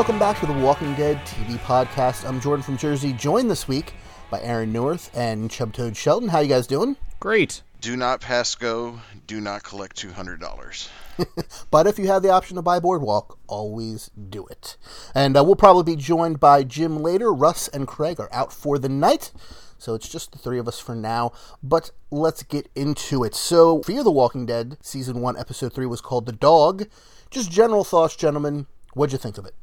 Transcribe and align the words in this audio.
Welcome 0.00 0.18
back 0.18 0.40
to 0.40 0.46
the 0.46 0.52
Walking 0.54 0.94
Dead 0.94 1.18
TV 1.26 1.58
podcast. 1.58 2.26
I'm 2.26 2.40
Jordan 2.40 2.62
from 2.62 2.78
Jersey, 2.78 3.12
joined 3.12 3.50
this 3.50 3.68
week 3.68 3.92
by 4.30 4.40
Aaron 4.40 4.72
North 4.72 5.14
and 5.14 5.50
Chubtoad 5.50 5.94
Shelton. 5.94 6.30
How 6.30 6.38
you 6.38 6.48
guys 6.48 6.66
doing? 6.66 6.96
Great. 7.20 7.60
Do 7.82 7.98
not 7.98 8.22
pass 8.22 8.54
go. 8.54 8.98
Do 9.26 9.42
not 9.42 9.62
collect 9.62 9.96
two 9.96 10.10
hundred 10.10 10.40
dollars. 10.40 10.88
But 11.70 11.86
if 11.86 11.98
you 11.98 12.06
have 12.06 12.22
the 12.22 12.30
option 12.30 12.56
to 12.56 12.62
buy 12.62 12.80
Boardwalk, 12.80 13.38
always 13.46 14.10
do 14.30 14.46
it. 14.46 14.78
And 15.14 15.36
uh, 15.36 15.44
we'll 15.44 15.54
probably 15.54 15.94
be 15.94 16.00
joined 16.00 16.40
by 16.40 16.62
Jim 16.62 17.02
later. 17.02 17.30
Russ 17.30 17.68
and 17.68 17.86
Craig 17.86 18.18
are 18.18 18.32
out 18.32 18.54
for 18.54 18.78
the 18.78 18.88
night. 18.88 19.32
So 19.76 19.94
it's 19.94 20.08
just 20.08 20.32
the 20.32 20.38
three 20.38 20.58
of 20.58 20.66
us 20.66 20.80
for 20.80 20.94
now. 20.94 21.32
But 21.62 21.90
let's 22.10 22.42
get 22.42 22.70
into 22.74 23.22
it. 23.22 23.34
So, 23.34 23.82
Fear 23.82 24.02
the 24.02 24.10
Walking 24.10 24.46
Dead, 24.46 24.78
Season 24.80 25.20
1, 25.20 25.36
Episode 25.36 25.74
3 25.74 25.84
was 25.84 26.00
called 26.00 26.24
The 26.24 26.32
Dog. 26.32 26.86
Just 27.30 27.50
general 27.50 27.84
thoughts, 27.84 28.16
gentlemen. 28.16 28.66
What'd 28.94 29.12
you 29.12 29.18
think 29.18 29.36
of 29.36 29.44
it? 29.44 29.54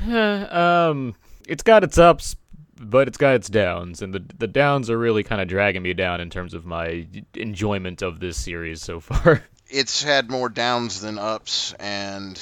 um, 0.50 1.14
it's 1.48 1.62
got 1.62 1.84
its 1.84 1.98
ups, 1.98 2.36
but 2.78 3.08
it's 3.08 3.18
got 3.18 3.34
its 3.34 3.48
downs, 3.48 4.02
and 4.02 4.12
the 4.12 4.24
the 4.38 4.46
downs 4.46 4.90
are 4.90 4.98
really 4.98 5.22
kind 5.22 5.40
of 5.40 5.48
dragging 5.48 5.82
me 5.82 5.94
down 5.94 6.20
in 6.20 6.30
terms 6.30 6.54
of 6.54 6.66
my 6.66 7.06
enjoyment 7.34 8.02
of 8.02 8.20
this 8.20 8.36
series 8.36 8.82
so 8.82 9.00
far. 9.00 9.42
It's 9.68 10.00
had 10.00 10.30
more 10.30 10.48
downs 10.48 11.00
than 11.00 11.18
ups, 11.18 11.74
and 11.80 12.40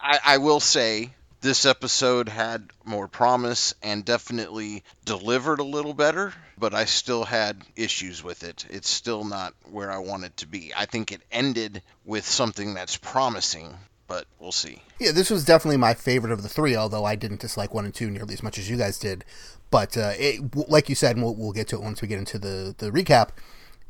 I, 0.00 0.18
I 0.24 0.38
will 0.38 0.58
say 0.58 1.12
this 1.44 1.66
episode 1.66 2.28
had 2.28 2.70
more 2.84 3.06
promise 3.06 3.74
and 3.82 4.02
definitely 4.02 4.82
delivered 5.04 5.60
a 5.60 5.64
little 5.64 5.92
better. 5.92 6.32
But 6.56 6.74
I 6.74 6.86
still 6.86 7.24
had 7.24 7.62
issues 7.76 8.24
with 8.24 8.44
it. 8.44 8.64
It's 8.70 8.88
still 8.88 9.24
not 9.24 9.54
where 9.70 9.92
I 9.92 9.98
want 9.98 10.24
it 10.24 10.36
to 10.38 10.46
be. 10.46 10.72
I 10.74 10.86
think 10.86 11.12
it 11.12 11.20
ended 11.30 11.82
with 12.04 12.26
something 12.26 12.74
that's 12.74 12.96
promising, 12.96 13.76
but 14.06 14.26
we'll 14.38 14.52
see. 14.52 14.82
Yeah, 14.98 15.12
this 15.12 15.30
was 15.30 15.44
definitely 15.44 15.76
my 15.76 15.94
favorite 15.94 16.32
of 16.32 16.42
the 16.42 16.48
three, 16.48 16.76
although 16.76 17.04
I 17.04 17.16
didn't 17.16 17.40
dislike 17.40 17.74
one 17.74 17.84
and 17.84 17.94
two 17.94 18.10
nearly 18.10 18.34
as 18.34 18.42
much 18.42 18.58
as 18.58 18.68
you 18.68 18.76
guys 18.76 18.98
did. 18.98 19.24
But 19.70 19.96
uh, 19.96 20.12
it, 20.16 20.68
like 20.68 20.88
you 20.88 20.94
said, 20.94 21.16
we'll, 21.16 21.34
we'll 21.34 21.52
get 21.52 21.68
to 21.68 21.76
it 21.76 21.82
once 21.82 22.00
we 22.00 22.08
get 22.08 22.18
into 22.18 22.38
the, 22.38 22.74
the 22.78 22.90
recap, 22.90 23.30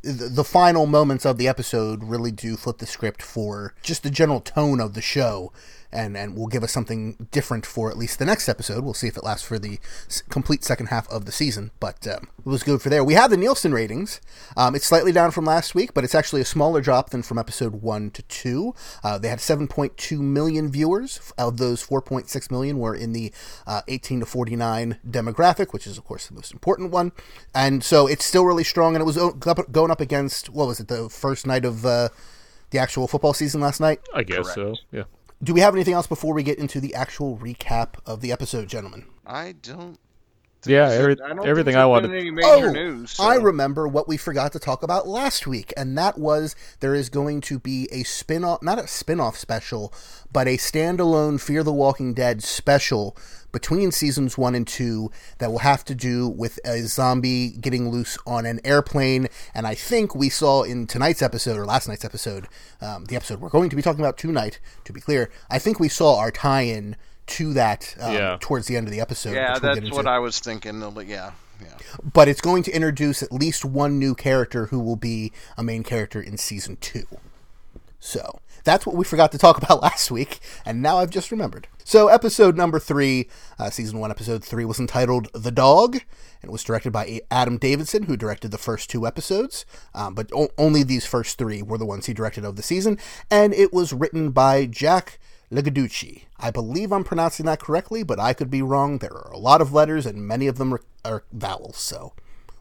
the, 0.03 0.29
the 0.29 0.45
final 0.45 0.87
moments 0.87 1.25
of 1.25 1.39
the 1.39 1.49
episode 1.49 2.05
really 2.05 2.31
do 2.31 2.57
flip 2.57 2.79
the 2.79 2.87
script 2.87 3.23
for 3.23 3.75
just 3.83 4.03
the 4.03 4.11
general 4.11 4.41
tone 4.41 4.81
of 4.81 4.95
the 4.95 5.03
show. 5.03 5.53
And, 5.95 6.17
and 6.17 6.37
will 6.37 6.49
give 6.49 6.65
us 6.65 6.73
something 6.73 7.29
different 7.31 7.65
for 7.65 7.89
at 7.89 7.97
least 7.97 8.19
the 8.19 8.25
next 8.25 8.49
episode. 8.49 8.83
We'll 8.83 8.95
see 8.95 9.07
if 9.07 9.17
it 9.17 9.23
lasts 9.23 9.47
for 9.47 9.61
the 9.61 9.79
complete 10.29 10.65
second 10.65 10.87
half 10.87 11.09
of 11.09 11.25
the 11.25 11.31
season, 11.31 11.71
but 11.79 12.05
um, 12.09 12.29
it 12.39 12.47
was 12.47 12.65
good 12.65 12.83
for 12.83 12.91
there. 12.91 13.05
We 13.05 13.15
have 13.15 13.31
the 13.31 13.37
Nielsen 13.37 13.73
ratings. 13.73 14.21
Um, 14.57 14.75
it's 14.75 14.87
slightly 14.87 15.13
down 15.13 15.31
from 15.31 15.45
last 15.45 15.73
week, 15.75 15.95
but 15.95 16.03
it's 16.03 16.15
actually 16.15 16.41
a 16.41 16.45
smaller 16.45 16.81
drop 16.81 17.11
than 17.11 17.23
from 17.23 17.39
episode 17.39 17.77
1 17.81 18.11
to 18.11 18.23
2. 18.23 18.75
Uh, 19.05 19.19
they 19.19 19.29
had 19.29 19.39
7.2 19.39 20.19
million 20.19 20.71
viewers. 20.73 21.33
Of 21.39 21.59
those, 21.59 21.87
4.6 21.87 22.51
million 22.51 22.79
were 22.79 22.95
in 22.95 23.13
the 23.13 23.33
uh, 23.67 23.83
18 23.87 24.21
to 24.21 24.27
49 24.27 24.99
demographic, 25.09 25.73
which 25.73 25.87
is, 25.87 25.97
of 25.97 26.05
course, 26.05 26.27
the 26.27 26.35
most 26.35 26.53
important 26.53 26.91
one. 26.91 27.13
And 27.55 27.85
so 27.85 28.09
it's 28.09 28.25
still 28.25 28.45
really 28.45 28.65
strong, 28.65 28.97
and 28.97 29.03
it 29.03 29.07
was 29.07 29.17
up- 29.17 29.71
going 29.71 29.93
up 29.93 30.01
against, 30.01 30.51
what 30.51 30.67
was 30.67 30.81
it, 30.81 30.89
the 30.89 31.09
first 31.09 31.47
night 31.47 31.65
of 31.65 31.87
uh, 31.87 32.09
the 32.71 32.79
actual 32.81 33.07
football 33.07 33.33
season 33.33 33.61
last 33.61 33.81
night? 33.81 34.01
I 34.13 34.25
guess 34.25 34.53
so. 34.55 34.75
Yeah. 34.91 35.05
Do 35.43 35.53
we 35.53 35.61
have 35.61 35.75
anything 35.75 35.95
else 35.95 36.07
before 36.07 36.33
we 36.35 36.43
get 36.43 36.59
into 36.59 36.81
the 36.81 36.95
actual 36.95 37.37
recap 37.37 37.95
of 38.07 38.21
the 38.21 38.33
episode, 38.33 38.69
gentlemen? 38.69 39.07
I 39.27 39.53
don't. 39.53 39.99
Yeah. 40.67 40.89
Every, 40.89 41.21
I 41.21 41.35
don't 41.35 41.47
everything 41.47 41.77
I 41.77 41.87
wanted. 41.87 42.13
any 42.13 42.31
major 42.31 42.49
oh, 42.49 42.71
news. 42.71 43.13
so- 43.13 43.25
I 43.25 43.37
remember 43.37 43.89
what 43.89 44.09
we 44.09 44.17
forgot 44.17 44.53
to 44.53 44.59
talk 44.59 44.83
about 44.83 45.07
last 45.07 45.47
week, 45.47 45.73
and 45.77 45.97
that 45.99 46.19
was 46.19 46.57
there 46.81 46.95
is 46.95 47.09
going 47.09 47.41
to 47.43 47.59
be 47.59 47.89
a 47.91 48.03
spin 48.05 48.45
off, 48.45 48.63
not 48.63 48.79
a 48.79 48.87
spin 48.87 49.21
off 49.21 49.37
special, 49.37 49.93
but 50.33 50.47
a 50.47 50.57
standalone 50.57 51.41
Fear 51.41 51.63
the 51.63 51.73
Walking 51.73 52.15
Dead 52.15 52.43
special 52.43 53.17
between 53.55 53.93
seasons 53.93 54.37
one 54.37 54.57
and 54.57 54.67
two 54.67 55.13
that 55.39 55.49
will 55.51 55.61
have 55.61 55.85
to 55.85 55.95
do 55.95 56.29
with 56.29 56.59
a 56.65 56.81
zombie 56.81 57.51
getting 57.51 57.89
loose 57.89 58.19
on 58.27 58.45
an 58.45 58.61
airplane. 58.65 59.29
And 59.55 59.65
I 59.65 59.77
think 59.77 60.13
we 60.13 60.29
saw 60.29 60.65
in 60.65 60.89
tonight's 60.89 61.23
episode, 61.23 61.57
or 61.57 61.65
last 61.65 61.87
night's 61.87 62.05
episode, 62.05 62.49
um, 62.81 63.05
the 63.05 63.15
episode 63.15 63.41
we're 63.41 63.49
going 63.49 63.71
to 63.71 63.77
be 63.77 63.83
talking 63.83 64.01
about 64.01 64.19
tonight, 64.19 64.59
to 64.85 64.93
be 64.93 65.01
clear, 65.01 65.31
I 65.49 65.61
think 65.61 65.79
we 65.79 65.89
saw 65.89 66.19
our 66.19 66.33
tie 66.33 66.63
in 66.63 66.97
to 67.27 67.53
that 67.55 67.95
um, 68.01 68.13
Yeah. 68.15 68.37
towards 68.41 68.67
the 68.67 68.77
end 68.77 68.87
of 68.87 68.93
the 68.93 69.01
episode. 69.01 69.35
Yeah, 69.35 69.55
which 69.55 69.63
we'll 69.63 69.75
that's 69.75 69.91
what 69.93 70.07
I 70.07 70.19
was 70.19 70.39
thinking. 70.41 70.81
Yeah, 70.81 71.33
yeah. 71.61 71.67
but 72.13 72.29
it's 72.29 72.41
going 72.41 72.63
to 72.65 72.73
introduce 72.73 73.23
at 73.23 73.33
least 73.33 73.65
one 73.65 73.99
new 73.99 74.15
character 74.15 74.67
who 74.67 74.81
will 74.81 74.97
be 74.97 75.33
a 75.57 75.63
main 75.63 75.83
character 75.83 76.21
in 76.21 76.37
season 76.37 76.77
two. 76.81 77.07
So 78.01 78.41
that's 78.65 78.85
what 78.87 78.97
we 78.97 79.05
forgot 79.05 79.33
to 79.33 79.39
talk 79.39 79.57
about 79.63 79.83
last 79.83 80.11
week, 80.11 80.41
and 80.67 80.83
now 80.83 80.99
I've 80.99 81.11
just 81.11 81.31
remembered. 81.31 81.69
So 81.85 82.09
episode 82.09 82.57
number 82.57 82.79
three, 82.79 83.29
uh, 83.59 83.71
season 83.71 83.99
one, 83.99 84.11
episode 84.11 84.45
three, 84.45 84.65
was 84.65 84.79
entitled 84.81 85.29
"The 85.35 85.51
Dog," 85.51 85.95
and 85.97 86.03
it 86.45 86.51
was 86.51 86.65
directed 86.65 86.93
by 86.93 87.21
Adam 87.31 87.57
Davidson, 87.59 88.05
who 88.05 88.17
directed 88.17 88.51
the 88.51 88.59
first 88.59 88.91
two 88.91 89.07
episodes. 89.07 89.65
Um, 89.95 90.15
but 90.15 90.31
o- 90.35 90.49
only 90.59 90.83
these 90.83 91.07
first 91.07 91.39
three 91.39 91.63
were 91.63 91.79
the 91.79 91.87
ones 91.87 92.07
he 92.07 92.15
directed 92.15 92.45
of 92.45 92.57
the 92.57 92.63
season, 92.63 92.99
and 93.31 93.53
it 93.55 93.73
was 93.73 93.93
written 93.93 94.31
by 94.31 94.67
Jack 94.67 95.19
Legaducci. 95.51 96.23
I 96.39 96.51
believe 96.51 96.93
I'm 96.93 97.05
pronouncing 97.05 97.47
that 97.47 97.61
correctly, 97.61 98.03
but 98.03 98.19
I 98.19 98.33
could 98.33 98.51
be 98.51 98.63
wrong. 98.63 98.99
There 98.99 99.13
are 99.13 99.33
a 99.33 99.39
lot 99.39 99.61
of 99.61 99.73
letters, 99.73 100.07
and 100.07 100.27
many 100.27 100.47
of 100.47 100.59
them 100.59 100.75
are, 100.75 100.83
are 101.05 101.25
vowels, 101.33 101.77
so 101.77 102.13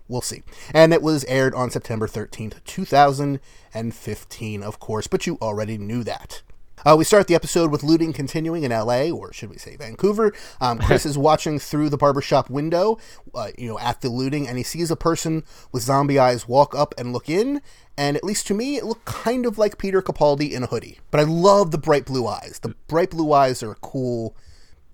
we'll 0.07 0.21
see. 0.21 0.43
And 0.73 0.93
it 0.93 1.01
was 1.01 1.25
aired 1.25 1.55
on 1.55 1.69
September 1.69 2.07
13th, 2.07 2.63
2015, 2.65 4.63
of 4.63 4.79
course, 4.79 5.07
but 5.07 5.25
you 5.25 5.37
already 5.41 5.77
knew 5.77 6.03
that. 6.03 6.41
Uh, 6.85 6.95
we 6.97 7.05
start 7.05 7.27
the 7.27 7.35
episode 7.35 7.71
with 7.71 7.81
looting 7.81 8.11
continuing 8.11 8.63
in 8.63 8.71
LA, 8.71 9.09
or 9.09 9.31
should 9.31 9.49
we 9.49 9.57
say 9.57 9.77
Vancouver. 9.77 10.33
Um, 10.59 10.79
Chris 10.79 11.05
is 11.05 11.17
watching 11.17 11.57
through 11.57 11.89
the 11.89 11.97
barbershop 11.97 12.49
window, 12.49 12.97
uh, 13.33 13.51
you 13.57 13.69
know, 13.69 13.79
at 13.79 14.01
the 14.01 14.09
looting, 14.09 14.47
and 14.47 14.57
he 14.57 14.63
sees 14.63 14.91
a 14.91 14.95
person 14.97 15.43
with 15.71 15.83
zombie 15.83 16.19
eyes 16.19 16.47
walk 16.47 16.75
up 16.75 16.93
and 16.97 17.13
look 17.13 17.29
in. 17.29 17.61
And 17.97 18.17
at 18.17 18.23
least 18.23 18.47
to 18.47 18.53
me, 18.53 18.77
it 18.77 18.85
looked 18.85 19.05
kind 19.05 19.45
of 19.45 19.57
like 19.57 19.77
Peter 19.77 20.01
Capaldi 20.01 20.51
in 20.51 20.63
a 20.63 20.67
hoodie. 20.67 20.99
But 21.11 21.19
I 21.19 21.23
love 21.23 21.71
the 21.71 21.77
bright 21.77 22.05
blue 22.05 22.27
eyes. 22.27 22.59
The 22.61 22.75
bright 22.87 23.11
blue 23.11 23.31
eyes 23.31 23.61
are 23.61 23.71
a 23.71 23.75
cool 23.75 24.35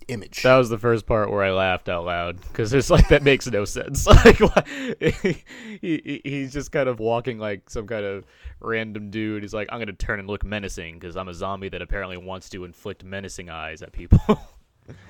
image. 0.09 0.43
That 0.43 0.57
was 0.57 0.69
the 0.69 0.77
first 0.77 1.05
part 1.05 1.31
where 1.31 1.43
I 1.43 1.51
laughed 1.51 1.87
out 1.87 2.05
loud 2.05 2.41
because 2.41 2.73
it's 2.73 2.89
like 2.89 3.09
that 3.09 3.23
makes 3.23 3.47
no 3.47 3.65
sense. 3.65 4.07
Like 4.19 4.67
he, 4.99 5.43
he, 5.81 6.21
he's 6.23 6.51
just 6.51 6.71
kind 6.71 6.89
of 6.89 6.99
walking 6.99 7.39
like 7.39 7.69
some 7.69 7.87
kind 7.87 8.05
of 8.05 8.25
random 8.59 9.11
dude. 9.11 9.43
He's 9.43 9.53
like, 9.53 9.69
I'm 9.71 9.79
gonna 9.79 9.93
turn 9.93 10.19
and 10.19 10.27
look 10.27 10.43
menacing 10.43 10.99
because 10.99 11.15
I'm 11.15 11.27
a 11.27 11.33
zombie 11.33 11.69
that 11.69 11.81
apparently 11.81 12.17
wants 12.17 12.49
to 12.49 12.65
inflict 12.65 13.03
menacing 13.03 13.49
eyes 13.49 13.81
at 13.81 13.91
people. 13.91 14.19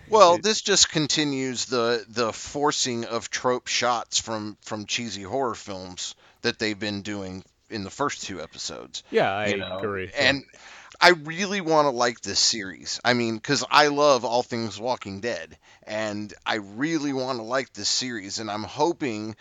Well, 0.10 0.40
this 0.40 0.60
just 0.60 0.92
continues 0.92 1.68
the 1.68 2.04
the 2.10 2.34
forcing 2.34 3.06
of 3.06 3.30
trope 3.30 3.68
shots 3.68 4.20
from 4.20 4.58
from 4.62 4.88
cheesy 4.88 5.24
horror 5.24 5.56
films 5.56 6.16
that 6.42 6.60
they've 6.60 6.78
been 6.78 7.02
doing 7.02 7.46
in 7.70 7.84
the 7.84 7.90
first 7.90 8.24
two 8.24 8.42
episodes. 8.42 9.04
yeah, 9.12 9.32
I 9.34 9.48
you 9.48 9.58
know? 9.58 9.78
agree. 9.78 10.12
And 10.18 10.44
I 11.02 11.10
really 11.10 11.62
want 11.62 11.86
to 11.86 11.92
like 11.92 12.22
this 12.22 12.40
series. 12.40 13.00
I 13.06 13.14
mean, 13.14 13.36
because 13.36 13.64
I 13.70 13.88
love 13.88 14.26
all 14.26 14.44
things 14.44 14.80
Walking 14.80 15.22
Dead, 15.22 15.58
and 15.84 16.34
I 16.46 16.56
really 16.56 17.14
want 17.14 17.40
to 17.40 17.44
like 17.44 17.74
this 17.74 17.90
series, 17.90 18.40
and 18.40 18.52
I'm 18.52 18.64
hoping 18.64 19.36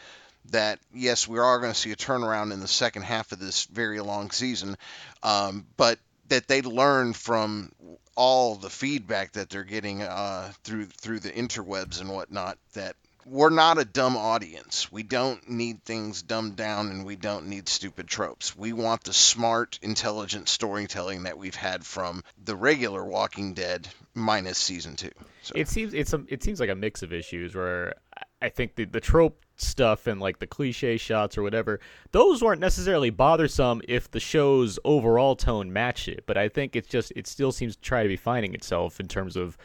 that 0.50 0.78
yes, 0.94 1.26
we 1.26 1.38
are 1.38 1.58
going 1.58 1.72
to 1.72 1.78
see 1.78 1.92
a 1.92 1.96
turnaround 1.96 2.52
in 2.52 2.60
the 2.60 2.68
second 2.68 3.02
half 3.02 3.32
of 3.32 3.38
this 3.38 3.64
very 3.64 4.00
long 4.00 4.30
season, 4.30 4.76
um, 5.22 5.66
but 5.76 5.98
that 6.28 6.46
they 6.46 6.62
learn 6.62 7.12
from 7.12 7.72
all 8.14 8.54
the 8.54 8.70
feedback 8.70 9.32
that 9.32 9.50
they're 9.50 9.64
getting 9.64 10.02
uh, 10.02 10.52
through 10.64 10.86
through 10.86 11.20
the 11.20 11.30
interwebs 11.30 12.00
and 12.00 12.10
whatnot 12.10 12.58
that 12.74 12.96
we're 13.28 13.50
not 13.50 13.78
a 13.78 13.84
dumb 13.84 14.16
audience. 14.16 14.90
We 14.90 15.02
don't 15.02 15.48
need 15.48 15.84
things 15.84 16.22
dumbed 16.22 16.56
down 16.56 16.88
and 16.88 17.04
we 17.04 17.16
don't 17.16 17.46
need 17.48 17.68
stupid 17.68 18.06
tropes. 18.08 18.56
We 18.56 18.72
want 18.72 19.04
the 19.04 19.12
smart, 19.12 19.78
intelligent 19.82 20.48
storytelling 20.48 21.24
that 21.24 21.38
we've 21.38 21.54
had 21.54 21.84
from 21.84 22.22
the 22.42 22.56
regular 22.56 23.04
Walking 23.04 23.54
Dead 23.54 23.88
minus 24.14 24.58
season 24.58 24.96
2. 24.96 25.10
So 25.42 25.52
It 25.54 25.68
seems 25.68 25.94
it's 25.94 26.12
a, 26.12 26.24
it 26.28 26.42
seems 26.42 26.60
like 26.60 26.70
a 26.70 26.74
mix 26.74 27.02
of 27.02 27.12
issues 27.12 27.54
where 27.54 27.94
I- 28.40 28.48
think 28.48 28.76
the 28.76 28.84
the 28.84 29.00
trope 29.00 29.44
stuff 29.56 30.06
and 30.06 30.20
like 30.20 30.38
the 30.38 30.46
cliche 30.46 30.96
shots 30.96 31.36
or 31.36 31.42
whatever 31.42 31.80
those 32.12 32.40
weren't 32.40 32.60
necessarily 32.60 33.10
bothersome 33.10 33.82
if 33.88 34.08
the 34.08 34.20
show's 34.20 34.78
overall 34.84 35.34
tone 35.34 35.72
matched 35.72 36.06
it. 36.08 36.24
But 36.26 36.36
I 36.38 36.48
think 36.48 36.76
it's 36.76 36.88
just 36.88 37.12
it 37.16 37.26
still 37.26 37.50
seems 37.52 37.74
to 37.74 37.82
try 37.82 38.04
to 38.04 38.08
be 38.08 38.16
finding 38.16 38.54
itself 38.54 39.00
in 39.00 39.08
terms 39.08 39.36
of 39.36 39.58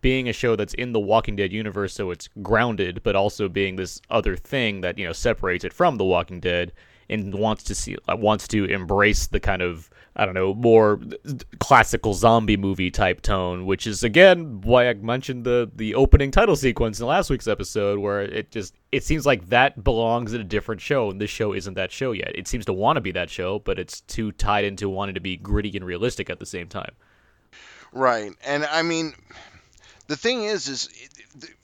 being 0.00 0.28
a 0.28 0.32
show 0.32 0.56
that's 0.56 0.74
in 0.74 0.92
the 0.92 1.00
Walking 1.00 1.36
Dead 1.36 1.52
universe, 1.52 1.94
so 1.94 2.10
it's 2.10 2.28
grounded, 2.42 3.02
but 3.02 3.16
also 3.16 3.48
being 3.48 3.76
this 3.76 4.00
other 4.10 4.36
thing 4.36 4.80
that 4.80 4.98
you 4.98 5.06
know 5.06 5.12
separates 5.12 5.64
it 5.64 5.72
from 5.72 5.96
the 5.96 6.04
Walking 6.04 6.40
Dead 6.40 6.72
and 7.10 7.34
wants 7.34 7.64
to 7.64 7.74
see 7.74 7.96
uh, 8.08 8.16
wants 8.16 8.46
to 8.48 8.64
embrace 8.66 9.26
the 9.26 9.40
kind 9.40 9.60
of 9.60 9.90
I 10.16 10.24
don't 10.24 10.34
know 10.34 10.54
more 10.54 11.00
classical 11.58 12.14
zombie 12.14 12.56
movie 12.56 12.90
type 12.90 13.20
tone, 13.20 13.66
which 13.66 13.86
is 13.86 14.02
again 14.02 14.60
why 14.62 14.88
I 14.88 14.94
mentioned 14.94 15.44
the 15.44 15.70
the 15.74 15.94
opening 15.94 16.30
title 16.30 16.56
sequence 16.56 17.00
in 17.00 17.06
last 17.06 17.28
week's 17.28 17.48
episode, 17.48 17.98
where 17.98 18.22
it 18.22 18.50
just 18.50 18.74
it 18.92 19.04
seems 19.04 19.26
like 19.26 19.48
that 19.48 19.82
belongs 19.82 20.32
in 20.32 20.40
a 20.40 20.44
different 20.44 20.80
show, 20.80 21.10
and 21.10 21.20
this 21.20 21.30
show 21.30 21.52
isn't 21.52 21.74
that 21.74 21.90
show 21.90 22.12
yet. 22.12 22.30
It 22.34 22.48
seems 22.48 22.64
to 22.66 22.72
want 22.72 22.96
to 22.96 23.00
be 23.00 23.12
that 23.12 23.28
show, 23.28 23.58
but 23.58 23.78
it's 23.78 24.00
too 24.02 24.32
tied 24.32 24.64
into 24.64 24.88
wanting 24.88 25.16
to 25.16 25.20
be 25.20 25.36
gritty 25.36 25.76
and 25.76 25.84
realistic 25.84 26.30
at 26.30 26.38
the 26.38 26.46
same 26.46 26.68
time. 26.68 26.92
Right. 27.92 28.32
And 28.46 28.64
I 28.66 28.82
mean, 28.82 29.14
the 30.10 30.16
thing 30.16 30.42
is, 30.42 30.66
is 30.66 30.88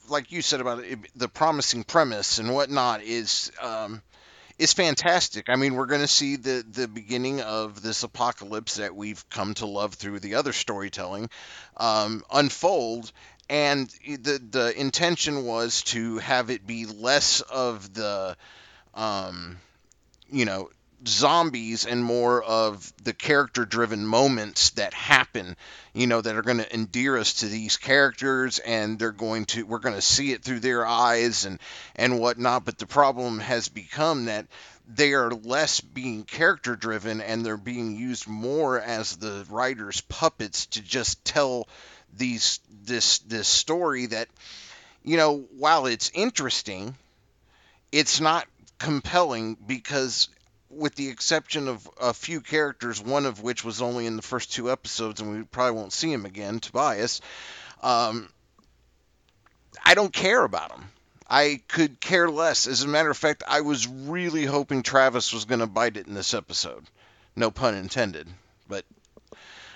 like 0.07 0.31
you 0.31 0.41
said 0.41 0.61
about 0.61 0.79
it, 0.79 0.99
the 1.17 1.27
promising 1.27 1.83
premise 1.83 2.39
and 2.39 2.53
whatnot 2.53 3.03
is 3.03 3.51
um, 3.61 4.01
is 4.57 4.71
fantastic. 4.71 5.49
I 5.49 5.57
mean, 5.57 5.75
we're 5.75 5.85
going 5.85 5.99
to 5.99 6.07
see 6.07 6.37
the 6.37 6.63
the 6.71 6.87
beginning 6.87 7.41
of 7.41 7.81
this 7.81 8.03
apocalypse 8.03 8.75
that 8.75 8.95
we've 8.95 9.29
come 9.29 9.53
to 9.55 9.65
love 9.65 9.95
through 9.95 10.21
the 10.21 10.35
other 10.35 10.53
storytelling 10.53 11.29
um, 11.75 12.23
unfold. 12.31 13.11
And 13.49 13.89
the 14.05 14.39
the 14.49 14.73
intention 14.79 15.43
was 15.43 15.83
to 15.93 16.19
have 16.19 16.49
it 16.49 16.65
be 16.65 16.85
less 16.85 17.41
of 17.41 17.93
the, 17.93 18.37
um, 18.93 19.57
you 20.31 20.45
know, 20.45 20.69
zombies 21.05 21.85
and 21.85 22.03
more 22.03 22.41
of 22.43 22.91
the 23.03 23.13
character 23.13 23.65
driven 23.65 24.05
moments 24.05 24.71
that 24.71 24.93
happen 24.95 25.55
you 25.93 26.07
know 26.07 26.21
that 26.21 26.35
are 26.35 26.41
going 26.41 26.57
to 26.57 26.73
endear 26.73 27.17
us 27.17 27.33
to 27.33 27.47
these 27.47 27.77
characters 27.77 28.59
and 28.59 28.99
they're 28.99 29.11
going 29.11 29.45
to 29.45 29.63
we're 29.63 29.79
going 29.79 29.95
to 29.95 30.01
see 30.01 30.31
it 30.31 30.43
through 30.43 30.59
their 30.59 30.85
eyes 30.85 31.45
and 31.45 31.59
and 31.95 32.19
whatnot. 32.19 32.65
But 32.65 32.77
the 32.77 32.85
problem 32.85 33.39
has 33.39 33.67
become 33.67 34.25
that 34.25 34.45
they 34.87 35.13
are 35.13 35.31
less 35.31 35.81
being 35.81 36.23
character 36.23 36.75
driven 36.75 37.19
and 37.19 37.45
they're 37.45 37.57
being 37.57 37.95
used 37.95 38.27
more 38.27 38.79
as 38.79 39.17
the 39.17 39.45
writers 39.49 40.01
puppets 40.01 40.67
to 40.67 40.81
just 40.81 41.25
tell 41.25 41.67
these 42.15 42.59
this 42.83 43.19
this 43.19 43.47
story 43.47 44.05
that 44.07 44.27
you 45.03 45.17
know 45.17 45.45
while 45.57 45.87
it's 45.87 46.11
interesting 46.13 46.95
it's 47.91 48.21
not 48.21 48.47
compelling 48.77 49.57
because 49.65 50.29
with 50.69 50.95
the 50.95 51.09
exception 51.09 51.67
of 51.67 51.89
a 51.99 52.13
few 52.13 52.41
characters, 52.41 53.01
one 53.01 53.25
of 53.25 53.41
which 53.41 53.63
was 53.63 53.81
only 53.81 54.05
in 54.05 54.15
the 54.15 54.21
first 54.21 54.51
two 54.51 54.71
episodes, 54.71 55.21
and 55.21 55.31
we 55.31 55.43
probably 55.43 55.79
won't 55.79 55.93
see 55.93 56.11
him 56.11 56.25
again, 56.25 56.59
Tobias. 56.59 57.21
Um, 57.81 58.29
I 59.83 59.93
don't 59.93 60.11
care 60.11 60.43
about 60.43 60.71
him. 60.71 60.83
I 61.29 61.61
could 61.67 61.99
care 61.99 62.29
less. 62.29 62.67
As 62.67 62.83
a 62.83 62.87
matter 62.87 63.09
of 63.09 63.17
fact, 63.17 63.43
I 63.47 63.61
was 63.61 63.87
really 63.87 64.45
hoping 64.45 64.83
Travis 64.83 65.33
was 65.33 65.45
going 65.45 65.59
to 65.59 65.67
bite 65.67 65.97
it 65.97 66.07
in 66.07 66.13
this 66.13 66.33
episode. 66.33 66.85
No 67.35 67.51
pun 67.51 67.75
intended. 67.75 68.27
But, 68.67 68.85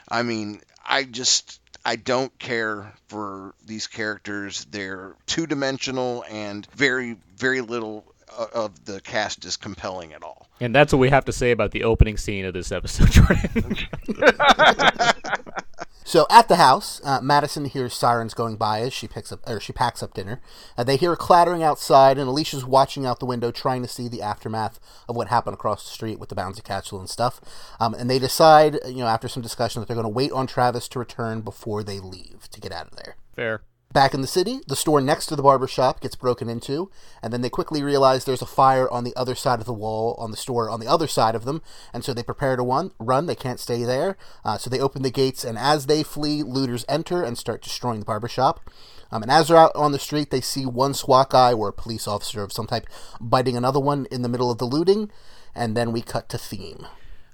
I 0.10 0.24
mean, 0.24 0.62
I 0.86 1.04
just. 1.04 1.60
I 1.84 1.96
don't 1.96 2.38
care 2.38 2.94
for 3.08 3.56
these 3.66 3.88
characters. 3.88 4.66
They're 4.66 5.16
two 5.26 5.48
dimensional 5.48 6.24
and 6.30 6.64
very, 6.76 7.18
very 7.36 7.62
little 7.62 8.06
of 8.38 8.86
the 8.86 9.02
cast 9.02 9.46
is 9.46 9.58
compelling 9.58 10.14
at 10.14 10.24
all. 10.24 10.48
And 10.60 10.74
that's 10.74 10.94
what 10.94 11.00
we 11.00 11.10
have 11.10 11.26
to 11.26 11.32
say 11.32 11.52
about 11.52 11.72
the 11.72 11.84
opening 11.84 12.18
scene 12.18 12.46
of 12.46 12.54
this 12.54 12.72
episode, 12.72 13.12
Jordan. 13.12 13.78
So 16.12 16.26
at 16.30 16.50
the 16.50 16.58
house, 16.58 17.00
uh, 17.06 17.22
Madison 17.22 17.64
hears 17.64 17.94
sirens 17.94 18.34
going 18.34 18.58
by 18.58 18.82
as 18.82 18.92
she 18.92 19.08
picks 19.08 19.32
up 19.32 19.48
or 19.48 19.62
she 19.62 19.72
packs 19.72 20.04
up 20.04 20.14
dinner. 20.14 20.42
Uh, 20.78 20.84
they 20.84 20.98
hear 20.98 21.16
clattering 21.16 21.64
outside, 21.64 22.18
and 22.18 22.28
Alicia's 22.28 22.66
watching 22.66 23.06
out 23.06 23.22
the 23.22 23.26
window, 23.26 23.50
trying 23.50 23.82
to 23.82 23.88
see 23.88 24.10
the 24.10 24.22
aftermath 24.22 24.78
of 25.08 25.16
what 25.16 25.30
happened 25.30 25.54
across 25.54 25.86
the 25.86 25.90
street 25.90 26.20
with 26.20 26.28
the 26.28 26.36
bouncy 26.36 26.62
castle 26.66 27.00
and 27.00 27.10
stuff. 27.10 27.40
Um, 27.80 27.94
and 27.94 28.10
they 28.10 28.20
decide, 28.20 28.80
you 28.88 28.98
know, 28.98 29.08
after 29.08 29.30
some 29.30 29.42
discussion, 29.42 29.80
that 29.80 29.88
they're 29.88 29.96
going 29.96 30.04
to 30.04 30.10
wait 30.10 30.34
on 30.34 30.48
Travis 30.48 30.90
to 30.90 31.00
return 31.00 31.40
before 31.42 31.82
they 31.82 32.02
leave 32.02 32.50
to 32.52 32.60
get 32.60 32.74
out 32.74 32.88
of 32.88 32.98
there. 32.98 33.16
Fair. 33.34 33.62
Back 33.94 34.14
in 34.14 34.22
the 34.22 34.28
city, 34.28 34.62
the 34.68 34.78
store 34.78 35.02
next 35.02 35.26
to 35.26 35.36
the 35.36 35.44
barber 35.44 35.68
shop 35.68 36.00
gets 36.00 36.16
broken 36.16 36.48
into, 36.48 36.90
and 37.22 37.34
then 37.34 37.42
they 37.42 37.50
quickly 37.50 37.84
realize 37.84 38.24
there's 38.24 38.42
a 38.42 38.46
fire 38.46 38.90
on 38.90 39.04
the 39.04 39.14
other 39.18 39.36
side 39.36 39.60
of 39.60 39.66
the 39.66 39.74
wall 39.74 40.16
on 40.18 40.32
the 40.32 40.38
store 40.38 40.70
on 40.70 40.80
the 40.80 40.88
other 40.88 41.08
side 41.08 41.36
of 41.36 41.44
them, 41.44 41.62
and 41.94 42.06
so 42.06 42.14
they 42.14 42.24
prepare 42.24 42.56
to 42.56 42.64
one, 42.64 42.92
run. 43.00 43.26
They 43.26 43.36
can't 43.36 43.60
stay 43.60 43.84
there, 43.84 44.16
uh, 44.46 44.58
so 44.58 44.70
they 44.70 44.80
open 44.80 45.02
the 45.02 45.12
gates, 45.12 45.44
and 45.44 45.58
as 45.58 45.88
they 45.88 46.04
flee, 46.04 46.42
looters 46.42 46.86
enter 46.88 47.22
and 47.22 47.38
start 47.38 47.62
destroying 47.62 48.00
the 48.00 48.06
barber 48.06 48.30
shop. 48.30 48.70
Um, 49.12 49.24
and 49.24 49.32
as 49.32 49.50
they're 49.50 49.58
out 49.58 49.76
on 49.76 49.92
the 49.92 50.00
street, 50.00 50.30
they 50.30 50.40
see 50.40 50.66
one 50.66 50.94
SWAT 50.94 51.30
guy 51.30 51.52
or 51.52 51.68
a 51.68 51.74
police 51.74 52.08
officer 52.08 52.44
of 52.44 52.54
some 52.54 52.68
type 52.68 52.88
biting 53.20 53.58
another 53.58 53.82
one 53.82 54.08
in 54.10 54.22
the 54.22 54.30
middle 54.30 54.50
of 54.50 54.58
the 54.58 54.66
looting, 54.66 55.12
and 55.54 55.76
then 55.76 55.92
we 55.92 56.02
cut 56.02 56.30
to 56.30 56.38
theme. 56.38 56.88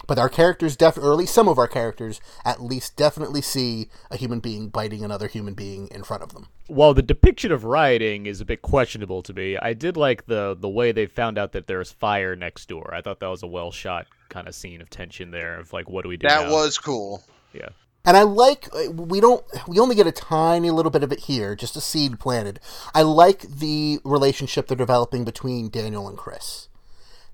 But 0.07 0.18
our 0.18 0.30
characters 0.30 0.75
definitely, 0.77 1.09
or 1.09 1.12
at 1.13 1.18
least 1.18 1.33
some 1.33 1.48
of 1.50 1.57
our 1.59 1.68
characters, 1.68 2.21
at 2.45 2.62
least 2.62 2.95
definitely 2.95 3.42
see 3.42 3.89
a 4.09 4.15
human 4.18 4.39
being 4.39 4.69
biting 4.69 5.04
another 5.04 5.27
human 5.27 5.54
being 5.54 5.89
in 5.89 6.04
front 6.04 6.24
of 6.24 6.33
them. 6.33 6.48
While 6.68 6.94
the 6.94 7.01
depiction 7.01 7.51
of 7.51 7.65
rioting 7.65 8.25
is 8.25 8.39
a 8.42 8.45
bit 8.45 8.62
questionable 8.62 9.21
to 9.24 9.34
me, 9.34 9.58
I 9.58 9.74
did 9.74 9.98
like 9.98 10.25
the 10.25 10.55
the 10.60 10.70
way 10.70 10.91
they 10.93 11.05
found 11.05 11.38
out 11.38 11.51
that 11.51 11.67
there's 11.67 11.91
fire 11.91 12.36
next 12.36 12.67
door. 12.70 12.93
I 12.93 13.01
thought 13.01 13.20
that 13.20 13.27
was 13.27 13.43
a 13.43 13.48
well 13.48 13.72
shot 13.72 14.08
kind 14.29 14.48
of 14.48 14.55
scene 14.55 14.81
of 14.81 14.89
tension 14.89 15.31
there 15.31 15.60
of 15.60 15.74
like 15.74 15.89
what 15.89 16.03
do 16.03 16.10
we 16.10 16.17
do 16.17 16.27
That 16.27 16.48
now? 16.48 16.51
was 16.53 16.77
cool. 16.77 17.24
yeah. 17.53 17.70
And 18.05 18.15
I 18.15 18.22
like 18.24 18.70
uh, 18.74 18.89
we 18.91 19.20
don't 19.20 19.43
we 19.67 19.79
only 19.79 19.96
get 19.96 20.08
a 20.08 20.13
tiny 20.13 20.72
little 20.72 20.91
bit 20.91 21.03
of 21.03 21.12
it 21.12 21.20
here, 21.22 21.53
just 21.55 21.75
a 21.75 21.81
seed 21.81 22.17
planted. 22.20 22.62
I 22.96 23.01
like 23.01 23.41
the 23.41 24.00
relationship 24.05 24.67
they're 24.67 24.77
developing 24.77 25.25
between 25.25 25.67
Daniel 25.70 26.08
and 26.08 26.17
Chris 26.17 26.70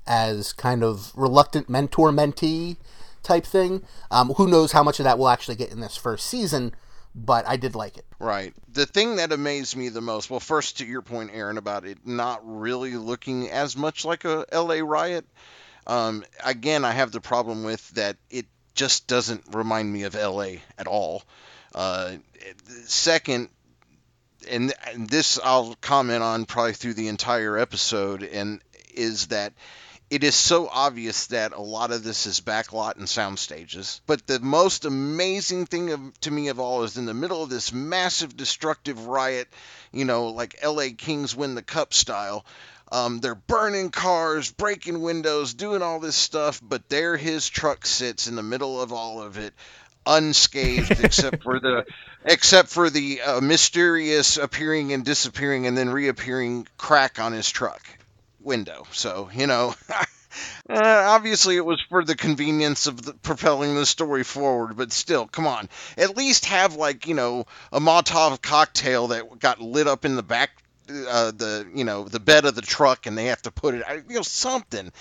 as 0.05 0.53
kind 0.53 0.83
of 0.83 1.11
reluctant 1.15 1.69
mentor 1.69 2.11
mentee 2.11 2.77
type 3.23 3.45
thing. 3.45 3.83
Um, 4.11 4.29
who 4.29 4.47
knows 4.47 4.71
how 4.71 4.83
much 4.83 4.99
of 4.99 5.05
that 5.05 5.17
we'll 5.17 5.29
actually 5.29 5.55
get 5.55 5.71
in 5.71 5.79
this 5.79 5.97
first 5.97 6.27
season, 6.27 6.75
but 7.15 7.47
I 7.47 7.57
did 7.57 7.75
like 7.75 7.97
it. 7.97 8.05
Right. 8.19 8.53
The 8.71 8.85
thing 8.85 9.15
that 9.17 9.31
amazed 9.31 9.75
me 9.75 9.89
the 9.89 10.01
most, 10.01 10.29
well, 10.29 10.39
first 10.39 10.77
to 10.79 10.85
your 10.85 11.01
point, 11.01 11.31
Aaron, 11.33 11.57
about 11.57 11.85
it 11.85 11.99
not 12.05 12.41
really 12.43 12.95
looking 12.95 13.49
as 13.49 13.75
much 13.75 14.05
like 14.05 14.25
a 14.25 14.45
LA 14.51 14.79
riot. 14.83 15.25
Um, 15.87 16.23
again, 16.43 16.85
I 16.85 16.91
have 16.91 17.11
the 17.11 17.21
problem 17.21 17.63
with 17.63 17.89
that 17.91 18.17
it 18.29 18.45
just 18.75 19.07
doesn't 19.07 19.43
remind 19.51 19.91
me 19.91 20.03
of 20.03 20.15
LA 20.15 20.55
at 20.77 20.87
all. 20.87 21.23
Uh, 21.75 22.13
second, 22.85 23.49
and, 24.49 24.73
and 24.91 25.09
this 25.09 25.39
I'll 25.43 25.75
comment 25.81 26.23
on 26.23 26.45
probably 26.45 26.73
through 26.73 26.95
the 26.95 27.07
entire 27.07 27.57
episode, 27.57 28.23
and 28.23 28.61
is 28.93 29.27
that 29.27 29.53
it 30.13 30.23
is 30.23 30.35
so 30.35 30.69
obvious 30.71 31.25
that 31.27 31.53
a 31.53 31.61
lot 31.61 31.89
of 31.91 32.03
this 32.03 32.27
is 32.27 32.39
backlot 32.39 32.97
and 32.97 33.09
sound 33.09 33.39
stages. 33.39 33.99
But 34.05 34.27
the 34.27 34.39
most 34.39 34.85
amazing 34.85 35.65
thing 35.65 35.91
of, 35.91 36.19
to 36.21 36.29
me 36.29 36.49
of 36.49 36.59
all 36.59 36.83
is 36.83 36.97
in 36.97 37.07
the 37.07 37.15
middle 37.15 37.41
of 37.41 37.49
this 37.49 37.73
massive 37.73 38.37
destructive 38.37 39.07
riot, 39.07 39.47
you 39.91 40.05
know, 40.05 40.27
like 40.27 40.63
LA 40.63 40.89
Kings 40.95 41.35
win 41.35 41.55
the 41.55 41.63
cup 41.63 41.95
style. 41.95 42.45
Um, 42.91 43.21
they're 43.21 43.33
burning 43.33 43.89
cars, 43.89 44.51
breaking 44.51 45.01
windows, 45.01 45.55
doing 45.55 45.81
all 45.81 45.99
this 45.99 46.15
stuff, 46.15 46.61
but 46.61 46.89
there 46.89 47.17
his 47.17 47.49
truck 47.49 47.83
sits 47.83 48.27
in 48.27 48.35
the 48.35 48.43
middle 48.43 48.79
of 48.79 48.93
all 48.93 49.19
of 49.19 49.39
it, 49.39 49.55
unscathed 50.05 51.03
except 51.03 51.41
for 51.41 51.59
the 51.59 51.85
except 52.23 52.69
for 52.69 52.91
the 52.91 53.19
uh, 53.23 53.41
mysterious 53.41 54.37
appearing 54.37 54.93
and 54.93 55.03
disappearing 55.03 55.65
and 55.65 55.75
then 55.75 55.89
reappearing 55.89 56.67
crack 56.77 57.19
on 57.19 57.33
his 57.33 57.49
truck 57.49 57.81
window. 58.43 58.85
So, 58.91 59.29
you 59.33 59.47
know, 59.47 59.75
Uh, 60.69 60.75
obviously, 61.07 61.55
it 61.57 61.65
was 61.65 61.81
for 61.89 62.03
the 62.03 62.15
convenience 62.15 62.87
of 62.87 63.01
the, 63.01 63.13
propelling 63.13 63.75
the 63.75 63.85
story 63.85 64.23
forward, 64.23 64.75
but 64.77 64.91
still, 64.91 65.27
come 65.27 65.47
on. 65.47 65.69
At 65.97 66.17
least 66.17 66.45
have 66.45 66.75
like 66.75 67.07
you 67.07 67.13
know 67.15 67.45
a 67.71 67.79
Molotov 67.79 68.41
cocktail 68.41 69.07
that 69.07 69.39
got 69.39 69.61
lit 69.61 69.87
up 69.87 70.05
in 70.05 70.15
the 70.15 70.23
back, 70.23 70.51
uh, 70.89 71.31
the 71.31 71.67
you 71.73 71.83
know 71.83 72.03
the 72.05 72.19
bed 72.19 72.45
of 72.45 72.55
the 72.55 72.61
truck, 72.61 73.05
and 73.05 73.17
they 73.17 73.25
have 73.25 73.41
to 73.43 73.51
put 73.51 73.75
it, 73.75 73.83
you 74.09 74.15
know, 74.15 74.21
something. 74.21 74.91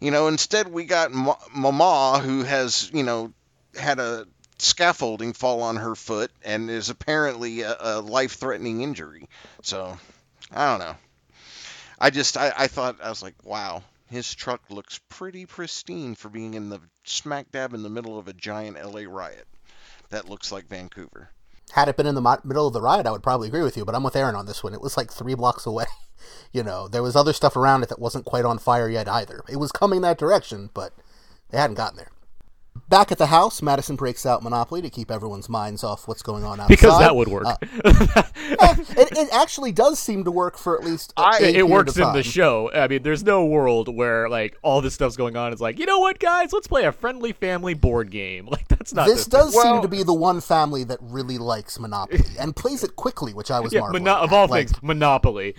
You 0.00 0.10
know, 0.10 0.28
instead 0.28 0.68
we 0.68 0.84
got 0.84 1.12
Ma- 1.12 1.36
Mama 1.54 2.20
who 2.20 2.42
has 2.42 2.90
you 2.92 3.02
know 3.02 3.32
had 3.78 3.98
a 3.98 4.26
scaffolding 4.58 5.32
fall 5.32 5.62
on 5.62 5.76
her 5.76 5.94
foot 5.94 6.30
and 6.44 6.70
is 6.70 6.88
apparently 6.88 7.62
a, 7.62 7.76
a 7.80 8.00
life-threatening 8.00 8.80
injury. 8.82 9.26
So, 9.62 9.98
I 10.52 10.70
don't 10.70 10.78
know. 10.86 10.94
I 12.02 12.10
just 12.10 12.36
I, 12.36 12.52
I 12.58 12.66
thought 12.66 12.96
I 13.00 13.08
was 13.08 13.22
like, 13.22 13.36
wow, 13.44 13.84
his 14.10 14.34
truck 14.34 14.60
looks 14.70 14.98
pretty 15.08 15.46
pristine 15.46 16.16
for 16.16 16.28
being 16.28 16.54
in 16.54 16.68
the 16.68 16.80
smack 17.04 17.52
dab 17.52 17.74
in 17.74 17.84
the 17.84 17.88
middle 17.88 18.18
of 18.18 18.26
a 18.26 18.32
giant 18.32 18.76
LA 18.76 19.02
riot. 19.06 19.46
That 20.10 20.28
looks 20.28 20.50
like 20.50 20.66
Vancouver. 20.66 21.30
Had 21.70 21.86
it 21.86 21.96
been 21.96 22.08
in 22.08 22.16
the 22.16 22.20
mo- 22.20 22.40
middle 22.42 22.66
of 22.66 22.72
the 22.72 22.82
riot, 22.82 23.06
I 23.06 23.12
would 23.12 23.22
probably 23.22 23.46
agree 23.46 23.62
with 23.62 23.76
you, 23.76 23.84
but 23.84 23.94
I'm 23.94 24.02
with 24.02 24.16
Aaron 24.16 24.34
on 24.34 24.46
this 24.46 24.64
one. 24.64 24.74
It 24.74 24.80
was 24.80 24.96
like 24.96 25.12
three 25.12 25.34
blocks 25.34 25.64
away. 25.64 25.86
You 26.52 26.62
know, 26.62 26.86
there 26.86 27.02
was 27.02 27.16
other 27.16 27.32
stuff 27.32 27.56
around 27.56 27.82
it 27.82 27.88
that 27.88 27.98
wasn't 27.98 28.26
quite 28.26 28.44
on 28.44 28.58
fire 28.58 28.88
yet 28.88 29.08
either. 29.08 29.42
It 29.48 29.56
was 29.56 29.72
coming 29.72 30.02
that 30.02 30.18
direction, 30.18 30.70
but 30.72 30.92
they 31.50 31.58
hadn't 31.58 31.74
gotten 31.74 31.96
there. 31.96 32.12
Back 32.92 33.10
at 33.10 33.16
the 33.16 33.28
house, 33.28 33.62
Madison 33.62 33.96
breaks 33.96 34.26
out 34.26 34.42
Monopoly 34.42 34.82
to 34.82 34.90
keep 34.90 35.10
everyone's 35.10 35.48
minds 35.48 35.82
off 35.82 36.06
what's 36.06 36.20
going 36.22 36.44
on 36.44 36.60
outside. 36.60 36.68
because 36.68 36.98
that 36.98 37.16
would 37.16 37.28
work. 37.28 37.44
Uh, 37.46 37.56
it, 38.44 39.08
it 39.16 39.28
actually 39.32 39.72
does 39.72 39.98
seem 39.98 40.24
to 40.24 40.30
work 40.30 40.58
for 40.58 40.78
at 40.78 40.84
least 40.84 41.14
a 41.16 41.20
I- 41.22 41.38
a 41.38 41.54
it, 41.60 41.68
works 41.68 41.96
of 41.96 42.08
in 42.08 42.12
the 42.12 42.22
show. 42.22 42.70
I 42.70 42.88
mean, 42.88 43.02
there's 43.02 43.24
no 43.24 43.46
world 43.46 43.88
where 43.88 44.28
like 44.28 44.58
all 44.60 44.82
this 44.82 44.92
stuff's 44.92 45.16
going 45.16 45.36
on. 45.38 45.52
It's 45.52 45.60
like, 45.62 45.78
you 45.78 45.86
know 45.86 46.00
what, 46.00 46.18
guys? 46.18 46.52
Let's 46.52 46.66
play 46.66 46.84
a 46.84 46.92
friendly 46.92 47.32
family 47.32 47.72
board 47.72 48.10
game. 48.10 48.46
Like 48.52 48.68
that's 48.68 48.92
not 48.92 49.06
This 49.06 49.24
the 49.24 49.30
thing. 49.30 49.40
does 49.40 49.52
seem 49.54 49.72
Well- 49.72 49.82
to 49.82 49.88
be 49.88 50.02
the 50.02 50.12
one 50.12 50.42
family 50.42 50.84
that 50.84 50.98
really 51.00 51.38
likes 51.38 51.78
Monopoly 51.78 52.20
and 52.38 52.54
plays 52.54 52.84
it 52.84 52.94
quickly, 52.96 53.32
which 53.32 53.50
I 53.50 53.60
was 53.60 53.72
Yeah, 53.72 53.80
marveling 53.80 54.04
mono- 54.04 54.18
at. 54.18 54.24
of 54.24 54.32
all 54.34 54.46
Like, 54.48 54.68
things, 54.68 54.82
Monopoly. 54.82 55.54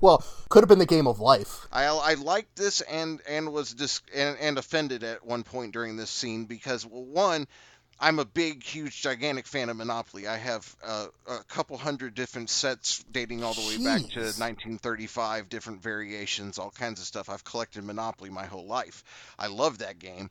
Well, 0.00 0.24
could 0.48 0.62
have 0.64 0.68
been 0.68 0.78
the 0.80 0.86
game 0.86 1.06
of 1.06 1.20
life. 1.20 1.66
I 1.72 1.84
I 1.84 2.14
liked 2.14 2.56
this 2.56 2.80
and 2.82 3.20
and 3.28 3.52
was 3.52 3.72
dis 3.74 4.00
and, 4.14 4.36
and 4.40 4.58
offended 4.58 5.04
at 5.04 5.24
one 5.24 5.42
point 5.44 5.72
during 5.72 5.96
this 5.96 6.10
scene 6.22 6.44
because 6.44 6.86
well, 6.86 7.04
one, 7.04 7.46
I'm 8.00 8.18
a 8.18 8.24
big, 8.24 8.62
huge, 8.62 9.00
gigantic 9.02 9.46
fan 9.46 9.68
of 9.68 9.76
Monopoly. 9.76 10.26
I 10.26 10.36
have 10.36 10.76
uh, 10.84 11.06
a 11.28 11.44
couple 11.44 11.76
hundred 11.76 12.14
different 12.14 12.50
sets 12.50 13.04
dating 13.10 13.44
all 13.44 13.54
the 13.54 13.60
way 13.60 13.76
back 13.76 14.00
to 14.12 14.20
1935, 14.20 15.48
different 15.48 15.82
variations, 15.82 16.58
all 16.58 16.70
kinds 16.70 17.00
of 17.00 17.06
stuff. 17.06 17.28
I've 17.28 17.44
collected 17.44 17.84
Monopoly 17.84 18.30
my 18.30 18.46
whole 18.46 18.66
life. 18.66 19.04
I 19.38 19.48
love 19.48 19.78
that 19.78 19.98
game, 19.98 20.30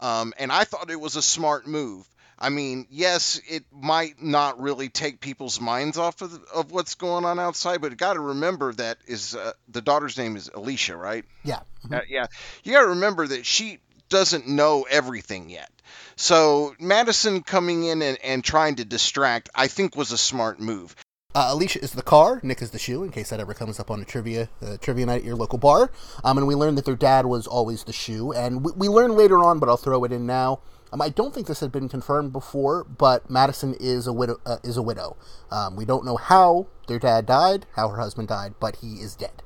um, 0.00 0.32
and 0.38 0.50
I 0.50 0.64
thought 0.64 0.90
it 0.90 1.00
was 1.00 1.16
a 1.16 1.22
smart 1.22 1.66
move. 1.66 2.06
I 2.38 2.48
mean, 2.48 2.88
yes, 2.90 3.40
it 3.48 3.62
might 3.70 4.20
not 4.20 4.60
really 4.60 4.88
take 4.88 5.20
people's 5.20 5.60
minds 5.60 5.96
off 5.96 6.22
of, 6.22 6.42
of 6.52 6.72
what's 6.72 6.96
going 6.96 7.24
on 7.24 7.38
outside, 7.38 7.80
but 7.80 7.92
you 7.92 7.96
got 7.96 8.14
to 8.14 8.20
remember 8.20 8.72
that 8.72 8.98
is 9.06 9.36
uh, 9.36 9.52
the 9.68 9.80
daughter's 9.80 10.18
name 10.18 10.34
is 10.34 10.50
Alicia, 10.52 10.96
right? 10.96 11.24
Yeah. 11.44 11.60
Uh, 11.88 12.00
yeah, 12.08 12.26
you 12.64 12.72
got 12.72 12.82
to 12.82 12.88
remember 12.88 13.28
that 13.28 13.46
she 13.46 13.78
doesn't 14.12 14.46
know 14.46 14.86
everything 14.90 15.48
yet. 15.48 15.70
So 16.16 16.74
Madison 16.78 17.42
coming 17.42 17.84
in 17.84 18.02
and, 18.02 18.18
and 18.22 18.44
trying 18.44 18.76
to 18.76 18.84
distract, 18.84 19.48
I 19.54 19.68
think, 19.68 19.96
was 19.96 20.12
a 20.12 20.18
smart 20.18 20.60
move. 20.60 20.94
Uh, 21.34 21.48
Alicia 21.48 21.82
is 21.82 21.92
the 21.92 22.02
car, 22.02 22.38
Nick 22.42 22.60
is 22.60 22.72
the 22.72 22.78
shoe, 22.78 23.02
in 23.04 23.10
case 23.10 23.30
that 23.30 23.40
ever 23.40 23.54
comes 23.54 23.80
up 23.80 23.90
on 23.90 24.02
a 24.02 24.04
trivia 24.04 24.50
uh, 24.60 24.76
trivia 24.76 25.06
night 25.06 25.22
at 25.22 25.24
your 25.24 25.34
local 25.34 25.58
bar. 25.58 25.90
Um, 26.22 26.36
and 26.36 26.46
we 26.46 26.54
learned 26.54 26.76
that 26.76 26.84
their 26.84 26.94
dad 26.94 27.24
was 27.24 27.46
always 27.46 27.84
the 27.84 27.92
shoe, 27.94 28.32
and 28.32 28.62
we, 28.62 28.72
we 28.76 28.88
learn 28.88 29.16
later 29.16 29.38
on, 29.38 29.58
but 29.58 29.70
I'll 29.70 29.78
throw 29.78 30.04
it 30.04 30.12
in 30.12 30.26
now. 30.26 30.60
Um, 30.92 31.00
I 31.00 31.08
don't 31.08 31.32
think 31.32 31.46
this 31.46 31.60
had 31.60 31.72
been 31.72 31.88
confirmed 31.88 32.34
before, 32.34 32.84
but 32.84 33.30
Madison 33.30 33.74
is 33.80 34.06
a 34.06 34.12
widow. 34.12 34.36
Uh, 34.44 34.58
is 34.62 34.76
a 34.76 34.82
widow. 34.82 35.16
Um, 35.50 35.74
we 35.74 35.86
don't 35.86 36.04
know 36.04 36.18
how 36.18 36.66
their 36.86 36.98
dad 36.98 37.24
died, 37.24 37.64
how 37.76 37.88
her 37.88 37.96
husband 37.96 38.28
died, 38.28 38.56
but 38.60 38.76
he 38.76 38.96
is 38.96 39.16
dead. 39.16 39.42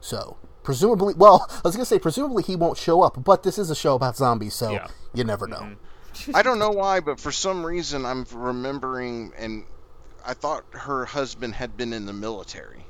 So 0.00 0.38
presumably, 0.62 1.14
well, 1.14 1.46
I 1.50 1.60
was 1.64 1.76
gonna 1.76 1.84
say 1.84 1.98
presumably 1.98 2.42
he 2.42 2.56
won't 2.56 2.78
show 2.78 3.02
up, 3.02 3.22
but 3.22 3.42
this 3.42 3.58
is 3.58 3.70
a 3.70 3.74
show 3.76 3.94
about 3.94 4.16
zombies, 4.16 4.54
so 4.54 4.72
Yeah. 4.72 4.88
you 5.14 5.24
never 5.24 5.46
know. 5.46 5.76
I 6.34 6.42
don't 6.42 6.58
know 6.58 6.70
why, 6.70 7.00
but 7.00 7.20
for 7.20 7.32
some 7.32 7.64
reason 7.64 8.04
I'm 8.04 8.26
remembering, 8.34 9.32
and 9.38 9.64
I 10.26 10.34
thought 10.34 10.64
her 10.72 11.04
husband 11.06 11.54
had 11.54 11.76
been 11.76 11.92
in 11.92 12.04
the 12.06 12.12
military. 12.12 12.84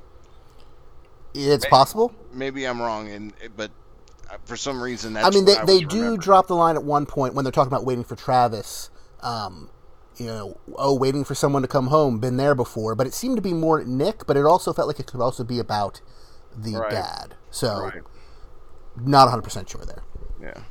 It's 1.34 1.66
possible. 1.66 2.12
Maybe 2.32 2.66
I'm 2.66 2.80
wrong, 2.82 3.08
and 3.08 3.32
but 3.56 3.70
uh, 4.30 4.38
for 4.44 4.56
some 4.56 4.82
reason 4.82 5.12
that's 5.12 5.26
I 5.26 5.30
mean, 5.30 5.44
what 5.44 5.54
they, 5.54 5.62
I 5.62 5.64
they 5.78 5.84
was 5.84 5.92
do 5.94 5.96
remembering. 5.98 6.20
drop 6.20 6.46
the 6.48 6.56
line 6.56 6.76
at 6.76 6.82
one 6.82 7.06
point 7.06 7.34
when 7.34 7.44
they're 7.44 7.52
talking 7.52 7.72
about 7.72 7.84
waiting 7.84 8.04
for 8.04 8.16
Travis. 8.16 8.90
Um, 9.20 9.70
you 10.16 10.26
know, 10.26 10.58
oh, 10.76 10.94
waiting 10.94 11.24
for 11.24 11.34
someone 11.34 11.62
to 11.62 11.68
come 11.68 11.86
home. 11.86 12.18
Been 12.18 12.36
there 12.36 12.54
before, 12.54 12.94
but 12.96 13.06
it 13.06 13.14
seemed 13.14 13.36
to 13.36 13.42
be 13.42 13.52
more 13.52 13.84
Nick. 13.84 14.26
But 14.26 14.36
it 14.36 14.44
also 14.44 14.72
felt 14.72 14.88
like 14.88 14.98
it 14.98 15.06
could 15.06 15.20
also 15.20 15.44
be 15.44 15.58
about 15.60 16.00
the 16.56 16.76
Right. 16.76 16.90
dad. 16.90 17.34
So, 17.50 17.80
Right. 17.84 18.02
not 18.96 19.24
100 19.26 19.42
percent 19.42 19.68
sure 19.68 19.84
there. 19.84 20.02
Yeah. 20.40 20.62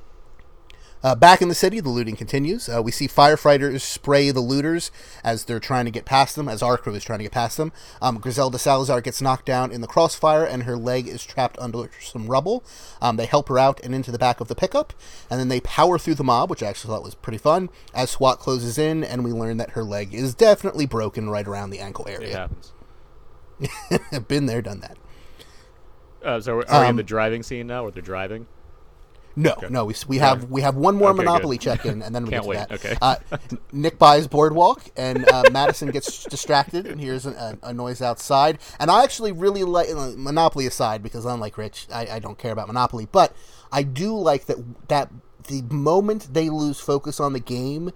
Uh, 1.01 1.15
back 1.15 1.41
in 1.41 1.47
the 1.47 1.55
city, 1.55 1.79
the 1.79 1.87
looting 1.87 2.17
continues. 2.17 2.67
Uh, 2.67 2.83
we 2.83 2.91
see 2.91 3.07
firefighters 3.07 3.79
spray 3.79 4.31
the 4.31 4.41
looters 4.41 4.91
as 5.23 5.45
they're 5.45 5.57
trying 5.57 5.85
to 5.85 5.91
get 5.91 6.03
past 6.03 6.35
them, 6.35 6.49
as 6.49 6.61
our 6.61 6.77
crew 6.77 6.93
is 6.93 7.05
trying 7.05 7.19
to 7.19 7.23
get 7.23 7.31
past 7.31 7.55
them. 7.55 7.71
Um, 8.01 8.17
Griselda 8.17 8.59
Salazar 8.59 8.99
gets 8.99 9.21
knocked 9.21 9.45
down 9.45 9.71
in 9.71 9.79
the 9.79 9.87
crossfire, 9.87 10.43
and 10.43 10.63
her 10.63 10.75
leg 10.75 11.07
is 11.07 11.23
trapped 11.23 11.57
under 11.57 11.89
some 12.01 12.27
rubble. 12.27 12.65
Um, 13.01 13.15
they 13.15 13.27
help 13.27 13.47
her 13.47 13.57
out 13.57 13.79
and 13.81 13.95
into 13.95 14.11
the 14.11 14.19
back 14.19 14.41
of 14.41 14.49
the 14.49 14.55
pickup, 14.55 14.91
and 15.29 15.39
then 15.39 15.47
they 15.47 15.61
power 15.61 15.97
through 15.97 16.15
the 16.15 16.23
mob, 16.25 16.49
which 16.49 16.61
I 16.61 16.67
actually 16.67 16.93
thought 16.93 17.03
was 17.03 17.15
pretty 17.15 17.37
fun. 17.37 17.69
As 17.93 18.09
SWAT 18.09 18.39
closes 18.39 18.77
in, 18.77 19.01
and 19.05 19.23
we 19.23 19.31
learn 19.31 19.55
that 19.55 19.69
her 19.71 19.85
leg 19.85 20.13
is 20.13 20.35
definitely 20.35 20.85
broken 20.85 21.29
right 21.29 21.47
around 21.47 21.69
the 21.69 21.79
ankle 21.79 22.09
area. 22.09 22.19
it 22.19 22.23
area. 22.35 22.49
happens. 23.61 24.25
Been 24.27 24.47
there, 24.47 24.61
done 24.61 24.81
that. 24.81 24.97
Uh, 26.23 26.39
so 26.41 26.53
are 26.53 26.57
we 26.57 26.63
in 26.63 26.89
Um, 26.91 26.95
the 26.97 27.03
driving 27.03 27.43
scene 27.43 27.67
now, 27.67 27.83
where 27.83 27.91
they're 27.91 28.01
driving? 28.01 28.47
No, 29.35 29.55
no, 29.69 29.85
we, 29.85 29.93
we 30.07 30.17
have 30.17 30.49
we 30.49 30.61
have 30.61 30.75
one 30.75 30.95
more 30.95 31.11
Okay. 31.11 31.17
Monopoly 31.17 31.57
check 31.57 31.85
in, 31.85 32.01
and 32.01 32.13
then 32.13 32.25
we 32.25 32.31
get 32.31 32.41
to 32.43 32.47
wait, 32.49 32.57
that. 32.57 32.71
okay. 32.73 32.97
Uh, 33.01 33.15
Nick 33.71 33.97
buys 33.97 34.27
Boardwalk, 34.27 34.83
and 34.97 35.29
uh, 35.29 35.43
Madison 35.51 35.91
gets 35.91 36.23
distracted 36.35 36.85
and 36.85 36.99
hears 36.99 37.25
an, 37.25 37.35
a, 37.35 37.57
a 37.69 37.73
noise 37.73 38.01
outside. 38.01 38.57
And 38.79 38.91
I 38.91 39.03
actually 39.03 39.31
really 39.31 39.63
like 39.63 39.87
Monopoly 39.93 40.65
aside 40.65 41.01
because 41.01 41.23
unlike 41.25 41.57
Rich, 41.57 41.87
I, 41.93 42.07
I 42.07 42.19
don't 42.19 42.37
care 42.37 42.51
about 42.51 42.67
Monopoly, 42.67 43.07
but 43.09 43.33
I 43.71 43.83
do 43.83 44.17
like 44.17 44.45
that 44.47 44.57
that 44.89 45.09
the 45.47 45.61
moment 45.61 46.33
they 46.33 46.49
lose 46.49 46.81
focus 46.81 47.19
on 47.21 47.31
the 47.31 47.39
game, 47.39 47.91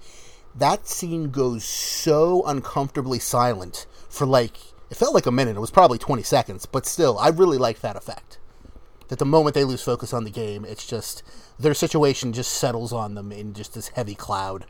that 0.55 0.87
scene 0.87 1.29
goes 1.29 1.65
so 1.65 2.43
uncomfortably 2.45 3.19
silent 3.19 3.85
for 4.07 4.25
like 4.25 4.55
it 4.93 4.97
felt 4.97 5.15
like 5.15 5.25
a 5.25 5.31
minute. 5.31 5.57
It 5.57 5.59
was 5.59 5.71
probably 5.71 5.97
twenty 5.97 6.21
seconds, 6.21 6.67
but 6.67 6.85
still, 6.85 7.17
I 7.17 7.29
really 7.29 7.57
like 7.57 7.79
that 7.81 7.95
effect 7.95 8.37
that 9.07 9.17
the 9.17 9.25
moment 9.25 9.55
they 9.55 9.63
lose 9.63 9.81
focus 9.81 10.13
on 10.13 10.23
the 10.23 10.29
game, 10.29 10.65
it's 10.65 10.85
just 10.85 11.23
their 11.57 11.73
situation 11.73 12.31
just 12.31 12.51
settles 12.51 12.93
on 12.93 13.15
them 13.15 13.31
in 13.31 13.53
just 13.53 13.73
this 13.73 13.87
heavy 13.89 14.13
cloud. 14.13 14.65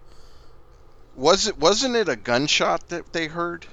Was 1.14 1.46
it 1.46 1.60
wasn't 1.60 1.98
it 1.98 2.08
a 2.08 2.16
gunshot 2.16 2.88
that 2.88 3.12
they 3.12 3.28
heard? 3.28 3.68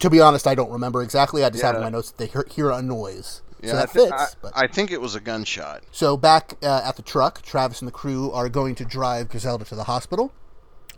To 0.00 0.10
be 0.10 0.20
honest, 0.20 0.48
I 0.48 0.56
don't 0.56 0.72
remember 0.72 1.02
exactly. 1.02 1.44
I 1.44 1.50
just 1.50 1.62
have 1.62 1.76
in 1.76 1.82
my 1.82 1.88
notes 1.88 2.10
that 2.10 2.18
they 2.18 2.26
hear, 2.26 2.44
hear 2.50 2.70
a 2.70 2.82
noise, 2.82 3.42
so 3.62 3.70
I 3.70 3.76
that 3.76 3.90
fits. 3.90 4.12
I, 4.12 4.26
but 4.42 4.52
I 4.56 4.66
think 4.66 4.90
it 4.90 5.00
was 5.00 5.14
a 5.14 5.20
gunshot. 5.20 5.84
so 5.92 6.16
back 6.16 6.54
uh, 6.64 6.82
at 6.84 6.96
the 6.96 7.02
truck, 7.02 7.42
Travis 7.42 7.80
and 7.80 7.86
the 7.86 7.92
crew 7.92 8.32
are 8.32 8.48
going 8.48 8.74
to 8.74 8.84
drive 8.84 9.28
Griselda 9.28 9.64
to 9.66 9.76
the 9.76 9.84
hospital. 9.84 10.32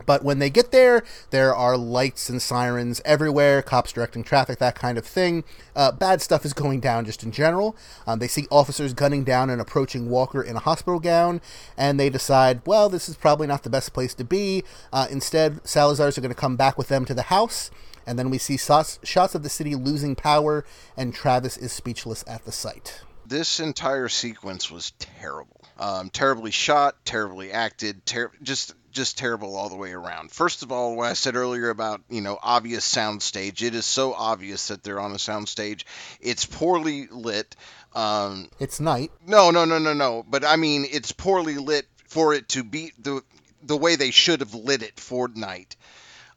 But 0.05 0.23
when 0.23 0.39
they 0.39 0.49
get 0.49 0.71
there, 0.71 1.03
there 1.29 1.53
are 1.55 1.77
lights 1.77 2.29
and 2.29 2.41
sirens 2.41 3.01
everywhere, 3.05 3.61
cops 3.61 3.91
directing 3.93 4.23
traffic, 4.23 4.59
that 4.59 4.75
kind 4.75 4.97
of 4.97 5.05
thing. 5.05 5.43
Uh, 5.75 5.91
bad 5.91 6.21
stuff 6.21 6.45
is 6.45 6.53
going 6.53 6.79
down 6.79 7.05
just 7.05 7.23
in 7.23 7.31
general. 7.31 7.75
Um, 8.05 8.19
they 8.19 8.27
see 8.27 8.47
officers 8.51 8.93
gunning 8.93 9.23
down 9.23 9.49
an 9.49 9.59
approaching 9.59 10.09
Walker 10.09 10.41
in 10.41 10.55
a 10.55 10.59
hospital 10.59 10.99
gown, 10.99 11.41
and 11.77 11.99
they 11.99 12.09
decide, 12.09 12.61
well, 12.65 12.89
this 12.89 13.09
is 13.09 13.15
probably 13.15 13.47
not 13.47 13.63
the 13.63 13.69
best 13.69 13.93
place 13.93 14.13
to 14.15 14.23
be. 14.23 14.63
Uh, 14.91 15.07
instead, 15.09 15.65
Salazar's 15.67 16.17
are 16.17 16.21
going 16.21 16.33
to 16.33 16.35
come 16.35 16.55
back 16.55 16.77
with 16.77 16.87
them 16.87 17.05
to 17.05 17.13
the 17.13 17.23
house, 17.23 17.71
and 18.05 18.19
then 18.19 18.29
we 18.29 18.37
see 18.37 18.57
shots, 18.57 18.99
shots 19.03 19.35
of 19.35 19.43
the 19.43 19.49
city 19.49 19.75
losing 19.75 20.15
power, 20.15 20.65
and 20.97 21.13
Travis 21.13 21.57
is 21.57 21.71
speechless 21.71 22.23
at 22.27 22.45
the 22.45 22.51
sight. 22.51 23.01
This 23.25 23.59
entire 23.59 24.09
sequence 24.09 24.69
was 24.69 24.91
terrible. 24.99 25.61
Um, 25.79 26.09
terribly 26.09 26.51
shot, 26.51 27.03
terribly 27.05 27.51
acted, 27.51 28.05
ter- 28.05 28.31
just 28.43 28.75
just 28.93 29.17
terrible 29.17 29.55
all 29.55 29.69
the 29.69 29.75
way 29.75 29.91
around. 29.91 30.31
First 30.31 30.63
of 30.63 30.71
all, 30.71 30.95
what 30.95 31.09
I 31.09 31.13
said 31.13 31.35
earlier 31.35 31.69
about 31.69 32.01
you 32.09 32.21
know 32.21 32.37
obvious 32.41 32.85
soundstage, 32.89 33.61
it 33.61 33.75
is 33.75 33.85
so 33.85 34.13
obvious 34.13 34.67
that 34.69 34.83
they're 34.83 34.99
on 34.99 35.11
a 35.11 35.15
soundstage. 35.15 35.83
It's 36.21 36.45
poorly 36.45 37.07
lit. 37.11 37.55
Um, 37.95 38.49
It's 38.59 38.79
night. 38.79 39.11
no, 39.27 39.51
no, 39.51 39.65
no, 39.65 39.77
no, 39.79 39.93
no. 39.93 40.23
But 40.27 40.45
I 40.45 40.55
mean, 40.55 40.85
it's 40.89 41.11
poorly 41.11 41.57
lit 41.57 41.85
for 42.07 42.33
it 42.33 42.49
to 42.49 42.63
be 42.63 42.91
the 42.99 43.21
the 43.63 43.77
way 43.77 43.95
they 43.95 44.11
should 44.11 44.39
have 44.41 44.53
lit 44.53 44.83
it 44.83 44.99
for 44.99 45.27
night, 45.27 45.75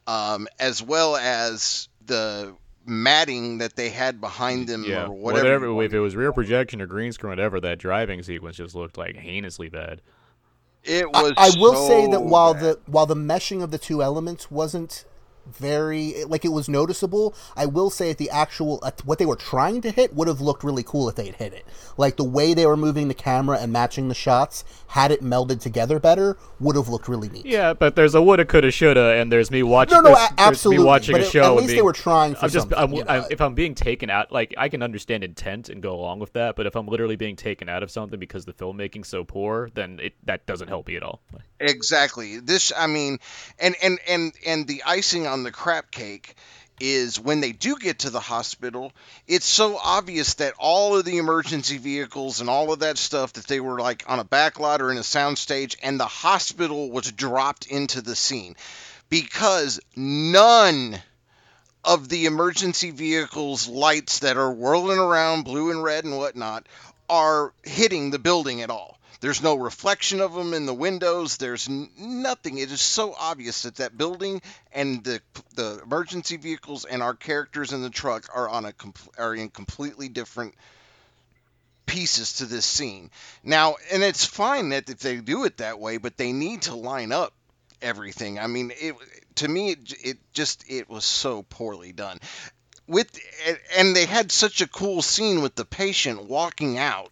um, 0.07 0.49
as 0.59 0.83
well 0.83 1.17
as 1.17 1.89
the 2.05 2.55
matting 2.89 3.59
that 3.59 3.75
they 3.75 3.89
had 3.89 4.21
behind 4.21 4.69
them 4.69 4.85
Yeah, 4.85 5.07
or 5.07 5.13
whatever. 5.13 5.67
you 5.67 5.81
if 5.81 5.93
it 5.93 5.99
was 5.99 6.15
rear 6.15 6.33
projection 6.33 6.81
or 6.81 6.87
green 6.87 7.13
screen, 7.13 7.31
whatever, 7.31 7.59
that 7.61 7.79
driving 7.79 8.23
sequence 8.23 8.57
just 8.57 8.77
looked 8.77 8.97
like 8.97 9.17
heinously 9.17 9.69
bad. 9.69 10.03
It 10.87 11.07
I, 11.13 11.23
was. 11.23 11.33
I 11.37 11.51
will 11.59 11.75
say 11.87 12.07
that 12.11 12.23
while 12.23 12.55
bad. 12.55 12.63
the 12.63 12.79
while 12.87 13.07
the 13.07 13.17
meshing 13.17 13.63
of 13.63 13.71
the 13.71 13.79
two 13.79 14.03
elements 14.03 14.51
wasn't 14.51 15.05
very 15.47 16.25
like 16.25 16.45
it 16.45 16.49
was 16.53 16.69
noticeable, 16.69 17.35
I 17.57 17.67
will 17.67 17.91
say 17.91 18.09
that 18.09 18.19
the 18.19 18.31
actual 18.31 18.81
uh, 18.83 18.91
what 19.05 19.19
they 19.19 19.27
were 19.27 19.37
trying 19.37 19.81
to 19.83 19.91
hit 19.91 20.15
would 20.15 20.29
have 20.29 20.41
looked 20.41 20.65
really 20.65 20.83
cool 20.83 21.09
if 21.09 21.15
they 21.17 21.27
had 21.27 21.37
hit 21.37 21.53
it. 21.53 21.65
Like 21.97 22.17
the 22.17 22.25
way 22.25 22.53
they 22.55 22.67
were 22.67 22.77
moving 22.77 23.09
the 23.09 23.15
camera 23.15 23.59
and 23.59 23.73
matching 23.73 24.09
the 24.09 24.15
shots, 24.15 24.65
had 24.89 25.11
it 25.11 25.23
melded 25.23 25.61
together 25.61 25.99
better, 25.99 26.37
would 26.61 26.77
have 26.77 26.89
looked 26.89 27.09
really 27.09 27.29
neat. 27.29 27.47
Yeah, 27.47 27.73
but 27.73 27.97
there's 27.97 28.15
a 28.15 28.21
woulda, 28.23 28.45
coulda, 28.45 28.71
shoulda, 28.71 29.15
and 29.15 29.33
there's 29.33 29.51
me 29.51 29.63
watching. 29.63 29.95
No, 29.97 30.01
no, 30.03 30.09
there's, 30.15 30.31
a- 30.31 30.35
there's 30.37 30.49
absolutely, 30.49 30.79
Me 30.83 30.87
watching 30.87 31.13
but 31.15 31.21
a 31.23 31.25
at- 31.27 31.31
show. 31.33 31.43
at 31.45 31.51
and 31.53 31.57
least 31.63 31.75
they 31.75 31.83
were 31.83 31.93
trying 31.93 32.35
for 32.35 32.45
I'm 32.45 32.51
just, 32.51 32.73
I'm, 32.77 32.93
you 32.93 33.03
I'm- 33.05 33.25
if 33.31 33.41
I'm 33.41 33.55
being 33.55 33.75
taken 33.75 34.11
out, 34.11 34.31
like 34.33 34.55
I 34.59 34.69
can 34.69 34.83
understand 34.83 35.25
intent 35.25 35.69
and 35.69 35.83
go 35.83 35.95
along 35.95 36.19
with 36.19 36.33
that, 36.35 36.57
but 36.57 36.67
if 36.67 36.77
I'm 36.77 36.87
literally 36.87 37.17
being 37.17 37.37
taken 37.37 37.69
out 37.69 37.83
of 37.83 37.91
something 37.91 38.19
because 38.21 38.45
the 38.45 38.53
filmmaking's 38.53 39.09
so 39.09 39.25
poor, 39.25 39.71
then 39.75 40.01
it 40.03 40.15
that 40.25 40.45
doesn't 40.47 40.69
help 40.69 40.89
me 40.89 40.97
at 40.97 41.03
all. 41.03 41.21
Exactly. 41.61 42.39
This, 42.41 42.73
I 42.77 42.87
mean, 42.87 43.19
and 43.59 43.75
and 43.83 43.99
and 44.07 44.33
and 44.47 44.67
the 44.67 44.83
icing 44.87 45.27
on 45.27 45.36
the 45.43 45.53
crap 45.53 45.91
cake 45.91 46.35
is 46.81 47.19
when 47.19 47.41
they 47.41 47.53
do 47.53 47.77
get 47.77 48.01
to 48.01 48.11
the 48.11 48.21
hospital, 48.21 48.93
it's 49.27 49.47
so 49.47 49.79
obvious 49.83 50.35
that 50.35 50.55
all 50.59 50.97
of 50.97 51.05
the 51.05 51.19
emergency 51.19 51.79
vehicles 51.79 52.41
and 52.41 52.51
all 52.51 52.73
of 52.73 52.81
that 52.81 52.99
stuff 52.99 53.33
that 53.35 53.47
they 53.47 53.61
were 53.61 53.81
like 53.81 54.05
on 54.09 54.19
a 54.19 54.25
backlot 54.25 54.81
or 54.81 54.91
in 54.91 54.99
a 54.99 55.03
soundstage, 55.03 55.77
and 55.83 55.99
the 55.99 56.07
hospital 56.07 56.91
was 56.91 57.11
dropped 57.11 57.67
into 57.67 58.03
the 58.03 58.17
scene. 58.17 58.57
Because 59.09 59.81
none 59.95 61.01
of 61.85 62.09
the 62.09 62.27
emergency 62.27 62.91
vehicles 62.91 63.69
lights 63.69 64.19
that 64.19 64.37
are 64.37 64.53
whirling 64.53 64.99
around 64.99 65.45
blue 65.45 65.71
and 65.71 65.83
red 65.83 66.05
and 66.05 66.19
whatnot 66.19 66.67
are 67.09 67.53
hitting 67.63 68.11
the 68.11 68.19
building 68.19 68.63
at 68.63 68.71
all 68.71 68.96
there's 69.21 69.43
no 69.43 69.55
reflection 69.55 70.21
of 70.21 70.35
them 70.35 70.55
in 70.55 70.67
the 70.67 70.75
windows. 70.75 71.37
There's 71.37 71.69
nothing. 71.69 72.59
It 72.59 72.71
is 72.71 72.81
so 72.81 73.15
obvious 73.19 73.63
that 73.63 73.77
that 73.77 73.97
building 73.97 74.43
and 74.73 75.03
the 75.03 75.21
the 75.55 75.81
emergency 75.83 76.37
vehicles 76.37 76.85
and 76.85 77.03
our 77.03 77.15
characters 77.15 77.73
in 77.73 77.83
the 77.83 77.91
truck 77.91 78.29
are 78.35 78.49
on 78.49 78.65
a 78.65 78.75
are 79.19 79.35
in 79.35 79.49
completely 79.49 80.09
different 80.09 80.55
pieces 81.87 82.35
to 82.35 82.47
this 82.47 82.67
scene. 82.67 83.11
Now 83.43 83.77
and 83.93 84.03
it's 84.03 84.25
fine 84.25 84.71
that 84.71 84.91
if 84.91 84.99
they 84.99 85.17
do 85.17 85.45
it 85.45 85.59
that 85.59 85.79
way 85.79 85.97
but 85.97 86.17
they 86.17 86.33
need 86.33 86.63
to 86.63 86.75
line 86.75 87.13
up 87.13 87.33
everything. 87.81 88.39
I 88.39 88.49
mean 88.49 88.73
it 88.75 88.95
to 89.37 89.49
me 89.49 89.71
it, 89.71 89.93
it 90.05 90.19
just 90.33 90.65
it 90.69 90.91
was 90.91 91.05
so 91.05 91.43
poorly 91.43 91.93
done. 91.93 92.19
With 92.87 93.19
and 93.77 93.97
they 93.97 94.07
had 94.07 94.31
such 94.31 94.61
a 94.61 94.69
cool 94.69 95.01
scene 95.01 95.43
with 95.43 95.55
the 95.55 95.65
patient 95.65 96.25
walking 96.25 96.79
out 96.79 97.11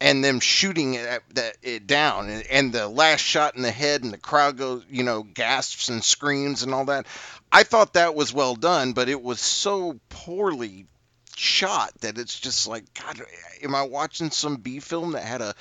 and 0.00 0.22
them 0.22 0.40
shooting 0.40 0.94
it, 0.94 1.08
uh, 1.08 1.18
that, 1.34 1.56
it 1.62 1.86
down 1.86 2.28
and, 2.28 2.46
and 2.50 2.72
the 2.72 2.88
last 2.88 3.20
shot 3.20 3.56
in 3.56 3.62
the 3.62 3.70
head 3.70 4.02
and 4.02 4.12
the 4.12 4.18
crowd 4.18 4.56
goes 4.56 4.84
you 4.90 5.02
know 5.02 5.22
gasps 5.22 5.88
and 5.88 6.04
screams 6.04 6.62
and 6.62 6.74
all 6.74 6.86
that 6.86 7.06
i 7.50 7.62
thought 7.62 7.94
that 7.94 8.14
was 8.14 8.32
well 8.32 8.54
done 8.54 8.92
but 8.92 9.08
it 9.08 9.22
was 9.22 9.40
so 9.40 9.98
poorly 10.08 10.86
shot 11.36 11.92
that 12.00 12.18
it's 12.18 12.38
just 12.38 12.66
like 12.66 12.84
god 12.94 13.20
am 13.62 13.74
i 13.74 13.82
watching 13.82 14.30
some 14.30 14.56
b 14.56 14.80
film 14.80 15.12
that 15.12 15.24
had 15.24 15.42
a 15.42 15.54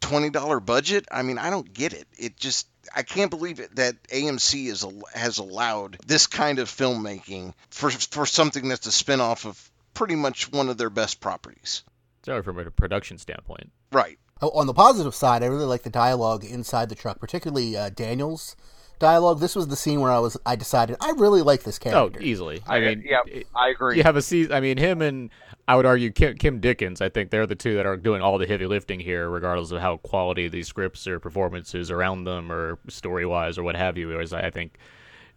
$20 0.00 0.64
budget 0.64 1.06
i 1.10 1.22
mean 1.22 1.38
i 1.38 1.50
don't 1.50 1.72
get 1.72 1.92
it 1.92 2.06
it 2.18 2.36
just 2.36 2.66
I 2.94 3.02
can't 3.02 3.30
believe 3.30 3.60
it 3.60 3.76
that 3.76 4.02
AMC 4.04 4.66
is 4.66 4.86
has 5.14 5.38
allowed 5.38 5.98
this 6.06 6.26
kind 6.26 6.58
of 6.58 6.68
filmmaking 6.68 7.54
for 7.70 7.90
for 7.90 8.26
something 8.26 8.68
that's 8.68 8.86
a 8.86 8.92
spin-off 8.92 9.44
of 9.44 9.70
pretty 9.94 10.14
much 10.14 10.50
one 10.50 10.68
of 10.68 10.78
their 10.78 10.90
best 10.90 11.20
properties. 11.20 11.82
Sorry, 12.24 12.42
from 12.42 12.58
a 12.58 12.70
production 12.70 13.18
standpoint. 13.18 13.70
Right. 13.92 14.18
Oh, 14.40 14.50
On 14.50 14.66
the 14.66 14.74
positive 14.74 15.14
side, 15.14 15.42
I 15.42 15.46
really 15.46 15.64
like 15.64 15.82
the 15.82 15.90
dialogue 15.90 16.44
inside 16.44 16.88
the 16.88 16.94
truck, 16.94 17.18
particularly 17.18 17.76
uh, 17.76 17.90
Daniel's 17.90 18.54
dialogue. 19.00 19.40
This 19.40 19.56
was 19.56 19.68
the 19.68 19.76
scene 19.76 20.00
where 20.00 20.12
I 20.12 20.18
was 20.18 20.36
I 20.46 20.54
decided 20.56 20.96
I 21.00 21.10
really 21.12 21.42
like 21.42 21.62
this 21.64 21.78
character. 21.78 21.98
Oh, 21.98 22.08
character. 22.10 22.20
easily. 22.22 22.62
I, 22.66 22.80
mean, 22.80 23.02
yeah, 23.04 23.18
it- 23.26 23.46
I 23.54 23.70
agree. 23.70 23.96
you 23.96 24.02
have 24.04 24.16
a 24.16 24.22
season. 24.22 24.52
I 24.52 24.60
mean, 24.60 24.76
him 24.78 25.02
and 25.02 25.30
I 25.66 25.74
would 25.76 25.86
argue 25.86 26.10
Kim, 26.10 26.36
Kim 26.36 26.60
Dickens. 26.60 27.00
I 27.00 27.08
think 27.08 27.30
they're 27.30 27.46
the 27.46 27.54
two 27.56 27.74
that 27.76 27.84
are 27.86 27.96
doing 27.96 28.22
all 28.22 28.38
the 28.38 28.46
heavy 28.46 28.66
lifting 28.66 29.00
here, 29.00 29.28
regardless 29.28 29.70
of 29.72 29.80
how 29.80 29.96
quality 29.98 30.48
these 30.48 30.68
scripts 30.68 31.06
or 31.06 31.18
performances 31.20 31.90
around 31.90 32.24
them, 32.24 32.50
or 32.52 32.78
story 32.88 33.26
wise, 33.26 33.58
or 33.58 33.62
what 33.64 33.76
have 33.76 33.96
you. 33.98 34.08
Whereas 34.08 34.32
I 34.32 34.50
think 34.50 34.78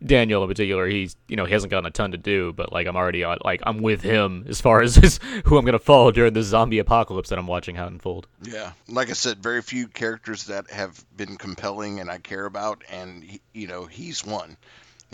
Daniel 0.03 0.43
in 0.43 0.49
particular, 0.49 0.87
he's 0.87 1.15
you 1.27 1.35
know 1.35 1.45
he 1.45 1.53
hasn't 1.53 1.71
gotten 1.71 1.85
a 1.85 1.91
ton 1.91 2.11
to 2.11 2.17
do, 2.17 2.53
but 2.53 2.71
like 2.71 2.87
I'm 2.87 2.95
already 2.95 3.23
on, 3.23 3.37
like 3.43 3.61
I'm 3.63 3.81
with 3.81 4.01
him 4.01 4.45
as 4.47 4.59
far 4.59 4.81
as 4.81 4.95
who 5.45 5.57
I'm 5.57 5.65
gonna 5.65 5.79
follow 5.79 6.11
during 6.11 6.33
the 6.33 6.43
zombie 6.43 6.79
apocalypse 6.79 7.29
that 7.29 7.39
I'm 7.39 7.47
watching 7.47 7.75
how 7.75 7.87
unfold. 7.87 8.27
Yeah. 8.43 8.71
Like 8.87 9.09
I 9.09 9.13
said, 9.13 9.43
very 9.43 9.61
few 9.61 9.87
characters 9.87 10.45
that 10.45 10.69
have 10.71 11.03
been 11.15 11.37
compelling 11.37 11.99
and 11.99 12.09
I 12.09 12.17
care 12.17 12.45
about, 12.45 12.83
and 12.89 13.23
he, 13.23 13.41
you 13.53 13.67
know 13.67 13.85
he's 13.85 14.25
one. 14.25 14.57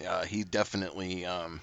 Uh, 0.07 0.23
he 0.23 0.43
definitely 0.43 1.25
um, 1.25 1.59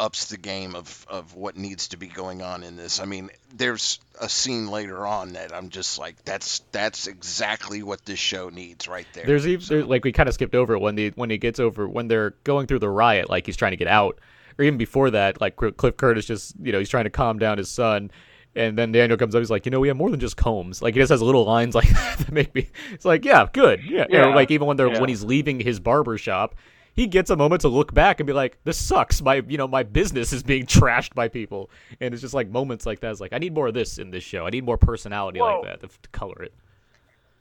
ups 0.00 0.26
the 0.26 0.36
game 0.36 0.74
of, 0.74 1.06
of 1.08 1.34
what 1.34 1.56
needs 1.56 1.88
to 1.88 1.96
be 1.96 2.06
going 2.06 2.42
on 2.42 2.62
in 2.62 2.76
this. 2.76 3.00
I 3.00 3.04
mean, 3.04 3.30
there's 3.52 3.98
a 4.20 4.28
scene 4.28 4.68
later 4.68 5.06
on 5.06 5.32
that 5.32 5.52
I'm 5.52 5.70
just 5.70 5.98
like, 5.98 6.24
that's 6.24 6.60
that's 6.72 7.06
exactly 7.06 7.82
what 7.82 8.04
this 8.04 8.18
show 8.18 8.48
needs 8.48 8.86
right 8.88 9.06
there. 9.12 9.26
There's 9.26 9.46
even 9.46 9.66
there, 9.66 9.84
like 9.84 10.04
we 10.04 10.12
kind 10.12 10.28
of 10.28 10.34
skipped 10.34 10.54
over 10.54 10.78
when 10.78 10.94
the 10.94 11.10
when 11.16 11.30
he 11.30 11.38
gets 11.38 11.58
over 11.58 11.88
when 11.88 12.08
they're 12.08 12.30
going 12.44 12.66
through 12.66 12.80
the 12.80 12.90
riot, 12.90 13.28
like 13.28 13.46
he's 13.46 13.56
trying 13.56 13.72
to 13.72 13.76
get 13.76 13.88
out, 13.88 14.18
or 14.58 14.64
even 14.64 14.78
before 14.78 15.10
that, 15.10 15.40
like 15.40 15.56
Cliff 15.56 15.96
Curtis 15.96 16.26
just 16.26 16.54
you 16.62 16.72
know 16.72 16.78
he's 16.78 16.88
trying 16.88 17.04
to 17.04 17.10
calm 17.10 17.38
down 17.38 17.58
his 17.58 17.70
son, 17.70 18.10
and 18.54 18.76
then 18.76 18.92
Daniel 18.92 19.16
comes 19.16 19.34
up, 19.34 19.40
he's 19.40 19.50
like, 19.50 19.66
you 19.66 19.70
know, 19.70 19.80
we 19.80 19.88
have 19.88 19.96
more 19.96 20.10
than 20.10 20.20
just 20.20 20.36
combs. 20.36 20.82
Like 20.82 20.94
he 20.94 21.00
just 21.00 21.10
has 21.10 21.22
little 21.22 21.44
lines 21.44 21.74
like 21.76 21.88
that 21.88 22.18
that 22.18 22.32
make 22.32 22.54
me. 22.54 22.68
It's 22.92 23.04
like, 23.04 23.24
yeah, 23.24 23.46
good, 23.52 23.82
yeah. 23.84 24.06
You 24.08 24.18
know, 24.18 24.28
Yeah, 24.28 24.34
like 24.34 24.50
even 24.50 24.66
when 24.66 24.76
they're 24.76 24.92
yeah. 24.92 25.00
when 25.00 25.08
he's 25.08 25.24
leaving 25.24 25.60
his 25.60 25.80
barber 25.80 26.18
shop. 26.18 26.54
He 26.98 27.06
gets 27.06 27.30
a 27.30 27.36
moment 27.36 27.60
to 27.60 27.68
look 27.68 27.94
back 27.94 28.18
and 28.18 28.26
be 28.26 28.32
like, 28.32 28.58
"This 28.64 28.76
sucks. 28.76 29.22
My, 29.22 29.36
you 29.46 29.56
know, 29.56 29.68
my 29.68 29.84
business 29.84 30.32
is 30.32 30.42
being 30.42 30.66
trashed 30.78 31.14
by 31.14 31.28
people." 31.28 31.70
And 32.00 32.12
it's 32.12 32.20
just 32.20 32.34
like 32.34 32.48
moments 32.48 32.86
like 32.86 32.98
that. 33.00 33.12
It's 33.12 33.20
like 33.20 33.32
I 33.32 33.38
need 33.38 33.54
more 33.54 33.68
of 33.68 33.74
this 33.74 33.98
in 33.98 34.10
this 34.10 34.24
show. 34.24 34.46
I 34.46 34.50
need 34.50 34.64
more 34.64 34.78
personality 34.78 35.38
Whoa. 35.38 35.60
like 35.60 35.80
that 35.80 35.88
to, 35.88 36.02
to 36.02 36.08
color 36.10 36.42
it. 36.42 36.52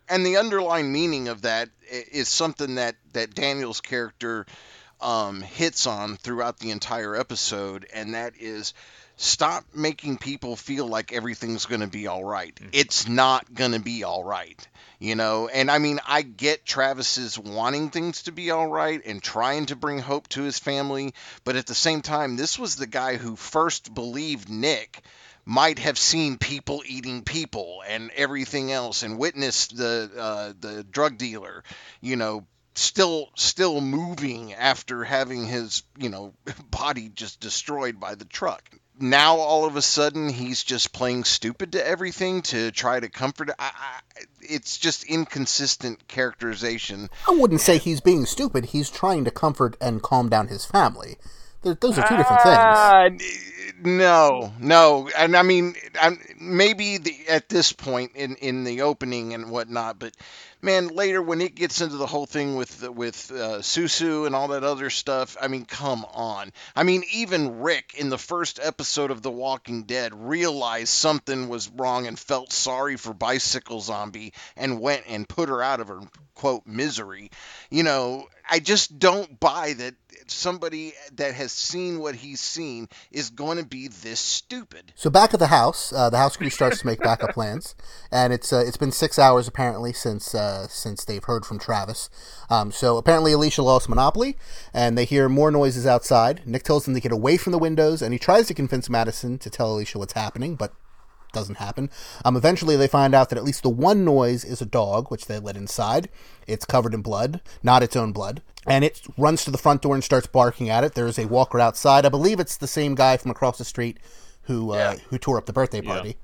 and 0.09 0.23
the 0.23 0.37
underlying 0.37 0.91
meaning 0.93 1.27
of 1.27 1.41
that 1.41 1.69
is 2.11 2.27
something 2.27 2.75
that 2.75 2.97
that 3.13 3.33
Daniel's 3.33 3.81
character 3.81 4.45
um, 5.01 5.41
hits 5.41 5.87
on 5.87 6.17
throughout 6.17 6.59
the 6.59 6.69
entire 6.69 7.15
episode, 7.15 7.87
and 7.93 8.13
that 8.13 8.33
is 8.39 8.75
stop 9.17 9.65
making 9.73 10.17
people 10.17 10.55
feel 10.55 10.87
like 10.87 11.11
everything's 11.11 11.65
going 11.65 11.81
to 11.81 11.87
be 11.87 12.07
all 12.07 12.23
right. 12.23 12.57
It's 12.71 13.07
not 13.07 13.53
going 13.53 13.73
to 13.73 13.79
be 13.79 14.03
all 14.03 14.23
right. 14.23 14.67
You 14.99 15.15
know, 15.15 15.47
and 15.47 15.69
I 15.69 15.79
mean, 15.79 15.99
I 16.07 16.21
get 16.21 16.65
Travis's 16.65 17.37
wanting 17.37 17.89
things 17.89 18.23
to 18.23 18.31
be 18.31 18.51
all 18.51 18.67
right 18.67 19.01
and 19.05 19.21
trying 19.21 19.67
to 19.67 19.75
bring 19.75 19.99
hope 19.99 20.27
to 20.29 20.43
his 20.43 20.57
family, 20.57 21.13
but 21.43 21.55
at 21.55 21.67
the 21.67 21.75
same 21.75 22.01
time, 22.01 22.35
this 22.35 22.57
was 22.57 22.75
the 22.75 22.87
guy 22.87 23.17
who 23.17 23.35
first 23.35 23.93
believed 23.93 24.49
Nick 24.49 25.01
might 25.45 25.79
have 25.79 25.97
seen 25.97 26.37
people 26.37 26.83
eating 26.85 27.23
people 27.23 27.81
and 27.87 28.11
everything 28.15 28.71
else 28.71 29.03
and 29.03 29.17
witnessed 29.17 29.77
the 29.77 30.11
uh, 30.17 30.53
the 30.59 30.83
drug 30.83 31.17
dealer 31.17 31.63
you 32.01 32.17
know 32.17 32.45
still 32.75 33.29
still 33.35 33.79
moving 33.79 34.53
after 34.53 35.05
having 35.05 35.47
his 35.47 35.83
you 35.97 36.09
know 36.09 36.33
body 36.69 37.07
just 37.07 37.39
destroyed 37.39 37.97
by 37.97 38.13
the 38.15 38.25
truck 38.25 38.69
now 38.99 39.37
all 39.37 39.65
of 39.65 39.75
a 39.75 39.81
sudden 39.81 40.29
he's 40.29 40.63
just 40.63 40.91
playing 40.91 41.23
stupid 41.23 41.73
to 41.73 41.87
everything 41.87 42.41
to 42.41 42.71
try 42.71 42.99
to 42.99 43.09
comfort 43.09 43.51
I, 43.59 43.71
I, 43.75 44.21
it's 44.41 44.77
just 44.77 45.03
inconsistent 45.03 46.07
characterization 46.07 47.09
I 47.27 47.31
wouldn't 47.31 47.61
say 47.61 47.77
he's 47.77 48.01
being 48.01 48.25
stupid. 48.25 48.65
He's 48.65 48.89
trying 48.89 49.25
to 49.25 49.31
comfort 49.31 49.77
and 49.81 50.01
calm 50.01 50.29
down 50.29 50.47
his 50.47 50.65
family. 50.65 51.17
Those 51.63 51.97
are 51.97 52.07
two 52.07 52.17
different 52.17 52.41
things. 52.43 52.57
Ah, 52.57 53.09
No, 53.83 54.53
no, 54.59 55.09
and 55.17 55.35
I 55.35 55.41
mean, 55.41 55.75
I'm, 55.99 56.19
maybe 56.39 56.97
the, 56.97 57.27
at 57.27 57.49
this 57.49 57.73
point 57.73 58.11
in 58.15 58.35
in 58.35 58.63
the 58.63 58.81
opening 58.83 59.33
and 59.33 59.49
whatnot, 59.49 59.99
but 59.99 60.13
man, 60.61 60.87
later 60.87 61.21
when 61.21 61.41
it 61.41 61.55
gets 61.55 61.81
into 61.81 61.97
the 61.97 62.05
whole 62.05 62.25
thing 62.25 62.55
with 62.55 62.87
with 62.89 63.31
uh, 63.31 63.59
Susu 63.59 64.25
and 64.25 64.35
all 64.35 64.49
that 64.49 64.63
other 64.63 64.89
stuff, 64.89 65.37
I 65.41 65.47
mean, 65.47 65.65
come 65.65 66.05
on. 66.13 66.51
I 66.75 66.83
mean, 66.83 67.03
even 67.13 67.61
Rick 67.61 67.95
in 67.97 68.09
the 68.09 68.17
first 68.17 68.59
episode 68.61 69.11
of 69.11 69.21
The 69.21 69.31
Walking 69.31 69.83
Dead 69.83 70.13
realized 70.13 70.89
something 70.89 71.49
was 71.49 71.69
wrong 71.69 72.07
and 72.07 72.17
felt 72.17 72.53
sorry 72.53 72.97
for 72.97 73.13
Bicycle 73.13 73.81
Zombie 73.81 74.33
and 74.55 74.79
went 74.79 75.03
and 75.07 75.27
put 75.27 75.49
her 75.49 75.61
out 75.61 75.79
of 75.79 75.89
her 75.89 76.01
quote 76.35 76.65
misery. 76.65 77.31
You 77.69 77.83
know, 77.83 78.27
I 78.49 78.59
just 78.59 78.97
don't 78.99 79.39
buy 79.39 79.73
that 79.73 79.95
somebody 80.27 80.93
that 81.15 81.33
has 81.33 81.51
seen 81.51 81.99
what 81.99 82.15
he's 82.15 82.39
seen 82.39 82.89
is 83.11 83.29
going 83.29 83.56
to 83.57 83.65
be 83.65 83.87
this 83.87 84.19
stupid. 84.19 84.93
So 84.95 85.09
back 85.09 85.33
at 85.33 85.39
the 85.39 85.47
house, 85.47 85.91
uh, 85.93 86.09
the 86.09 86.17
house 86.17 86.37
crew 86.37 86.49
starts 86.49 86.79
to 86.79 86.85
make 86.85 86.99
backup 86.99 87.31
plans, 87.33 87.75
and 88.11 88.33
it's 88.33 88.51
uh, 88.51 88.63
it's 88.65 88.77
been 88.77 88.91
six 88.91 89.19
hours 89.19 89.47
apparently 89.47 89.93
since 89.93 90.33
uh, 90.33 90.67
since 90.67 91.05
they've 91.05 91.23
heard 91.23 91.45
from 91.45 91.59
Travis. 91.59 92.09
Um, 92.49 92.71
so 92.71 92.97
apparently 92.97 93.33
Alicia 93.33 93.61
lost 93.61 93.89
Monopoly, 93.89 94.37
and 94.73 94.97
they 94.97 95.05
hear 95.05 95.29
more 95.29 95.51
noises 95.51 95.85
outside. 95.85 96.41
Nick 96.45 96.63
tells 96.63 96.85
them 96.85 96.93
to 96.93 97.01
get 97.01 97.11
away 97.11 97.37
from 97.37 97.51
the 97.51 97.59
windows, 97.59 98.01
and 98.01 98.13
he 98.13 98.19
tries 98.19 98.47
to 98.47 98.53
convince 98.53 98.89
Madison 98.89 99.37
to 99.39 99.49
tell 99.49 99.73
Alicia 99.73 99.99
what's 99.99 100.13
happening, 100.13 100.55
but 100.55 100.73
doesn't 101.37 101.57
happen. 101.57 101.89
Um, 102.25 102.35
eventually, 102.35 102.75
they 102.75 102.87
find 102.87 103.13
out 103.13 103.29
that 103.29 103.37
at 103.37 103.43
least 103.43 103.63
the 103.63 103.69
one 103.69 104.03
noise 104.03 104.43
is 104.43 104.61
a 104.61 104.65
dog, 104.65 105.09
which 105.09 105.25
they 105.25 105.39
let 105.39 105.55
inside. 105.55 106.09
It's 106.47 106.65
covered 106.65 106.93
in 106.93 107.01
blood, 107.01 107.41
not 107.61 107.83
its 107.83 107.95
own 107.95 108.11
blood, 108.11 108.41
and 108.65 108.83
it 108.83 109.01
runs 109.17 109.43
to 109.45 109.51
the 109.51 109.57
front 109.57 109.81
door 109.81 109.93
and 109.93 110.03
starts 110.03 110.27
barking 110.27 110.69
at 110.69 110.83
it. 110.83 110.93
There's 110.93 111.19
a 111.19 111.27
walker 111.27 111.59
outside. 111.59 112.05
I 112.05 112.09
believe 112.09 112.39
it's 112.39 112.57
the 112.57 112.67
same 112.67 112.95
guy 112.95 113.17
from 113.17 113.31
across 113.31 113.57
the 113.57 113.65
street 113.65 113.97
who 114.43 114.71
uh, 114.71 114.95
who 115.09 115.17
tore 115.17 115.37
up 115.37 115.45
the 115.45 115.53
birthday 115.53 115.81
party, 115.81 116.17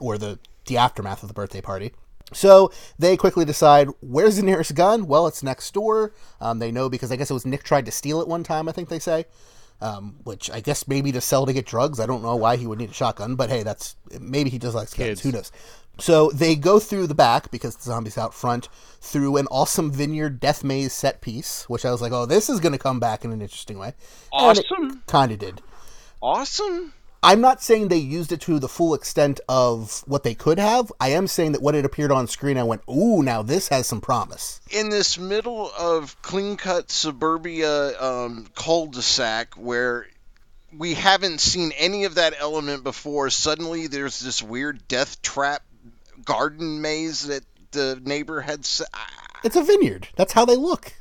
or 0.00 0.18
the 0.18 0.38
the 0.66 0.76
aftermath 0.76 1.22
of 1.22 1.28
the 1.28 1.34
birthday 1.34 1.60
party. 1.60 1.92
So 2.32 2.72
they 2.98 3.16
quickly 3.16 3.44
decide 3.44 3.88
where's 4.00 4.36
the 4.36 4.42
nearest 4.42 4.74
gun. 4.74 5.06
Well, 5.06 5.26
it's 5.26 5.42
next 5.42 5.72
door. 5.74 6.12
Um, 6.40 6.58
they 6.58 6.72
know 6.72 6.88
because 6.88 7.12
I 7.12 7.16
guess 7.16 7.30
it 7.30 7.34
was 7.34 7.46
Nick 7.46 7.62
tried 7.62 7.84
to 7.86 7.92
steal 7.92 8.20
it 8.20 8.28
one 8.28 8.42
time. 8.42 8.68
I 8.68 8.72
think 8.72 8.88
they 8.88 8.98
say 8.98 9.26
um, 9.82 10.14
which 10.22 10.50
I 10.50 10.60
guess 10.60 10.86
maybe 10.86 11.12
to 11.12 11.20
sell 11.20 11.44
to 11.44 11.52
get 11.52 11.66
drugs. 11.66 11.98
I 11.98 12.06
don't 12.06 12.22
know 12.22 12.36
why 12.36 12.56
he 12.56 12.66
would 12.66 12.78
need 12.78 12.90
a 12.90 12.94
shotgun, 12.94 13.34
but 13.34 13.50
hey, 13.50 13.62
that's 13.64 13.96
maybe 14.20 14.48
he 14.48 14.58
just 14.58 14.74
likes 14.74 14.94
kids. 14.94 15.20
Kids. 15.20 15.22
Who 15.22 15.32
knows? 15.32 15.52
So 15.98 16.30
they 16.30 16.54
go 16.54 16.78
through 16.78 17.08
the 17.08 17.14
back 17.14 17.50
because 17.50 17.76
the 17.76 17.82
zombies 17.82 18.16
out 18.16 18.32
front 18.32 18.68
through 19.00 19.36
an 19.36 19.46
awesome 19.50 19.90
vineyard 19.90 20.40
death 20.40 20.64
maze 20.64 20.92
set 20.92 21.20
piece, 21.20 21.68
which 21.68 21.84
I 21.84 21.90
was 21.90 22.00
like, 22.00 22.12
oh, 22.12 22.24
this 22.24 22.48
is 22.48 22.60
going 22.60 22.72
to 22.72 22.78
come 22.78 22.98
back 22.98 23.24
in 23.24 23.32
an 23.32 23.42
interesting 23.42 23.78
way. 23.78 23.92
Awesome. 24.32 25.02
Kind 25.06 25.32
of 25.32 25.38
did. 25.38 25.60
Awesome. 26.22 26.94
I'm 27.24 27.40
not 27.40 27.62
saying 27.62 27.88
they 27.88 27.98
used 27.98 28.32
it 28.32 28.40
to 28.42 28.58
the 28.58 28.68
full 28.68 28.94
extent 28.94 29.38
of 29.48 30.02
what 30.06 30.24
they 30.24 30.34
could 30.34 30.58
have. 30.58 30.90
I 31.00 31.10
am 31.10 31.28
saying 31.28 31.52
that 31.52 31.62
when 31.62 31.76
it 31.76 31.84
appeared 31.84 32.10
on 32.10 32.26
screen, 32.26 32.58
I 32.58 32.64
went, 32.64 32.82
ooh, 32.88 33.22
now 33.22 33.42
this 33.42 33.68
has 33.68 33.86
some 33.86 34.00
promise. 34.00 34.60
In 34.70 34.90
this 34.90 35.18
middle 35.18 35.70
of 35.78 36.20
clean 36.22 36.56
cut 36.56 36.90
suburbia 36.90 38.00
um, 38.02 38.48
cul 38.56 38.86
de 38.86 39.02
sac 39.02 39.54
where 39.54 40.06
we 40.76 40.94
haven't 40.94 41.40
seen 41.40 41.70
any 41.78 42.04
of 42.04 42.16
that 42.16 42.34
element 42.38 42.82
before, 42.82 43.30
suddenly 43.30 43.86
there's 43.86 44.18
this 44.18 44.42
weird 44.42 44.88
death 44.88 45.22
trap 45.22 45.62
garden 46.24 46.80
maze 46.80 47.28
that 47.28 47.44
the 47.70 48.00
neighbor 48.04 48.40
had 48.40 48.64
set. 48.64 48.88
It's 49.44 49.56
a 49.56 49.62
vineyard. 49.62 50.08
That's 50.16 50.32
how 50.32 50.44
they 50.44 50.56
look. 50.56 50.92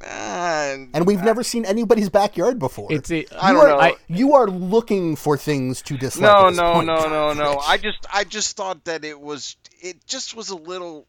And 0.00 0.90
And 0.94 1.06
we've 1.06 1.22
never 1.22 1.42
seen 1.42 1.64
anybody's 1.64 2.08
backyard 2.08 2.58
before. 2.58 2.86
It's 2.92 3.10
a, 3.10 3.26
I 3.36 3.50
you 3.50 3.56
don't 3.56 3.64
are, 3.66 3.68
know. 3.68 3.80
I- 3.80 3.96
you 4.08 4.34
are 4.34 4.46
looking 4.48 5.16
for 5.16 5.36
things 5.36 5.82
to 5.82 5.96
dislike. 5.98 6.22
no, 6.22 6.48
at 6.48 6.54
no, 6.54 6.72
point. 6.74 6.86
no, 6.86 7.08
no, 7.08 7.32
no. 7.32 7.58
I 7.66 7.78
just, 7.78 8.06
I 8.12 8.24
just 8.24 8.56
thought 8.56 8.84
that 8.84 9.04
it 9.04 9.20
was, 9.20 9.56
it 9.80 10.06
just 10.06 10.36
was 10.36 10.50
a 10.50 10.56
little. 10.56 11.06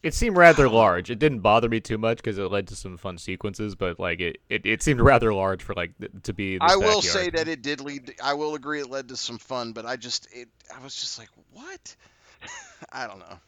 It 0.00 0.14
seemed 0.14 0.36
rather 0.36 0.68
large. 0.68 1.10
It 1.10 1.18
didn't 1.18 1.40
bother 1.40 1.68
me 1.68 1.80
too 1.80 1.98
much 1.98 2.18
because 2.18 2.38
it 2.38 2.44
led 2.44 2.68
to 2.68 2.76
some 2.76 2.96
fun 2.96 3.18
sequences, 3.18 3.74
but 3.74 3.98
like 3.98 4.20
it, 4.20 4.38
it, 4.48 4.64
it 4.64 4.80
seemed 4.80 5.00
rather 5.00 5.34
large 5.34 5.60
for 5.64 5.74
like 5.74 5.98
th- 5.98 6.12
to 6.22 6.32
be. 6.32 6.56
This 6.56 6.70
I 6.70 6.76
will 6.76 7.00
backyard. 7.00 7.02
say 7.04 7.30
that 7.30 7.48
it 7.48 7.62
did 7.62 7.80
lead. 7.80 8.14
I 8.22 8.34
will 8.34 8.54
agree 8.54 8.80
it 8.80 8.88
led 8.88 9.08
to 9.08 9.16
some 9.16 9.38
fun, 9.38 9.72
but 9.72 9.84
I 9.84 9.96
just, 9.96 10.28
it, 10.32 10.48
I 10.72 10.80
was 10.84 10.94
just 10.94 11.18
like, 11.18 11.28
what? 11.52 11.96
I 12.92 13.08
don't 13.08 13.18
know. 13.18 13.40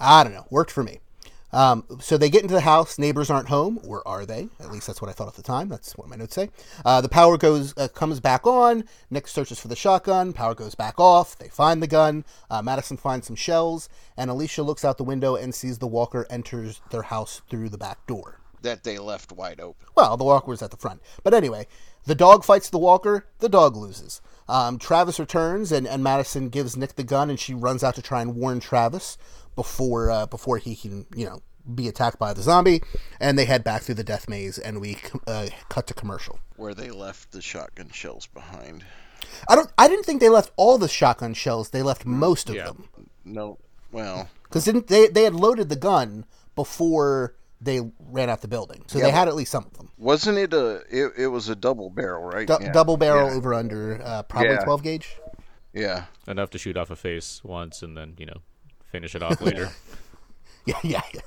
I 0.00 0.24
don't 0.24 0.32
know. 0.32 0.46
Worked 0.50 0.72
for 0.72 0.82
me. 0.82 0.98
Um, 1.52 1.84
so 2.00 2.16
they 2.16 2.30
get 2.30 2.42
into 2.42 2.54
the 2.54 2.62
house. 2.62 2.98
Neighbors 2.98 3.30
aren't 3.30 3.48
home, 3.48 3.78
or 3.84 4.06
are 4.08 4.24
they? 4.24 4.48
At 4.58 4.70
least 4.70 4.86
that's 4.86 5.02
what 5.02 5.10
I 5.10 5.12
thought 5.12 5.28
at 5.28 5.34
the 5.34 5.42
time. 5.42 5.68
That's 5.68 5.92
what 5.92 6.08
my 6.08 6.16
notes 6.16 6.34
say. 6.34 6.50
Uh, 6.84 7.00
the 7.00 7.08
power 7.08 7.36
goes 7.36 7.74
uh, 7.76 7.88
comes 7.88 8.20
back 8.20 8.46
on. 8.46 8.84
Nick 9.10 9.28
searches 9.28 9.58
for 9.58 9.68
the 9.68 9.76
shotgun. 9.76 10.32
Power 10.32 10.54
goes 10.54 10.74
back 10.74 10.98
off. 10.98 11.36
They 11.38 11.48
find 11.48 11.82
the 11.82 11.86
gun. 11.86 12.24
Uh, 12.50 12.62
Madison 12.62 12.96
finds 12.96 13.26
some 13.26 13.36
shells, 13.36 13.88
and 14.16 14.30
Alicia 14.30 14.62
looks 14.62 14.84
out 14.84 14.98
the 14.98 15.04
window 15.04 15.36
and 15.36 15.54
sees 15.54 15.78
the 15.78 15.86
walker 15.86 16.26
enters 16.30 16.80
their 16.90 17.02
house 17.02 17.42
through 17.50 17.68
the 17.68 17.78
back 17.78 18.06
door. 18.06 18.38
That 18.62 18.84
they 18.84 18.98
left 18.98 19.32
wide 19.32 19.60
open. 19.60 19.88
Well, 19.96 20.16
the 20.16 20.24
walker 20.24 20.50
was 20.50 20.62
at 20.62 20.70
the 20.70 20.76
front. 20.76 21.02
But 21.24 21.34
anyway, 21.34 21.66
the 22.06 22.14
dog 22.14 22.44
fights 22.44 22.70
the 22.70 22.78
walker. 22.78 23.26
The 23.40 23.48
dog 23.48 23.76
loses. 23.76 24.20
Um, 24.48 24.78
Travis 24.78 25.18
returns, 25.18 25.72
and, 25.72 25.86
and 25.86 26.02
Madison 26.02 26.48
gives 26.48 26.76
Nick 26.76 26.94
the 26.94 27.04
gun, 27.04 27.28
and 27.28 27.40
she 27.40 27.54
runs 27.54 27.82
out 27.82 27.96
to 27.96 28.02
try 28.02 28.22
and 28.22 28.36
warn 28.36 28.60
Travis 28.60 29.18
before 29.54 30.10
uh, 30.10 30.26
before 30.26 30.58
he 30.58 30.74
can, 30.76 31.06
you 31.14 31.26
know, 31.26 31.40
be 31.74 31.88
attacked 31.88 32.18
by 32.18 32.32
the 32.32 32.42
zombie. 32.42 32.82
And 33.20 33.38
they 33.38 33.44
head 33.44 33.62
back 33.64 33.82
through 33.82 33.96
the 33.96 34.04
death 34.04 34.28
maze, 34.28 34.58
and 34.58 34.80
we 34.80 34.98
uh, 35.26 35.48
cut 35.68 35.86
to 35.88 35.94
commercial. 35.94 36.38
where 36.56 36.74
they 36.74 36.90
left 36.90 37.32
the 37.32 37.42
shotgun 37.42 37.90
shells 37.90 38.26
behind. 38.26 38.84
I 39.48 39.54
don't. 39.54 39.70
I 39.78 39.88
didn't 39.88 40.04
think 40.04 40.20
they 40.20 40.28
left 40.28 40.50
all 40.56 40.78
the 40.78 40.88
shotgun 40.88 41.34
shells. 41.34 41.70
They 41.70 41.82
left 41.82 42.04
most 42.04 42.48
of 42.50 42.56
Yeah. 42.56 42.64
them 42.66 42.88
No, 43.24 43.58
well, 43.92 44.28
because 44.44 44.64
didn't 44.64 44.88
they? 44.88 45.08
They 45.08 45.24
had 45.24 45.34
loaded 45.34 45.68
the 45.68 45.76
gun 45.76 46.24
before 46.56 47.34
they 47.60 47.80
ran 48.10 48.28
out 48.28 48.40
the 48.40 48.48
building, 48.48 48.82
so 48.88 48.98
Yeah, 48.98 49.04
they 49.04 49.10
had 49.12 49.28
at 49.28 49.36
least 49.36 49.52
some 49.52 49.64
of 49.64 49.72
them. 49.74 49.90
wasn't 49.96 50.36
it 50.38 50.52
a? 50.52 50.82
It, 50.90 51.12
it 51.16 51.26
was 51.28 51.48
a 51.48 51.54
double 51.54 51.88
barrel, 51.90 52.24
right? 52.24 52.46
Du- 52.46 52.58
Yeah. 52.60 52.72
Double 52.72 52.96
barrel 52.96 53.28
Yeah. 53.30 53.36
over 53.36 53.54
under, 53.54 54.00
uh, 54.02 54.22
probably 54.24 54.50
Yeah. 54.50 54.64
twelve 54.64 54.82
gauge. 54.82 55.16
Yeah. 55.72 56.04
enough 56.26 56.50
to 56.50 56.58
shoot 56.58 56.76
off 56.76 56.90
a 56.90 56.96
face 56.96 57.40
once 57.44 57.82
and 57.82 57.96
then 57.96 58.14
you 58.18 58.26
know 58.26 58.42
finish 58.92 59.14
it 59.16 59.22
off 59.22 59.40
later. 59.40 59.70
Yeah, 60.64 60.78
yeah, 60.84 61.02
yeah. 61.12 61.20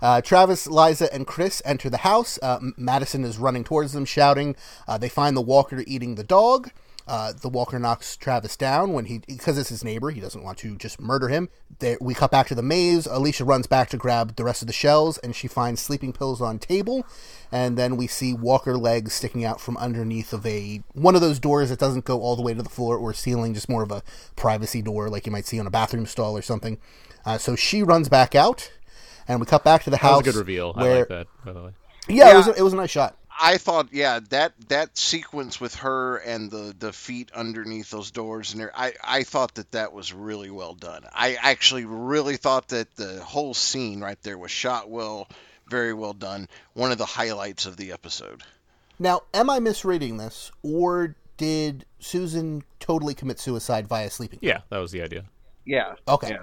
Uh, 0.00 0.20
Travis, 0.22 0.66
Liza, 0.66 1.12
and 1.12 1.26
Chris 1.26 1.60
enter 1.66 1.90
the 1.90 1.98
house. 1.98 2.38
Uh, 2.40 2.58
Madison 2.78 3.24
is 3.24 3.36
running 3.36 3.62
towards 3.62 3.92
them, 3.92 4.06
shouting. 4.06 4.56
Uh, 4.88 4.96
they 4.96 5.10
find 5.10 5.36
the 5.36 5.42
walker 5.42 5.84
eating 5.86 6.14
the 6.14 6.24
dog. 6.24 6.70
Uh, 7.10 7.32
the 7.32 7.48
walker 7.48 7.76
knocks 7.76 8.16
Travis 8.16 8.56
down 8.56 8.92
when 8.92 9.06
he, 9.06 9.18
because 9.26 9.58
it's 9.58 9.68
his 9.70 9.82
neighbor, 9.82 10.10
he 10.10 10.20
doesn't 10.20 10.44
want 10.44 10.58
to 10.58 10.76
just 10.76 11.00
murder 11.00 11.26
him. 11.26 11.48
They, 11.80 11.96
we 12.00 12.14
cut 12.14 12.30
back 12.30 12.46
to 12.46 12.54
the 12.54 12.62
maze. 12.62 13.06
Alicia 13.06 13.44
runs 13.44 13.66
back 13.66 13.88
to 13.90 13.96
grab 13.96 14.36
the 14.36 14.44
rest 14.44 14.62
of 14.62 14.68
the 14.68 14.72
shells, 14.72 15.18
and 15.18 15.34
she 15.34 15.48
finds 15.48 15.80
sleeping 15.80 16.12
pills 16.12 16.40
on 16.40 16.60
table. 16.60 17.04
And 17.50 17.76
then 17.76 17.96
we 17.96 18.06
see 18.06 18.32
Walker 18.32 18.76
legs 18.78 19.12
sticking 19.12 19.44
out 19.44 19.60
from 19.60 19.76
underneath 19.78 20.32
of 20.32 20.46
a 20.46 20.84
one 20.92 21.16
of 21.16 21.20
those 21.20 21.40
doors 21.40 21.70
that 21.70 21.80
doesn't 21.80 22.04
go 22.04 22.20
all 22.20 22.36
the 22.36 22.42
way 22.42 22.54
to 22.54 22.62
the 22.62 22.68
floor 22.70 22.96
or 22.96 23.12
ceiling, 23.12 23.54
just 23.54 23.68
more 23.68 23.82
of 23.82 23.90
a 23.90 24.04
privacy 24.36 24.80
door, 24.80 25.08
like 25.10 25.26
you 25.26 25.32
might 25.32 25.46
see 25.46 25.58
on 25.58 25.66
a 25.66 25.70
bathroom 25.70 26.06
stall 26.06 26.36
or 26.36 26.42
something. 26.42 26.78
Uh, 27.26 27.38
so 27.38 27.56
she 27.56 27.82
runs 27.82 28.08
back 28.08 28.36
out, 28.36 28.70
and 29.26 29.40
we 29.40 29.46
cut 29.46 29.64
back 29.64 29.82
to 29.82 29.90
the 29.90 29.96
That 29.96 30.02
house. 30.02 30.24
was 30.24 30.28
a 30.28 30.30
good 30.32 30.38
reveal. 30.38 30.74
I 30.76 30.98
like 30.98 31.08
that. 31.08 31.26
By 31.44 31.52
the 31.54 31.62
way, 31.64 31.70
Yeah, 32.08 32.32
It, 32.34 32.36
was 32.36 32.46
a, 32.46 32.54
it 32.54 32.62
was 32.62 32.72
a 32.72 32.76
nice 32.76 32.90
shot. 32.90 33.16
I 33.42 33.56
thought, 33.56 33.88
yeah, 33.92 34.20
that 34.30 34.52
that 34.68 34.98
sequence 34.98 35.60
with 35.60 35.76
her 35.76 36.18
and 36.18 36.50
the 36.50 36.74
the 36.78 36.92
feet 36.92 37.30
underneath 37.34 37.90
those 37.90 38.10
doors 38.10 38.52
and 38.52 38.60
there, 38.60 38.72
I 38.74 38.92
I 39.02 39.22
thought 39.22 39.54
that 39.54 39.72
that 39.72 39.92
was 39.92 40.12
really 40.12 40.50
well 40.50 40.74
done. 40.74 41.04
I 41.12 41.36
actually 41.40 41.84
really 41.86 42.36
thought 42.36 42.68
that 42.68 42.94
the 42.96 43.20
whole 43.22 43.54
scene 43.54 44.00
right 44.00 44.20
there 44.22 44.36
was 44.36 44.50
shot 44.50 44.90
well, 44.90 45.28
very 45.68 45.94
well 45.94 46.12
done. 46.12 46.48
One 46.74 46.92
of 46.92 46.98
the 46.98 47.06
highlights 47.06 47.66
of 47.66 47.76
the 47.76 47.92
episode. 47.92 48.42
Now, 48.98 49.22
am 49.32 49.48
I 49.48 49.58
misreading 49.60 50.18
this, 50.18 50.52
or 50.62 51.16
did 51.38 51.86
Susan 52.00 52.62
totally 52.80 53.14
commit 53.14 53.40
suicide 53.40 53.88
via 53.88 54.10
sleeping? 54.10 54.40
yeah, 54.42 54.60
that 54.68 54.78
was 54.78 54.92
the 54.92 55.00
idea. 55.00 55.24
Yeah. 55.64 55.94
Okay. 56.06 56.36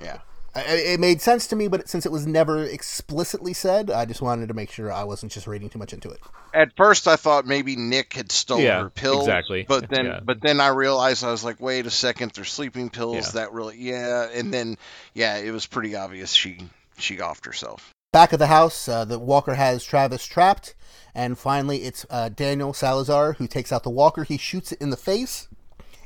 Yeah. 0.00 0.04
I- 0.04 0.06
I- 0.08 0.20
It 0.54 0.98
made 0.98 1.20
sense 1.22 1.46
to 1.48 1.56
me, 1.56 1.68
but 1.68 1.88
since 1.88 2.04
it 2.04 2.10
was 2.10 2.26
never 2.26 2.64
explicitly 2.64 3.52
said, 3.52 3.88
I 3.90 4.04
just 4.04 4.20
wanted 4.20 4.48
to 4.48 4.54
make 4.54 4.70
sure 4.72 4.90
I 4.92 5.04
wasn't 5.04 5.30
just 5.30 5.46
reading 5.46 5.70
too 5.70 5.78
much 5.78 5.92
into 5.92 6.10
it. 6.10 6.18
At 6.52 6.72
first, 6.76 7.06
I 7.06 7.14
thought 7.14 7.46
maybe 7.46 7.76
Nick 7.76 8.14
had 8.14 8.32
stolen 8.32 8.64
Yeah, 8.64 8.82
her 8.82 8.90
pills. 8.90 9.28
exactly. 9.28 9.64
But 9.68 9.88
then, 9.88 10.06
Yeah. 10.06 10.20
but 10.24 10.40
then 10.40 10.60
I 10.60 10.68
realized 10.68 11.22
I 11.22 11.30
was 11.30 11.44
like, 11.44 11.60
wait 11.60 11.86
a 11.86 11.90
second, 11.90 12.32
they're 12.32 12.44
sleeping 12.44 12.90
pills. 12.90 13.14
Yeah. 13.26 13.42
That 13.42 13.52
really, 13.52 13.76
yeah. 13.78 14.28
And 14.34 14.52
then, 14.52 14.76
yeah, 15.14 15.36
it 15.36 15.52
was 15.52 15.66
pretty 15.66 15.94
obvious 15.94 16.32
she 16.32 16.58
she 16.98 17.18
offed 17.18 17.46
herself. 17.46 17.94
Back 18.12 18.32
of 18.32 18.40
the 18.40 18.48
house, 18.48 18.88
uh, 18.88 19.04
the 19.04 19.20
walker 19.20 19.54
has 19.54 19.84
Travis 19.84 20.26
trapped, 20.26 20.74
and 21.14 21.38
finally 21.38 21.84
it's 21.84 22.04
uh, 22.10 22.28
Daniel 22.28 22.72
Salazar 22.74 23.34
who 23.34 23.46
takes 23.46 23.70
out 23.70 23.84
the 23.84 23.90
walker. 23.90 24.24
He 24.24 24.36
shoots 24.36 24.72
it 24.72 24.80
in 24.80 24.90
the 24.90 24.96
face. 24.96 25.46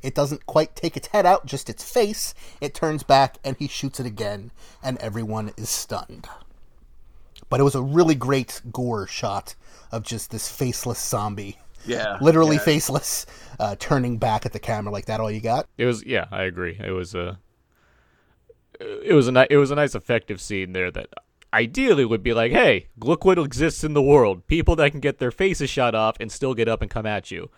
It 0.04 0.14
doesn't 0.14 0.44
quite 0.46 0.76
take 0.76 0.96
its 0.96 1.08
head 1.08 1.24
out, 1.24 1.46
just 1.46 1.70
its 1.70 1.82
face. 1.82 2.34
It 2.60 2.74
turns 2.74 3.02
back, 3.02 3.38
and 3.42 3.56
he 3.56 3.66
shoots 3.66 3.98
it 3.98 4.04
again, 4.06 4.50
and 4.82 4.98
everyone 4.98 5.52
is 5.56 5.70
stunned. 5.70 6.28
But 7.48 7.58
it 7.58 7.64
was 7.64 7.74
a 7.74 7.82
really 7.82 8.14
great 8.14 8.60
gore 8.70 9.06
shot 9.06 9.54
of 9.90 10.02
just 10.02 10.30
this 10.30 10.48
faceless 10.48 10.98
zombie, 11.02 11.58
Yeah. 11.86 12.18
literally 12.20 12.58
faceless, 12.58 13.24
uh, 13.58 13.76
turning 13.78 14.18
back 14.18 14.44
at 14.44 14.52
the 14.52 14.58
camera 14.58 14.92
like 14.92 15.06
that. 15.06 15.20
All 15.20 15.30
you 15.30 15.40
got? 15.40 15.66
It 15.78 15.86
was 15.86 16.04
yeah, 16.04 16.26
I 16.30 16.42
agree. 16.42 16.78
It 16.78 16.90
was 16.92 17.14
a 17.14 17.38
it 18.80 19.14
was 19.14 19.28
a 19.28 19.32
ni- 19.32 19.46
it 19.50 19.56
was 19.56 19.70
a 19.70 19.74
nice 19.76 19.94
effective 19.94 20.40
scene 20.40 20.72
there 20.72 20.90
that 20.90 21.08
ideally 21.52 22.04
would 22.04 22.22
be 22.22 22.34
like, 22.34 22.52
"Hey, 22.52 22.88
look 22.98 23.24
what 23.24 23.38
exists 23.38 23.84
in 23.84 23.94
the 23.94 24.02
world. 24.02 24.46
People 24.48 24.74
that 24.76 24.90
can 24.90 25.00
get 25.00 25.18
their 25.18 25.30
faces 25.30 25.70
shot 25.70 25.94
off 25.94 26.16
and 26.20 26.30
still 26.32 26.54
get 26.54 26.68
up 26.68 26.82
and 26.82 26.90
come 26.90 27.06
at 27.06 27.30
you." 27.30 27.50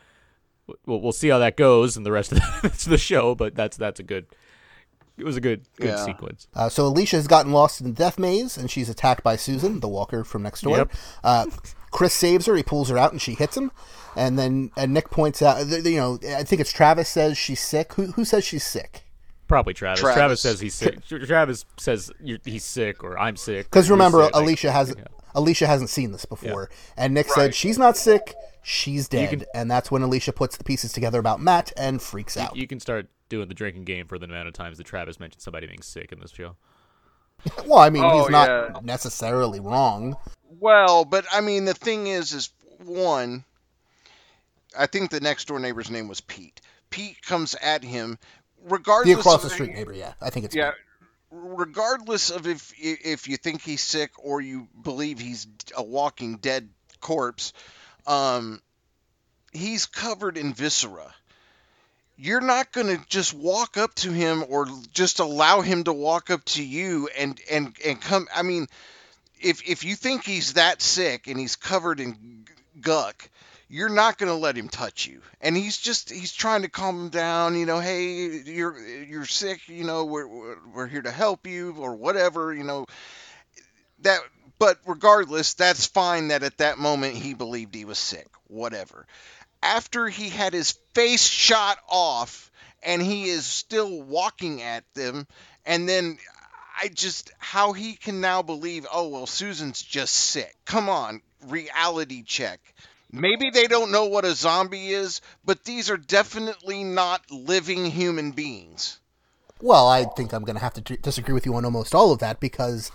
We'll, 0.87 1.01
we'll 1.01 1.13
see 1.13 1.29
how 1.29 1.39
that 1.39 1.57
goes 1.57 1.97
in 1.97 2.03
the 2.03 2.13
rest 2.13 2.33
of 2.33 2.39
the, 2.39 2.85
the 2.91 2.99
show, 2.99 3.35
but 3.35 3.55
that's 3.55 3.77
that's 3.77 4.01
a 4.01 4.03
good 4.03 4.27
it 5.19 5.25
was 5.25 5.37
a 5.37 5.41
good 5.41 5.63
good 5.77 5.89
Yeah. 5.89 6.05
sequence. 6.05 6.49
Uh, 6.55 6.69
so 6.69 6.87
Alicia 6.87 7.17
has 7.17 7.27
gotten 7.27 7.53
lost 7.53 7.81
in 7.81 7.87
the 7.87 7.93
death 7.93 8.19
maze, 8.19 8.57
and 8.57 8.71
she's 8.71 8.89
attacked 8.89 9.23
by 9.23 9.37
Susan, 9.37 9.81
the 9.81 9.89
walker 9.89 10.25
from 10.25 10.43
next 10.43 10.63
door. 10.63 10.77
Yep. 10.79 10.93
Uh, 11.25 11.47
Chris 11.91 12.13
saves 12.13 12.47
her. 12.47 12.55
He 12.57 12.63
pulls 12.63 12.89
her 12.91 12.99
out, 12.99 13.13
and 13.13 13.23
she 13.23 13.35
hits 13.35 13.57
him. 13.57 13.71
And 14.15 14.39
then 14.39 14.71
and 14.77 14.93
Nick 14.93 15.11
points 15.11 15.41
out, 15.43 15.59
th- 15.59 15.83
th- 15.83 15.87
you 15.87 15.97
know, 15.97 16.19
I 16.37 16.43
think 16.43 16.61
it's 16.61 16.73
Travis 16.73 17.09
says 17.09 17.39
she's 17.39 17.61
sick. 17.61 17.95
Who 17.95 18.07
who 18.13 18.25
says 18.25 18.45
she's 18.45 18.65
sick? 18.65 19.05
Probably 19.47 19.75
Travis. 19.75 20.01
Travis. 20.01 20.17
Travis, 20.17 20.41
says 20.41 20.61
he's 20.61 20.75
sick. 20.75 21.05
Travis 21.07 21.65
says 21.77 22.11
he's 22.45 22.65
sick 22.65 23.05
or 23.05 23.19
I'm 23.19 23.37
sick. 23.37 23.67
Because 23.67 23.91
remember, 23.91 24.25
sick, 24.25 24.35
Alicia 24.35 24.73
has 24.73 24.95
yeah. 24.99 25.05
Alicia 25.37 25.67
hasn't 25.69 25.91
seen 25.91 26.11
this 26.11 26.25
before, 26.25 26.69
and 26.97 27.15
Nick 27.15 27.29
said 27.29 27.55
she's 27.55 27.79
not 27.79 27.97
sick, 27.97 28.35
she's 28.63 29.07
dead, 29.09 29.47
and 29.55 29.71
that's 29.71 29.91
when 29.91 30.03
Alicia 30.03 30.33
puts 30.33 30.57
the 30.57 30.65
pieces 30.65 30.93
together 30.93 31.21
about 31.21 31.41
Matt 31.41 31.73
and 31.77 32.03
freaks 32.03 32.37
out. 32.37 32.57
You 32.57 32.67
can 32.67 32.81
start 32.81 33.07
doing 33.29 33.47
the 33.49 33.55
drinking 33.55 33.85
game 33.85 34.07
for 34.09 34.19
the 34.19 34.25
amount 34.25 34.49
of 34.49 34.55
times 34.55 34.79
that 34.79 34.85
Travis 34.85 35.21
mentioned 35.21 35.43
somebody 35.43 35.67
being 35.67 35.83
sick 35.83 36.11
in 36.11 36.19
this 36.21 36.33
show. 36.33 36.57
Well, 37.67 37.79
I 37.79 37.91
mean, 37.91 38.03
Oh, 38.03 38.23
he's 38.23 38.31
not 38.31 38.49
yeah. 38.49 38.81
necessarily 38.83 39.61
wrong. 39.61 40.17
Well, 40.59 41.05
but 41.05 41.27
I 41.31 41.43
mean, 41.43 41.67
the 41.67 41.75
thing 41.75 42.07
is, 42.07 42.33
is 42.33 42.51
one. 42.83 43.45
I 44.77 44.87
think 44.87 45.11
the 45.11 45.21
next 45.21 45.47
door 45.49 45.59
neighbor's 45.61 45.91
name 45.91 46.09
was 46.09 46.21
Pete. 46.23 46.61
Pete 46.91 47.21
comes 47.23 47.55
at 47.63 47.83
him, 47.85 48.19
regardless. 48.65 49.15
The 49.15 49.21
across 49.21 49.37
of 49.37 49.43
the 49.43 49.51
street 49.51 49.75
neighbor, 49.75 49.93
yeah, 49.93 50.15
I 50.21 50.31
think 50.31 50.47
it's 50.47 50.55
Yeah, 50.55 50.73
regardless 51.31 52.31
of 52.31 52.47
if 52.47 52.73
if 52.79 53.29
you 53.29 53.37
think 53.37 53.63
he's 53.63 53.83
sick 53.83 54.13
or 54.19 54.41
you 54.41 54.69
believe 54.83 55.19
he's 55.19 55.47
a 55.77 55.83
walking 55.83 56.37
dead 56.37 56.69
corpse, 57.01 57.53
um, 58.07 58.61
he's 59.53 59.87
covered 59.87 60.37
in 60.37 60.55
viscera. 60.55 61.15
You're 62.19 62.41
not 62.41 62.73
going 62.73 62.87
to 62.87 63.05
just 63.09 63.35
walk 63.35 63.77
up 63.77 63.95
to 63.97 64.11
him 64.11 64.45
or 64.49 64.67
just 64.93 65.19
allow 65.19 65.61
him 65.61 65.85
to 65.85 65.93
walk 65.93 66.31
up 66.31 66.45
to 66.47 66.65
you 66.65 67.09
and 67.19 67.39
and 67.51 67.77
and 67.85 68.01
come. 68.01 68.29
I 68.35 68.43
mean, 68.43 68.69
if 69.41 69.69
if 69.69 69.85
you 69.85 69.97
think 69.97 70.25
he's 70.25 70.55
that 70.55 70.81
sick 70.81 71.27
and 71.27 71.39
he's 71.39 71.57
covered 71.57 72.01
in 72.01 72.47
guck, 72.81 73.29
you're 73.69 73.89
not 73.89 74.19
going 74.19 74.31
to 74.31 74.37
let 74.37 74.57
him 74.57 74.69
touch 74.69 75.07
you. 75.07 75.21
And 75.41 75.57
he's 75.57 75.79
just 75.79 76.11
he's 76.11 76.33
trying 76.33 76.63
to 76.63 76.69
calm 76.69 77.01
him 77.01 77.09
down, 77.09 77.59
you 77.59 77.67
know, 77.67 77.81
hey, 77.81 78.43
you're 78.45 78.79
you're 78.79 79.27
sick, 79.27 79.69
you 79.69 79.85
know, 79.85 80.05
we're 80.05 80.57
we're, 80.73 80.87
here 80.87 81.03
to 81.03 81.11
help 81.11 81.47
you 81.47 81.75
or 81.79 81.95
whatever, 81.95 82.55
you 82.55 82.65
know. 82.65 82.87
That 84.01 84.21
but 84.59 84.79
regardless, 84.87 85.55
that's 85.55 85.87
fine 85.87 86.29
that 86.29 86.43
at 86.43 86.59
that 86.59 86.79
moment 86.79 87.15
he 87.15 87.35
believed 87.35 87.75
he 87.75 87.85
was 87.85 87.99
sick, 87.99 88.29
whatever. 88.47 89.07
After 89.63 90.09
he 90.09 90.29
had 90.29 90.53
his 90.53 90.73
face 90.95 91.27
shot 91.27 91.79
off 91.89 92.51
and 92.83 93.03
he 93.03 93.25
is 93.25 93.47
still 93.47 94.03
walking 94.03 94.63
at 94.63 94.85
them 94.95 95.27
and 95.65 95.89
then 95.89 96.19
I 96.81 96.89
just 96.89 97.33
how 97.39 97.73
he 97.73 97.95
can 97.95 98.21
now 98.21 98.43
believe, 98.43 98.87
oh 98.93 99.09
well, 99.09 99.27
Susan's 99.27 99.83
just 99.83 100.15
sick. 100.15 100.55
Come 100.67 100.89
on, 100.89 101.23
reality 101.47 102.23
check. 102.23 102.61
Maybe 103.17 103.49
they 103.49 103.67
don't 103.67 103.91
know 103.91 104.05
what 104.05 104.27
a 104.27 104.35
zombie 104.35 104.89
is, 104.89 105.23
but 105.45 105.65
these 105.65 105.89
are 105.91 105.97
definitely 105.97 106.85
not 106.85 107.23
living 107.31 107.87
human 107.87 108.33
beings. 108.33 108.99
Well, 109.63 109.89
I 109.89 110.05
think 110.05 110.35
I'm 110.35 110.45
going 110.45 110.57
to 110.57 110.63
have 110.63 110.75
to 110.75 110.83
d- 110.83 110.99
disagree 111.01 111.33
with 111.33 111.47
you 111.47 111.55
on 111.55 111.65
almost 111.65 111.95
all 111.95 112.13
of 112.13 112.19
that 112.19 112.41
because 112.41 112.93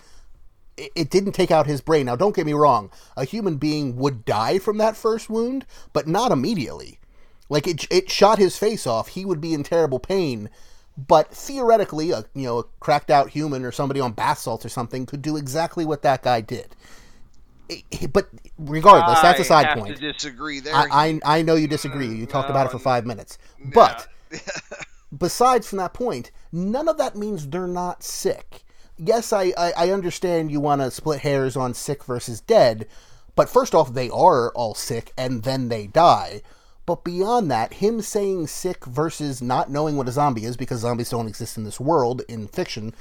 it, 0.78 0.92
it 0.96 1.10
didn't 1.10 1.32
take 1.32 1.50
out 1.50 1.66
his 1.66 1.82
brain. 1.82 2.06
Now, 2.06 2.16
don't 2.16 2.36
get 2.36 2.46
me 2.46 2.54
wrong. 2.54 2.92
A 3.18 3.26
human 3.26 3.58
being 3.58 3.96
would 3.96 4.24
die 4.24 4.60
from 4.60 4.78
that 4.78 4.96
first 4.96 5.28
wound, 5.28 5.66
but 5.92 6.08
not 6.08 6.32
immediately. 6.32 7.00
Like 7.50 7.66
it, 7.68 7.88
it 7.90 8.12
shot 8.12 8.38
his 8.38 8.58
face 8.58 8.86
off. 8.86 9.10
He 9.10 9.26
would 9.26 9.42
be 9.42 9.56
in 9.56 9.64
terrible 9.64 10.00
pain. 10.00 10.52
But 10.96 11.34
theoretically, 11.34 12.12
a 12.12 12.26
you 12.36 12.44
know 12.44 12.60
a 12.60 12.64
cracked 12.80 13.10
out 13.10 13.30
human 13.30 13.66
or 13.66 13.72
somebody 13.72 14.00
on 14.00 14.12
bath 14.12 14.40
salts 14.40 14.66
or 14.66 14.70
something 14.70 15.08
could 15.08 15.22
do 15.22 15.36
exactly 15.36 15.84
what 15.84 16.04
that 16.04 16.22
guy 16.22 16.42
did. 16.42 16.76
But 18.12 18.30
regardless, 18.58 19.22
that's 19.22 19.40
a 19.40 19.44
side 19.44 19.78
point. 19.78 20.00
disagree 20.00 20.60
there. 20.60 20.76
I, 20.76 20.88
I 21.26 21.38
I 21.38 21.42
know 21.42 21.56
you 21.56 21.68
disagree. 21.68 22.08
Uh, 22.08 22.12
you 22.12 22.26
talked 22.26 22.50
about 22.50 22.68
it 22.68 22.72
for 22.72 22.80
five 22.80 23.06
minutes, 23.06 23.38
but 23.74 24.08
besides 25.18 25.68
from 25.68 25.78
that 25.80 25.94
point, 25.94 26.32
none 26.52 26.88
of 26.88 26.98
that 26.98 27.16
means 27.16 27.48
they're 27.48 27.68
not 27.68 28.04
sick. 28.04 28.64
Yes, 28.98 29.34
I 29.34 29.54
I, 29.58 29.74
I 29.78 29.92
understand 29.92 30.52
you 30.52 30.60
want 30.60 30.82
to 30.82 30.92
split 30.92 31.22
hairs 31.22 31.56
on 31.56 31.74
sick 31.74 32.04
versus 32.04 32.42
dead, 32.42 32.88
but 33.36 33.50
first 33.50 33.74
off, 33.74 33.94
they 33.94 34.10
are 34.10 34.52
all 34.54 34.74
sick 34.74 35.12
and 35.18 35.44
then 35.44 35.70
they 35.70 35.88
die. 35.88 36.42
But 36.86 37.04
beyond 37.04 37.50
that, 37.52 37.76
him 37.76 38.02
saying 38.02 38.48
sick 38.48 38.86
versus 38.86 39.42
not 39.42 39.70
knowing 39.70 39.98
what 39.98 40.10
a 40.10 40.12
zombie 40.12 40.46
is 40.46 40.58
because 40.58 40.80
zombies 40.82 41.12
don't 41.12 41.28
exist 41.28 41.58
in 41.58 41.64
this 41.64 41.80
world 41.80 42.24
in 42.28 42.48
fiction, 42.48 42.94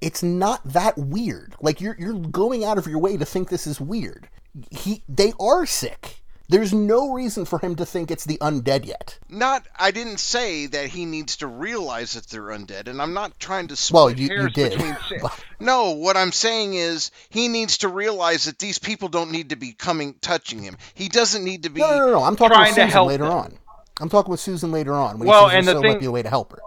it's 0.00 0.22
not 0.22 0.62
that 0.64 0.96
weird. 0.98 1.54
Like 1.60 1.80
you're 1.80 1.96
you're 1.98 2.14
going 2.18 2.64
out 2.64 2.78
of 2.78 2.86
your 2.86 2.98
way 2.98 3.16
to 3.16 3.24
think 3.24 3.48
this 3.48 3.66
is 3.66 3.80
weird. 3.80 4.28
He 4.70 5.02
they 5.08 5.32
are 5.40 5.66
sick. 5.66 6.16
There's 6.50 6.72
no 6.72 7.12
reason 7.12 7.44
for 7.44 7.58
him 7.58 7.76
to 7.76 7.84
think 7.84 8.10
it's 8.10 8.24
the 8.24 8.38
undead 8.38 8.86
yet. 8.86 9.18
not 9.28 9.66
I 9.78 9.90
didn't 9.90 10.16
say 10.18 10.64
that 10.64 10.86
he 10.86 11.04
needs 11.04 11.36
to 11.36 11.46
realize 11.46 12.14
that 12.14 12.26
they're 12.28 12.44
undead, 12.44 12.88
and 12.88 13.02
I'm 13.02 13.12
not 13.12 13.38
trying 13.38 13.68
to 13.68 13.76
split 13.76 13.94
Well, 13.94 14.10
you- 14.10 14.28
you 14.28 14.36
hairs 14.38 14.52
did, 14.54 14.72
between. 14.72 14.96
No, 15.60 15.90
what 15.90 16.16
I'm 16.16 16.32
saying 16.32 16.72
is 16.72 17.10
he 17.28 17.48
needs 17.48 17.78
to 17.78 17.88
realize 17.88 18.44
that 18.44 18.58
these 18.58 18.78
people 18.78 19.08
don't 19.08 19.30
need 19.30 19.50
to 19.50 19.56
be 19.56 19.72
coming 19.72 20.14
touching 20.22 20.62
him. 20.62 20.78
He 20.94 21.08
doesn't 21.10 21.44
need 21.44 21.64
to 21.64 21.68
be 21.68 21.80
No, 21.82 21.90
no, 21.90 21.98
no, 22.06 22.12
no. 22.12 22.22
I'm 22.24 22.36
talking 22.36 22.58
with 22.58 22.68
Susan 22.74 23.04
later 23.06 23.24
them. 23.24 23.32
on. 23.34 23.58
I'm 24.00 24.08
talking 24.08 24.30
with 24.30 24.40
Susan 24.40 24.72
later 24.72 24.94
on. 24.94 25.18
When 25.18 25.28
Well, 25.28 25.48
he 25.48 25.50
says 25.50 25.58
and 25.58 25.66
the 25.66 25.72
still 25.72 25.82
thing- 25.82 25.92
might 25.92 26.00
be 26.00 26.06
a 26.06 26.10
way 26.12 26.22
to 26.22 26.30
help 26.30 26.52
her. 26.52 26.60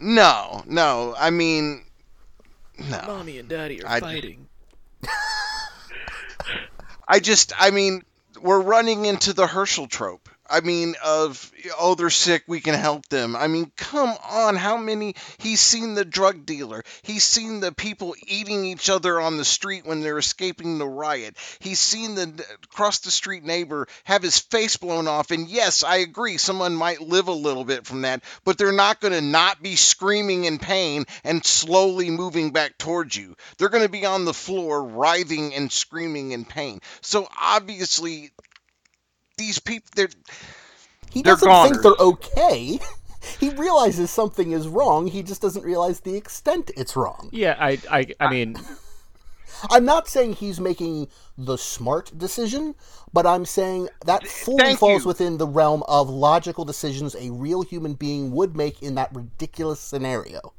No, 0.00 0.62
no. 0.66 1.14
I 1.18 1.30
mean 1.30 1.82
no. 2.78 3.02
Mommy 3.06 3.38
and 3.38 3.48
Daddy 3.48 3.82
are 3.82 3.88
I- 3.88 4.00
fighting. 4.00 4.46
I 7.08 7.20
just, 7.20 7.52
I 7.58 7.70
mean, 7.70 8.02
we're 8.40 8.60
running 8.60 9.06
into 9.06 9.32
the 9.32 9.46
Hershel 9.46 9.86
trope. 9.88 10.28
I 10.50 10.60
mean, 10.60 10.94
of 11.04 11.52
oh, 11.78 11.94
they're 11.94 12.10
sick, 12.10 12.44
we 12.46 12.60
can 12.60 12.74
help 12.74 13.06
them. 13.08 13.36
I 13.36 13.48
mean, 13.48 13.70
come 13.76 14.14
on, 14.30 14.56
how 14.56 14.78
many? 14.78 15.14
He's 15.38 15.60
seen 15.60 15.94
the 15.94 16.04
drug 16.04 16.46
dealer. 16.46 16.82
He's 17.02 17.24
seen 17.24 17.60
the 17.60 17.72
people 17.72 18.14
eating 18.26 18.64
each 18.64 18.88
other 18.88 19.20
on 19.20 19.36
the 19.36 19.44
street 19.44 19.84
when 19.84 20.00
they're 20.00 20.18
escaping 20.18 20.78
the 20.78 20.86
riot. 20.86 21.36
He's 21.58 21.78
seen 21.78 22.14
the 22.14 22.44
across 22.64 23.00
the 23.00 23.10
street 23.10 23.44
neighbor 23.44 23.88
have 24.04 24.22
his 24.22 24.38
face 24.38 24.76
blown 24.76 25.06
off. 25.06 25.30
And 25.30 25.48
yes, 25.48 25.82
I 25.82 25.96
agree, 25.96 26.38
someone 26.38 26.74
might 26.74 27.00
live 27.00 27.28
a 27.28 27.32
little 27.32 27.64
bit 27.64 27.86
from 27.86 28.02
that, 28.02 28.22
but 28.44 28.56
they're 28.56 28.72
not 28.72 29.00
going 29.00 29.12
to 29.12 29.20
not 29.20 29.62
be 29.62 29.76
screaming 29.76 30.44
in 30.44 30.58
pain 30.58 31.04
and 31.24 31.44
slowly 31.44 32.10
moving 32.10 32.52
back 32.52 32.78
towards 32.78 33.16
you. 33.16 33.36
They're 33.58 33.68
going 33.68 33.84
to 33.84 33.90
be 33.90 34.06
on 34.06 34.24
the 34.24 34.34
floor 34.34 34.82
writhing 34.82 35.54
and 35.54 35.70
screaming 35.70 36.32
in 36.32 36.44
pain. 36.44 36.80
So 37.02 37.28
obviously, 37.38 38.30
these 39.38 39.58
people, 39.58 39.88
they're 39.96 40.08
He 41.10 41.22
They're 41.22 41.36
doesn't 41.36 41.62
think 41.70 41.82
they're 41.82 41.92
okay. 42.06 42.78
he 43.40 43.48
realizes 43.50 44.10
something 44.10 44.52
is 44.52 44.68
wrong. 44.68 45.06
He 45.06 45.22
just 45.22 45.40
doesn't 45.40 45.64
realize 45.64 46.00
the 46.00 46.16
extent 46.16 46.70
it's 46.76 46.94
wrong. 46.96 47.30
Yeah, 47.32 47.56
I, 47.58 47.78
I, 47.90 48.06
I 48.20 48.30
mean, 48.30 48.56
I'm 49.70 49.84
not 49.84 50.06
saying 50.08 50.34
he's 50.34 50.60
making 50.60 51.08
the 51.36 51.56
smart 51.56 52.16
decision, 52.16 52.74
but 53.12 53.26
I'm 53.26 53.44
saying 53.46 53.88
that 54.04 54.26
fully 54.26 54.58
thank 54.64 54.78
falls 54.78 55.02
you. 55.04 55.08
within 55.08 55.38
the 55.38 55.46
realm 55.46 55.82
of 55.88 56.08
logical 56.10 56.64
decisions 56.64 57.16
a 57.16 57.30
real 57.30 57.62
human 57.62 57.94
being 57.94 58.30
would 58.32 58.56
make 58.56 58.82
in 58.82 58.94
that 58.96 59.14
ridiculous 59.14 59.80
scenario. 59.80 60.52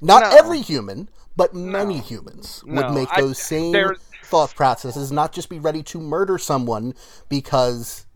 Not 0.00 0.22
No. 0.22 0.36
every 0.38 0.60
human, 0.60 1.08
but 1.36 1.54
many 1.54 1.98
humans 1.98 2.62
would 2.64 2.74
No, 2.74 2.90
make 2.92 3.08
I- 3.12 3.20
those 3.20 3.38
same 3.38 3.72
there- 3.72 3.96
thought 4.28 4.54
processes, 4.54 5.10
not 5.10 5.32
just 5.32 5.48
be 5.48 5.58
ready 5.58 5.82
to 5.84 6.00
murder 6.00 6.38
someone 6.38 6.94
because 7.28 8.06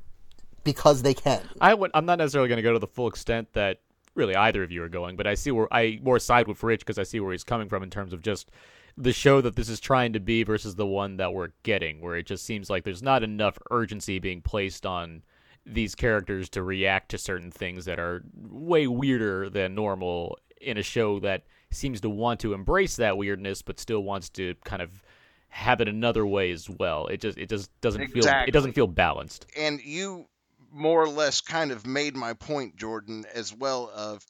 because 0.64 1.02
they 1.02 1.14
can. 1.14 1.40
I 1.60 1.74
would. 1.74 1.90
I'm 1.94 2.06
not 2.06 2.18
necessarily 2.18 2.48
going 2.48 2.58
to 2.58 2.62
go 2.62 2.72
to 2.72 2.78
the 2.78 2.86
full 2.86 3.08
extent 3.08 3.52
that 3.54 3.80
really 4.14 4.36
either 4.36 4.62
of 4.62 4.70
you 4.70 4.82
are 4.82 4.88
going, 4.88 5.16
but 5.16 5.26
I 5.26 5.34
see 5.34 5.50
where 5.50 5.72
I 5.72 5.98
more 6.02 6.18
side 6.18 6.46
with 6.46 6.62
Rich 6.62 6.80
because 6.80 6.98
I 6.98 7.02
see 7.02 7.20
where 7.20 7.32
he's 7.32 7.44
coming 7.44 7.68
from 7.68 7.82
in 7.82 7.90
terms 7.90 8.12
of 8.12 8.22
just 8.22 8.50
the 8.96 9.12
show 9.12 9.40
that 9.40 9.56
this 9.56 9.68
is 9.68 9.80
trying 9.80 10.12
to 10.12 10.20
be 10.20 10.42
versus 10.42 10.74
the 10.74 10.86
one 10.86 11.16
that 11.16 11.32
we're 11.32 11.50
getting, 11.62 12.00
where 12.00 12.16
it 12.16 12.26
just 12.26 12.44
seems 12.44 12.68
like 12.68 12.84
there's 12.84 13.02
not 13.02 13.22
enough 13.22 13.58
urgency 13.70 14.18
being 14.18 14.42
placed 14.42 14.84
on 14.84 15.22
these 15.64 15.94
characters 15.94 16.48
to 16.50 16.62
react 16.62 17.10
to 17.10 17.18
certain 17.18 17.50
things 17.50 17.84
that 17.84 17.98
are 17.98 18.22
way 18.34 18.86
weirder 18.86 19.48
than 19.48 19.74
normal 19.74 20.38
in 20.60 20.76
a 20.76 20.82
show 20.82 21.20
that 21.20 21.44
seems 21.70 22.00
to 22.00 22.10
want 22.10 22.40
to 22.40 22.52
embrace 22.52 22.96
that 22.96 23.16
weirdness 23.16 23.62
but 23.62 23.80
still 23.80 24.02
wants 24.02 24.28
to 24.28 24.54
kind 24.64 24.82
of 24.82 25.02
have 25.52 25.82
it 25.82 25.88
another 25.88 26.26
way 26.26 26.50
as 26.50 26.68
well. 26.68 27.06
It 27.08 27.20
just 27.20 27.36
it 27.36 27.50
just 27.50 27.70
doesn't 27.82 28.08
feel 28.08 28.24
it 28.26 28.52
doesn't 28.52 28.72
feel 28.72 28.86
balanced. 28.86 29.46
and 29.56 29.80
you 29.82 30.26
more 30.72 31.02
or 31.02 31.08
less 31.08 31.42
kind 31.42 31.70
of 31.70 31.86
made 31.86 32.16
my 32.16 32.32
point, 32.32 32.76
Jordan, 32.76 33.26
as 33.34 33.54
well. 33.54 33.90
Of 33.94 34.24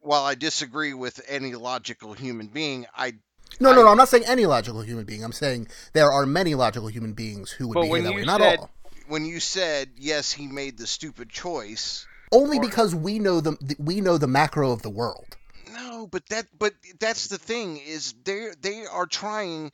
while 0.00 0.24
I 0.24 0.34
disagree 0.34 0.92
with 0.92 1.20
any 1.28 1.54
logical 1.54 2.14
human 2.14 2.48
being, 2.48 2.86
I 2.96 3.14
No, 3.60 3.72
no, 3.72 3.82
no. 3.82 3.88
I'm 3.88 3.96
not 3.96 4.08
saying 4.08 4.24
any 4.26 4.44
logical 4.44 4.82
human 4.82 5.04
being. 5.04 5.22
I'm 5.22 5.32
saying 5.32 5.68
there 5.92 6.10
are 6.10 6.26
many 6.26 6.56
logical 6.56 6.88
human 6.88 7.12
beings 7.12 7.52
who 7.52 7.68
would 7.68 7.80
be 7.80 8.00
that 8.02 8.14
way. 8.14 8.24
Not 8.24 8.40
said- 8.40 8.58
all. 8.58 8.70
when 9.06 9.24
you 9.24 9.38
said 9.38 9.90
yes, 9.96 10.32
he 10.32 10.48
made 10.48 10.78
the 10.78 10.86
stupid 10.86 11.30
choice. 11.30 12.06
Only 12.32 12.58
because 12.58 12.92
we 12.92 13.20
know 13.20 13.40
the 13.40 13.56
we 13.78 14.00
know 14.00 14.18
the 14.18 14.26
macro 14.26 14.72
of 14.72 14.82
the 14.82 14.90
world. 14.90 15.36
No, 15.72 16.08
but 16.08 16.26
that 16.30 16.46
but 16.58 16.74
that's 16.98 17.28
the 17.28 17.38
thing 17.38 17.78
is 17.78 18.14
they 18.24 18.48
they 18.60 18.84
are 18.84 19.06
trying 19.06 19.70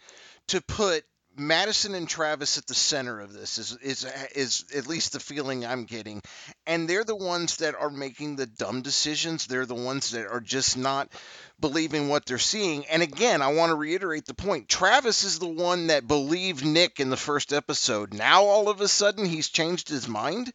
to 0.49 0.61
put 0.61 1.05
Madison 1.37 1.95
and 1.95 2.09
Travis 2.09 2.59
at 2.59 2.67
the 2.67 2.75
center 2.75 3.21
of 3.21 3.33
this 3.33 3.59
is 3.59 3.77
is 3.79 4.07
is 4.35 4.65
at 4.75 4.87
least 4.87 5.13
the 5.13 5.21
feeling 5.21 5.67
I'm 5.67 5.85
getting, 5.85 6.23
and 6.67 6.89
they're 6.89 7.05
the 7.05 7.17
ones 7.17 7.57
that 7.57 7.75
are 7.75 7.91
making 7.91 8.37
the 8.37 8.47
dumb 8.47 8.83
decisions. 8.83 9.47
They're 9.47 9.67
the 9.67 9.75
ones 9.75 10.13
that 10.13 10.27
are 10.29 10.41
just 10.41 10.77
not 10.77 11.11
believing 11.59 12.09
what 12.09 12.27
they're 12.27 12.39
seeing. 12.39 12.87
And 12.87 13.03
again, 13.03 13.43
I 13.43 13.53
want 13.53 13.71
to 13.71 13.77
reiterate 13.77 14.27
the 14.27 14.35
point. 14.35 14.69
Travis 14.69 15.25
is 15.25 15.39
the 15.39 15.49
one 15.49 15.89
that 15.89 16.07
believed 16.07 16.65
Nick 16.65 17.01
in 17.01 17.11
the 17.11 17.17
first 17.17 17.53
episode. 17.53 18.15
Now 18.15 18.45
all 18.45 18.69
of 18.69 18.81
a 18.81 18.89
sudden 18.89 19.25
he's 19.25 19.49
changed 19.49 19.89
his 19.89 20.07
mind. 20.07 20.53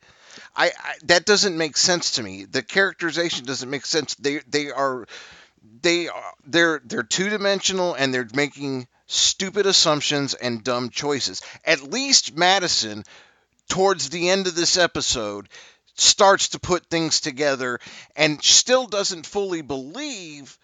I, 0.56 0.67
I 0.67 0.93
that 1.04 1.25
doesn't 1.25 1.58
make 1.58 1.75
sense 1.75 2.12
to 2.12 2.23
me. 2.23 2.45
The 2.45 2.63
characterization 2.63 3.45
doesn't 3.45 3.69
make 3.69 3.86
sense. 3.86 4.15
They 4.15 4.39
they 4.47 4.71
are 4.71 5.08
they 5.82 6.08
are 6.08 6.34
they're 6.45 6.82
they're 6.86 7.04
two 7.04 7.30
dimensional 7.30 7.95
and 7.95 8.13
they're 8.13 8.28
making 8.34 8.88
stupid 9.12 9.65
assumptions 9.65 10.36
and 10.36 10.63
dumb 10.63 10.91
choices. 10.91 11.41
At 11.65 11.82
least 11.82 12.38
Madison, 12.38 13.04
towards 13.67 14.10
the 14.10 14.30
end 14.30 14.45
of 14.48 14.56
this 14.56 14.78
episode, 14.78 15.50
starts 15.95 16.50
to 16.50 16.60
put 16.60 16.86
things 16.86 17.19
together 17.19 17.80
and 18.15 18.41
still 18.43 18.86
doesn't 18.86 19.26
fully 19.26 19.62
believe, 19.63 20.58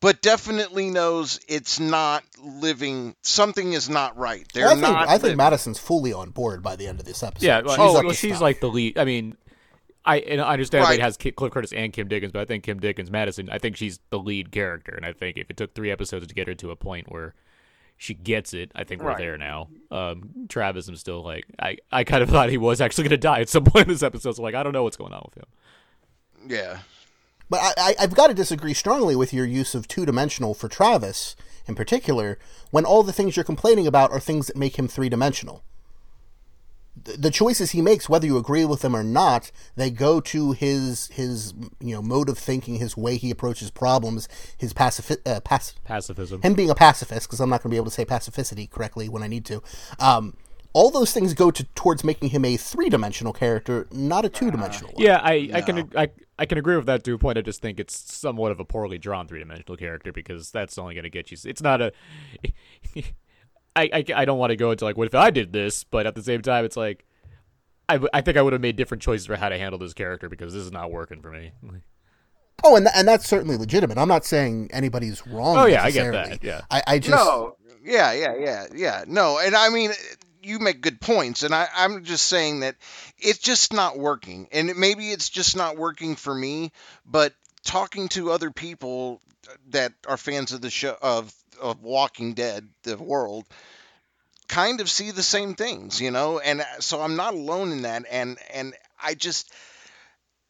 but 0.00 0.20
definitely 0.20 0.90
knows 0.90 1.40
it's 1.48 1.80
not 1.80 2.22
living. 2.44 3.16
Something 3.22 3.72
is 3.72 3.88
not 3.88 4.16
right. 4.18 4.46
They're 4.52 4.66
I 4.68 4.72
think 4.72 4.82
not. 4.82 5.08
I 5.08 5.12
think 5.12 5.22
living. 5.22 5.36
Madison's 5.38 5.78
fully 5.78 6.12
on 6.12 6.30
board 6.30 6.62
by 6.62 6.76
the 6.76 6.86
end 6.86 7.00
of 7.00 7.06
this 7.06 7.22
episode. 7.22 7.46
Yeah, 7.46 7.62
well, 7.62 7.74
she's, 7.74 7.80
oh, 7.80 7.92
well, 7.94 7.96
up 7.98 8.08
to 8.08 8.14
she's 8.14 8.32
stuff. 8.32 8.42
like 8.42 8.60
the 8.60 8.68
lead. 8.68 8.98
I 8.98 9.04
mean, 9.06 9.36
I 10.04 10.18
and 10.18 10.40
I 10.42 10.52
understand 10.52 10.84
Right. 10.84 10.98
it 10.98 11.02
has 11.02 11.16
Ki- 11.16 11.32
Cliff 11.32 11.50
Curtis 11.50 11.72
and 11.72 11.92
Kim 11.94 12.08
Dickens, 12.08 12.30
but 12.30 12.42
I 12.42 12.44
think 12.44 12.62
Kim 12.62 12.78
Dickens, 12.78 13.10
Madison, 13.10 13.48
I 13.50 13.56
think 13.58 13.76
she's 13.76 13.98
the 14.10 14.18
lead 14.18 14.52
character, 14.52 14.92
and 14.92 15.04
I 15.06 15.12
think 15.14 15.38
if 15.38 15.48
it 15.50 15.56
took 15.56 15.74
three 15.74 15.90
episodes 15.90 16.26
to 16.26 16.34
get 16.34 16.46
her 16.46 16.54
to 16.56 16.70
a 16.70 16.76
point 16.76 17.10
where 17.10 17.34
she 17.96 18.14
gets 18.14 18.52
it, 18.54 18.70
I 18.74 18.84
think 18.84 19.02
we're 19.02 19.08
Right. 19.08 19.18
there 19.18 19.38
now. 19.38 19.68
Um, 19.90 20.46
Travis, 20.48 20.86
I'm 20.88 20.96
still 20.96 21.22
like, 21.22 21.44
I, 21.58 21.78
I 21.90 22.04
kind 22.04 22.22
of 22.22 22.28
thought 22.30 22.50
he 22.50 22.58
was 22.58 22.80
actually 22.80 23.04
going 23.04 23.10
to 23.10 23.16
die 23.18 23.40
at 23.40 23.48
some 23.48 23.64
point 23.64 23.86
in 23.88 23.92
this 23.92 24.02
episode, 24.02 24.32
so 24.36 24.42
like, 24.42 24.54
I 24.54 24.62
don't 24.62 24.72
know 24.72 24.82
what's 24.82 24.96
going 24.96 25.12
on 25.12 25.22
with 25.24 25.36
him. 25.42 26.50
Yeah. 26.50 26.78
But 27.48 27.60
I, 27.60 27.72
I, 27.78 27.94
I've 28.00 28.14
got 28.14 28.26
to 28.26 28.34
disagree 28.34 28.74
strongly 28.74 29.14
with 29.16 29.32
your 29.32 29.46
use 29.46 29.74
of 29.74 29.86
two 29.88 30.04
dimensional 30.04 30.52
for 30.54 30.68
Travis 30.68 31.36
in 31.68 31.74
particular, 31.74 32.38
when 32.70 32.84
all 32.84 33.02
the 33.02 33.12
things 33.12 33.36
you're 33.36 33.42
complaining 33.44 33.86
about 33.88 34.12
are 34.12 34.20
things 34.20 34.46
that 34.46 34.56
make 34.56 34.78
him 34.78 34.86
three 34.86 35.08
dimensional. 35.08 35.64
The, 37.04 37.30
choices 37.30 37.72
he 37.72 37.82
makes, 37.82 38.08
whether 38.08 38.26
you 38.26 38.38
agree 38.38 38.64
with 38.64 38.80
them 38.80 38.96
or 38.96 39.04
not, 39.04 39.52
they 39.76 39.90
go 39.90 40.20
to 40.20 40.52
his 40.52 41.08
his 41.08 41.52
you 41.78 41.94
know 41.94 42.02
mode 42.02 42.28
of 42.28 42.38
thinking, 42.38 42.76
his 42.76 42.96
way 42.96 43.16
he 43.16 43.30
approaches 43.30 43.70
problems, 43.70 44.28
his 44.56 44.72
pacifi- 44.72 45.20
uh, 45.26 45.40
pac- 45.40 45.74
Pacifism. 45.84 46.42
him 46.42 46.54
being 46.54 46.70
a 46.70 46.74
pacifist, 46.74 47.28
because 47.28 47.40
I'm 47.40 47.50
not 47.50 47.62
going 47.62 47.70
to 47.70 47.74
be 47.74 47.76
able 47.76 47.86
to 47.86 47.90
say 47.90 48.04
pacificity 48.04 48.68
correctly 48.68 49.08
when 49.08 49.22
I 49.22 49.28
need 49.28 49.44
to. 49.46 49.62
Um, 49.98 50.34
all 50.72 50.90
those 50.90 51.12
things 51.12 51.32
go 51.32 51.50
to 51.50 51.64
towards 51.74 52.04
making 52.04 52.30
him 52.30 52.44
a 52.44 52.56
three 52.58 52.90
dimensional 52.90 53.32
character, 53.32 53.86
not 53.92 54.24
a 54.24 54.28
two 54.28 54.50
dimensional 54.50 54.92
one. 54.92 55.02
Yeah, 55.02 55.20
I, 55.22 55.50
I 55.54 55.60
can 55.62 55.90
I, 55.96 56.10
I 56.38 56.44
can 56.44 56.58
agree 56.58 56.76
with 56.76 56.84
that 56.86 57.02
to 57.04 57.14
a 57.14 57.18
point. 57.18 57.38
I 57.38 57.40
just 57.40 57.62
think 57.62 57.80
it's 57.80 57.96
somewhat 58.14 58.52
of 58.52 58.60
a 58.60 58.64
poorly 58.64 58.98
drawn 58.98 59.26
three 59.26 59.38
dimensional 59.38 59.76
character 59.76 60.12
because 60.12 60.50
that's 60.50 60.76
only 60.76 60.94
going 60.94 61.04
to 61.04 61.10
get 61.10 61.30
you. 61.30 61.38
It's 61.44 61.62
not 61.62 61.80
a. 61.80 61.92
I, 63.76 63.88
I, 63.92 64.04
I 64.14 64.24
don't 64.24 64.38
want 64.38 64.50
to 64.50 64.56
go 64.56 64.70
into 64.70 64.84
like 64.84 64.96
what 64.96 65.06
if 65.06 65.14
I 65.14 65.30
did 65.30 65.52
this, 65.52 65.84
but 65.84 66.06
at 66.06 66.14
the 66.14 66.22
same 66.22 66.42
time, 66.42 66.64
it's 66.64 66.76
like 66.76 67.04
I, 67.88 67.94
w- 67.94 68.10
I 68.12 68.20
think 68.20 68.36
I 68.36 68.42
would 68.42 68.52
have 68.52 68.62
made 68.62 68.76
different 68.76 69.02
choices 69.02 69.26
for 69.26 69.36
how 69.36 69.48
to 69.48 69.58
handle 69.58 69.78
this 69.78 69.94
character 69.94 70.28
because 70.28 70.52
this 70.52 70.62
is 70.62 70.72
not 70.72 70.90
working 70.90 71.22
for 71.22 71.30
me. 71.30 71.52
Oh, 72.64 72.76
and 72.76 72.86
th- 72.86 72.94
and 72.96 73.06
that's 73.06 73.28
certainly 73.28 73.56
legitimate. 73.56 73.98
I'm 73.98 74.08
not 74.08 74.24
saying 74.24 74.70
anybody's 74.72 75.26
wrong. 75.26 75.56
Oh, 75.56 75.66
yeah, 75.66 75.84
I 75.84 75.90
get 75.90 76.12
that, 76.12 76.42
yeah. 76.42 76.62
I, 76.70 76.82
I 76.86 76.98
just 76.98 77.10
No, 77.10 77.56
yeah, 77.84 78.12
yeah, 78.12 78.34
yeah, 78.36 78.66
yeah. 78.74 79.04
No, 79.06 79.38
and 79.38 79.54
I 79.54 79.68
mean, 79.68 79.92
you 80.42 80.58
make 80.58 80.80
good 80.80 81.00
points, 81.00 81.42
and 81.42 81.54
I, 81.54 81.68
I'm 81.76 82.02
just 82.04 82.26
saying 82.26 82.60
that 82.60 82.76
it's 83.18 83.38
just 83.38 83.72
not 83.72 83.98
working, 83.98 84.48
and 84.52 84.70
it, 84.70 84.76
maybe 84.76 85.10
it's 85.10 85.28
just 85.28 85.56
not 85.56 85.76
working 85.76 86.16
for 86.16 86.34
me. 86.34 86.72
But 87.04 87.34
talking 87.64 88.08
to 88.10 88.30
other 88.32 88.50
people 88.50 89.20
that 89.68 89.92
are 90.08 90.16
fans 90.16 90.52
of 90.52 90.60
the 90.60 90.70
show 90.70 90.96
of 91.00 91.32
of 91.60 91.82
Walking 91.82 92.34
Dead, 92.34 92.68
the 92.82 92.96
world, 92.96 93.44
kind 94.48 94.80
of 94.80 94.88
see 94.90 95.10
the 95.10 95.22
same 95.22 95.54
things, 95.54 96.00
you 96.00 96.10
know, 96.10 96.38
and 96.38 96.60
uh, 96.60 96.80
so 96.80 97.00
I'm 97.00 97.16
not 97.16 97.34
alone 97.34 97.72
in 97.72 97.82
that, 97.82 98.04
and 98.10 98.38
and 98.52 98.74
I 99.02 99.14
just 99.14 99.50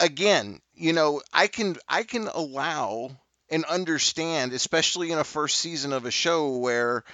again, 0.00 0.60
you 0.74 0.92
know, 0.92 1.22
I 1.32 1.46
can 1.46 1.76
I 1.88 2.02
can 2.02 2.28
allow 2.28 3.10
and 3.50 3.64
understand, 3.64 4.52
especially 4.52 5.12
in 5.12 5.18
a 5.18 5.24
first 5.24 5.58
season 5.58 5.92
of 5.92 6.04
a 6.04 6.10
show 6.10 6.56
where 6.56 7.04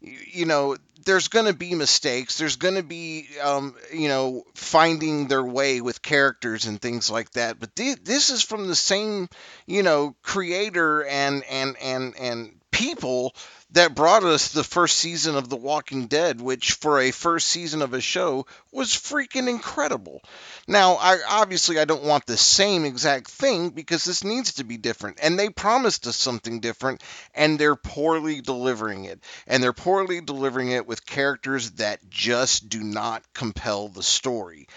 you 0.00 0.46
know 0.46 0.76
there's 1.06 1.28
going 1.28 1.46
to 1.46 1.54
be 1.54 1.74
mistakes 1.74 2.38
there's 2.38 2.56
going 2.56 2.76
to 2.76 2.84
be 2.84 3.28
um, 3.42 3.74
you 3.92 4.08
know 4.08 4.44
finding 4.54 5.28
their 5.28 5.44
way 5.44 5.80
with 5.80 6.02
characters 6.02 6.66
and 6.66 6.80
things 6.80 7.10
like 7.10 7.30
that. 7.32 7.60
But 7.60 7.74
thi- 7.76 7.96
this 8.02 8.30
is 8.30 8.42
from 8.42 8.68
the 8.68 8.76
same 8.76 9.28
you 9.66 9.82
know 9.82 10.16
creator 10.22 11.04
and 11.04 11.44
and 11.50 11.76
and 11.82 12.14
and 12.18 12.57
people 12.78 13.34
that 13.72 13.96
brought 13.96 14.22
us 14.22 14.52
the 14.52 14.62
first 14.62 14.98
season 14.98 15.34
of 15.34 15.48
The 15.48 15.56
Walking 15.56 16.06
Dead, 16.06 16.40
which 16.40 16.74
for 16.74 17.00
a 17.00 17.10
first 17.10 17.48
season 17.48 17.82
of 17.82 17.92
a 17.92 18.00
show 18.00 18.46
was 18.70 18.90
freaking 18.90 19.48
incredible. 19.48 20.22
Now, 20.68 20.94
I 20.94 21.18
obviously 21.28 21.80
I 21.80 21.86
don't 21.86 22.04
want 22.04 22.24
the 22.24 22.36
same 22.36 22.84
exact 22.84 23.28
thing 23.28 23.70
because 23.70 24.04
this 24.04 24.22
needs 24.22 24.54
to 24.54 24.64
be 24.64 24.76
different, 24.76 25.18
and 25.20 25.36
they 25.36 25.48
promised 25.48 26.06
us 26.06 26.16
something 26.16 26.60
different, 26.60 27.02
and 27.34 27.58
they're 27.58 27.74
poorly 27.74 28.40
delivering 28.42 29.06
it, 29.06 29.18
and 29.48 29.60
they're 29.60 29.72
poorly 29.72 30.20
delivering 30.20 30.68
it 30.68 30.86
with 30.86 31.04
characters 31.04 31.72
that 31.72 32.08
just 32.08 32.68
do 32.68 32.80
not 32.80 33.24
compel 33.34 33.88
the 33.88 34.04
story. 34.04 34.68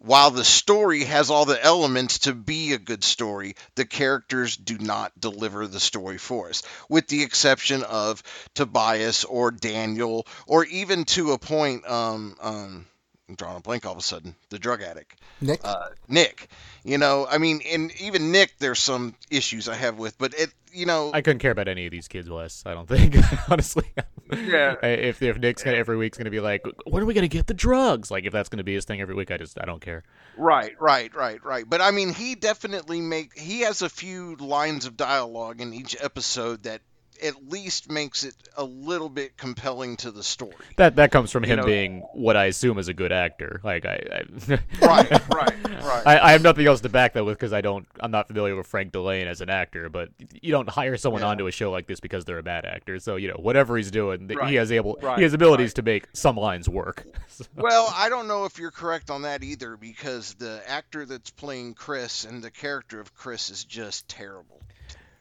While 0.00 0.30
the 0.30 0.44
story 0.44 1.04
has 1.04 1.28
all 1.28 1.44
the 1.44 1.62
elements 1.62 2.20
to 2.20 2.32
be 2.32 2.72
a 2.72 2.78
good 2.78 3.02
story, 3.02 3.56
the 3.74 3.84
characters 3.84 4.56
do 4.56 4.78
not 4.78 5.18
deliver 5.18 5.66
the 5.66 5.80
story 5.80 6.18
for 6.18 6.50
us, 6.50 6.62
with 6.88 7.08
the 7.08 7.22
exception 7.22 7.82
of 7.82 8.22
Tobias 8.54 9.24
or 9.24 9.50
Daniel, 9.50 10.26
or 10.46 10.64
even 10.66 11.04
to 11.06 11.32
a 11.32 11.38
point, 11.38 11.88
um, 11.88 12.36
um, 12.40 12.86
I'm 13.28 13.34
drawing 13.34 13.56
a 13.56 13.60
blank 13.60 13.84
all 13.84 13.92
of 13.92 13.98
a 13.98 14.02
sudden, 14.02 14.36
the 14.50 14.58
drug 14.58 14.82
addict, 14.82 15.20
Nick. 15.40 15.60
uh, 15.64 15.88
Nick. 16.06 16.48
You 16.84 16.96
know, 16.96 17.26
I 17.28 17.38
mean, 17.38 17.60
and 17.68 17.92
even 18.00 18.32
Nick, 18.32 18.56
there's 18.58 18.78
some 18.78 19.14
issues 19.30 19.68
I 19.68 19.74
have 19.74 19.98
with, 19.98 20.16
but 20.16 20.32
it, 20.34 20.50
you 20.78 20.86
know, 20.86 21.10
I 21.12 21.20
couldn't 21.20 21.40
care 21.40 21.50
about 21.50 21.68
any 21.68 21.86
of 21.86 21.90
these 21.90 22.08
kids 22.08 22.28
less. 22.28 22.62
I 22.64 22.74
don't 22.74 22.88
think 22.88 23.16
honestly. 23.50 23.84
Yeah. 24.32 24.76
If 24.82 25.20
if 25.22 25.38
Nick's 25.38 25.62
gonna 25.62 25.76
every 25.76 25.96
week's 25.96 26.16
gonna 26.18 26.30
be 26.30 26.40
like, 26.40 26.64
when 26.86 27.02
are 27.02 27.06
we 27.06 27.14
gonna 27.14 27.28
get 27.28 27.46
the 27.46 27.54
drugs? 27.54 28.10
Like 28.10 28.24
if 28.24 28.32
that's 28.32 28.48
gonna 28.48 28.64
be 28.64 28.74
his 28.74 28.84
thing 28.84 29.00
every 29.00 29.14
week, 29.14 29.30
I 29.30 29.36
just 29.36 29.60
I 29.60 29.64
don't 29.64 29.80
care. 29.80 30.04
Right, 30.36 30.74
right, 30.80 31.14
right, 31.14 31.44
right. 31.44 31.68
But 31.68 31.80
I 31.80 31.90
mean, 31.90 32.14
he 32.14 32.34
definitely 32.34 33.00
make 33.00 33.36
he 33.36 33.60
has 33.60 33.82
a 33.82 33.88
few 33.88 34.36
lines 34.36 34.86
of 34.86 34.96
dialogue 34.96 35.60
in 35.60 35.74
each 35.74 35.96
episode 36.00 36.62
that 36.62 36.80
at 37.22 37.48
least 37.48 37.90
makes 37.90 38.24
it 38.24 38.34
a 38.56 38.64
little 38.64 39.08
bit 39.08 39.36
compelling 39.36 39.96
to 39.98 40.10
the 40.10 40.22
story. 40.22 40.54
That 40.76 40.96
that 40.96 41.10
comes 41.10 41.30
from 41.30 41.42
him 41.44 41.58
know- 41.60 41.66
being 41.66 42.00
what 42.12 42.36
I 42.36 42.46
assume 42.46 42.78
is 42.78 42.88
a 42.88 42.94
good 42.94 43.12
actor. 43.12 43.60
Like 43.64 43.86
I, 43.86 44.00
I 44.12 44.22
Right, 44.80 45.10
right, 45.10 45.64
right. 45.64 46.06
I, 46.06 46.18
I 46.18 46.32
have 46.32 46.42
nothing 46.42 46.66
else 46.66 46.80
to 46.82 46.88
back 46.88 47.14
that 47.14 47.24
with 47.24 47.36
because 47.38 47.52
I 47.52 47.60
don't. 47.60 47.86
I'm 48.00 48.10
not 48.10 48.26
familiar 48.28 48.56
with 48.56 48.66
Frank 48.66 48.92
Dillane 48.92 49.26
as 49.26 49.40
an 49.40 49.50
actor, 49.50 49.88
but 49.88 50.10
you 50.40 50.50
don't 50.52 50.68
hire 50.68 50.96
someone 50.96 51.22
Yeah. 51.22 51.28
onto 51.28 51.46
a 51.46 51.50
show 51.52 51.70
like 51.70 51.86
this 51.86 52.00
because 52.00 52.24
they're 52.24 52.38
a 52.38 52.42
bad 52.42 52.64
actor. 52.64 52.98
So 52.98 53.16
you 53.16 53.28
know 53.28 53.36
whatever 53.38 53.76
he's 53.76 53.90
doing, 53.90 54.28
Right, 54.28 54.48
he 54.50 54.54
has 54.56 54.70
able 54.72 54.98
right, 55.02 55.16
he 55.18 55.24
has 55.24 55.32
abilities 55.34 55.70
right. 55.70 55.76
to 55.76 55.82
make 55.82 56.08
some 56.12 56.36
lines 56.36 56.68
work. 56.68 57.04
Well, 57.54 57.92
I 57.94 58.08
don't 58.08 58.26
know 58.26 58.46
if 58.46 58.58
you're 58.58 58.72
correct 58.72 59.10
on 59.10 59.22
that 59.22 59.44
either 59.44 59.76
because 59.76 60.34
the 60.34 60.60
actor 60.66 61.06
that's 61.06 61.30
playing 61.30 61.74
Chris 61.74 62.24
and 62.24 62.42
the 62.42 62.50
character 62.50 62.98
of 63.00 63.14
Chris 63.14 63.50
is 63.50 63.62
just 63.64 64.08
terrible. 64.08 64.60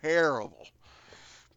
Terrible. 0.01 0.67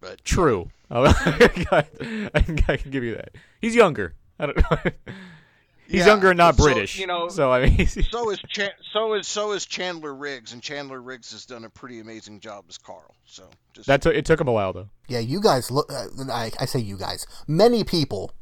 But 0.00 0.24
True. 0.24 0.70
Oh, 0.92 1.04
I, 1.04 2.40
can, 2.42 2.90
give 2.90 3.04
you 3.04 3.14
that. 3.14 3.28
He's 3.60 3.76
younger. 3.76 4.14
I 4.40 4.46
don't 4.46 4.56
know. 4.56 4.76
He's 5.86 6.00
Yeah, 6.00 6.06
younger 6.06 6.30
and 6.30 6.38
not 6.38 6.56
so, 6.56 6.64
British. 6.64 6.98
you 6.98 7.06
know- 7.06 7.28
So 7.28 7.52
I 7.52 7.66
mean, 7.68 7.86
so 7.86 8.30
is 8.30 8.40
Chan- 8.48 8.72
so 8.92 9.14
is 9.14 9.28
so 9.28 9.52
is 9.52 9.66
Chandler 9.66 10.12
Riggs 10.14 10.52
and 10.52 10.60
Chandler 10.62 11.00
Riggs 11.00 11.30
has 11.30 11.46
done 11.46 11.64
a 11.64 11.70
pretty 11.70 12.00
amazing 12.00 12.40
job 12.40 12.64
as 12.68 12.76
Carl. 12.78 13.14
So 13.24 13.44
just 13.72 13.86
that 13.86 14.02
took 14.02 14.14
it 14.14 14.24
took 14.24 14.40
him 14.40 14.48
a 14.48 14.52
while 14.52 14.72
though. 14.72 14.88
Yeah, 15.08 15.20
you 15.20 15.40
guys 15.40 15.70
look. 15.70 15.92
Uh, 15.92 16.06
I, 16.32 16.50
I 16.58 16.64
say 16.64 16.80
you 16.80 16.96
guys. 16.96 17.24
Many 17.46 17.84
people 17.84 18.32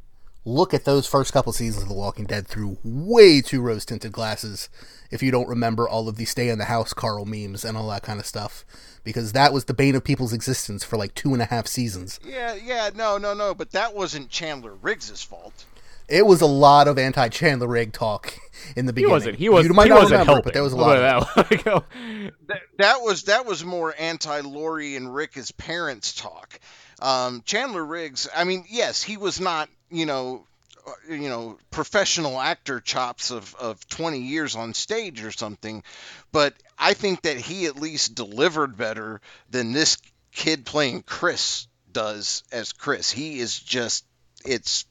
look 0.45 0.73
at 0.73 0.85
those 0.85 1.07
first 1.07 1.33
couple 1.33 1.51
seasons 1.53 1.83
of 1.83 1.89
The 1.89 1.95
Walking 1.95 2.25
Dead 2.25 2.47
through 2.47 2.77
way 2.83 3.41
too 3.41 3.61
rose 3.61 3.85
tinted 3.85 4.11
glasses. 4.11 4.69
If 5.11 5.21
you 5.23 5.31
don't 5.31 5.47
remember 5.47 5.87
all 5.87 6.07
of 6.07 6.17
the 6.17 6.25
stay 6.25 6.49
in 6.49 6.59
the 6.59 6.65
house 6.65 6.93
Carl 6.93 7.25
memes 7.25 7.65
and 7.65 7.77
all 7.77 7.89
that 7.89 8.03
kind 8.03 8.19
of 8.19 8.25
stuff, 8.25 8.65
because 9.03 9.33
that 9.33 9.53
was 9.53 9.65
the 9.65 9.73
bane 9.73 9.95
of 9.95 10.03
people's 10.03 10.33
existence 10.33 10.83
for 10.83 10.97
like 10.97 11.15
two 11.15 11.33
and 11.33 11.41
a 11.41 11.45
half 11.45 11.67
seasons. 11.67 12.19
Yeah, 12.25 12.55
yeah, 12.55 12.89
no, 12.95 13.17
no, 13.17 13.33
no, 13.33 13.53
but 13.53 13.71
that 13.71 13.95
wasn't 13.95 14.29
Chandler 14.29 14.75
Riggs's 14.75 15.23
fault. 15.23 15.65
It 16.07 16.25
was 16.25 16.41
a 16.41 16.47
lot 16.47 16.87
of 16.87 16.97
anti 16.97 17.29
Chandler 17.29 17.67
Rigg 17.67 17.93
talk 17.93 18.33
in 18.75 18.87
the 18.87 18.93
beginning. 18.93 19.09
He 19.09 19.13
wasn't. 19.13 19.35
He 19.37 19.49
was. 19.49 19.67
You 19.67 19.73
might 19.73 19.83
he 19.83 19.89
not 19.89 19.99
wasn't 19.99 20.11
remember, 20.11 20.31
helping. 20.33 20.43
but 20.43 20.53
there 20.53 20.63
was 20.63 20.73
a 20.73 20.77
lot. 20.77 20.97
Of 20.97 21.35
that 21.35 21.75
way. 21.75 22.31
that, 22.47 22.61
that 22.79 23.01
was 23.01 23.23
that 23.23 23.45
was 23.45 23.63
more 23.63 23.93
anti 23.97 24.39
Lori 24.41 24.95
and 24.95 25.13
Rick 25.13 25.37
as 25.37 25.51
parents 25.51 26.15
talk. 26.15 26.59
Um, 27.01 27.43
Chandler 27.45 27.85
Riggs, 27.85 28.27
I 28.35 28.43
mean, 28.43 28.65
yes, 28.69 29.01
he 29.01 29.17
was 29.17 29.39
not, 29.39 29.69
you 29.89 30.05
know, 30.05 30.45
uh, 30.87 31.13
you 31.13 31.29
know, 31.29 31.57
professional 31.71 32.39
actor 32.39 32.79
chops 32.79 33.31
of, 33.31 33.53
of 33.55 33.87
20 33.89 34.19
years 34.19 34.55
on 34.55 34.73
stage 34.73 35.23
or 35.23 35.31
something, 35.31 35.83
but 36.31 36.53
I 36.77 36.93
think 36.93 37.23
that 37.23 37.37
he 37.37 37.65
at 37.65 37.75
least 37.75 38.15
delivered 38.15 38.77
better 38.77 39.21
than 39.49 39.71
this 39.73 39.97
kid 40.31 40.65
playing 40.65 41.03
Chris 41.03 41.67
does 41.91 42.43
as 42.51 42.71
Chris. 42.71 43.11
He 43.11 43.39
is 43.39 43.59
just, 43.59 44.05
it's. 44.45 44.85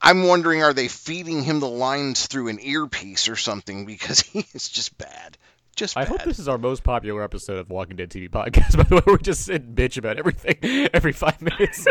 I'm 0.00 0.24
wondering, 0.24 0.62
are 0.62 0.74
they 0.74 0.88
feeding 0.88 1.42
him 1.42 1.60
the 1.60 1.68
lines 1.68 2.26
through 2.26 2.48
an 2.48 2.58
earpiece 2.60 3.28
or 3.28 3.36
something? 3.36 3.86
Because 3.94 4.20
he 4.20 4.46
is 4.54 4.68
just 4.68 4.96
bad. 4.98 5.38
Just 5.76 5.96
I 5.96 6.02
bad. 6.02 6.08
hope 6.08 6.22
this 6.24 6.38
is 6.38 6.46
our 6.46 6.58
most 6.58 6.84
popular 6.84 7.22
episode 7.22 7.58
of 7.58 7.70
Walking 7.70 7.96
Dead 7.96 8.10
TV 8.10 8.28
podcast. 8.28 8.76
By 8.76 8.84
the 8.84 8.96
way, 8.96 9.02
we 9.06 9.18
just 9.18 9.44
sit 9.44 9.62
and 9.62 9.76
bitch 9.76 9.96
about 9.96 10.18
everything 10.18 10.88
every 10.94 11.12
five 11.12 11.40
minutes. 11.40 11.86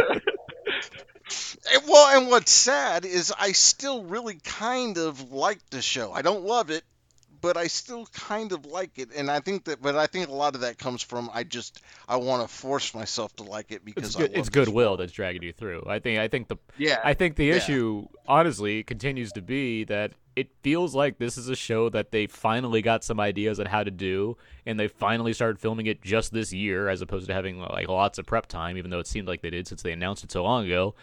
Well, 1.87 2.17
and 2.17 2.29
what's 2.29 2.51
sad 2.51 3.05
is 3.05 3.33
I 3.37 3.53
still 3.53 4.03
really 4.03 4.35
kind 4.35 4.97
of 4.97 5.31
like 5.31 5.59
the 5.69 5.81
show. 5.81 6.11
I 6.11 6.21
don't 6.21 6.43
love 6.43 6.69
it, 6.69 6.83
but 7.43 7.57
I 7.57 7.67
still 7.67 8.05
kind 8.05 8.53
of 8.53 8.65
like 8.65 8.97
it. 8.97 9.09
And 9.13 9.29
I 9.29 9.41
think 9.41 9.65
that, 9.65 9.81
but 9.81 9.97
I 9.97 10.07
think 10.07 10.29
a 10.29 10.33
lot 10.33 10.55
of 10.55 10.61
that 10.61 10.77
comes 10.77 11.03
from 11.03 11.29
I 11.33 11.43
just 11.43 11.81
I 12.07 12.15
want 12.15 12.41
to 12.41 12.47
force 12.47 12.95
myself 12.95 13.35
to 13.35 13.43
like 13.43 13.71
it 13.71 13.83
because 13.83 14.05
it's 14.05 14.15
I 14.15 14.19
good, 14.19 14.31
it's 14.33 14.49
goodwill 14.49 14.95
that's 14.95 15.11
dragging 15.11 15.43
you 15.43 15.51
through. 15.51 15.83
I 15.85 15.99
think. 15.99 16.19
I 16.19 16.29
think 16.29 16.47
the. 16.47 16.55
Yeah, 16.77 17.01
I 17.03 17.13
think 17.13 17.35
the 17.35 17.47
yeah. 17.47 17.55
issue, 17.55 18.07
honestly, 18.27 18.81
continues 18.83 19.33
to 19.33 19.41
be 19.41 19.83
that 19.83 20.13
it 20.37 20.51
feels 20.63 20.95
like 20.95 21.17
this 21.17 21.37
is 21.37 21.49
a 21.49 21.55
show 21.55 21.89
that 21.89 22.11
they 22.11 22.27
finally 22.27 22.81
got 22.81 23.03
some 23.03 23.19
ideas 23.19 23.59
on 23.59 23.65
how 23.65 23.83
to 23.83 23.91
do, 23.91 24.37
and 24.65 24.79
they 24.79 24.87
finally 24.87 25.33
started 25.33 25.59
filming 25.59 25.85
it 25.87 26.01
just 26.01 26.31
this 26.31 26.53
year, 26.53 26.87
as 26.87 27.01
opposed 27.01 27.27
to 27.27 27.33
having 27.33 27.59
like 27.59 27.89
lots 27.89 28.17
of 28.17 28.25
prep 28.25 28.47
time. 28.47 28.77
Even 28.77 28.89
though 28.89 28.99
it 28.99 29.07
seemed 29.07 29.27
like 29.27 29.41
they 29.41 29.49
did 29.49 29.67
since 29.67 29.81
they 29.81 29.91
announced 29.91 30.23
it 30.23 30.31
so 30.31 30.43
long 30.43 30.65
ago. 30.65 30.95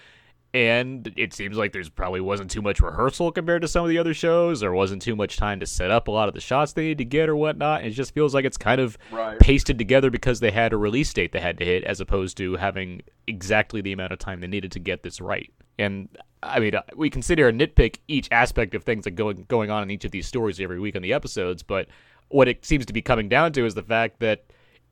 And 0.52 1.12
it 1.16 1.32
seems 1.32 1.56
like 1.56 1.72
there's 1.72 1.88
probably 1.88 2.20
wasn't 2.20 2.50
too 2.50 2.60
much 2.60 2.80
rehearsal 2.80 3.30
compared 3.30 3.62
to 3.62 3.68
some 3.68 3.84
of 3.84 3.88
the 3.88 3.98
other 3.98 4.12
shows. 4.12 4.60
There 4.60 4.72
wasn't 4.72 5.00
too 5.00 5.14
much 5.14 5.36
time 5.36 5.60
to 5.60 5.66
set 5.66 5.92
up 5.92 6.08
a 6.08 6.10
lot 6.10 6.26
of 6.26 6.34
the 6.34 6.40
shots 6.40 6.72
they 6.72 6.88
need 6.88 6.98
to 6.98 7.04
get 7.04 7.28
or 7.28 7.36
whatnot. 7.36 7.84
It 7.84 7.90
just 7.90 8.12
feels 8.14 8.34
like 8.34 8.44
it's 8.44 8.56
kind 8.56 8.80
of 8.80 8.98
pasted 9.38 9.78
together 9.78 10.10
because 10.10 10.40
they 10.40 10.50
had 10.50 10.72
a 10.72 10.76
release 10.76 11.12
date 11.12 11.30
they 11.30 11.40
had 11.40 11.58
to 11.58 11.64
hit, 11.64 11.84
as 11.84 12.00
opposed 12.00 12.36
to 12.38 12.56
having 12.56 13.02
exactly 13.28 13.80
the 13.80 13.92
amount 13.92 14.12
of 14.12 14.18
time 14.18 14.40
they 14.40 14.48
needed 14.48 14.72
to 14.72 14.80
get 14.80 15.04
this 15.04 15.20
right. 15.20 15.52
And 15.78 16.08
I 16.42 16.58
mean, 16.58 16.74
uh, 16.74 16.82
we 16.96 17.10
can 17.10 17.22
sit 17.22 17.38
here 17.38 17.48
and 17.48 17.60
nitpick 17.60 17.98
each 18.08 18.28
aspect 18.32 18.74
of 18.74 18.82
things 18.82 19.04
that 19.04 19.12
going 19.12 19.44
going 19.48 19.70
on 19.70 19.84
in 19.84 19.90
each 19.90 20.04
of 20.04 20.10
these 20.10 20.26
stories 20.26 20.58
every 20.58 20.80
week 20.80 20.96
on 20.96 21.02
the 21.02 21.12
episodes, 21.12 21.62
but 21.62 21.86
what 22.28 22.48
it 22.48 22.64
seems 22.64 22.86
to 22.86 22.92
be 22.92 23.02
coming 23.02 23.28
down 23.28 23.52
to 23.52 23.64
is 23.66 23.74
the 23.74 23.82
fact 23.82 24.20
that 24.20 24.44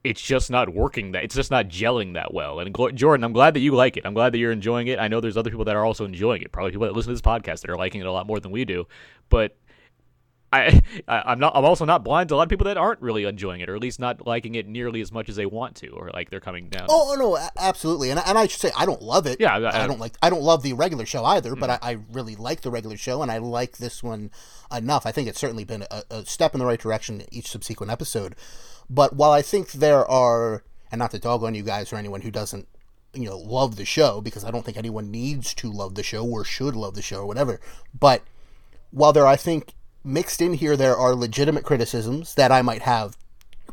it's 0.04 0.22
just 0.22 0.50
not 0.50 0.72
working 0.72 1.12
that 1.12 1.24
it's 1.24 1.34
just 1.34 1.50
not 1.50 1.68
gelling 1.68 2.14
that 2.14 2.32
well. 2.32 2.60
And 2.60 2.74
Jordan, 2.94 3.24
I'm 3.24 3.32
glad 3.32 3.54
that 3.54 3.60
you 3.60 3.72
like 3.74 3.96
it. 3.96 4.06
I'm 4.06 4.14
glad 4.14 4.32
that 4.32 4.38
you're 4.38 4.52
enjoying 4.52 4.86
it. 4.86 4.98
I 4.98 5.08
know 5.08 5.20
there's 5.20 5.36
other 5.36 5.50
people 5.50 5.64
that 5.64 5.76
are 5.76 5.84
also 5.84 6.04
enjoying 6.04 6.42
it. 6.42 6.52
Probably 6.52 6.70
people 6.70 6.86
that 6.86 6.94
listen 6.94 7.10
to 7.10 7.14
this 7.14 7.20
podcast 7.20 7.62
that 7.62 7.70
are 7.70 7.76
liking 7.76 8.00
it 8.00 8.06
a 8.06 8.12
lot 8.12 8.26
more 8.26 8.40
than 8.40 8.52
we 8.52 8.64
do. 8.64 8.86
But 9.28 9.56
I, 10.52 10.82
I 11.08 11.22
I'm 11.26 11.38
not 11.38 11.54
I'm 11.54 11.64
also 11.64 11.84
not 11.84 12.04
blind 12.04 12.28
to 12.30 12.34
a 12.34 12.36
lot 12.36 12.44
of 12.44 12.48
people 12.48 12.64
that 12.64 12.76
aren't 12.76 13.02
really 13.02 13.24
enjoying 13.24 13.60
it 13.60 13.68
or 13.68 13.74
at 13.74 13.82
least 13.82 14.00
not 14.00 14.26
liking 14.26 14.54
it 14.54 14.66
nearly 14.66 15.00
as 15.00 15.12
much 15.12 15.28
as 15.28 15.36
they 15.36 15.46
want 15.46 15.76
to 15.76 15.88
or 15.88 16.10
like 16.14 16.30
they're 16.30 16.40
coming 16.40 16.68
down. 16.68 16.86
Oh, 16.88 17.12
oh 17.12 17.14
no, 17.16 17.48
absolutely, 17.58 18.10
and 18.10 18.20
and 18.24 18.38
I 18.38 18.46
should 18.46 18.60
say 18.60 18.70
I 18.76 18.86
don't 18.86 19.02
love 19.02 19.26
it. 19.26 19.40
Yeah, 19.40 19.56
I- 19.56 19.60
I- 19.60 19.84
I 19.84 19.86
don't 19.86 20.00
like 20.00 20.14
I 20.22 20.30
don't 20.30 20.42
love 20.42 20.62
the 20.62 20.72
regular 20.72 21.06
show 21.06 21.24
either, 21.24 21.54
but 21.54 21.70
mm-hmm. 21.70 21.84
I, 21.84 21.90
I 21.90 21.98
really 22.12 22.36
like 22.36 22.62
the 22.62 22.70
regular 22.70 22.96
show, 22.96 23.22
and 23.22 23.30
I 23.30 23.38
like 23.38 23.78
this 23.78 24.02
one 24.02 24.30
enough. 24.74 25.06
I 25.06 25.12
think 25.12 25.28
it's 25.28 25.40
certainly 25.40 25.64
been 25.64 25.84
a, 25.90 26.02
a 26.10 26.24
step 26.24 26.54
in 26.54 26.60
the 26.60 26.66
right 26.66 26.80
direction 26.80 27.24
each 27.30 27.48
subsequent 27.48 27.92
episode. 27.92 28.34
But 28.90 29.14
while 29.14 29.32
I 29.32 29.42
think 29.42 29.72
there 29.72 30.08
are, 30.10 30.62
and 30.90 30.98
not 30.98 31.10
to 31.12 31.18
dog 31.18 31.42
on 31.42 31.54
you 31.54 31.62
guys 31.62 31.92
or 31.92 31.96
anyone 31.96 32.22
who 32.22 32.30
doesn't, 32.30 32.68
you 33.14 33.24
know, 33.24 33.38
love 33.38 33.76
the 33.76 33.84
show, 33.84 34.20
because 34.20 34.44
I 34.44 34.50
don't 34.50 34.64
think 34.64 34.76
anyone 34.76 35.10
needs 35.10 35.54
to 35.54 35.70
love 35.70 35.94
the 35.94 36.02
show 36.02 36.24
or 36.24 36.44
should 36.44 36.76
love 36.76 36.94
the 36.94 37.02
show 37.02 37.20
or 37.20 37.26
whatever. 37.26 37.60
But 37.98 38.22
while 38.90 39.12
there, 39.12 39.26
I 39.26 39.36
think 39.36 39.74
mixed 40.04 40.40
in 40.40 40.54
here, 40.54 40.76
there 40.76 40.96
are 40.96 41.14
legitimate 41.14 41.64
criticisms 41.64 42.34
that 42.34 42.52
I 42.52 42.62
might 42.62 42.82
have 42.82 43.16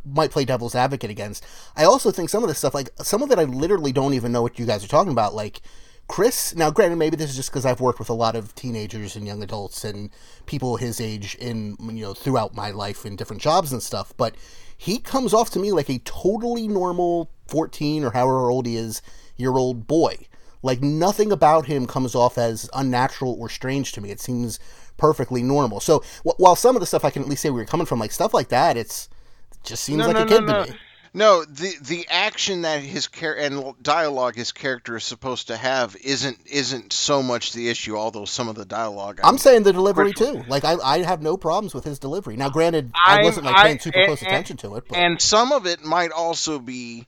might 0.04 0.30
play 0.30 0.46
devil's 0.46 0.76
advocate 0.76 1.10
against. 1.10 1.44
I 1.76 1.84
also 1.84 2.12
think 2.12 2.30
some 2.30 2.44
of 2.44 2.50
this 2.50 2.60
stuff, 2.60 2.76
like 2.76 2.90
some 2.98 3.24
of 3.24 3.32
it, 3.32 3.40
I 3.40 3.46
literally 3.46 3.92
don't 3.92 4.14
even 4.14 4.32
know 4.32 4.42
what 4.42 4.60
you 4.60 4.66
guys 4.66 4.84
are 4.84 4.90
talking 4.90 5.12
about. 5.12 5.34
Like 5.34 5.62
Chris, 6.08 6.56
now 6.56 6.70
granted, 6.70 6.98
maybe 6.98 7.16
this 7.16 7.32
is 7.32 7.36
just 7.36 7.50
because 7.50 7.66
I've 7.66 7.82
worked 7.82 8.00
with 8.00 8.10
a 8.10 8.14
lot 8.14 8.36
of 8.36 8.54
teenagers 8.54 9.16
and 9.16 9.26
young 9.26 9.42
adults 9.42 9.84
and 9.84 10.12
people 10.46 10.78
his 10.78 11.02
age 11.02 11.36
in 11.36 11.76
you 11.82 12.06
know 12.06 12.14
throughout 12.14 12.56
my 12.56 12.70
life 12.70 13.06
in 13.06 13.16
different 13.16 13.42
jobs 13.42 13.72
and 13.72 13.82
stuff, 13.82 14.14
but 14.16 14.36
he 14.78 15.00
comes 15.00 15.34
off 15.34 15.50
to 15.52 15.60
me 15.60 15.72
like 15.72 15.90
a 15.90 16.00
totally 16.00 16.68
normal 16.68 17.30
fourteen 17.48 18.04
or 18.04 18.12
however 18.12 18.50
old 18.50 18.66
he 18.66 18.76
is 18.76 19.02
year 19.38 19.52
old 19.54 19.88
boy. 19.88 20.18
Like 20.62 20.82
nothing 20.82 21.32
about 21.32 21.68
him 21.68 21.86
comes 21.86 22.16
off 22.16 22.38
as 22.38 22.70
unnatural 22.74 23.36
or 23.40 23.50
strange 23.50 23.92
to 23.94 24.02
me. 24.02 24.10
It 24.10 24.20
seems 24.20 24.60
perfectly 24.98 25.44
normal. 25.44 25.80
So 25.80 26.00
wh- 26.24 26.40
while 26.40 26.56
some 26.56 26.76
of 26.76 26.80
the 26.80 26.86
stuff 26.88 27.06
I 27.06 27.12
can 27.12 27.22
at 27.22 27.28
least 27.30 27.42
say 27.44 27.50
where 27.52 27.60
you're 27.62 27.68
coming 27.68 27.86
from, 27.86 28.00
like 28.00 28.12
stuff 28.12 28.34
like 28.34 28.50
that, 28.50 28.76
it's 28.78 29.08
it 29.52 29.64
just 29.64 29.84
seems 29.84 30.00
No, 30.00 30.08
like 30.08 30.16
no, 30.16 30.24
a 30.24 30.26
kid 30.28 30.44
no. 30.46 30.66
to 30.66 30.72
me. 30.72 30.78
No, 31.16 31.46
the 31.46 31.74
the 31.82 32.08
action 32.10 32.64
that 32.64 32.82
his 32.82 33.08
char- 33.08 33.36
and 33.36 33.74
dialogue 33.82 34.36
his 34.36 34.52
character 34.52 34.98
is 34.98 35.04
supposed 35.06 35.48
to 35.48 35.56
have 35.56 35.96
isn't 36.04 36.38
isn't 36.46 36.92
so 36.92 37.24
much 37.24 37.54
the 37.54 37.70
issue. 37.70 37.96
Although 37.96 38.26
some 38.26 38.50
of 38.50 38.56
the 38.56 38.66
dialogue, 38.66 39.22
I'm 39.24 39.38
saying 39.38 39.64
the 39.64 39.72
delivery 39.72 40.12
too. 40.12 40.44
Like 40.48 40.66
I, 40.66 40.74
I 40.76 40.98
have 41.04 41.22
no 41.22 41.38
problems 41.38 41.74
with 41.74 41.86
his 41.86 42.00
delivery. 42.00 42.36
Now, 42.36 42.50
granted, 42.50 42.92
I, 42.94 43.16
I'm- 43.16 43.24
wasn't 43.24 43.46
like 43.46 43.56
paying 43.56 43.76
I- 43.76 43.80
super 43.80 44.04
close 44.06 44.22
and- 44.22 44.28
attention 44.28 44.58
to 44.58 44.76
it, 44.76 44.84
but 44.90 44.98
and 44.98 45.22
some 45.22 45.54
of 45.54 45.66
it 45.66 45.84
might 45.86 46.12
also 46.12 46.60
be 46.60 47.08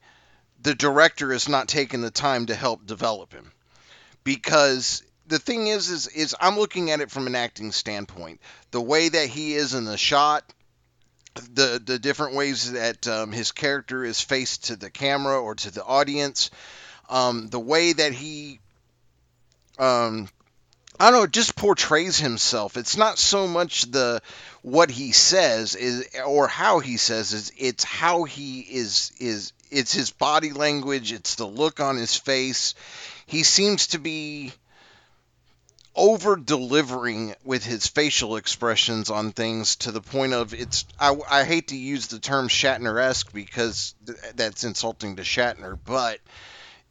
the 0.64 0.74
director 0.74 1.34
is 1.34 1.50
not 1.50 1.68
taking 1.68 2.02
the 2.02 2.10
time 2.12 2.46
to 2.46 2.56
help 2.56 2.86
develop 2.86 3.34
him 3.34 3.52
because 4.24 5.04
the 5.28 5.40
thing 5.40 5.68
is 5.68 5.90
is 5.90 6.08
is 6.08 6.36
I'm 6.40 6.58
looking 6.58 6.92
at 6.92 7.02
it 7.02 7.12
from 7.12 7.28
an 7.28 7.36
acting 7.36 7.72
standpoint 7.74 8.40
the 8.72 8.82
way 8.82 9.10
that 9.10 9.28
he 9.28 9.54
is 9.54 9.74
in 9.74 9.84
the 9.86 9.98
shot 9.98 10.44
the 11.54 11.82
the 11.84 12.00
different 12.00 12.36
ways 12.36 12.72
that 12.74 13.08
um, 13.08 13.32
his 13.32 13.52
character 13.52 14.04
is 14.04 14.22
faced 14.22 14.66
to 14.66 14.76
the 14.76 14.90
camera 14.90 15.40
or 15.40 15.56
to 15.56 15.72
the 15.72 15.84
audience 15.84 16.52
um, 17.10 17.48
the 17.50 17.60
way 17.60 17.94
that 17.94 18.14
he 18.14 18.60
um, 19.80 20.28
I 21.00 21.12
don't 21.12 21.20
know, 21.20 21.28
just 21.28 21.56
portrays 21.56 22.18
himself. 22.18 22.76
It's 22.76 22.98
not 22.98 23.20
so 23.20 23.48
much 23.48 23.84
the 23.92 24.22
what 24.64 24.90
he 24.90 25.12
says 25.12 25.76
is 25.76 26.08
or 26.26 26.48
how 26.48 26.80
he 26.80 26.98
says 26.98 27.34
is 27.34 27.52
it's 27.58 27.84
how 27.84 28.24
he 28.24 28.62
is 28.62 29.12
is 29.20 29.54
it's 29.70 29.94
his 29.94 30.12
body 30.12 30.54
language, 30.54 31.12
it's 31.12 31.36
the 31.36 31.46
look 31.46 31.80
on 31.80 31.98
his 31.98 32.16
face. 32.16 32.74
He 33.28 33.44
seems 33.44 33.88
to 33.88 34.00
be 34.00 34.54
over 35.98 36.36
delivering 36.36 37.34
with 37.44 37.66
his 37.66 37.88
facial 37.88 38.38
expressions 38.38 39.10
on 39.10 39.32
things 39.32 39.78
to 39.78 39.92
the 39.92 40.02
point 40.02 40.34
of 40.34 40.54
it's 40.54 40.86
I, 41.00 41.18
I 41.30 41.44
hate 41.44 41.70
to 41.70 41.78
use 41.78 42.08
the 42.08 42.20
term 42.20 42.48
Shatner-esque 42.48 43.34
because 43.34 43.96
th- 44.06 44.18
that's 44.36 44.64
insulting 44.64 45.16
to 45.16 45.24
Shatner, 45.24 45.78
but 45.84 46.20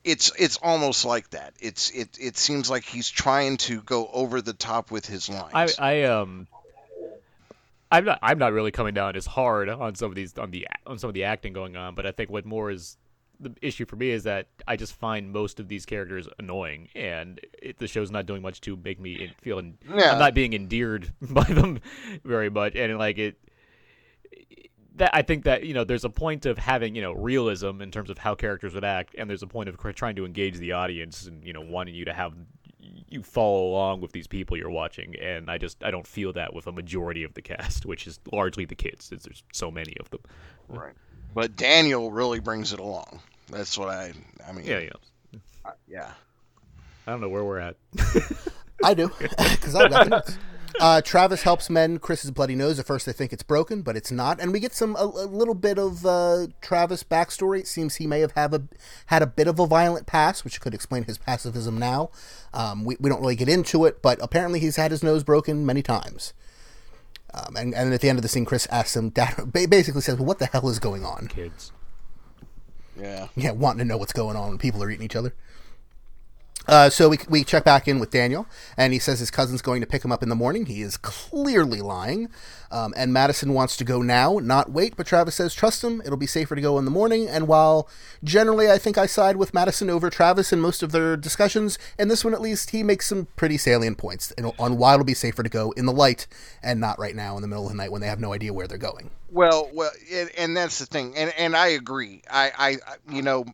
it's 0.04 0.32
it's 0.38 0.56
almost 0.58 1.04
like 1.04 1.30
that. 1.30 1.54
It's 1.60 1.90
it 1.90 2.18
it 2.20 2.36
seems 2.36 2.68
like 2.68 2.84
he's 2.84 3.08
trying 3.08 3.56
to 3.58 3.80
go 3.80 4.08
over 4.12 4.42
the 4.42 4.52
top 4.52 4.90
with 4.90 5.06
his 5.06 5.28
lines. 5.28 5.78
I, 5.78 6.00
I 6.00 6.02
um 6.04 6.48
I'm 7.90 8.04
not 8.04 8.18
I'm 8.22 8.38
not 8.38 8.52
really 8.52 8.72
coming 8.72 8.94
down 8.94 9.14
as 9.16 9.26
hard 9.26 9.68
on 9.68 9.94
some 9.94 10.10
of 10.10 10.16
these 10.16 10.36
on 10.36 10.50
the 10.50 10.66
on 10.86 10.98
some 10.98 11.08
of 11.08 11.14
the 11.14 11.24
acting 11.24 11.52
going 11.52 11.76
on, 11.76 11.94
but 11.94 12.06
I 12.06 12.10
think 12.10 12.30
what 12.30 12.44
more 12.44 12.70
is 12.70 12.96
the 13.40 13.54
issue 13.62 13.84
for 13.84 13.96
me 13.96 14.10
is 14.10 14.24
that 14.24 14.46
I 14.66 14.76
just 14.76 14.94
find 14.94 15.30
most 15.32 15.60
of 15.60 15.68
these 15.68 15.84
characters 15.84 16.28
annoying, 16.38 16.88
and 16.94 17.40
it, 17.62 17.78
the 17.78 17.86
show's 17.86 18.10
not 18.10 18.26
doing 18.26 18.42
much 18.42 18.60
to 18.62 18.76
make 18.76 18.98
me 19.00 19.32
feel. 19.40 19.58
En- 19.58 19.78
Yeah. 19.94 20.12
I'm 20.12 20.18
not 20.18 20.34
being 20.34 20.52
endeared 20.54 21.12
by 21.20 21.44
them 21.44 21.80
very 22.24 22.50
much, 22.50 22.74
and 22.76 22.96
like 22.98 23.18
it. 23.18 23.38
That 24.96 25.10
I 25.14 25.20
think 25.20 25.44
that 25.44 25.64
you 25.64 25.74
know, 25.74 25.84
there's 25.84 26.04
a 26.06 26.10
point 26.10 26.46
of 26.46 26.56
having 26.56 26.94
you 26.94 27.02
know 27.02 27.12
realism 27.12 27.82
in 27.82 27.90
terms 27.90 28.08
of 28.08 28.16
how 28.16 28.34
characters 28.34 28.72
would 28.74 28.84
act, 28.84 29.14
and 29.18 29.28
there's 29.28 29.42
a 29.42 29.46
point 29.46 29.68
of 29.68 29.76
trying 29.94 30.16
to 30.16 30.24
engage 30.24 30.56
the 30.56 30.72
audience 30.72 31.26
and 31.26 31.44
you 31.44 31.52
know 31.52 31.60
wanting 31.60 31.94
you 31.94 32.06
to 32.06 32.14
have 32.14 32.32
you 33.08 33.22
follow 33.22 33.68
along 33.68 34.00
with 34.00 34.12
these 34.12 34.26
people 34.26 34.56
you're 34.56 34.70
watching, 34.70 35.14
and 35.16 35.50
I 35.50 35.58
just 35.58 35.84
I 35.84 35.90
don't 35.90 36.06
feel 36.06 36.32
that 36.32 36.54
with 36.54 36.66
a 36.66 36.72
majority 36.72 37.24
of 37.24 37.34
the 37.34 37.42
cast, 37.42 37.84
which 37.84 38.06
is 38.06 38.18
largely 38.32 38.64
the 38.64 38.74
kids, 38.74 39.04
since 39.04 39.24
there's 39.24 39.42
so 39.52 39.70
many 39.70 39.94
of 40.00 40.08
them. 40.08 40.20
right. 40.68 40.94
But 41.36 41.54
Daniel 41.54 42.10
really 42.10 42.40
brings 42.40 42.72
it 42.72 42.80
along. 42.80 43.20
That's 43.50 43.76
what 43.76 43.90
I 43.90 44.14
I 44.48 44.52
mean. 44.52 44.64
Yeah, 44.64 44.78
yeah. 44.78 45.70
yeah. 45.86 46.10
I 47.06 47.10
don't 47.10 47.20
know 47.20 47.28
where 47.28 47.44
we're 47.44 47.58
at. 47.58 47.76
I 48.82 48.94
do 48.94 49.10
because 49.18 49.74
I've 49.74 49.90
got 49.90 50.04
the 50.04 50.10
notes. 50.10 50.38
Uh, 50.80 51.02
Travis 51.02 51.42
helps 51.42 51.68
mend 51.68 52.00
Chris's 52.00 52.30
bloody 52.30 52.54
nose. 52.54 52.78
At 52.78 52.86
first, 52.86 53.04
they 53.04 53.12
think 53.12 53.34
it's 53.34 53.42
broken, 53.42 53.82
but 53.82 53.98
it's 53.98 54.10
not, 54.10 54.40
and 54.40 54.50
we 54.50 54.60
get 54.60 54.72
some 54.72 54.96
a, 54.96 55.04
a 55.04 55.28
little 55.28 55.54
bit 55.54 55.78
of 55.78 56.06
uh, 56.06 56.46
Travis 56.62 57.04
backstory. 57.04 57.60
It 57.60 57.66
seems 57.66 57.96
he 57.96 58.06
may 58.06 58.20
have 58.20 58.32
have 58.32 58.54
a, 58.54 58.62
had 59.06 59.20
a 59.20 59.26
bit 59.26 59.46
of 59.46 59.58
a 59.58 59.66
violent 59.66 60.06
past, 60.06 60.42
which 60.42 60.58
could 60.58 60.72
explain 60.72 61.04
his 61.04 61.18
pacifism 61.18 61.76
now. 61.76 62.08
Um, 62.54 62.82
we, 62.86 62.96
we 62.98 63.10
don't 63.10 63.20
really 63.20 63.36
get 63.36 63.50
into 63.50 63.84
it, 63.84 64.00
but 64.00 64.18
apparently 64.22 64.58
he's 64.58 64.76
had 64.76 64.90
his 64.90 65.02
nose 65.02 65.22
broken 65.22 65.66
many 65.66 65.82
times. 65.82 66.32
Um, 67.36 67.56
and, 67.56 67.74
and 67.74 67.92
at 67.92 68.00
the 68.00 68.08
end 68.08 68.18
of 68.18 68.22
the 68.22 68.28
scene, 68.28 68.44
Chris 68.46 68.66
asks 68.70 68.96
him, 68.96 69.10
Dad, 69.10 69.52
basically 69.52 70.00
says, 70.00 70.16
well, 70.16 70.24
"What 70.24 70.38
the 70.38 70.46
hell 70.46 70.68
is 70.68 70.78
going 70.78 71.04
on?" 71.04 71.28
Kids. 71.28 71.72
Yeah. 72.98 73.28
yeah, 73.36 73.50
wanting 73.50 73.80
to 73.80 73.84
know 73.84 73.98
what's 73.98 74.14
going 74.14 74.36
on 74.36 74.48
when 74.48 74.58
people 74.58 74.82
are 74.82 74.90
eating 74.90 75.04
each 75.04 75.16
other. 75.16 75.34
Uh, 76.68 76.90
so 76.90 77.08
we, 77.08 77.18
we 77.28 77.44
check 77.44 77.64
back 77.64 77.86
in 77.86 77.98
with 77.98 78.10
Daniel, 78.10 78.46
and 78.76 78.92
he 78.92 78.98
says 78.98 79.20
his 79.20 79.30
cousin's 79.30 79.62
going 79.62 79.80
to 79.80 79.86
pick 79.86 80.04
him 80.04 80.12
up 80.12 80.22
in 80.22 80.28
the 80.28 80.34
morning. 80.34 80.66
He 80.66 80.82
is 80.82 80.96
clearly 80.96 81.80
lying. 81.80 82.28
Um, 82.70 82.92
and 82.96 83.12
Madison 83.12 83.54
wants 83.54 83.76
to 83.76 83.84
go 83.84 84.02
now, 84.02 84.38
not 84.42 84.72
wait, 84.72 84.96
but 84.96 85.06
Travis 85.06 85.36
says, 85.36 85.54
trust 85.54 85.84
him, 85.84 86.02
it'll 86.04 86.16
be 86.16 86.26
safer 86.26 86.56
to 86.56 86.60
go 86.60 86.78
in 86.78 86.84
the 86.84 86.90
morning. 86.90 87.28
And 87.28 87.46
while 87.46 87.88
generally 88.24 88.68
I 88.70 88.78
think 88.78 88.98
I 88.98 89.06
side 89.06 89.36
with 89.36 89.54
Madison 89.54 89.88
over 89.88 90.10
Travis 90.10 90.52
in 90.52 90.60
most 90.60 90.82
of 90.82 90.90
their 90.90 91.16
discussions, 91.16 91.78
in 91.98 92.08
this 92.08 92.24
one 92.24 92.34
at 92.34 92.40
least, 92.40 92.70
he 92.70 92.82
makes 92.82 93.06
some 93.06 93.28
pretty 93.36 93.56
salient 93.56 93.98
points 93.98 94.32
on 94.58 94.76
why 94.76 94.94
it'll 94.94 95.04
be 95.04 95.14
safer 95.14 95.44
to 95.44 95.48
go 95.48 95.70
in 95.72 95.86
the 95.86 95.92
light 95.92 96.26
and 96.62 96.80
not 96.80 96.98
right 96.98 97.14
now 97.14 97.36
in 97.36 97.42
the 97.42 97.48
middle 97.48 97.64
of 97.64 97.70
the 97.70 97.76
night 97.76 97.92
when 97.92 98.00
they 98.00 98.08
have 98.08 98.20
no 98.20 98.32
idea 98.32 98.52
where 98.52 98.66
they're 98.66 98.78
going. 98.78 99.10
Well, 99.30 99.70
well, 99.72 99.92
and, 100.12 100.30
and 100.36 100.56
that's 100.56 100.78
the 100.78 100.86
thing, 100.86 101.14
and 101.16 101.32
and 101.36 101.56
I 101.56 101.68
agree. 101.68 102.22
I, 102.30 102.52
I, 102.56 103.12
you 103.12 103.22
know, 103.22 103.44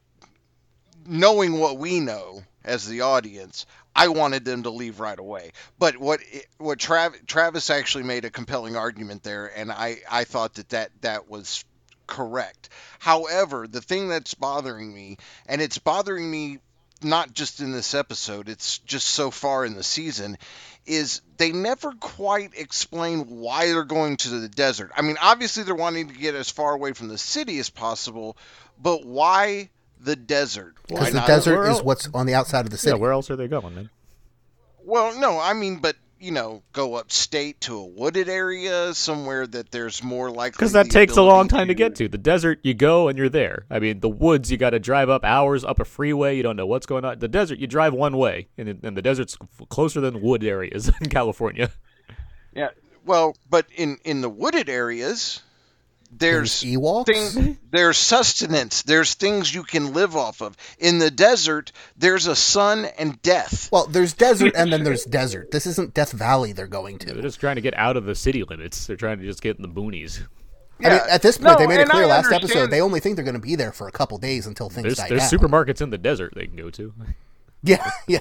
knowing 1.06 1.58
what 1.58 1.78
we 1.78 2.00
know 2.00 2.42
as 2.64 2.86
the 2.86 3.02
audience, 3.02 3.66
I 3.94 4.08
wanted 4.08 4.44
them 4.44 4.62
to 4.64 4.70
leave 4.70 5.00
right 5.00 5.18
away. 5.18 5.52
But 5.78 5.96
what 5.96 6.20
what 6.58 6.78
Trav, 6.78 7.26
Travis 7.26 7.70
actually 7.70 8.04
made 8.04 8.24
a 8.24 8.30
compelling 8.30 8.76
argument 8.76 9.22
there, 9.22 9.46
and 9.46 9.70
I 9.70 9.98
I 10.10 10.24
thought 10.24 10.54
that 10.54 10.70
that 10.70 10.90
that 11.02 11.28
was 11.28 11.64
correct. 12.06 12.68
However, 12.98 13.66
the 13.66 13.80
thing 13.80 14.08
that's 14.08 14.34
bothering 14.34 14.92
me, 14.92 15.18
and 15.46 15.60
it's 15.60 15.78
bothering 15.78 16.30
me 16.30 16.58
not 17.04 17.32
just 17.32 17.60
in 17.60 17.72
this 17.72 17.94
episode, 17.94 18.48
it's 18.48 18.78
just 18.78 19.08
so 19.08 19.30
far 19.30 19.64
in 19.64 19.74
the 19.74 19.82
season, 19.82 20.38
is 20.86 21.20
they 21.36 21.52
never 21.52 21.92
quite 21.92 22.52
explain 22.56 23.40
why 23.40 23.66
they're 23.66 23.84
going 23.84 24.16
to 24.18 24.28
the 24.30 24.48
desert. 24.48 24.92
I 24.96 25.02
mean, 25.02 25.16
obviously 25.20 25.64
they're 25.64 25.74
wanting 25.74 26.08
to 26.08 26.14
get 26.14 26.34
as 26.34 26.50
far 26.50 26.72
away 26.72 26.92
from 26.92 27.08
the 27.08 27.18
city 27.18 27.58
as 27.58 27.70
possible, 27.70 28.36
but 28.80 29.04
why 29.04 29.70
the 30.02 30.16
desert? 30.16 30.74
Because 30.88 31.12
the 31.12 31.20
desert 31.20 31.62
is 31.64 31.76
else? 31.76 31.82
what's 31.82 32.08
on 32.12 32.26
the 32.26 32.34
outside 32.34 32.64
of 32.64 32.70
the 32.70 32.78
city. 32.78 32.90
Yeah, 32.90 32.94
city. 32.94 33.00
where 33.00 33.12
else 33.12 33.30
are 33.30 33.36
they 33.36 33.48
going, 33.48 33.74
man? 33.74 33.90
Well, 34.84 35.18
no, 35.18 35.38
I 35.38 35.52
mean, 35.52 35.78
but 35.78 35.96
you 36.22 36.30
know, 36.30 36.62
go 36.72 36.94
upstate 36.94 37.60
to 37.62 37.76
a 37.76 37.84
wooded 37.84 38.28
area 38.28 38.94
somewhere 38.94 39.44
that 39.44 39.72
there's 39.72 40.04
more 40.04 40.30
likely. 40.30 40.52
Because 40.52 40.72
that 40.72 40.88
takes 40.88 41.16
a 41.16 41.22
long 41.22 41.48
time 41.48 41.66
to 41.66 41.74
get 41.74 41.96
to. 41.96 42.06
The 42.06 42.16
desert, 42.16 42.60
you 42.62 42.74
go 42.74 43.08
and 43.08 43.18
you're 43.18 43.28
there. 43.28 43.66
I 43.68 43.80
mean, 43.80 43.98
the 43.98 44.08
woods, 44.08 44.50
you 44.50 44.56
got 44.56 44.70
to 44.70 44.78
drive 44.78 45.08
up 45.10 45.24
hours 45.24 45.64
up 45.64 45.80
a 45.80 45.84
freeway. 45.84 46.36
You 46.36 46.44
don't 46.44 46.54
know 46.54 46.66
what's 46.66 46.86
going 46.86 47.04
on. 47.04 47.18
The 47.18 47.26
desert, 47.26 47.58
you 47.58 47.66
drive 47.66 47.92
one 47.92 48.16
way, 48.16 48.46
and, 48.56 48.68
and 48.84 48.96
the 48.96 49.02
desert's 49.02 49.36
closer 49.68 50.00
than 50.00 50.22
wood 50.22 50.44
areas 50.44 50.92
in 51.00 51.08
California. 51.08 51.70
Yeah. 52.54 52.68
Well, 53.04 53.34
but 53.50 53.66
in 53.74 53.98
in 54.04 54.20
the 54.20 54.30
wooded 54.30 54.68
areas, 54.68 55.42
there's 56.12 56.60
There's 56.60 56.74
Ewoks? 56.76 57.32
thing- 57.34 57.58
there's 57.70 57.96
sustenance. 57.96 58.82
There's 58.82 59.14
things 59.14 59.52
you 59.54 59.62
can 59.62 59.92
live 59.94 60.14
off 60.14 60.42
of. 60.42 60.56
In 60.78 60.98
the 60.98 61.10
desert, 61.10 61.72
there's 61.96 62.26
a 62.26 62.36
sun 62.36 62.84
and 62.98 63.20
death. 63.22 63.68
Well, 63.72 63.86
there's 63.86 64.12
desert 64.12 64.52
and 64.56 64.72
then 64.72 64.84
there's 64.84 65.04
desert. 65.04 65.50
This 65.50 65.66
isn't 65.66 65.94
Death 65.94 66.12
Valley 66.12 66.52
they're 66.52 66.66
going 66.66 66.98
to. 66.98 67.12
They're 67.14 67.22
just 67.22 67.40
trying 67.40 67.56
to 67.56 67.62
get 67.62 67.74
out 67.76 67.96
of 67.96 68.04
the 68.04 68.14
city 68.14 68.44
limits. 68.44 68.86
They're 68.86 68.96
trying 68.96 69.18
to 69.18 69.24
just 69.24 69.42
get 69.42 69.56
in 69.56 69.62
the 69.62 69.68
boonies. 69.68 70.20
I 70.84 70.88
mean, 70.88 71.00
at 71.08 71.22
this 71.22 71.38
point, 71.38 71.52
No, 71.52 71.58
they 71.58 71.66
made 71.66 71.80
it 71.80 71.88
clear 71.88 72.02
I 72.04 72.06
last 72.06 72.26
understand- 72.26 72.44
episode 72.44 72.70
they 72.70 72.80
only 72.80 72.98
think 73.00 73.16
they're 73.16 73.24
going 73.24 73.34
to 73.36 73.40
be 73.40 73.54
there 73.56 73.72
for 73.72 73.86
a 73.88 73.92
couple 73.92 74.18
days 74.18 74.46
until 74.46 74.68
things 74.68 74.82
There's 74.84 74.96
die 74.96 75.08
there's 75.08 75.30
down. 75.30 75.40
supermarkets 75.40 75.80
in 75.80 75.90
the 75.90 75.98
desert 75.98 76.32
they 76.34 76.46
can 76.46 76.56
go 76.56 76.70
to. 76.70 76.92
Yeah, 77.64 77.88
yeah. 78.08 78.18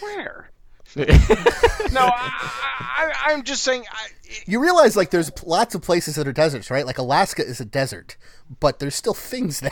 Where? 0.00 0.50
no, 0.96 1.06
I, 1.06 2.32
I, 2.78 3.12
I'm 3.26 3.42
just 3.42 3.62
saying. 3.62 3.84
I, 3.90 4.06
You 4.46 4.60
realize 4.60 4.96
like 4.96 5.10
there's 5.10 5.30
lots 5.44 5.74
of 5.74 5.82
places 5.82 6.14
that 6.16 6.28
are 6.28 6.32
deserts, 6.32 6.70
right? 6.70 6.86
Like 6.86 6.98
Alaska 6.98 7.44
is 7.44 7.60
a 7.60 7.64
desert, 7.64 8.16
but 8.60 8.78
there's 8.78 8.94
still 8.94 9.14
things 9.14 9.60
there. 9.60 9.70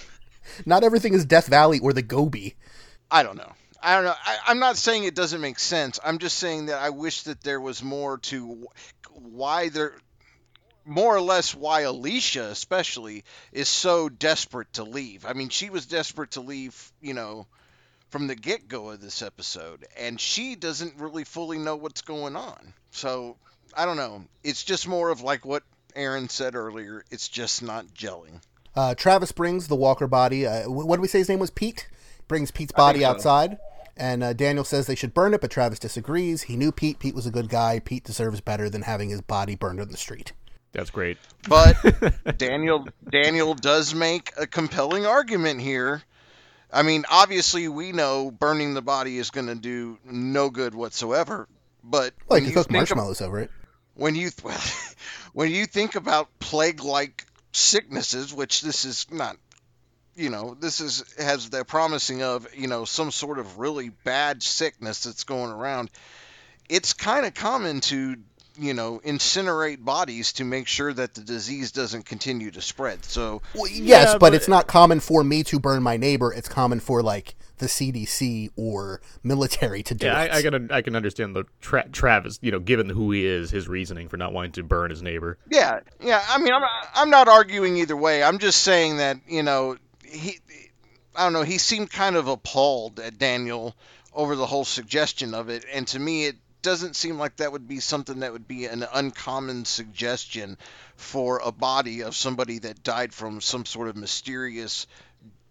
Not 0.66 0.84
everything 0.84 1.12
is 1.12 1.24
Death 1.24 1.48
Valley 1.48 1.78
or 1.78 1.92
the 1.92 2.02
Gobi. 2.02 2.56
I 3.10 3.22
don't 3.22 3.36
know. 3.36 3.52
I 3.82 3.96
don't 3.96 4.04
know. 4.04 4.14
I, 4.24 4.38
I'm 4.46 4.58
not 4.58 4.76
saying 4.76 5.04
it 5.04 5.14
doesn't 5.14 5.40
make 5.40 5.58
sense. 5.58 6.00
I'm 6.02 6.18
just 6.18 6.38
saying 6.38 6.66
that 6.66 6.80
I 6.80 6.90
wish 6.90 7.24
that 7.24 7.42
there 7.42 7.60
was 7.60 7.82
more 7.82 8.18
to 8.18 8.66
why 9.12 9.68
they're 9.68 9.94
more 10.86 11.14
or 11.14 11.20
less 11.20 11.54
why 11.54 11.82
Alicia 11.82 12.48
especially 12.50 13.24
is 13.52 13.68
so 13.68 14.08
desperate 14.08 14.72
to 14.74 14.84
leave. 14.84 15.26
I 15.26 15.34
mean, 15.34 15.50
she 15.50 15.68
was 15.68 15.86
desperate 15.86 16.32
to 16.32 16.40
leave, 16.40 16.92
you 17.00 17.12
know, 17.12 17.46
from 18.16 18.28
the 18.28 18.34
get-go 18.34 18.88
of 18.88 18.98
this 19.02 19.20
episode 19.20 19.84
and 19.98 20.18
she 20.18 20.54
doesn't 20.54 20.98
really 20.98 21.22
fully 21.22 21.58
know 21.58 21.76
what's 21.76 22.00
going 22.00 22.34
on. 22.34 22.72
So, 22.90 23.36
I 23.76 23.84
don't 23.84 23.98
know. 23.98 24.24
It's 24.42 24.64
just 24.64 24.88
more 24.88 25.10
of 25.10 25.20
like 25.20 25.44
what 25.44 25.64
Aaron 25.94 26.30
said 26.30 26.54
earlier. 26.54 27.04
It's 27.10 27.28
just 27.28 27.62
not 27.62 27.84
gelling. 27.88 28.40
Uh, 28.74 28.94
Travis 28.94 29.32
brings 29.32 29.68
the 29.68 29.76
Walker 29.76 30.06
body. 30.06 30.46
Uh, 30.46 30.62
what 30.70 30.96
did 30.96 31.02
we 31.02 31.08
say 31.08 31.18
his 31.18 31.28
name 31.28 31.40
was? 31.40 31.50
Pete. 31.50 31.88
Brings 32.26 32.50
Pete's 32.50 32.72
body 32.72 33.00
so. 33.00 33.06
outside, 33.06 33.58
and 33.98 34.22
uh, 34.22 34.32
Daniel 34.32 34.64
says 34.64 34.86
they 34.86 34.94
should 34.94 35.12
burn 35.12 35.34
it, 35.34 35.42
but 35.42 35.50
Travis 35.50 35.78
disagrees. 35.78 36.42
He 36.44 36.56
knew 36.56 36.72
Pete. 36.72 36.98
Pete 36.98 37.14
was 37.14 37.26
a 37.26 37.30
good 37.30 37.50
guy. 37.50 37.80
Pete 37.80 38.04
deserves 38.04 38.40
better 38.40 38.70
than 38.70 38.80
having 38.80 39.10
his 39.10 39.20
body 39.20 39.56
burned 39.56 39.78
in 39.78 39.90
the 39.90 39.98
street. 39.98 40.32
That's 40.72 40.90
great. 40.90 41.18
But 41.46 41.76
Daniel 42.38 42.88
Daniel 43.10 43.52
does 43.52 43.94
make 43.94 44.32
a 44.38 44.46
compelling 44.46 45.04
argument 45.04 45.60
here. 45.60 46.02
I 46.76 46.82
mean, 46.82 47.06
obviously 47.10 47.68
we 47.68 47.92
know 47.92 48.30
burning 48.30 48.74
the 48.74 48.82
body 48.82 49.16
is 49.16 49.30
going 49.30 49.46
to 49.46 49.54
do 49.54 49.98
no 50.04 50.50
good 50.50 50.74
whatsoever. 50.74 51.48
But 51.82 52.12
like 52.28 52.42
you 52.44 52.52
cook 52.52 52.66
of- 52.66 52.72
marshmallows 52.72 53.22
over 53.22 53.40
it. 53.40 53.50
when 53.94 54.14
you 54.14 54.28
when 55.32 55.50
you 55.50 55.64
think 55.64 55.94
about 55.94 56.28
plague-like 56.38 57.24
sicknesses, 57.52 58.34
which 58.34 58.60
this 58.60 58.84
is 58.84 59.06
not, 59.10 59.36
you 60.16 60.28
know, 60.28 60.54
this 60.60 60.80
is 60.82 61.02
has 61.16 61.48
the 61.48 61.64
promising 61.64 62.22
of 62.22 62.46
you 62.54 62.66
know 62.66 62.84
some 62.84 63.10
sort 63.10 63.38
of 63.38 63.58
really 63.58 63.88
bad 63.88 64.42
sickness 64.42 65.04
that's 65.04 65.24
going 65.24 65.52
around. 65.52 65.90
It's 66.68 66.92
kind 66.92 67.24
of 67.24 67.32
common 67.32 67.80
to 67.82 68.16
you 68.58 68.74
know 68.74 69.00
incinerate 69.04 69.84
bodies 69.84 70.32
to 70.34 70.44
make 70.44 70.66
sure 70.66 70.92
that 70.92 71.14
the 71.14 71.20
disease 71.20 71.72
doesn't 71.72 72.04
continue 72.04 72.50
to 72.50 72.60
spread. 72.60 73.04
So 73.04 73.42
Well, 73.54 73.70
yes, 73.70 74.12
but, 74.14 74.20
but- 74.20 74.34
it's 74.34 74.48
not 74.48 74.66
common 74.66 75.00
for 75.00 75.22
me 75.24 75.42
to 75.44 75.58
burn 75.60 75.82
my 75.82 75.96
neighbor. 75.96 76.32
It's 76.32 76.48
common 76.48 76.80
for 76.80 77.02
like 77.02 77.34
the 77.58 77.66
CDC 77.66 78.50
or 78.56 79.00
military 79.22 79.82
to 79.84 79.94
do 79.94 80.06
Yeah, 80.06 80.22
it. 80.24 80.32
I, 80.32 80.36
I 80.38 80.42
can 80.42 80.70
I 80.72 80.82
can 80.82 80.94
understand 80.96 81.34
the 81.34 81.44
tra- 81.60 81.88
Travis, 81.88 82.38
you 82.42 82.50
know, 82.52 82.58
given 82.60 82.88
who 82.90 83.10
he 83.12 83.24
is, 83.26 83.50
his 83.50 83.66
reasoning 83.68 84.08
for 84.08 84.16
not 84.18 84.32
wanting 84.32 84.52
to 84.52 84.62
burn 84.62 84.90
his 84.90 85.02
neighbor. 85.02 85.38
Yeah, 85.50 85.80
yeah. 86.00 86.22
I 86.28 86.38
mean, 86.38 86.52
I'm 86.52 86.62
I'm 86.94 87.10
not 87.10 87.28
arguing 87.28 87.76
either 87.78 87.96
way. 87.96 88.22
I'm 88.22 88.38
just 88.38 88.60
saying 88.62 88.98
that 88.98 89.18
you 89.26 89.42
know 89.42 89.76
he, 90.04 90.38
I 91.14 91.24
don't 91.24 91.32
know. 91.32 91.42
He 91.42 91.56
seemed 91.58 91.90
kind 91.90 92.16
of 92.16 92.28
appalled 92.28 93.00
at 93.00 93.18
Daniel 93.18 93.74
over 94.12 94.36
the 94.36 94.46
whole 94.46 94.64
suggestion 94.64 95.32
of 95.34 95.48
it, 95.48 95.64
and 95.72 95.86
to 95.88 95.98
me, 95.98 96.26
it 96.26 96.36
doesn't 96.66 96.96
seem 96.96 97.16
like 97.16 97.36
that 97.36 97.52
would 97.52 97.68
be 97.68 97.78
something 97.78 98.18
that 98.20 98.32
would 98.32 98.48
be 98.48 98.64
an 98.64 98.84
uncommon 98.92 99.64
suggestion 99.64 100.58
for 100.96 101.38
a 101.38 101.52
body 101.52 102.02
of 102.02 102.16
somebody 102.16 102.58
that 102.58 102.82
died 102.82 103.14
from 103.14 103.40
some 103.40 103.64
sort 103.64 103.86
of 103.86 103.94
mysterious, 103.94 104.88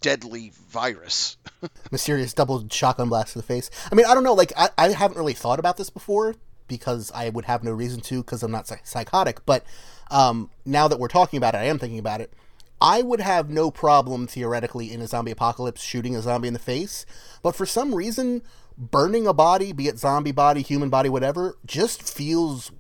deadly 0.01 0.51
virus. 0.72 1.38
mysterious 1.91 2.34
double 2.34 2.68
shotgun 2.70 3.07
blast 3.07 3.32
to 3.32 3.39
the 3.39 3.43
face. 3.43 3.72
I 3.89 3.95
mean, 3.95 4.05
I 4.05 4.13
don't 4.13 4.26
know. 4.26 4.34
Like, 4.34 4.51
I, 4.57 4.68
I 4.78 4.89
haven't 4.89 5.16
really 5.16 5.32
thought 5.32 5.57
about 5.57 5.78
this 5.78 5.89
before 5.89 6.36
because 6.68 7.13
I 7.16 7.30
would 7.30 7.45
have 7.45 7.63
no 7.63 7.72
reason 7.72 8.01
to 8.01 8.22
because 8.22 8.43
I'm 8.43 8.51
not 8.51 8.68
psych- 8.68 8.86
psychotic. 8.86 9.45
But 9.45 9.63
um, 10.11 10.49
now 10.66 10.89
that 10.89 10.99
we're 10.99 11.07
talking 11.07 11.38
about 11.38 11.55
it, 11.55 11.59
I 11.59 11.63
am 11.63 11.80
thinking 11.80 11.99
about 11.99 12.20
it. 12.20 12.34
I 12.82 13.03
would 13.03 13.22
have 13.22 13.49
no 13.49 13.72
problem 13.72 14.28
theoretically 14.28 14.91
in 14.91 14.99
a 14.99 15.07
zombie 15.07 15.32
apocalypse 15.32 15.82
shooting 15.82 16.13
a 16.13 16.22
zombie 16.22 16.49
in 16.49 16.53
the 16.53 16.59
face, 16.59 17.05
but 17.41 17.55
for 17.55 17.66
some 17.66 17.95
reason, 17.95 18.41
burning 18.78 19.28
a 19.28 19.34
body, 19.34 19.71
be 19.71 19.88
it 19.88 19.99
zombie 19.99 20.32
body, 20.32 20.61
human 20.61 20.89
body, 20.89 21.09
whatever, 21.09 21.57
just 21.65 22.03
feels 22.03 22.71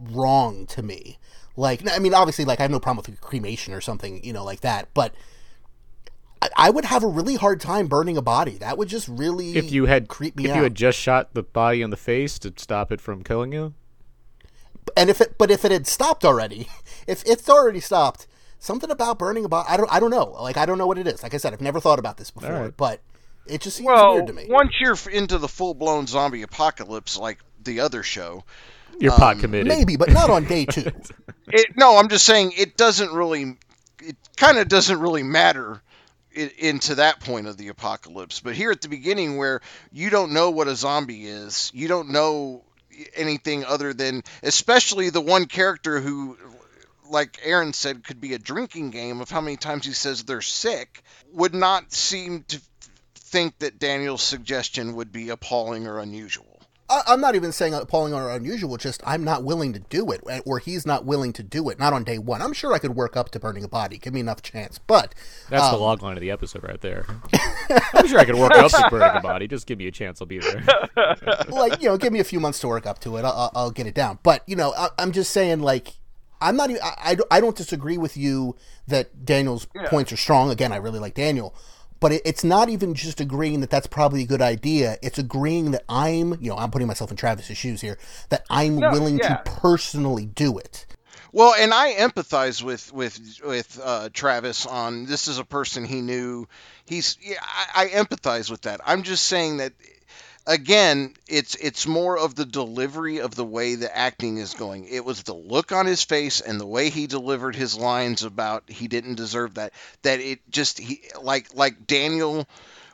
wrong 0.00 0.66
to 0.66 0.82
me. 0.82 1.18
Like, 1.56 1.82
I 1.90 1.98
mean, 1.98 2.14
obviously, 2.14 2.44
like 2.44 2.60
I 2.60 2.62
have 2.62 2.70
no 2.70 2.80
problem 2.80 3.04
with 3.06 3.20
cremation 3.20 3.74
or 3.74 3.80
something, 3.80 4.22
you 4.24 4.32
know, 4.32 4.44
like 4.44 4.60
that, 4.60 4.88
but 4.94 5.12
I, 6.40 6.48
I 6.56 6.70
would 6.70 6.84
have 6.84 7.02
a 7.02 7.08
really 7.08 7.34
hard 7.34 7.60
time 7.60 7.88
burning 7.88 8.16
a 8.16 8.22
body. 8.22 8.58
That 8.58 8.78
would 8.78 8.88
just 8.88 9.08
really 9.08 9.56
If 9.56 9.72
you 9.72 9.86
had 9.86 10.08
creep 10.08 10.36
me 10.36 10.44
if 10.44 10.50
out. 10.50 10.56
you 10.56 10.62
had 10.62 10.74
just 10.74 10.98
shot 10.98 11.34
the 11.34 11.42
body 11.42 11.82
in 11.82 11.90
the 11.90 11.96
face 11.96 12.38
to 12.40 12.52
stop 12.56 12.92
it 12.92 13.00
from 13.00 13.24
killing 13.24 13.52
you, 13.52 13.74
and 14.96 15.10
if 15.10 15.20
it, 15.20 15.36
but 15.38 15.50
if 15.50 15.64
it 15.64 15.72
had 15.72 15.86
stopped 15.86 16.24
already, 16.24 16.68
if 17.06 17.22
it's 17.26 17.48
already 17.48 17.80
stopped, 17.80 18.26
something 18.58 18.90
about 18.90 19.18
burning 19.18 19.44
a 19.44 19.48
body, 19.48 19.68
I 19.68 19.76
don't, 19.76 19.92
I 19.92 20.00
don't 20.00 20.10
know. 20.10 20.36
Like 20.40 20.56
I 20.56 20.66
don't 20.66 20.78
know 20.78 20.86
what 20.86 20.98
it 20.98 21.06
is. 21.06 21.22
Like 21.22 21.34
I 21.34 21.38
said, 21.38 21.52
I've 21.52 21.60
never 21.60 21.80
thought 21.80 21.98
about 21.98 22.16
this 22.16 22.30
before, 22.30 22.52
right. 22.52 22.76
but 22.76 23.00
it 23.48 23.60
just 23.60 23.76
seems 23.78 23.86
Well, 23.86 24.14
weird 24.14 24.26
to 24.28 24.32
me. 24.32 24.46
once 24.48 24.72
you're 24.80 24.96
into 25.10 25.38
the 25.38 25.48
full 25.48 25.74
blown 25.74 26.06
zombie 26.06 26.42
apocalypse, 26.42 27.16
like 27.16 27.38
the 27.62 27.80
other 27.80 28.02
show. 28.02 28.44
You're 29.00 29.12
pot 29.12 29.36
um, 29.36 29.40
committed. 29.40 29.68
Maybe, 29.68 29.96
but 29.96 30.10
not 30.10 30.30
on 30.30 30.44
day 30.44 30.64
two. 30.70 30.90
It, 31.46 31.76
no, 31.76 31.98
I'm 31.98 32.08
just 32.08 32.26
saying 32.26 32.52
it 32.56 32.76
doesn't 32.76 33.12
really. 33.12 33.56
It 34.02 34.16
kind 34.36 34.58
of 34.58 34.68
doesn't 34.68 35.00
really 35.00 35.22
matter 35.22 35.82
i 36.36 36.50
into 36.58 36.96
that 36.96 37.20
point 37.20 37.46
of 37.46 37.56
the 37.56 37.68
apocalypse. 37.68 38.40
But 38.40 38.54
here 38.54 38.70
at 38.70 38.80
the 38.80 38.88
beginning, 38.88 39.36
where 39.38 39.60
you 39.92 40.10
don't 40.10 40.32
know 40.32 40.50
what 40.50 40.68
a 40.68 40.76
zombie 40.76 41.26
is, 41.26 41.70
you 41.74 41.88
don't 41.88 42.10
know 42.10 42.62
anything 43.14 43.64
other 43.64 43.92
than, 43.92 44.22
especially 44.42 45.10
the 45.10 45.20
one 45.20 45.46
character 45.46 46.00
who, 46.00 46.36
like 47.10 47.38
Aaron 47.42 47.72
said, 47.72 48.04
could 48.04 48.20
be 48.20 48.34
a 48.34 48.38
drinking 48.38 48.90
game 48.90 49.20
of 49.20 49.30
how 49.30 49.40
many 49.40 49.56
times 49.56 49.86
he 49.86 49.92
says 49.92 50.24
they're 50.24 50.40
sick, 50.40 51.02
would 51.32 51.54
not 51.54 51.92
seem 51.92 52.44
to 52.48 52.60
think 53.30 53.58
that 53.58 53.78
Daniel's 53.78 54.22
suggestion 54.22 54.94
would 54.96 55.12
be 55.12 55.28
appalling 55.30 55.86
or 55.86 55.98
unusual. 55.98 56.46
I, 56.90 57.02
I'm 57.08 57.20
not 57.20 57.34
even 57.34 57.52
saying 57.52 57.74
appalling 57.74 58.14
or 58.14 58.30
unusual. 58.30 58.78
Just 58.78 59.02
I'm 59.06 59.22
not 59.22 59.44
willing 59.44 59.74
to 59.74 59.78
do 59.78 60.10
it, 60.10 60.22
eh, 60.30 60.40
or 60.46 60.58
he's 60.58 60.86
not 60.86 61.04
willing 61.04 61.34
to 61.34 61.42
do 61.42 61.68
it. 61.68 61.78
Not 61.78 61.92
on 61.92 62.02
day 62.02 62.16
one. 62.18 62.40
I'm 62.40 62.54
sure 62.54 62.72
I 62.72 62.78
could 62.78 62.96
work 62.96 63.14
up 63.14 63.30
to 63.32 63.38
burning 63.38 63.62
a 63.62 63.68
body. 63.68 63.98
Give 63.98 64.14
me 64.14 64.20
enough 64.20 64.40
chance. 64.40 64.78
But 64.78 65.14
That's 65.50 65.68
the 65.68 65.74
um, 65.76 65.80
log 65.82 66.02
line 66.02 66.16
of 66.16 66.22
the 66.22 66.30
episode 66.30 66.62
right 66.62 66.80
there. 66.80 67.04
I'm 67.94 68.06
sure 68.06 68.18
I 68.18 68.24
could 68.24 68.36
work 68.36 68.52
up 68.52 68.70
to 68.70 68.86
burning 68.90 69.16
a 69.16 69.20
body. 69.20 69.46
Just 69.46 69.66
give 69.66 69.78
me 69.78 69.86
a 69.86 69.90
chance, 69.90 70.20
I'll 70.22 70.26
be 70.26 70.38
there. 70.38 70.64
like 71.48 71.82
you 71.82 71.88
know, 71.90 71.98
give 71.98 72.12
me 72.12 72.20
a 72.20 72.24
few 72.24 72.40
months 72.40 72.58
to 72.60 72.68
work 72.68 72.86
up 72.86 72.98
to 73.00 73.16
it. 73.18 73.24
I'll, 73.24 73.32
I'll- 73.32 73.52
I'll 73.54 73.70
get 73.70 73.86
it 73.86 73.94
down. 73.94 74.18
But 74.22 74.42
you 74.46 74.56
know, 74.56 74.72
I, 74.74 74.88
I'm 74.98 75.12
just 75.12 75.30
saying, 75.32 75.60
like, 75.60 75.92
I'm 76.40 76.56
not. 76.56 76.70
Even, 76.70 76.82
I, 76.82 76.94
I 77.04 77.14
don't- 77.16 77.28
I 77.30 77.40
don't 77.40 77.56
disagree 77.56 77.98
with 77.98 78.16
you 78.16 78.56
that 78.86 79.26
Daniel's 79.26 79.66
points 79.88 80.10
are 80.12 80.16
strong. 80.16 80.50
Again, 80.50 80.72
I 80.72 80.76
really 80.76 81.00
like 81.00 81.14
Daniel, 81.14 81.54
but 82.00 82.12
it, 82.12 82.22
it's 82.24 82.44
not 82.44 82.68
even 82.68 82.94
just 82.94 83.20
agreeing 83.20 83.60
that 83.60 83.70
that's 83.70 83.86
probably 83.86 84.22
a 84.22 84.26
good 84.26 84.42
idea. 84.42 84.96
It's 85.02 85.18
agreeing 85.18 85.72
that 85.72 85.84
I'm, 85.88 86.40
you 86.40 86.50
know, 86.50 86.56
I'm 86.56 86.70
putting 86.70 86.88
myself 86.88 87.10
in 87.10 87.16
Travis's 87.16 87.56
shoes 87.56 87.80
here. 87.80 87.98
That 88.28 88.44
I'm 88.50 88.76
willing 88.76 89.18
yeah. 89.18 89.36
to 89.36 89.42
personally 89.50 90.26
do 90.26 90.58
it. 90.58 90.86
Well, 91.32 91.54
and 91.54 91.74
I 91.74 91.92
empathize 91.94 92.62
with 92.62 92.92
with 92.92 93.40
with 93.44 93.80
uh, 93.82 94.08
Travis 94.12 94.66
on 94.66 95.04
this 95.04 95.28
is 95.28 95.38
a 95.38 95.44
person 95.44 95.84
he 95.84 96.00
knew. 96.00 96.48
He's 96.86 97.18
yeah, 97.20 97.36
I, 97.42 97.84
I 97.84 97.88
empathize 97.88 98.50
with 98.50 98.62
that. 98.62 98.80
I'm 98.86 99.02
just 99.02 99.26
saying 99.26 99.58
that 99.58 99.72
again, 100.48 101.14
it's 101.28 101.54
it's 101.54 101.86
more 101.86 102.18
of 102.18 102.34
the 102.34 102.46
delivery 102.46 103.18
of 103.18 103.34
the 103.34 103.44
way 103.44 103.74
the 103.74 103.94
acting 103.94 104.38
is 104.38 104.54
going. 104.54 104.86
It 104.86 105.04
was 105.04 105.22
the 105.22 105.34
look 105.34 105.70
on 105.70 105.86
his 105.86 106.02
face 106.02 106.40
and 106.40 106.58
the 106.58 106.66
way 106.66 106.90
he 106.90 107.06
delivered 107.06 107.54
his 107.54 107.76
lines 107.76 108.24
about 108.24 108.64
he 108.68 108.88
didn't 108.88 109.16
deserve 109.16 109.54
that. 109.54 109.72
That 110.02 110.20
it 110.20 110.40
just 110.50 110.78
he 110.78 111.02
like 111.22 111.54
like 111.54 111.86
Daniel 111.86 112.48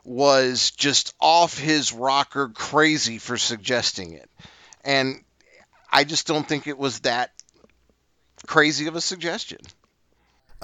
was 0.04 0.72
just 0.72 1.14
off 1.20 1.56
his 1.58 1.92
rocker 1.92 2.48
crazy 2.48 3.18
for 3.18 3.38
suggesting 3.38 4.12
it. 4.12 4.28
And 4.84 5.22
I 5.90 6.04
just 6.04 6.26
don't 6.26 6.46
think 6.46 6.66
it 6.66 6.76
was 6.76 7.00
that 7.00 7.30
crazy 8.46 8.88
of 8.88 8.96
a 8.96 9.00
suggestion. 9.00 9.60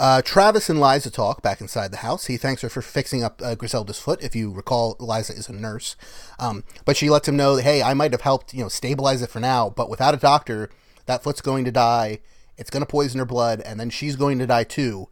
Uh, 0.01 0.23
Travis 0.23 0.71
and 0.71 0.81
Liza 0.81 1.11
talk 1.11 1.43
back 1.43 1.61
inside 1.61 1.91
the 1.91 1.99
house. 1.99 2.25
He 2.25 2.39
thanks 2.39 2.63
her 2.63 2.71
for 2.71 2.81
fixing 2.81 3.23
up 3.23 3.43
uh, 3.45 3.55
Griselda's 3.55 3.99
foot. 3.99 4.23
If 4.23 4.35
you 4.35 4.51
recall, 4.51 4.97
Liza 4.99 5.35
is 5.35 5.51
a 5.51 5.53
nurse, 5.53 5.95
um, 6.39 6.65
but 6.87 6.97
she 6.97 7.11
lets 7.11 7.29
him 7.29 7.37
know 7.37 7.55
that 7.55 7.65
hey, 7.65 7.83
I 7.83 7.93
might 7.93 8.13
have 8.13 8.23
helped 8.23 8.55
you 8.55 8.63
know 8.63 8.71
stabilize 8.71 9.21
it 9.21 9.29
for 9.29 9.41
now, 9.41 9.69
but 9.69 9.91
without 9.91 10.15
a 10.15 10.17
doctor, 10.17 10.71
that 11.05 11.23
foot's 11.23 11.43
going 11.43 11.67
to 11.67 11.71
die. 11.71 12.21
It's 12.57 12.71
going 12.71 12.81
to 12.81 12.87
poison 12.87 13.19
her 13.19 13.27
blood, 13.27 13.61
and 13.61 13.79
then 13.79 13.91
she's 13.91 14.17
going 14.17 14.39
to 14.39 14.47
die 14.47 14.65
too. 14.65 15.09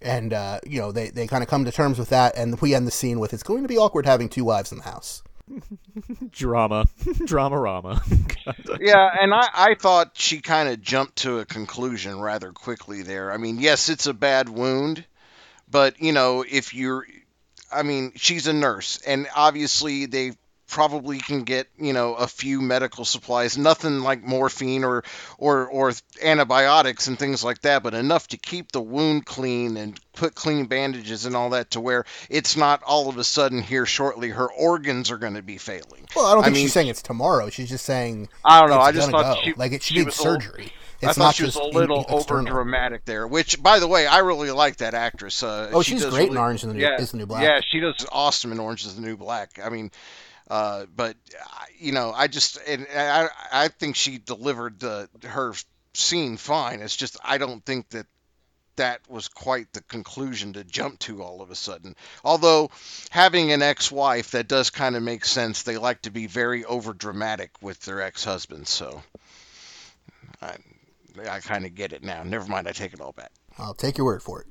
And 0.00 0.32
uh, 0.32 0.60
you 0.64 0.80
know 0.80 0.92
they 0.92 1.10
they 1.10 1.26
kind 1.26 1.42
of 1.42 1.48
come 1.48 1.64
to 1.64 1.72
terms 1.72 1.98
with 1.98 2.10
that, 2.10 2.36
and 2.36 2.60
we 2.60 2.76
end 2.76 2.86
the 2.86 2.92
scene 2.92 3.18
with 3.18 3.32
it's 3.34 3.42
going 3.42 3.62
to 3.62 3.68
be 3.68 3.76
awkward 3.76 4.06
having 4.06 4.28
two 4.28 4.44
wives 4.44 4.70
in 4.70 4.78
the 4.78 4.84
house. 4.84 5.24
Drama. 6.30 6.86
Drama 7.24 7.58
rama. 7.58 8.02
Yeah, 8.80 9.10
and 9.20 9.34
I, 9.34 9.48
I 9.52 9.74
thought 9.74 10.12
she 10.14 10.40
kind 10.40 10.70
of 10.70 10.80
jumped 10.80 11.16
to 11.16 11.38
a 11.38 11.44
conclusion 11.44 12.18
rather 12.18 12.50
quickly 12.52 13.02
there. 13.02 13.30
I 13.30 13.36
mean, 13.36 13.58
yes, 13.58 13.90
it's 13.90 14.06
a 14.06 14.14
bad 14.14 14.48
wound, 14.48 15.04
but, 15.70 16.00
you 16.00 16.12
know, 16.12 16.44
if 16.48 16.72
you're. 16.72 17.06
I 17.70 17.82
mean, 17.82 18.12
she's 18.16 18.46
a 18.46 18.54
nurse, 18.54 19.02
and 19.06 19.28
obviously 19.36 20.06
they 20.06 20.32
probably 20.68 21.18
can 21.18 21.42
get 21.44 21.66
you 21.78 21.92
know 21.92 22.14
a 22.14 22.26
few 22.26 22.60
medical 22.60 23.04
supplies 23.04 23.56
nothing 23.58 24.00
like 24.00 24.22
morphine 24.22 24.84
or 24.84 25.02
or 25.38 25.66
or 25.66 25.92
antibiotics 26.22 27.06
and 27.08 27.18
things 27.18 27.42
like 27.42 27.60
that 27.62 27.82
but 27.82 27.94
enough 27.94 28.28
to 28.28 28.36
keep 28.36 28.70
the 28.72 28.80
wound 28.80 29.24
clean 29.26 29.76
and 29.76 29.98
put 30.12 30.34
clean 30.34 30.66
bandages 30.66 31.24
and 31.26 31.34
all 31.34 31.50
that 31.50 31.70
to 31.70 31.80
where 31.80 32.04
it's 32.28 32.56
not 32.56 32.82
all 32.82 33.08
of 33.08 33.16
a 33.18 33.24
sudden 33.24 33.62
here 33.62 33.86
shortly 33.86 34.28
her 34.28 34.50
organs 34.52 35.10
are 35.10 35.18
going 35.18 35.34
to 35.34 35.42
be 35.42 35.56
failing 35.58 36.06
Well, 36.14 36.26
I 36.26 36.34
don't 36.34 36.44
think 36.44 36.54
mean, 36.56 36.64
she's 36.66 36.72
saying 36.72 36.88
it's 36.88 37.02
tomorrow. 37.02 37.48
She's 37.50 37.68
just 37.70 37.84
saying 37.84 38.28
I 38.44 38.60
don't 38.60 38.68
know. 38.70 38.76
it's 38.76 38.86
I 38.88 38.92
just 38.92 39.10
thought 39.10 39.36
go. 39.36 39.40
she 39.42 39.52
like 39.54 39.72
it 39.72 39.82
she, 39.82 39.94
she 39.94 40.00
needs 40.00 40.18
was 40.18 40.18
a 40.18 40.22
little- 40.30 40.40
surgery. 40.40 40.72
I 41.00 41.12
thought 41.12 41.36
she 41.36 41.44
was 41.44 41.54
a 41.54 41.62
in- 41.62 41.74
little 41.74 42.04
over 42.08 42.42
dramatic 42.42 43.04
there. 43.04 43.24
Which, 43.28 43.62
by 43.62 43.78
the 43.78 43.86
way, 43.86 44.08
I 44.08 44.18
really 44.18 44.50
like 44.50 44.78
that 44.78 44.94
actress. 44.94 45.44
Uh, 45.44 45.70
Oh, 45.72 45.80
she 45.80 45.92
she's 45.92 46.04
great 46.06 46.28
in 46.28 46.36
Orange 46.36 46.64
is 46.64 46.66
the 46.68 46.74
New- 46.74 46.80
yeah, 46.82 46.96
is 47.00 47.12
the 47.12 47.18
New 47.18 47.26
Black. 47.26 47.44
Yeah, 47.44 47.60
she 47.64 47.78
does 47.78 48.04
awesome 48.10 48.50
in 48.50 48.58
Orange 48.58 48.84
is 48.84 48.96
the 48.96 49.00
New 49.02 49.16
Black. 49.16 49.60
I 49.64 49.68
mean, 49.68 49.92
uh, 50.48 50.86
but 50.94 51.16
you 51.78 51.92
know, 51.92 52.12
I 52.12 52.26
just 52.26 52.58
and 52.66 52.86
I 52.94 53.28
I 53.52 53.68
think 53.68 53.96
she 53.96 54.18
delivered 54.18 54.80
the 54.80 55.08
her 55.24 55.54
scene 55.94 56.36
fine. 56.36 56.80
It's 56.80 56.96
just 56.96 57.18
I 57.22 57.38
don't 57.38 57.64
think 57.64 57.88
that 57.90 58.06
that 58.76 59.00
was 59.08 59.28
quite 59.28 59.72
the 59.72 59.82
conclusion 59.82 60.52
to 60.52 60.64
jump 60.64 61.00
to 61.00 61.22
all 61.22 61.42
of 61.42 61.50
a 61.50 61.54
sudden. 61.54 61.96
Although 62.24 62.70
having 63.10 63.50
an 63.50 63.60
ex-wife, 63.60 64.30
that 64.30 64.46
does 64.46 64.70
kind 64.70 64.94
of 64.94 65.02
make 65.02 65.24
sense. 65.24 65.64
They 65.64 65.76
like 65.78 66.02
to 66.02 66.10
be 66.10 66.28
very 66.28 66.64
over 66.64 66.94
dramatic 66.94 67.50
with 67.60 67.80
their 67.80 68.00
ex-husbands, 68.00 68.70
so 68.70 69.02
I 70.40 70.56
I 71.28 71.40
kind 71.40 71.66
of 71.66 71.74
get 71.74 71.92
it 71.92 72.02
now. 72.02 72.22
Never 72.22 72.48
mind, 72.48 72.68
I 72.68 72.72
take 72.72 72.94
it 72.94 73.00
all 73.00 73.12
back. 73.12 73.32
I'll 73.58 73.74
take 73.74 73.98
your 73.98 74.06
word 74.06 74.22
for 74.22 74.40
it. 74.40 74.46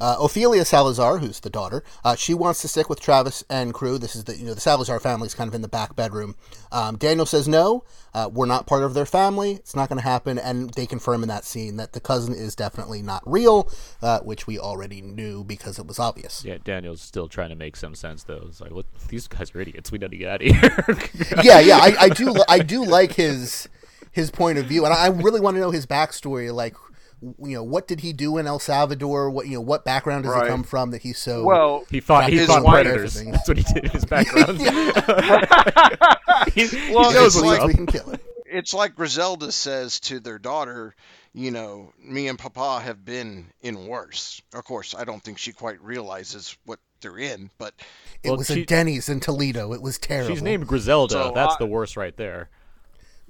Uh, 0.00 0.16
Ofelia 0.16 0.64
Salazar, 0.66 1.18
who's 1.18 1.40
the 1.40 1.50
daughter, 1.50 1.82
uh, 2.04 2.14
she 2.14 2.34
wants 2.34 2.60
to 2.62 2.68
stick 2.68 2.88
with 2.88 3.00
Travis 3.00 3.44
and 3.50 3.74
crew. 3.74 3.98
This 3.98 4.14
is 4.14 4.24
the 4.24 4.36
you 4.36 4.44
know 4.44 4.54
the 4.54 4.60
Salazar 4.60 5.00
family's 5.00 5.34
kind 5.34 5.48
of 5.48 5.54
in 5.54 5.62
the 5.62 5.68
back 5.68 5.96
bedroom. 5.96 6.36
Um, 6.70 6.96
Daniel 6.96 7.26
says 7.26 7.48
no, 7.48 7.84
uh, 8.14 8.28
we're 8.32 8.46
not 8.46 8.66
part 8.66 8.82
of 8.82 8.94
their 8.94 9.06
family. 9.06 9.52
It's 9.52 9.74
not 9.74 9.88
going 9.88 9.98
to 9.98 10.04
happen, 10.04 10.38
and 10.38 10.70
they 10.74 10.86
confirm 10.86 11.22
in 11.22 11.28
that 11.28 11.44
scene 11.44 11.76
that 11.76 11.92
the 11.92 12.00
cousin 12.00 12.34
is 12.34 12.54
definitely 12.54 13.02
not 13.02 13.22
real, 13.26 13.70
uh, 14.02 14.20
which 14.20 14.46
we 14.46 14.58
already 14.58 15.00
knew 15.02 15.44
because 15.44 15.78
it 15.78 15.86
was 15.86 15.98
obvious. 15.98 16.44
yeah, 16.44 16.58
Daniel's 16.62 17.00
still 17.00 17.28
trying 17.28 17.50
to 17.50 17.56
make 17.56 17.76
some 17.76 17.94
sense 17.94 18.22
though. 18.24 18.44
It's 18.48 18.60
like, 18.60 18.72
what? 18.72 18.86
These 19.08 19.28
guys 19.28 19.54
are 19.54 19.60
idiots. 19.60 19.90
We 19.90 19.98
need 19.98 20.10
to 20.10 20.16
get 20.16 20.28
out 20.28 20.42
of 20.42 20.48
here. 20.48 21.42
yeah, 21.42 21.60
yeah, 21.60 21.78
I, 21.78 21.96
I 22.00 22.08
do, 22.08 22.34
I 22.48 22.58
do 22.60 22.84
like 22.84 23.12
his 23.14 23.68
his 24.12 24.30
point 24.30 24.58
of 24.58 24.66
view, 24.66 24.84
and 24.84 24.92
I 24.92 25.08
really 25.08 25.40
want 25.40 25.56
to 25.56 25.60
know 25.60 25.70
his 25.70 25.86
backstory. 25.86 26.52
Like, 26.52 26.74
you 27.20 27.54
know, 27.54 27.62
what 27.64 27.88
did 27.88 28.00
he 28.00 28.12
do 28.12 28.38
in 28.38 28.46
El 28.46 28.58
Salvador? 28.58 29.30
What 29.30 29.46
you 29.46 29.54
know, 29.54 29.60
what 29.60 29.84
background 29.84 30.24
does 30.24 30.32
Right. 30.34 30.44
he 30.44 30.48
come 30.50 30.62
from 30.62 30.90
that 30.92 31.02
he's 31.02 31.18
so 31.18 31.44
Well, 31.44 31.84
He 31.90 32.00
fought. 32.00 32.28
He 32.30 32.38
fought 32.46 32.64
predators. 32.64 33.16
everything. 33.16 33.32
That's 33.32 33.48
what 33.48 33.56
he 33.58 33.64
did 33.74 33.84
in 33.86 33.90
his 33.90 34.04
background. 34.06 34.58
he, 36.54 36.66
he 36.66 36.94
Well, 36.94 37.12
knows 37.12 37.36
it's 37.36 37.44
like- 37.44 37.60
up. 37.60 37.66
we 37.66 37.74
can 37.74 37.86
kill 37.86 38.10
it. 38.10 38.20
it's 38.46 38.72
like 38.74 38.94
Griselda 38.94 39.50
says 39.52 40.00
to 40.00 40.20
their 40.20 40.38
daughter, 40.38 40.94
you 41.34 41.50
know, 41.50 41.92
me 42.02 42.28
and 42.28 42.38
Papa 42.38 42.80
have 42.80 43.04
been 43.04 43.46
in 43.62 43.86
worse. 43.86 44.40
Of 44.54 44.64
course, 44.64 44.94
I 44.96 45.04
don't 45.04 45.22
think 45.22 45.38
she 45.38 45.52
quite 45.52 45.80
realizes 45.82 46.56
what 46.64 46.78
they're 47.00 47.18
in, 47.18 47.50
but 47.58 47.74
It 48.22 48.28
Well, 48.30 48.38
was 48.38 48.46
she- 48.48 48.62
a 48.62 48.66
Denny's 48.66 49.08
in 49.08 49.20
Toledo. 49.20 49.72
It 49.72 49.82
was 49.82 49.98
terrible. 49.98 50.34
She's 50.34 50.42
named 50.42 50.66
Griselda. 50.66 51.12
So 51.12 51.32
That's 51.34 51.54
I- 51.54 51.58
the 51.58 51.66
worst 51.66 51.96
right 51.96 52.16
there. 52.16 52.48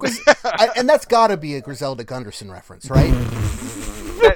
I, 0.01 0.69
and 0.77 0.87
that's 0.87 1.03
got 1.05 1.27
to 1.27 1.35
be 1.35 1.55
a 1.55 1.61
Griselda 1.61 2.05
Gunderson 2.05 2.49
reference, 2.49 2.89
right? 2.89 3.13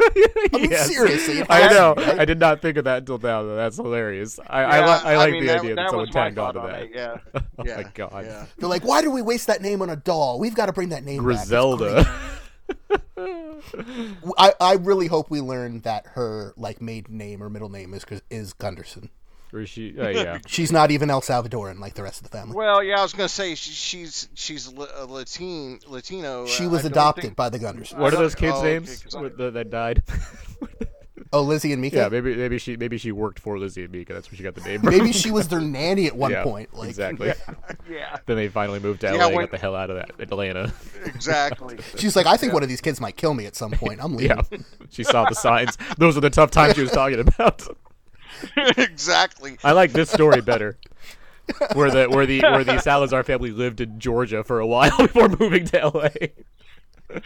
I 0.05 0.49
mean, 0.53 0.71
Yes. 0.71 0.87
seriously. 0.87 1.43
I 1.49 1.67
know. 1.73 1.93
right? 1.95 2.19
I 2.19 2.25
did 2.25 2.39
not 2.39 2.61
think 2.61 2.77
of 2.77 2.83
that 2.85 2.99
until 2.99 3.17
now. 3.19 3.43
Though. 3.43 3.55
That's 3.55 3.77
hilarious. 3.77 4.39
I 4.47 4.63
I, 4.63 4.79
li- 4.85 5.01
I 5.05 5.15
like 5.17 5.31
mean, 5.33 5.45
the 5.45 5.57
idea 5.57 5.75
that, 5.75 5.81
that 5.83 5.89
someone 5.89 6.07
tagged 6.09 6.37
onto 6.37 6.59
on 6.59 6.67
that. 6.67 6.83
it, 6.83 6.91
Yeah. 6.93 7.17
Oh 7.57 7.63
yeah. 7.65 7.77
my 7.77 7.83
god. 7.93 8.25
Yeah. 8.25 8.45
They're 8.57 8.69
like, 8.69 8.83
why 8.83 9.01
do 9.01 9.11
we 9.11 9.21
waste 9.21 9.47
that 9.47 9.61
name 9.61 9.81
on 9.81 9.89
a 9.89 9.95
doll? 9.95 10.39
We've 10.39 10.55
got 10.55 10.65
to 10.67 10.73
bring 10.73 10.89
that 10.89 11.03
name 11.03 11.21
Griselda. 11.23 12.05
I, 14.37 14.53
I 14.59 14.73
really 14.75 15.07
hope 15.07 15.29
we 15.29 15.41
learn 15.41 15.81
that 15.81 16.05
her 16.13 16.53
like 16.57 16.81
maiden 16.81 17.17
name 17.17 17.41
or 17.41 17.49
middle 17.49 17.69
name 17.69 17.93
is 17.93 18.05
is 18.29 18.53
Gunderson. 18.53 19.09
Or 19.53 19.61
is 19.61 19.69
she? 19.69 19.93
Oh 19.99 20.09
yeah. 20.09 20.39
She's 20.47 20.71
not 20.71 20.91
even 20.91 21.09
El 21.09 21.21
Salvadoran 21.21 21.79
like 21.79 21.93
the 21.93 22.03
rest 22.03 22.17
of 22.23 22.29
the 22.29 22.35
family. 22.37 22.55
Well, 22.55 22.83
yeah, 22.83 22.99
I 22.99 23.03
was 23.03 23.13
gonna 23.13 23.29
say 23.29 23.55
she, 23.55 23.71
she's 23.71 24.29
she's 24.33 24.67
a 24.67 24.71
Latin 24.75 25.11
Latino. 25.87 26.45
she 26.47 26.65
uh, 26.65 26.69
was 26.69 26.83
I 26.83 26.87
adopted 26.87 27.23
think- 27.23 27.35
by 27.35 27.49
the 27.49 27.59
Gunners. 27.59 27.91
What 27.93 28.13
are 28.13 28.17
those 28.17 28.35
kids' 28.35 28.53
oh, 28.55 28.59
okay, 28.59 28.73
names 28.73 29.03
'cause 29.03 29.15
I- 29.15 29.49
that 29.51 29.69
died? 29.69 30.03
Oh, 31.31 31.41
Lizzie 31.41 31.73
and 31.73 31.81
Mika. 31.81 31.95
yeah, 31.95 32.09
maybe 32.09 32.35
maybe 32.35 32.59
she 32.59 32.77
maybe 32.77 32.99
she 32.99 33.11
worked 33.11 33.39
for 33.39 33.57
Lizzie 33.57 33.83
and 33.83 33.91
Mika. 33.91 34.13
That's 34.13 34.29
where 34.29 34.37
she 34.37 34.43
got 34.43 34.53
the 34.53 34.61
name. 34.61 34.81
Maybe 34.83 35.11
she 35.11 35.31
was 35.31 35.47
their 35.49 35.61
nanny 35.61 36.05
at 36.05 36.15
one 36.15 36.29
Yeah, 36.29 36.43
point. 36.43 36.75
Like, 36.75 36.89
exactly. 36.89 37.33
Yeah, 37.89 38.17
Then 38.27 38.35
they 38.35 38.49
finally 38.49 38.79
moved 38.79 39.01
to 39.01 39.07
LA 39.07 39.15
Yeah, 39.17 39.25
and 39.29 39.35
got 39.39 39.49
the 39.51 39.57
hell 39.57 39.75
out 39.75 39.89
of 39.89 39.95
that 39.95 40.11
Atlanta. 40.19 40.71
exactly. 41.05 41.79
She's 41.97 42.15
like, 42.15 42.27
I 42.27 42.37
think 42.37 42.53
one 42.53 42.61
of 42.61 42.69
these 42.69 42.81
kids 42.81 43.01
might 43.01 43.17
kill 43.17 43.33
me 43.33 43.47
at 43.47 43.55
some 43.55 43.71
point. 43.71 43.99
I'm 44.03 44.15
leaving. 44.15 44.37
yeah, 44.51 44.57
she 44.91 45.03
saw 45.03 45.25
the 45.27 45.33
signs. 45.33 45.75
Those 45.97 46.15
are 46.17 46.21
the 46.21 46.29
tough 46.29 46.51
times 46.51 46.75
she 46.75 46.81
was 46.81 46.91
talking 46.91 47.19
about. 47.19 47.67
exactly. 48.77 49.57
I 49.63 49.71
like 49.71 49.91
this 49.91 50.09
story 50.09 50.41
better. 50.41 50.77
where 51.73 51.91
the 51.91 52.09
where 52.09 52.25
the 52.25 52.39
where 52.41 52.63
the 52.63 52.79
Salazar 52.79 53.23
family 53.23 53.51
lived 53.51 53.81
in 53.81 53.99
Georgia 53.99 54.43
for 54.43 54.59
a 54.59 54.67
while 54.67 54.97
before 54.97 55.27
moving 55.27 55.65
to 55.65 55.87
LA. 55.89 57.19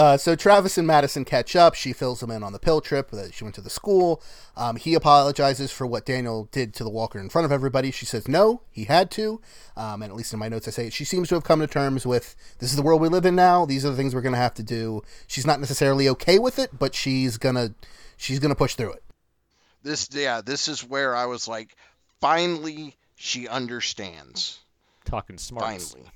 Uh, 0.00 0.16
so 0.16 0.34
Travis 0.34 0.78
and 0.78 0.86
Madison 0.86 1.26
catch 1.26 1.54
up. 1.54 1.74
She 1.74 1.92
fills 1.92 2.22
him 2.22 2.30
in 2.30 2.42
on 2.42 2.54
the 2.54 2.58
pill 2.58 2.80
trip 2.80 3.10
that 3.10 3.34
she 3.34 3.44
went 3.44 3.54
to 3.56 3.60
the 3.60 3.68
school. 3.68 4.22
Um, 4.56 4.76
he 4.76 4.94
apologizes 4.94 5.70
for 5.70 5.86
what 5.86 6.06
Daniel 6.06 6.48
did 6.52 6.72
to 6.74 6.84
the 6.84 6.88
Walker 6.88 7.18
in 7.18 7.28
front 7.28 7.44
of 7.44 7.52
everybody. 7.52 7.90
She 7.90 8.06
says 8.06 8.26
no, 8.26 8.62
he 8.70 8.84
had 8.84 9.10
to. 9.10 9.42
Um, 9.76 10.00
and 10.00 10.10
at 10.10 10.16
least 10.16 10.32
in 10.32 10.38
my 10.38 10.48
notes, 10.48 10.66
I 10.66 10.70
say 10.70 10.88
she 10.88 11.04
seems 11.04 11.28
to 11.28 11.34
have 11.34 11.44
come 11.44 11.60
to 11.60 11.66
terms 11.66 12.06
with 12.06 12.34
this 12.60 12.70
is 12.70 12.76
the 12.76 12.82
world 12.82 13.02
we 13.02 13.08
live 13.08 13.26
in 13.26 13.34
now. 13.36 13.66
These 13.66 13.84
are 13.84 13.90
the 13.90 13.96
things 13.96 14.14
we're 14.14 14.22
going 14.22 14.34
to 14.34 14.38
have 14.38 14.54
to 14.54 14.62
do. 14.62 15.02
She's 15.26 15.46
not 15.46 15.60
necessarily 15.60 16.08
okay 16.08 16.38
with 16.38 16.58
it, 16.58 16.78
but 16.78 16.94
she's 16.94 17.36
gonna 17.36 17.74
she's 18.20 18.38
gonna 18.38 18.54
push 18.54 18.74
through 18.74 18.92
it. 18.92 19.02
This, 19.82 20.08
yeah, 20.12 20.42
this 20.42 20.68
is 20.68 20.84
where 20.84 21.16
I 21.16 21.26
was 21.26 21.48
like, 21.48 21.74
finally, 22.20 22.94
she 23.16 23.48
understands. 23.48 24.58
Talking 25.06 25.38
smart. 25.38 25.64
Finally. 25.64 26.10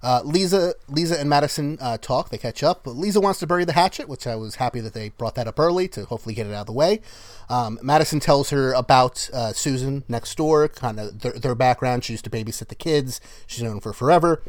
Uh, 0.00 0.20
Liza, 0.24 0.74
Liza 0.88 1.18
and 1.18 1.28
Madison 1.28 1.76
uh, 1.80 1.98
talk. 1.98 2.28
They 2.28 2.38
catch 2.38 2.62
up. 2.62 2.86
Liza 2.86 3.20
wants 3.20 3.40
to 3.40 3.46
bury 3.48 3.64
the 3.64 3.72
hatchet, 3.72 4.08
which 4.08 4.26
I 4.26 4.36
was 4.36 4.56
happy 4.56 4.78
that 4.80 4.94
they 4.94 5.08
brought 5.08 5.34
that 5.34 5.48
up 5.48 5.58
early 5.58 5.88
to 5.88 6.04
hopefully 6.04 6.34
get 6.34 6.46
it 6.46 6.54
out 6.54 6.60
of 6.60 6.66
the 6.66 6.72
way. 6.72 7.00
Um, 7.48 7.80
Madison 7.82 8.20
tells 8.20 8.50
her 8.50 8.72
about 8.74 9.28
uh, 9.32 9.52
Susan 9.54 10.04
next 10.06 10.36
door, 10.36 10.68
kind 10.68 11.00
of 11.00 11.20
their, 11.20 11.32
their 11.32 11.54
background. 11.56 12.04
She 12.04 12.12
used 12.12 12.24
to 12.24 12.30
babysit 12.30 12.68
the 12.68 12.76
kids. 12.76 13.20
She's 13.46 13.64
known 13.64 13.80
for 13.80 13.92
forever. 13.92 14.42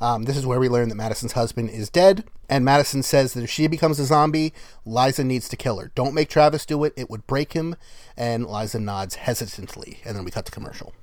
Um, 0.00 0.22
this 0.22 0.36
is 0.36 0.46
where 0.46 0.58
we 0.58 0.68
learn 0.68 0.88
that 0.88 0.94
Madison's 0.94 1.32
husband 1.32 1.70
is 1.70 1.90
dead, 1.90 2.24
and 2.48 2.64
Madison 2.64 3.02
says 3.02 3.34
that 3.34 3.44
if 3.44 3.50
she 3.50 3.66
becomes 3.66 3.98
a 3.98 4.06
zombie, 4.06 4.54
Liza 4.86 5.24
needs 5.24 5.48
to 5.50 5.56
kill 5.56 5.78
her. 5.78 5.92
Don't 5.94 6.14
make 6.14 6.30
Travis 6.30 6.64
do 6.64 6.84
it; 6.84 6.94
it 6.96 7.10
would 7.10 7.26
break 7.26 7.52
him. 7.52 7.76
And 8.16 8.46
Liza 8.46 8.80
nods 8.80 9.16
hesitantly, 9.16 10.00
and 10.04 10.16
then 10.16 10.24
we 10.24 10.30
cut 10.30 10.46
to 10.46 10.52
commercial. 10.52 10.94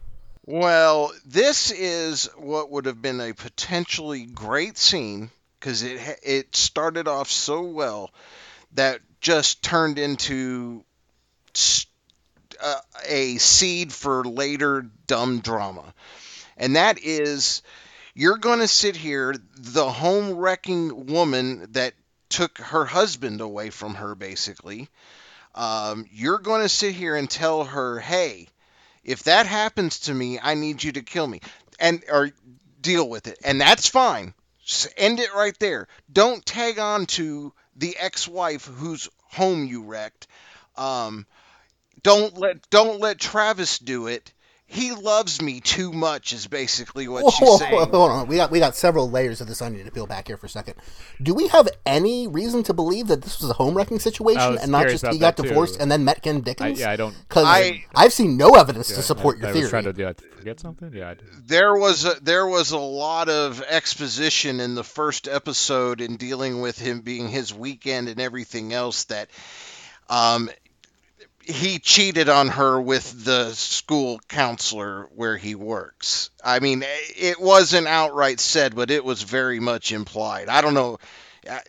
Well, 0.46 1.12
this 1.26 1.72
is 1.72 2.30
what 2.38 2.72
would 2.72 2.86
have 2.86 3.02
been 3.02 3.20
a 3.20 3.34
potentially 3.34 4.26
great 4.26 4.78
scene 4.78 5.30
because 5.60 5.84
it 5.84 6.20
it 6.24 6.56
started 6.56 7.08
off 7.08 7.30
so 7.30 7.62
well 7.62 8.12
that 8.74 9.02
just 9.22 9.62
turned 9.62 10.00
into 10.00 10.84
uh, 12.62 12.76
a 13.08 13.38
seed 13.38 13.94
for 13.94 14.24
later 14.24 14.86
dumb 15.06 15.40
drama, 15.40 15.94
and 16.56 16.76
that 16.76 17.00
is 17.00 17.62
you're 18.18 18.40
going 18.40 18.60
to 18.60 18.68
sit 18.68 18.96
here, 18.96 19.36
the 19.56 19.88
home 19.88 20.32
wrecking 20.32 21.06
woman 21.06 21.68
that 21.74 21.94
took 22.30 22.58
her 22.58 22.84
husband 22.84 23.42
away 23.42 23.70
from 23.70 23.94
her, 23.94 24.16
basically. 24.16 24.90
Um, 25.54 26.08
you're 26.12 26.40
going 26.40 26.64
to 26.64 26.70
sit 26.70 26.96
here 26.96 27.16
and 27.16 27.30
tell 27.30 27.64
her, 27.64 28.00
hey, 28.00 28.48
if 29.04 29.24
that 29.26 29.46
happens 29.46 30.00
to 30.02 30.14
me, 30.14 30.40
I 30.42 30.56
need 30.56 30.84
you 30.84 30.94
to 30.94 31.04
kill 31.04 31.28
me 31.28 31.42
and 31.80 32.04
or 32.12 32.32
deal 32.82 33.08
with 33.08 33.28
it. 33.28 33.38
And 33.44 33.62
that's 33.62 33.88
fine. 33.88 34.34
Just 34.66 34.92
end 34.98 35.20
it 35.20 35.36
right 35.36 35.58
there. 35.60 35.88
Don't 36.12 36.44
tag 36.44 36.80
on 36.80 37.06
to 37.06 37.54
the 37.76 37.98
ex-wife 37.98 38.66
whose 38.66 39.08
home 39.26 39.66
you 39.66 39.84
wrecked. 39.84 40.26
Um, 40.76 41.28
don't 42.02 42.36
let 42.36 42.68
don't 42.72 43.00
let 43.00 43.20
Travis 43.20 43.78
do 43.78 44.08
it. 44.08 44.34
He 44.70 44.92
loves 44.92 45.42
me 45.42 45.62
too 45.62 45.94
much 45.94 46.34
is 46.34 46.46
basically 46.46 47.08
what 47.08 47.34
she's 47.34 47.48
Whoa, 47.48 47.58
saying. 47.58 47.74
hold 47.90 48.12
on. 48.12 48.28
We 48.28 48.36
got 48.36 48.52
we 48.52 48.60
got 48.60 48.76
several 48.76 49.10
layers 49.10 49.40
of 49.40 49.48
this 49.48 49.62
onion 49.62 49.86
to 49.86 49.92
peel 49.92 50.06
back 50.08 50.28
here 50.28 50.36
for 50.36 50.46
a 50.46 50.50
second. 50.50 50.76
Do 51.24 51.34
we 51.34 51.48
have 51.48 51.70
any 51.86 52.28
reason 52.28 52.64
to 52.64 52.74
believe 52.74 53.08
that 53.08 53.22
this 53.22 53.40
was 53.40 53.50
a 53.50 53.54
home 53.54 53.76
wrecking 53.76 53.98
situation 54.00 54.58
and 54.58 54.70
not 54.70 54.90
just 54.90 55.08
he 55.08 55.20
got 55.20 55.38
divorced 55.38 55.76
too. 55.76 55.82
and 55.82 55.90
then 55.90 56.04
met 56.04 56.22
Ken 56.22 56.42
Dickens? 56.42 56.80
I- 56.80 56.84
yeah, 56.84 56.92
I 56.92 56.98
don't- 56.98 57.16
Because 57.30 57.46
I- 57.48 57.86
I've 57.96 58.12
seen 58.12 58.36
no 58.36 58.56
evidence 58.56 58.88
to 58.90 59.02
support 59.02 59.38
I, 59.38 59.40
your 59.40 59.50
I 59.50 59.52
theory. 59.54 59.64
was 59.64 59.70
trying 59.70 59.84
to, 59.86 59.94
yeah, 59.96 60.12
forget 60.36 60.60
something. 60.60 60.92
Yeah, 60.94 61.12
I 61.12 61.16
there 61.46 61.74
was 61.74 62.04
a, 62.04 62.16
there 62.22 62.46
was 62.46 62.72
a 62.72 62.78
lot 62.78 63.30
of 63.30 63.62
exposition 63.70 64.60
in 64.60 64.76
the 64.76 64.84
first 64.84 65.30
episode 65.30 66.02
in 66.02 66.18
dealing 66.18 66.60
with 66.60 66.78
him 66.78 67.00
being 67.00 67.30
his 67.30 67.54
weekend 67.54 68.10
and 68.10 68.20
everything 68.20 68.74
else 68.74 69.06
that 69.06 69.30
um, 70.10 70.50
he 71.48 71.80
cheated 71.80 72.28
on 72.30 72.50
her 72.50 72.80
with 72.80 73.24
the 73.26 73.54
school 73.54 74.20
counselor 74.28 75.10
where 75.16 75.38
he 75.38 75.56
works. 75.56 76.30
I 76.44 76.60
mean, 76.60 76.84
it 76.86 77.40
wasn't 77.40 77.88
outright 77.88 78.40
said, 78.40 78.76
but 78.76 78.92
it 78.92 79.04
was 79.06 79.24
very 79.24 79.60
much 79.60 79.92
implied. 79.92 80.50
I 80.50 80.62
don't 80.62 80.74
know. 80.74 80.98
uh, 81.50 81.60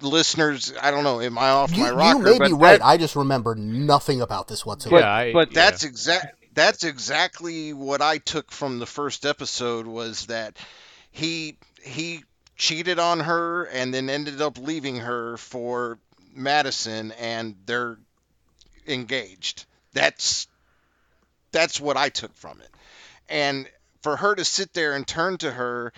Listeners, 0.00 0.72
I 0.80 0.90
don't 0.90 1.04
know. 1.04 1.20
Am 1.20 1.36
I 1.38 1.48
off 1.50 1.76
you, 1.76 1.82
my 1.82 1.88
you 1.90 1.94
rocker? 1.94 2.18
may 2.20 2.38
But 2.38 2.46
be 2.48 2.52
right. 2.52 2.78
that- 2.78 2.84
I 2.86 2.96
just 2.96 3.16
remember 3.16 3.54
nothing 3.54 4.20
about 4.20 4.46
this 4.48 4.64
whatsoever. 4.64 5.00
Yeah, 5.00 5.12
I- 5.12 5.32
but 5.32 5.48
yeah. 5.52 5.54
that's 5.64 5.84
exact 5.84 6.36
that's 6.54 6.84
exactly 6.84 7.72
what 7.72 8.02
I 8.02 8.18
took 8.18 8.52
from 8.52 8.78
the 8.78 8.84
first 8.86 9.24
episode 9.24 9.86
was 9.86 10.26
that 10.26 10.56
he 11.10 11.56
he 11.82 12.22
cheated 12.56 12.98
on 12.98 13.20
her 13.20 13.64
and 13.64 13.92
then 13.92 14.08
ended 14.10 14.40
up 14.42 14.58
leaving 14.58 14.96
her 14.96 15.36
for 15.38 15.98
Madison 16.34 17.12
and 17.12 17.56
they're 17.66 17.98
engaged. 18.86 19.64
That's 19.92 20.46
that's 21.52 21.80
what 21.80 21.96
I 21.96 22.08
took 22.08 22.34
from 22.36 22.60
it. 22.60 22.70
And 23.28 23.68
for 24.02 24.16
her 24.16 24.34
to 24.34 24.44
sit 24.44 24.72
there 24.72 24.94
and 24.94 25.06
turn 25.06 25.38
to 25.38 25.50
her 25.50 25.92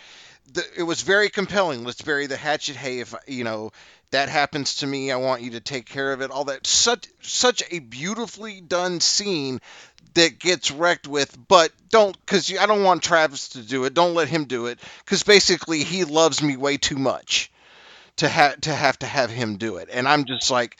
the, 0.53 0.65
it 0.77 0.83
was 0.83 1.03
very 1.03 1.31
compelling. 1.31 1.85
Let's 1.85 2.03
bury 2.03 2.27
the 2.27 2.37
hatchet. 2.37 2.77
Hey, 2.77 3.01
if 3.01 3.15
you 3.27 3.45
know 3.45 3.71
that 4.11 4.29
happens 4.29 4.77
to 4.77 4.87
me, 4.87 5.11
I 5.11 5.17
want 5.17 5.43
you 5.43 5.53
to 5.53 5.61
take 5.61 5.87
care 5.87 6.13
of 6.13 6.21
it. 6.21 6.31
All 6.31 6.45
that 6.45 6.67
such 6.67 7.07
such 7.23 7.63
a 7.71 7.79
beautifully 7.79 8.61
done 8.61 9.01
scene 9.01 9.61
that 10.15 10.39
gets 10.39 10.71
wrecked 10.71 11.09
with. 11.09 11.37
But 11.49 11.73
don't 11.89 12.19
because 12.21 12.57
I 12.57 12.67
don't 12.67 12.85
want 12.85 13.03
Travis 13.03 13.51
to 13.51 13.63
do 13.63 13.85
it. 13.85 13.95
Don't 13.95 14.15
let 14.15 14.29
him 14.29 14.45
do 14.45 14.67
it 14.67 14.79
because 15.05 15.23
basically 15.23 15.83
he 15.83 16.05
loves 16.05 16.43
me 16.43 16.57
way 16.57 16.77
too 16.77 16.97
much 16.97 17.51
to 18.17 18.29
have 18.29 18.61
to 18.63 18.75
have 18.75 18.99
to 18.99 19.07
have 19.07 19.31
him 19.31 19.57
do 19.57 19.77
it. 19.77 19.89
And 19.93 20.09
I'm 20.09 20.25
just 20.25 20.51
like. 20.51 20.77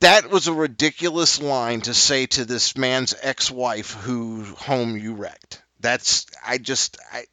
That 0.00 0.30
was 0.30 0.46
a 0.48 0.52
ridiculous 0.52 1.40
line 1.40 1.82
to 1.82 1.94
say 1.94 2.26
to 2.26 2.44
this 2.44 2.76
man's 2.76 3.14
ex-wife 3.20 3.92
who 3.92 4.44
home 4.44 4.96
you 4.96 5.14
wrecked. 5.14 5.62
That's 5.80 6.26
I 6.44 6.58
just 6.58 6.98
I 7.12 7.24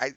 I 0.00 0.12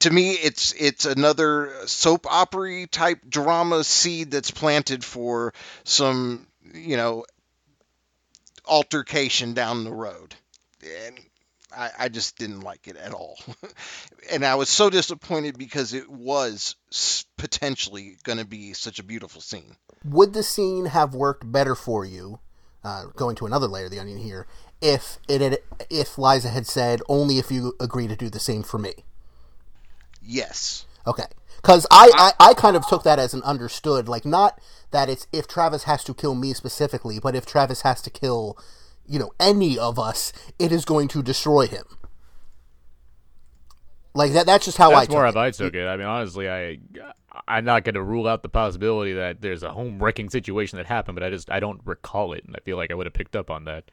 to 0.00 0.10
me 0.10 0.32
it's 0.32 0.72
it's 0.72 1.04
another 1.04 1.72
soap 1.86 2.26
opera 2.28 2.86
type 2.86 3.20
drama 3.28 3.84
seed 3.84 4.30
that's 4.30 4.50
planted 4.50 5.04
for 5.04 5.52
some 5.84 6.46
you 6.72 6.96
know 6.96 7.24
altercation 8.66 9.54
down 9.54 9.84
the 9.84 9.92
road. 9.92 10.34
And 11.06 11.18
I, 11.76 11.90
I 11.98 12.08
just 12.08 12.36
didn't 12.36 12.60
like 12.60 12.88
it 12.88 12.96
at 12.96 13.12
all. 13.12 13.38
And 14.30 14.44
i 14.44 14.54
was 14.54 14.68
so 14.68 14.88
disappointed 14.88 15.58
because 15.58 15.94
it 15.94 16.08
was 16.08 16.76
potentially 17.36 18.16
going 18.22 18.38
to 18.38 18.44
be 18.44 18.72
such 18.72 19.00
a 19.00 19.02
beautiful 19.02 19.40
scene 19.40 19.76
Would 20.04 20.32
the 20.32 20.42
scene 20.42 20.86
have 20.86 21.14
worked 21.14 21.50
better 21.50 21.74
for 21.74 22.04
you? 22.04 22.40
Uh, 22.84 23.06
going 23.14 23.36
to 23.36 23.46
another 23.46 23.68
layer 23.68 23.84
of 23.84 23.92
the 23.92 24.00
onion 24.00 24.18
here. 24.18 24.46
If 24.80 25.18
it 25.28 25.40
had, 25.40 25.58
if 25.88 26.18
Liza 26.18 26.48
had 26.48 26.66
said 26.66 27.00
only 27.08 27.38
if 27.38 27.52
you 27.52 27.74
agree 27.78 28.08
to 28.08 28.16
do 28.16 28.28
the 28.28 28.40
same 28.40 28.64
for 28.64 28.78
me. 28.78 28.92
yes 30.20 30.86
Okay. 31.06 31.26
Because 31.56 31.86
I, 31.90 32.10
I, 32.40 32.48
I 32.50 32.54
kind 32.54 32.76
of 32.76 32.86
took 32.88 33.04
that 33.04 33.20
as 33.20 33.34
an 33.34 33.42
understood, 33.42 34.08
like, 34.08 34.24
not 34.24 34.60
that 34.90 35.08
it's 35.08 35.28
if 35.32 35.46
Travis 35.46 35.84
has 35.84 36.02
to 36.04 36.14
kill 36.14 36.34
me 36.34 36.54
specifically, 36.54 37.20
but 37.20 37.36
if 37.36 37.46
Travis 37.46 37.82
has 37.82 38.02
to 38.02 38.10
kill, 38.10 38.58
you 39.06 39.18
know, 39.18 39.30
any 39.38 39.78
of 39.78 39.98
us, 39.98 40.32
it 40.58 40.72
is 40.72 40.84
going 40.84 41.06
to 41.08 41.22
destroy 41.22 41.66
him. 41.66 41.84
Like, 44.14 44.32
that. 44.32 44.46
that's 44.46 44.64
just 44.64 44.76
how 44.76 44.90
That's 44.90 45.02
I 45.02 45.04
took 45.06 45.12
more 45.12 45.26
it. 45.26 45.34
how 45.34 45.40
I 45.40 45.50
took 45.50 45.74
it. 45.74 45.86
I 45.86 45.96
mean, 45.96 46.06
honestly, 46.06 46.48
I 46.50 46.78
I'm 47.48 47.64
not 47.64 47.84
going 47.84 47.94
to 47.94 48.02
rule 48.02 48.26
out 48.28 48.42
the 48.42 48.48
possibility 48.48 49.14
that 49.14 49.40
there's 49.40 49.62
a 49.62 49.70
home 49.70 50.02
wrecking 50.02 50.28
situation 50.28 50.76
that 50.76 50.86
happened, 50.86 51.16
but 51.16 51.22
I 51.24 51.30
just 51.30 51.50
I 51.50 51.60
don't 51.60 51.80
recall 51.84 52.34
it, 52.34 52.44
and 52.44 52.54
I 52.54 52.60
feel 52.60 52.76
like 52.76 52.90
I 52.90 52.94
would 52.94 53.06
have 53.06 53.14
picked 53.14 53.36
up 53.36 53.50
on 53.50 53.64
that. 53.64 53.84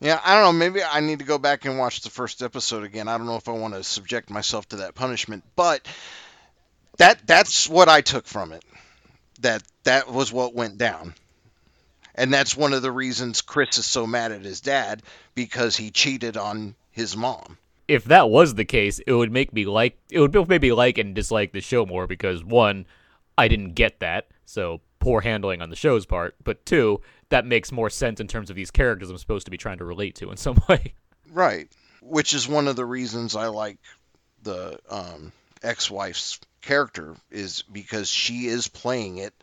Yeah, 0.00 0.20
I 0.24 0.34
don't 0.34 0.44
know. 0.44 0.58
Maybe 0.58 0.82
I 0.82 1.00
need 1.00 1.20
to 1.20 1.24
go 1.24 1.38
back 1.38 1.64
and 1.64 1.78
watch 1.78 2.02
the 2.02 2.10
first 2.10 2.42
episode 2.42 2.84
again. 2.84 3.08
I 3.08 3.16
don't 3.16 3.26
know 3.26 3.36
if 3.36 3.48
I 3.48 3.52
want 3.52 3.74
to 3.74 3.82
subject 3.82 4.30
myself 4.30 4.68
to 4.70 4.76
that 4.76 4.94
punishment, 4.94 5.44
but 5.54 5.86
that 6.98 7.26
that's 7.26 7.68
what 7.68 7.88
I 7.88 8.00
took 8.00 8.26
from 8.26 8.52
it. 8.52 8.64
That 9.40 9.62
that 9.84 10.08
was 10.08 10.32
what 10.32 10.54
went 10.54 10.76
down. 10.76 11.14
And 12.14 12.32
that's 12.32 12.56
one 12.56 12.72
of 12.72 12.82
the 12.82 12.90
reasons 12.90 13.42
Chris 13.42 13.78
is 13.78 13.86
so 13.86 14.06
mad 14.06 14.32
at 14.32 14.40
his 14.42 14.62
dad 14.62 15.02
because 15.34 15.76
he 15.76 15.90
cheated 15.90 16.36
on 16.36 16.74
his 16.90 17.14
mom. 17.16 17.58
If 17.88 18.04
that 18.04 18.30
was 18.30 18.54
the 18.54 18.64
case, 18.64 18.98
it 19.06 19.12
would 19.12 19.30
make 19.30 19.52
me 19.52 19.64
like 19.64 19.98
it 20.10 20.20
would 20.20 20.32
both 20.32 20.48
make 20.48 20.62
me 20.62 20.72
like 20.72 20.98
and 20.98 21.14
dislike 21.14 21.52
the 21.52 21.60
show 21.60 21.86
more 21.86 22.06
because 22.06 22.44
one, 22.44 22.86
I 23.38 23.48
didn't 23.48 23.74
get 23.74 24.00
that, 24.00 24.28
so 24.44 24.80
poor 24.98 25.20
handling 25.20 25.62
on 25.62 25.70
the 25.70 25.76
show's 25.76 26.04
part. 26.06 26.34
But 26.42 26.66
two, 26.66 27.00
that 27.28 27.46
makes 27.46 27.70
more 27.70 27.90
sense 27.90 28.20
in 28.20 28.26
terms 28.26 28.50
of 28.50 28.56
these 28.56 28.70
characters 28.70 29.10
I'm 29.10 29.18
supposed 29.18 29.46
to 29.46 29.50
be 29.50 29.56
trying 29.56 29.78
to 29.78 29.84
relate 29.84 30.16
to 30.16 30.30
in 30.30 30.36
some 30.46 30.60
way. 30.68 30.94
Right. 31.32 31.68
Which 32.02 32.34
is 32.34 32.48
one 32.48 32.68
of 32.68 32.76
the 32.76 32.84
reasons 32.84 33.36
I 33.36 33.46
like 33.48 33.78
the 34.42 34.78
um, 34.88 35.32
ex-wife's 35.62 36.40
character 36.62 37.16
is 37.30 37.62
because 37.62 38.08
she 38.08 38.46
is 38.46 38.68
playing 38.68 39.18
it 39.18 39.34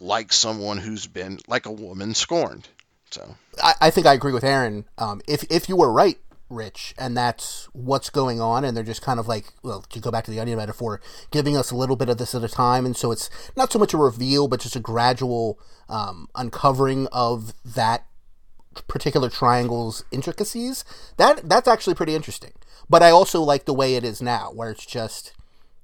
like 0.00 0.32
someone 0.32 0.78
who's 0.78 1.06
been 1.06 1.38
like 1.48 1.66
a 1.66 1.72
woman 1.72 2.14
scorned. 2.14 2.68
So 3.10 3.34
I, 3.62 3.74
I 3.80 3.90
think 3.90 4.06
I 4.06 4.14
agree 4.14 4.32
with 4.32 4.44
Aaron. 4.44 4.84
Um, 4.98 5.20
if 5.26 5.44
if 5.50 5.68
you 5.68 5.76
were 5.76 5.90
right, 5.90 6.18
Rich, 6.50 6.94
and 6.96 7.16
that's 7.16 7.68
what's 7.72 8.10
going 8.10 8.40
on, 8.40 8.64
and 8.64 8.76
they're 8.76 8.84
just 8.84 9.02
kind 9.02 9.20
of 9.20 9.28
like, 9.28 9.52
well, 9.62 9.82
to 9.82 10.00
go 10.00 10.10
back 10.10 10.24
to 10.24 10.30
the 10.30 10.40
onion 10.40 10.56
metaphor, 10.56 11.00
giving 11.30 11.56
us 11.56 11.70
a 11.70 11.76
little 11.76 11.96
bit 11.96 12.08
of 12.08 12.16
this 12.16 12.34
at 12.34 12.42
a 12.42 12.48
time, 12.48 12.86
and 12.86 12.96
so 12.96 13.10
it's 13.10 13.28
not 13.56 13.70
so 13.70 13.78
much 13.78 13.92
a 13.92 13.98
reveal, 13.98 14.48
but 14.48 14.60
just 14.60 14.76
a 14.76 14.80
gradual 14.80 15.58
um, 15.88 16.28
uncovering 16.34 17.06
of 17.12 17.52
that 17.64 18.06
particular 18.86 19.28
triangle's 19.28 20.04
intricacies. 20.10 20.84
That 21.16 21.48
that's 21.48 21.68
actually 21.68 21.94
pretty 21.94 22.14
interesting. 22.14 22.52
But 22.88 23.02
I 23.02 23.10
also 23.10 23.42
like 23.42 23.66
the 23.66 23.74
way 23.74 23.96
it 23.96 24.04
is 24.04 24.22
now, 24.22 24.50
where 24.54 24.70
it's 24.70 24.86
just, 24.86 25.34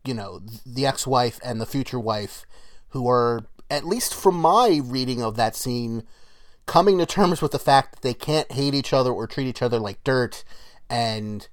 you 0.04 0.14
know, 0.14 0.40
the 0.64 0.86
ex-wife 0.86 1.38
and 1.44 1.60
the 1.60 1.66
future 1.66 2.00
wife, 2.00 2.46
who 2.90 3.08
are 3.08 3.46
at 3.70 3.84
least 3.84 4.14
from 4.14 4.36
my 4.36 4.80
reading 4.82 5.22
of 5.22 5.36
that 5.36 5.56
scene 5.56 6.04
coming 6.66 6.98
to 6.98 7.06
terms 7.06 7.42
with 7.42 7.52
the 7.52 7.58
fact 7.58 7.92
that 7.92 8.02
they 8.02 8.14
can't 8.14 8.50
hate 8.52 8.74
each 8.74 8.92
other 8.92 9.10
or 9.10 9.26
treat 9.26 9.46
each 9.46 9.62
other 9.62 9.78
like 9.78 10.02
dirt 10.04 10.44
and 10.88 11.48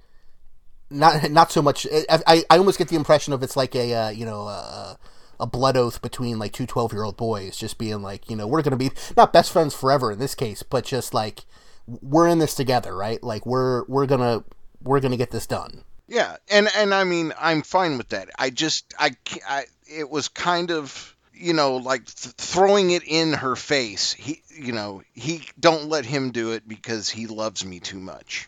not 0.89 1.29
not 1.31 1.51
so 1.51 1.61
much 1.61 1.87
I, 2.09 2.43
I, 2.49 2.57
almost 2.57 2.77
get 2.77 2.89
the 2.89 2.95
impression 2.95 3.33
of 3.33 3.43
it's 3.43 3.55
like 3.55 3.75
a 3.75 3.93
uh, 3.93 4.09
you 4.09 4.25
know 4.25 4.41
a, 4.41 4.97
a 5.39 5.47
blood 5.47 5.77
oath 5.77 6.01
between 6.01 6.39
like 6.39 6.53
two 6.53 6.65
12 6.65 6.93
year 6.93 7.03
old 7.03 7.17
boys 7.17 7.55
just 7.55 7.77
being 7.77 8.01
like 8.01 8.29
you 8.29 8.35
know 8.35 8.47
we're 8.47 8.61
gonna 8.61 8.75
be 8.75 8.91
not 9.15 9.33
best 9.33 9.51
friends 9.51 9.73
forever 9.73 10.11
in 10.11 10.19
this 10.19 10.35
case 10.35 10.63
but 10.63 10.85
just 10.85 11.13
like 11.13 11.45
we're 11.87 12.27
in 12.27 12.39
this 12.39 12.55
together 12.55 12.95
right 12.95 13.23
like 13.23 13.45
we're 13.45 13.85
we're 13.85 14.05
gonna 14.05 14.43
we're 14.81 14.99
gonna 14.99 15.17
get 15.17 15.31
this 15.31 15.47
done 15.47 15.83
Yeah, 16.11 16.35
and 16.49 16.67
and 16.75 16.93
I 16.93 17.05
mean 17.05 17.33
I'm 17.39 17.61
fine 17.61 17.97
with 17.97 18.09
that. 18.09 18.29
I 18.37 18.49
just 18.49 18.93
I, 18.99 19.15
I 19.47 19.63
it 19.87 20.09
was 20.09 20.27
kind 20.27 20.69
of 20.69 21.15
you 21.41 21.53
know 21.53 21.77
like 21.77 22.05
th- 22.05 22.35
throwing 22.35 22.91
it 22.91 23.03
in 23.05 23.33
her 23.33 23.55
face. 23.55 24.13
He 24.13 24.41
you 24.49 24.71
know 24.73 25.01
he 25.13 25.43
don't 25.59 25.89
let 25.89 26.05
him 26.05 26.31
do 26.31 26.51
it 26.51 26.67
because 26.67 27.09
he 27.09 27.27
loves 27.27 27.65
me 27.65 27.79
too 27.79 27.99
much. 27.99 28.47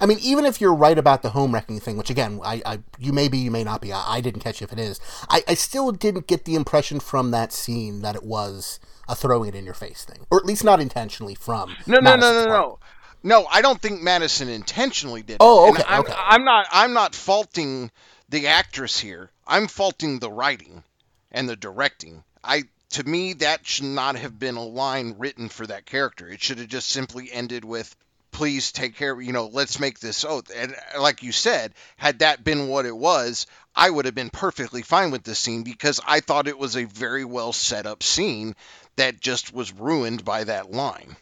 I 0.00 0.06
mean, 0.06 0.18
even 0.20 0.44
if 0.44 0.60
you're 0.60 0.74
right 0.74 0.98
about 0.98 1.22
the 1.22 1.30
home 1.30 1.54
wrecking 1.54 1.80
thing, 1.80 1.96
which 1.96 2.10
again, 2.10 2.40
I, 2.44 2.60
I 2.66 2.78
you 2.98 3.12
may 3.12 3.28
be, 3.28 3.38
you 3.38 3.50
may 3.50 3.64
not 3.64 3.80
be. 3.80 3.92
I, 3.92 4.16
I 4.16 4.20
didn't 4.20 4.40
catch 4.40 4.60
if 4.62 4.72
it 4.72 4.78
is. 4.78 5.00
I, 5.30 5.42
I 5.48 5.54
still 5.54 5.92
didn't 5.92 6.26
get 6.26 6.44
the 6.44 6.54
impression 6.54 7.00
from 7.00 7.30
that 7.30 7.52
scene 7.52 8.02
that 8.02 8.14
it 8.14 8.22
was 8.22 8.80
a 9.08 9.14
throwing 9.14 9.48
it 9.48 9.54
in 9.54 9.64
your 9.64 9.74
face 9.74 10.04
thing, 10.04 10.26
or 10.30 10.38
at 10.38 10.44
least 10.44 10.64
not 10.64 10.80
intentionally 10.80 11.34
from. 11.34 11.74
No, 11.86 11.98
no, 11.98 12.00
no, 12.00 12.16
Madison's 12.16 12.46
no, 12.46 12.50
part. 12.50 12.60
no. 12.60 12.78
No, 13.24 13.46
I 13.46 13.62
don't 13.62 13.80
think 13.80 14.02
Madison 14.02 14.48
intentionally 14.48 15.22
did. 15.22 15.34
it. 15.34 15.38
Oh, 15.40 15.68
And 15.68 15.76
okay, 15.76 15.84
I'm, 15.88 16.00
okay. 16.00 16.14
I'm 16.16 16.44
not. 16.44 16.66
I'm 16.72 16.92
not 16.92 17.14
faulting 17.14 17.90
the 18.28 18.48
actress 18.48 18.98
here. 18.98 19.30
I'm 19.46 19.68
faulting 19.68 20.18
the 20.18 20.30
writing 20.30 20.82
and 21.32 21.48
the 21.48 21.56
directing. 21.56 22.22
I 22.44 22.64
to 22.90 23.04
me 23.04 23.32
that 23.34 23.66
should 23.66 23.84
not 23.86 24.16
have 24.16 24.38
been 24.38 24.56
a 24.56 24.64
line 24.64 25.16
written 25.18 25.48
for 25.48 25.66
that 25.66 25.86
character. 25.86 26.28
It 26.28 26.42
should 26.42 26.58
have 26.58 26.68
just 26.68 26.88
simply 26.88 27.32
ended 27.32 27.64
with 27.64 27.94
please 28.32 28.72
take 28.72 28.96
care 28.96 29.20
you 29.20 29.32
know 29.32 29.46
let's 29.52 29.78
make 29.78 30.00
this 30.00 30.24
oath 30.24 30.50
and 30.56 30.74
uh, 30.94 31.00
like 31.00 31.22
you 31.22 31.30
said 31.30 31.72
had 31.98 32.20
that 32.20 32.42
been 32.42 32.66
what 32.66 32.86
it 32.86 32.96
was 32.96 33.46
i 33.76 33.88
would 33.88 34.06
have 34.06 34.14
been 34.14 34.30
perfectly 34.30 34.82
fine 34.82 35.10
with 35.10 35.22
this 35.22 35.38
scene 35.38 35.62
because 35.62 36.00
i 36.06 36.18
thought 36.18 36.48
it 36.48 36.58
was 36.58 36.74
a 36.74 36.84
very 36.84 37.24
well 37.24 37.52
set 37.52 37.84
up 37.86 38.02
scene 38.02 38.56
that 38.96 39.20
just 39.20 39.52
was 39.52 39.72
ruined 39.72 40.24
by 40.24 40.44
that 40.44 40.72
line 40.72 41.14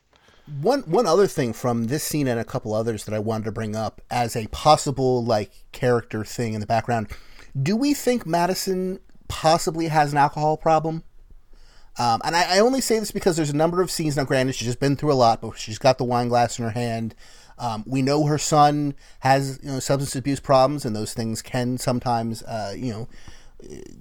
One 0.62 0.82
one 0.82 1.06
other 1.06 1.26
thing 1.26 1.52
from 1.52 1.88
this 1.88 2.04
scene 2.04 2.28
and 2.28 2.40
a 2.40 2.44
couple 2.44 2.74
others 2.74 3.04
that 3.04 3.14
I 3.14 3.20
wanted 3.20 3.44
to 3.44 3.52
bring 3.52 3.76
up 3.76 4.00
as 4.11 4.34
a 4.34 4.48
possible 4.48 5.24
like 5.24 5.52
character 5.70 6.24
thing 6.24 6.54
in 6.54 6.61
the 6.61 6.66
background. 6.66 7.08
Do 7.61 7.76
we 7.76 7.94
think 7.94 8.26
Madison 8.26 8.98
possibly 9.31 9.87
has 9.87 10.12
an 10.12 10.18
alcohol 10.18 10.57
problem? 10.57 11.05
Um, 11.99 12.20
and 12.24 12.35
I, 12.35 12.57
I 12.57 12.59
only 12.59 12.81
say 12.81 12.99
this 12.99 13.12
because 13.12 13.37
there's 13.37 13.51
a 13.51 13.57
number 13.57 13.81
of 13.81 13.91
scenes. 13.91 14.16
Now, 14.16 14.24
granted, 14.24 14.55
she's 14.55 14.66
just 14.66 14.81
been 14.81 14.97
through 14.97 15.12
a 15.12 15.14
lot, 15.14 15.41
but 15.41 15.57
she's 15.57 15.78
got 15.78 15.99
the 15.99 16.05
wine 16.05 16.28
glass 16.28 16.59
in 16.59 16.64
her 16.64 16.70
hand. 16.70 17.14
Um, 17.59 17.85
we 17.87 18.03
know 18.03 18.24
her 18.24 18.39
son 18.39 18.95
has 19.20 19.61
you 19.62 19.70
know 19.70 19.81
substance 19.81 20.16
abuse 20.16 20.41
problems, 20.41 20.85
and 20.85 20.97
those 20.97 21.14
things 21.14 21.43
can 21.43 21.78
sometimes 21.78 22.43
uh, 22.43 22.74
you 22.76 22.93
know 22.93 23.09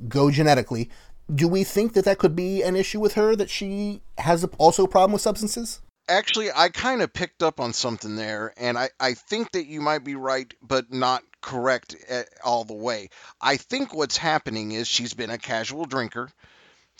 go 0.07 0.31
genetically. 0.31 0.89
Do 1.33 1.47
we 1.47 1.63
think 1.63 1.93
that 1.93 2.05
that 2.05 2.17
could 2.17 2.35
be 2.35 2.63
an 2.63 2.75
issue 2.75 2.99
with 2.99 3.13
her 3.13 3.35
that 3.35 3.49
she 3.49 4.01
has 4.17 4.43
also 4.57 4.85
a 4.85 4.87
problem 4.87 5.11
with 5.11 5.21
substances? 5.21 5.81
Actually, 6.07 6.49
I 6.55 6.69
kind 6.69 7.03
of 7.03 7.13
picked 7.13 7.43
up 7.43 7.59
on 7.59 7.71
something 7.73 8.15
there, 8.15 8.51
and 8.57 8.79
I, 8.79 8.89
I 8.99 9.13
think 9.13 9.51
that 9.51 9.67
you 9.67 9.79
might 9.79 10.03
be 10.03 10.15
right, 10.15 10.51
but 10.61 10.91
not 10.91 11.21
correct 11.41 11.95
eh, 12.07 12.23
all 12.43 12.63
the 12.63 12.73
way. 12.73 13.09
I 13.41 13.57
think 13.57 13.93
what's 13.93 14.17
happening 14.17 14.71
is 14.71 14.87
she's 14.87 15.13
been 15.13 15.29
a 15.29 15.37
casual 15.37 15.85
drinker, 15.85 16.29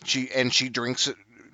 she 0.04 0.30
and 0.34 0.52
she 0.52 0.68
drinks 0.68 1.10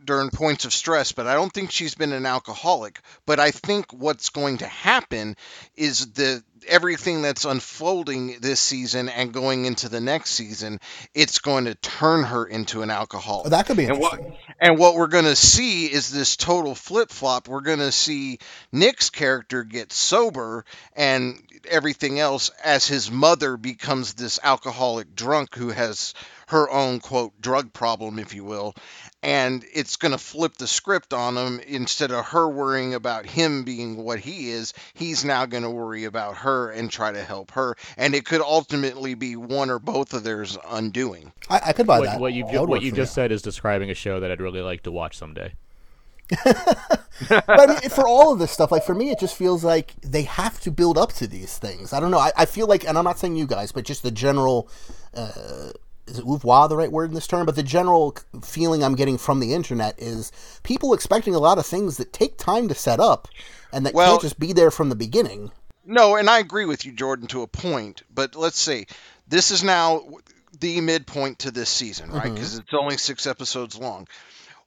during 0.07 0.30
points 0.30 0.64
of 0.64 0.72
stress, 0.72 1.12
but 1.12 1.26
I 1.26 1.34
don't 1.34 1.53
think 1.53 1.70
she's 1.70 1.95
been 1.95 2.12
an 2.12 2.24
alcoholic. 2.24 3.01
But 3.26 3.41
I 3.41 3.51
think 3.51 3.93
what's 3.93 4.30
going 4.30 4.59
to 4.59 4.66
happen 4.66 5.37
is 5.74 6.12
the 6.12 6.43
everything 6.68 7.22
that's 7.22 7.45
unfolding 7.45 8.39
this 8.41 8.61
season 8.61 9.09
and 9.09 9.32
going 9.32 9.66
into 9.66 9.89
the 9.89 10.01
next 10.01 10.30
season, 10.30 10.80
it's 11.14 11.39
going 11.39 11.66
to 11.66 11.74
turn 11.74 12.24
her 12.24 12.47
into 12.47 12.82
an 12.82 12.91
alcoholic. 12.91 13.47
Oh, 13.47 13.51
that 13.51 13.66
could 13.66 13.76
be 13.76 13.84
and 13.84 13.99
what 13.99 14.20
and 14.61 14.78
what 14.78 14.95
we're 14.95 15.07
going 15.09 15.24
to 15.24 15.37
see 15.37 15.87
is 15.87 16.11
this 16.11 16.37
total 16.37 16.74
flip 16.74 17.11
flop. 17.11 17.49
We're 17.49 17.61
going 17.61 17.80
to 17.80 17.93
see 17.93 18.39
Nick's 18.72 19.11
character 19.11 19.64
get 19.64 19.93
sober 19.93 20.64
and 20.95 21.43
everything 21.68 22.18
else 22.20 22.50
as 22.62 22.86
his 22.86 23.10
mother 23.10 23.56
becomes 23.56 24.14
this 24.14 24.38
alcoholic 24.42 25.14
drunk 25.14 25.54
who 25.54 25.68
has 25.70 26.14
her 26.48 26.70
own 26.70 27.00
quote 27.00 27.40
drug 27.40 27.72
problem, 27.72 28.18
if 28.18 28.34
you 28.34 28.44
will. 28.44 28.74
And 29.22 29.64
it's 29.74 29.96
going 29.96 30.12
to 30.12 30.18
flip 30.18 30.54
the 30.56 30.66
script 30.68 31.12
on 31.12 31.36
him. 31.36 31.60
Instead 31.66 32.12
of 32.12 32.26
her 32.26 32.48
worrying 32.48 32.94
about 32.94 33.26
him 33.26 33.64
being 33.64 33.96
what 33.96 34.20
he 34.20 34.50
is, 34.50 34.72
he's 34.94 35.24
now 35.24 35.46
going 35.46 35.64
to 35.64 35.70
worry 35.70 36.04
about 36.04 36.36
her 36.36 36.70
and 36.70 36.90
try 36.90 37.10
to 37.10 37.22
help 37.24 37.50
her. 37.52 37.76
And 37.96 38.14
it 38.14 38.24
could 38.24 38.40
ultimately 38.40 39.14
be 39.14 39.34
one 39.34 39.70
or 39.70 39.80
both 39.80 40.14
of 40.14 40.22
theirs 40.22 40.56
undoing. 40.70 41.32
I, 41.50 41.60
I 41.66 41.72
could 41.72 41.86
buy 41.88 41.98
What, 41.98 42.04
that. 42.06 42.20
what 42.20 42.32
you 42.34 42.44
That 42.44 42.52
ju- 42.52 42.60
would 42.60 42.68
what 42.68 42.82
you 42.82 42.90
for 42.90 42.96
just 42.96 43.12
me. 43.12 43.22
said 43.22 43.32
is 43.32 43.42
describing 43.42 43.90
a 43.90 43.94
show 43.94 44.20
that 44.20 44.30
I'd 44.30 44.40
really 44.40 44.60
like 44.62 44.82
to 44.84 44.92
watch 44.92 45.16
someday. 45.16 45.54
but 47.29 47.45
I 47.49 47.66
mean, 47.81 47.91
for 47.91 48.07
all 48.07 48.33
of 48.33 48.39
this 48.39 48.51
stuff, 48.51 48.72
like 48.72 48.85
for 48.85 48.95
me, 48.95 49.11
it 49.11 49.18
just 49.18 49.37
feels 49.37 49.64
like 49.64 49.95
they 50.03 50.22
have 50.22 50.61
to 50.61 50.70
build 50.70 50.99
up 50.99 51.12
to 51.14 51.27
these 51.27 51.57
things. 51.59 51.93
I 51.93 52.01
don't 52.01 52.11
know. 52.11 52.18
I, 52.18 52.33
I 52.37 52.45
feel 52.47 52.66
like, 52.66 52.87
and 52.87 52.99
I'm 52.99 53.05
not 53.05 53.18
saying 53.18 53.37
you 53.37 53.47
guys, 53.47 53.72
but 53.72 53.85
just 53.85 54.03
the 54.03 54.11
general. 54.11 54.68
Uh, 55.14 55.70
is 56.07 56.20
it 56.20 56.24
ouvroir 56.24 56.68
the 56.68 56.77
right 56.77 56.91
word 56.91 57.09
in 57.09 57.14
this 57.14 57.27
term? 57.27 57.47
But 57.47 57.57
the 57.57 57.64
general 57.64 58.16
feeling 58.43 58.85
I'm 58.85 58.95
getting 58.95 59.18
from 59.18 59.41
the 59.41 59.55
internet 59.55 59.99
is 59.99 60.31
people 60.62 60.95
expecting 60.95 61.35
a 61.35 61.41
lot 61.41 61.59
of 61.59 61.66
things 61.66 61.97
that 61.97 62.12
take 62.12 62.39
time 62.39 62.68
to 62.68 62.74
set 62.74 63.01
up, 63.01 63.29
and 63.72 63.85
that 63.87 63.95
Well- 63.95 64.12
can't 64.12 64.22
just 64.22 64.39
be 64.39 64.53
there 64.53 64.70
from 64.70 64.89
the 64.89 64.97
beginning. 64.97 65.51
No, 65.89 66.16
and 66.16 66.29
I 66.29 66.41
agree 66.41 66.64
with 66.64 66.85
you, 66.85 66.93
Jordan, 66.93 67.29
to 67.29 67.43
a 67.43 67.47
point. 67.47 68.03
But 68.12 68.35
let's 68.35 68.59
see. 68.59 68.89
This 69.29 69.53
is 69.53 69.62
now 69.62 70.03
the 70.59 70.81
midpoint 70.81 71.41
to 71.41 71.51
this 71.51 71.68
season, 71.70 72.11
right? 72.11 72.33
Because 72.33 72.59
it's 72.59 72.74
only 72.74 72.97
six 72.97 73.27
episodes 73.27 73.77
long. 73.77 74.09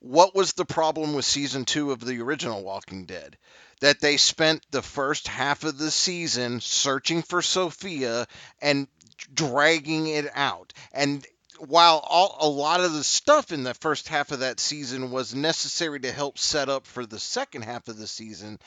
What 0.02 0.34
was 0.34 0.54
the 0.54 0.66
problem 0.66 1.14
with 1.14 1.26
season 1.26 1.66
two 1.66 1.92
of 1.92 2.00
the 2.00 2.22
original 2.22 2.64
Walking 2.64 3.06
Dead? 3.06 3.38
That 3.82 4.00
they 4.00 4.16
spent 4.16 4.66
the 4.72 4.82
first 4.82 5.28
half 5.28 5.66
of 5.66 5.78
the 5.78 5.92
season 5.92 6.62
searching 6.62 7.22
for 7.22 7.42
Sophia 7.42 8.28
and 8.62 8.88
dragging 9.34 10.08
it 10.08 10.32
out. 10.34 10.72
And 10.94 11.26
while 11.58 11.98
all, 11.98 12.38
a 12.40 12.48
lot 12.48 12.80
of 12.80 12.94
the 12.94 13.04
stuff 13.04 13.52
in 13.52 13.64
the 13.64 13.74
first 13.74 14.08
half 14.08 14.32
of 14.32 14.40
that 14.40 14.62
season 14.62 15.12
was 15.12 15.36
necessary 15.36 16.00
to 16.00 16.12
help 16.14 16.38
set 16.38 16.70
up 16.70 16.88
for 16.88 17.06
the 17.06 17.20
second 17.20 17.64
half 17.64 17.90
of 17.90 17.98
the 17.98 18.08
season, 18.08 18.60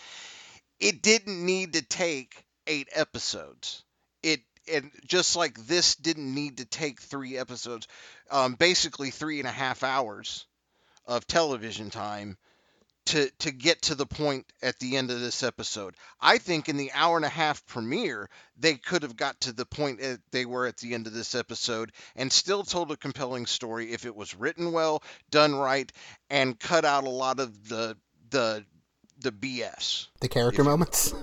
it 0.81 1.01
didn't 1.01 1.45
need 1.45 1.73
to 1.75 1.83
take 1.83 2.45
eight 2.67 2.89
episodes. 2.93 3.85
It 4.23 4.41
and 4.71 4.93
just 5.07 5.35
like 5.35 5.59
this 5.67 5.97
didn't 5.97 6.35
need 6.35 6.59
to 6.59 6.65
take 6.67 7.01
three 7.01 7.37
episodes, 7.39 7.89
um, 8.31 8.55
basically 8.55 9.11
three 9.11 9.41
and 9.41 9.49
a 9.49 9.53
half 9.53 9.83
hours 9.83 10.47
of 11.07 11.27
television 11.27 11.91
time 11.91 12.37
to 13.05 13.29
to 13.41 13.51
get 13.51 13.83
to 13.83 13.95
the 13.95 14.07
point 14.07 14.47
at 14.63 14.79
the 14.79 14.97
end 14.97 15.11
of 15.11 15.21
this 15.21 15.43
episode. 15.43 15.95
I 16.21 16.39
think 16.39 16.69
in 16.69 16.77
the 16.77 16.93
hour 16.93 17.17
and 17.17 17.25
a 17.25 17.31
half 17.31 17.67
premiere, 17.67 18.29
they 18.57 18.75
could 18.75 19.03
have 19.03 19.17
got 19.17 19.41
to 19.43 19.53
the 19.53 19.67
point 19.67 20.01
that 20.01 20.21
they 20.31 20.47
were 20.47 20.67
at 20.67 20.77
the 20.77 20.95
end 20.95 21.07
of 21.07 21.13
this 21.13 21.35
episode 21.35 21.93
and 22.15 22.33
still 22.33 22.63
told 22.63 22.93
a 22.93 22.97
compelling 22.97 23.47
story 23.47 23.93
if 23.93 24.07
it 24.07 24.15
was 24.15 24.35
written 24.35 24.73
well, 24.73 25.03
done 25.31 25.55
right, 25.55 25.91
and 26.31 26.59
cut 26.59 26.85
out 26.85 27.05
a 27.05 27.11
lot 27.11 27.41
of 27.41 27.69
the 27.69 27.97
the 28.31 28.65
the 29.19 29.33
BS. 29.33 30.09
The 30.21 30.29
character 30.29 30.65
moments. 30.65 31.15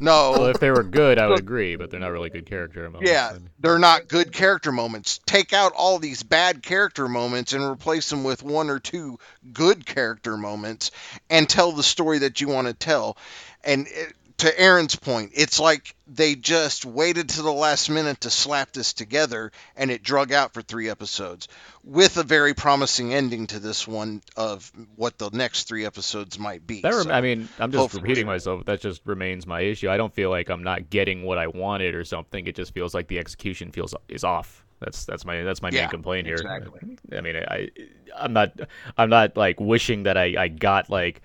No, 0.00 0.30
Well, 0.32 0.46
if 0.46 0.60
they 0.60 0.70
were 0.70 0.84
good, 0.84 1.18
I 1.18 1.26
would 1.26 1.38
agree, 1.40 1.76
but 1.76 1.90
they're 1.90 2.00
not 2.00 2.12
really 2.12 2.30
good 2.30 2.46
character 2.46 2.88
moments. 2.88 3.10
Yeah, 3.10 3.36
they're 3.58 3.78
not 3.78 4.06
good 4.08 4.32
character 4.32 4.70
moments. 4.70 5.18
Take 5.26 5.52
out 5.52 5.72
all 5.72 5.98
these 5.98 6.22
bad 6.22 6.62
character 6.62 7.08
moments 7.08 7.52
and 7.52 7.64
replace 7.64 8.08
them 8.10 8.22
with 8.22 8.42
one 8.42 8.70
or 8.70 8.78
two 8.78 9.18
good 9.52 9.84
character 9.84 10.36
moments 10.36 10.92
and 11.28 11.48
tell 11.48 11.72
the 11.72 11.82
story 11.82 12.18
that 12.20 12.40
you 12.40 12.48
want 12.48 12.68
to 12.68 12.74
tell. 12.74 13.16
And 13.64 13.86
it, 13.88 14.14
to 14.38 14.60
Aaron's 14.60 14.94
point, 14.96 15.32
it's 15.34 15.58
like 15.60 15.94
they 16.06 16.34
just 16.34 16.84
waited 16.84 17.28
to 17.30 17.42
the 17.42 17.52
last 17.52 17.90
minute 17.90 18.20
to 18.22 18.30
slap 18.30 18.72
this 18.72 18.92
together, 18.92 19.50
and 19.76 19.90
it 19.90 20.02
drug 20.02 20.32
out 20.32 20.54
for 20.54 20.62
three 20.62 20.88
episodes, 20.88 21.48
with 21.84 22.16
a 22.16 22.22
very 22.22 22.54
promising 22.54 23.12
ending 23.12 23.48
to 23.48 23.58
this 23.58 23.86
one 23.86 24.22
of 24.36 24.70
what 24.96 25.18
the 25.18 25.30
next 25.30 25.64
three 25.68 25.84
episodes 25.84 26.38
might 26.38 26.66
be. 26.66 26.80
That 26.82 26.94
rem- 26.94 27.04
So, 27.04 27.10
I 27.10 27.20
mean, 27.20 27.48
I'm 27.58 27.72
just 27.72 27.80
hopefully- 27.80 28.02
repeating 28.04 28.26
myself. 28.26 28.64
That 28.66 28.80
just 28.80 29.02
remains 29.04 29.46
my 29.46 29.60
issue. 29.60 29.90
I 29.90 29.96
don't 29.96 30.14
feel 30.14 30.30
like 30.30 30.48
I'm 30.50 30.62
not 30.62 30.88
getting 30.88 31.24
what 31.24 31.38
I 31.38 31.48
wanted 31.48 31.94
or 31.94 32.04
something. 32.04 32.46
It 32.46 32.54
just 32.54 32.72
feels 32.72 32.94
like 32.94 33.08
the 33.08 33.18
execution 33.18 33.72
feels 33.72 33.94
is 34.08 34.24
off. 34.24 34.64
That's 34.80 35.04
that's 35.04 35.24
my 35.24 35.42
that's 35.42 35.60
my 35.60 35.70
Yeah, 35.70 35.80
main 35.82 35.90
complaint 35.90 36.26
here. 36.28 36.36
exactly. 36.36 36.96
I 37.16 37.20
mean, 37.20 37.34
I 37.36 37.70
I'm 38.16 38.32
not 38.32 38.52
I'm 38.96 39.10
not 39.10 39.36
like 39.36 39.58
wishing 39.58 40.04
that 40.04 40.16
I 40.16 40.34
I 40.38 40.46
got 40.46 40.88
like 40.88 41.20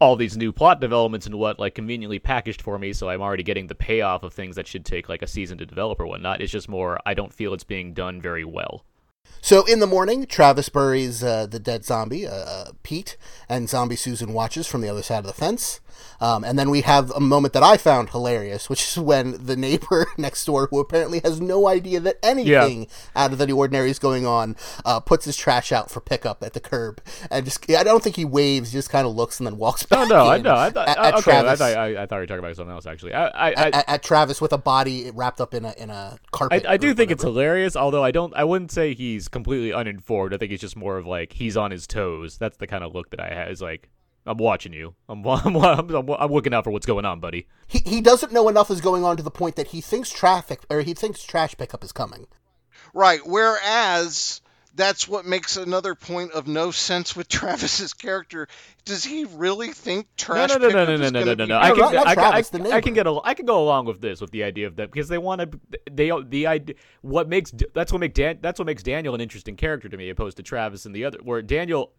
all 0.00 0.16
these 0.16 0.36
new 0.36 0.50
plot 0.50 0.80
developments 0.80 1.26
and 1.26 1.34
what 1.34 1.58
like 1.58 1.74
conveniently 1.74 2.18
packaged 2.18 2.62
for 2.62 2.78
me, 2.78 2.92
so 2.92 3.08
I'm 3.08 3.20
already 3.20 3.42
getting 3.42 3.66
the 3.66 3.74
payoff 3.74 4.22
of 4.22 4.32
things 4.32 4.56
that 4.56 4.66
should 4.66 4.84
take 4.84 5.08
like 5.08 5.22
a 5.22 5.26
season 5.26 5.58
to 5.58 5.66
develop 5.66 6.00
or 6.00 6.06
whatnot. 6.06 6.40
It's 6.40 6.52
just 6.52 6.68
more 6.68 6.98
I 7.04 7.14
don't 7.14 7.32
feel 7.32 7.54
it's 7.54 7.64
being 7.64 7.92
done 7.92 8.20
very 8.20 8.44
well. 8.44 8.84
So 9.42 9.64
in 9.64 9.80
the 9.80 9.86
morning, 9.86 10.26
Travis 10.26 10.68
buries 10.68 11.22
uh, 11.22 11.46
the 11.46 11.60
dead 11.60 11.84
zombie, 11.84 12.26
uh, 12.26 12.32
uh, 12.32 12.70
Pete, 12.82 13.16
and 13.48 13.68
zombie 13.68 13.96
Susan 13.96 14.32
watches 14.32 14.66
from 14.66 14.80
the 14.80 14.88
other 14.88 15.02
side 15.02 15.20
of 15.20 15.26
the 15.26 15.32
fence. 15.32 15.80
Um, 16.20 16.44
and 16.44 16.58
then 16.58 16.70
we 16.70 16.82
have 16.82 17.10
a 17.12 17.20
moment 17.20 17.54
that 17.54 17.62
I 17.62 17.76
found 17.76 18.10
hilarious, 18.10 18.68
which 18.68 18.82
is 18.82 18.98
when 18.98 19.44
the 19.44 19.56
neighbor 19.56 20.06
next 20.18 20.44
door, 20.44 20.68
who 20.70 20.80
apparently 20.80 21.20
has 21.24 21.40
no 21.40 21.68
idea 21.68 22.00
that 22.00 22.18
anything 22.22 22.88
out 23.14 23.32
of 23.32 23.38
the 23.38 23.50
ordinary 23.52 23.90
is 23.90 23.98
going 23.98 24.26
on, 24.26 24.56
uh, 24.84 25.00
puts 25.00 25.24
his 25.24 25.36
trash 25.36 25.72
out 25.72 25.90
for 25.90 26.00
pickup 26.00 26.42
at 26.42 26.52
the 26.52 26.60
curb, 26.60 27.00
and 27.30 27.44
just—I 27.44 27.82
don't 27.82 28.02
think 28.02 28.16
he 28.16 28.24
waves; 28.24 28.72
he 28.72 28.78
just 28.78 28.90
kind 28.90 29.06
of 29.06 29.14
looks 29.14 29.40
and 29.40 29.46
then 29.46 29.56
walks 29.56 29.84
back. 29.84 30.08
no, 30.08 30.26
I 30.26 30.36
in 30.36 30.42
know. 30.42 30.54
I 30.54 30.70
thought 30.70 30.88
at, 30.88 30.98
at 30.98 31.14
okay. 31.14 31.16
I 31.16 31.20
Travis, 31.20 31.58
thought 31.58 31.76
I, 31.76 32.02
I 32.02 32.06
thought 32.06 32.16
you 32.16 32.20
were 32.20 32.26
talking 32.26 32.44
about 32.44 32.56
something 32.56 32.74
else 32.74 32.86
actually. 32.86 33.14
I 33.14 33.26
I, 33.26 33.48
I, 33.48 33.52
at, 33.52 33.88
at 33.88 34.02
Travis 34.02 34.40
with 34.40 34.52
a 34.52 34.58
body 34.58 35.10
wrapped 35.12 35.40
up 35.40 35.54
in 35.54 35.64
a 35.64 35.74
in 35.76 35.90
a 35.90 36.18
carpet. 36.30 36.66
I, 36.66 36.74
I 36.74 36.76
do 36.76 36.94
think 36.94 37.10
it's 37.10 37.22
hilarious, 37.22 37.76
although 37.76 38.04
I 38.04 38.10
don't. 38.10 38.34
I 38.34 38.44
wouldn't 38.44 38.72
say 38.72 38.94
he's 38.94 39.28
completely 39.28 39.72
uninformed. 39.72 40.34
I 40.34 40.36
think 40.36 40.50
he's 40.50 40.60
just 40.60 40.76
more 40.76 40.98
of 40.98 41.06
like 41.06 41.32
he's 41.32 41.56
on 41.56 41.70
his 41.70 41.86
toes. 41.86 42.38
That's 42.38 42.56
the 42.56 42.66
kind 42.66 42.84
of 42.84 42.94
look 42.94 43.10
that 43.10 43.20
I 43.20 43.34
have. 43.34 43.50
Is 43.50 43.62
like 43.62 43.88
I'm 44.26 44.36
watching 44.38 44.72
you. 44.72 44.94
I'm 45.08 45.26
I'm, 45.26 45.56
I'm, 45.56 45.90
I'm, 45.94 46.10
I'm 46.10 46.32
looking 46.32 46.52
out 46.54 46.64
for 46.64 46.70
what's 46.70 46.86
going 46.86 47.04
on, 47.04 47.20
buddy. 47.20 47.46
he 47.66 47.78
he 47.84 48.00
doesn't 48.00 48.32
know 48.32 48.48
enough 48.48 48.70
is 48.70 48.80
going 48.80 49.04
on 49.04 49.16
to 49.16 49.22
the 49.22 49.30
point 49.30 49.56
that 49.56 49.68
he 49.68 49.80
thinks 49.80 50.10
traffic 50.10 50.60
or 50.70 50.82
he 50.82 50.94
thinks 50.94 51.22
trash 51.22 51.56
pickup 51.56 51.82
is 51.84 51.92
coming. 51.92 52.26
Right. 52.94 53.20
Whereas 53.24 54.40
that's 54.74 55.08
what 55.08 55.26
makes 55.26 55.56
another 55.56 55.94
point 55.94 56.32
of 56.32 56.46
no 56.46 56.70
sense 56.70 57.16
with 57.16 57.28
Travis's 57.38 57.92
character. 57.92 58.46
Does 58.84 59.04
he 59.04 59.24
really 59.24 59.68
think 59.72 60.06
No, 60.06 60.24
trash 60.24 60.50
no, 60.50 60.56
no, 60.56 60.60
no, 60.60 60.68
pickup 60.68 60.88
no, 60.88 60.96
no, 60.96 61.04
is 61.04 61.12
no, 61.12 61.24
no, 61.24 61.34
no, 61.34 61.44
no. 61.46 61.56
I 61.58 61.68
No, 61.68 61.74
can, 61.74 61.80
not- 61.82 61.94
not 61.94 62.06
I, 62.06 62.14
can- 62.42 62.66
I, 62.66 62.76
I 62.76 62.80
can 62.80 62.94
get, 62.94 63.06
al- 63.06 63.22
I 63.24 63.34
can 63.34 63.46
go 63.46 63.62
along 63.62 63.86
with 63.86 64.00
this 64.00 64.20
with 64.20 64.30
the 64.30 64.44
idea 64.44 64.66
of 64.68 64.76
that 64.76 64.90
because 64.92 65.08
they 65.08 65.18
want 65.18 65.40
to. 65.40 65.80
They 65.90 66.10
the 66.28 66.46
idea 66.46 66.76
what 67.02 67.28
makes 67.28 67.52
that's 67.74 67.92
what 67.92 67.98
make 68.00 68.14
Dan 68.14 68.38
that's 68.40 68.58
what 68.60 68.66
makes 68.66 68.82
Daniel 68.82 69.14
an 69.14 69.20
interesting 69.20 69.56
character 69.56 69.88
to 69.88 69.96
me, 69.96 70.08
opposed 70.10 70.36
to 70.36 70.42
Travis 70.42 70.86
and 70.86 70.94
the 70.94 71.04
other. 71.04 71.18
Where 71.22 71.42
Daniel 71.42 71.92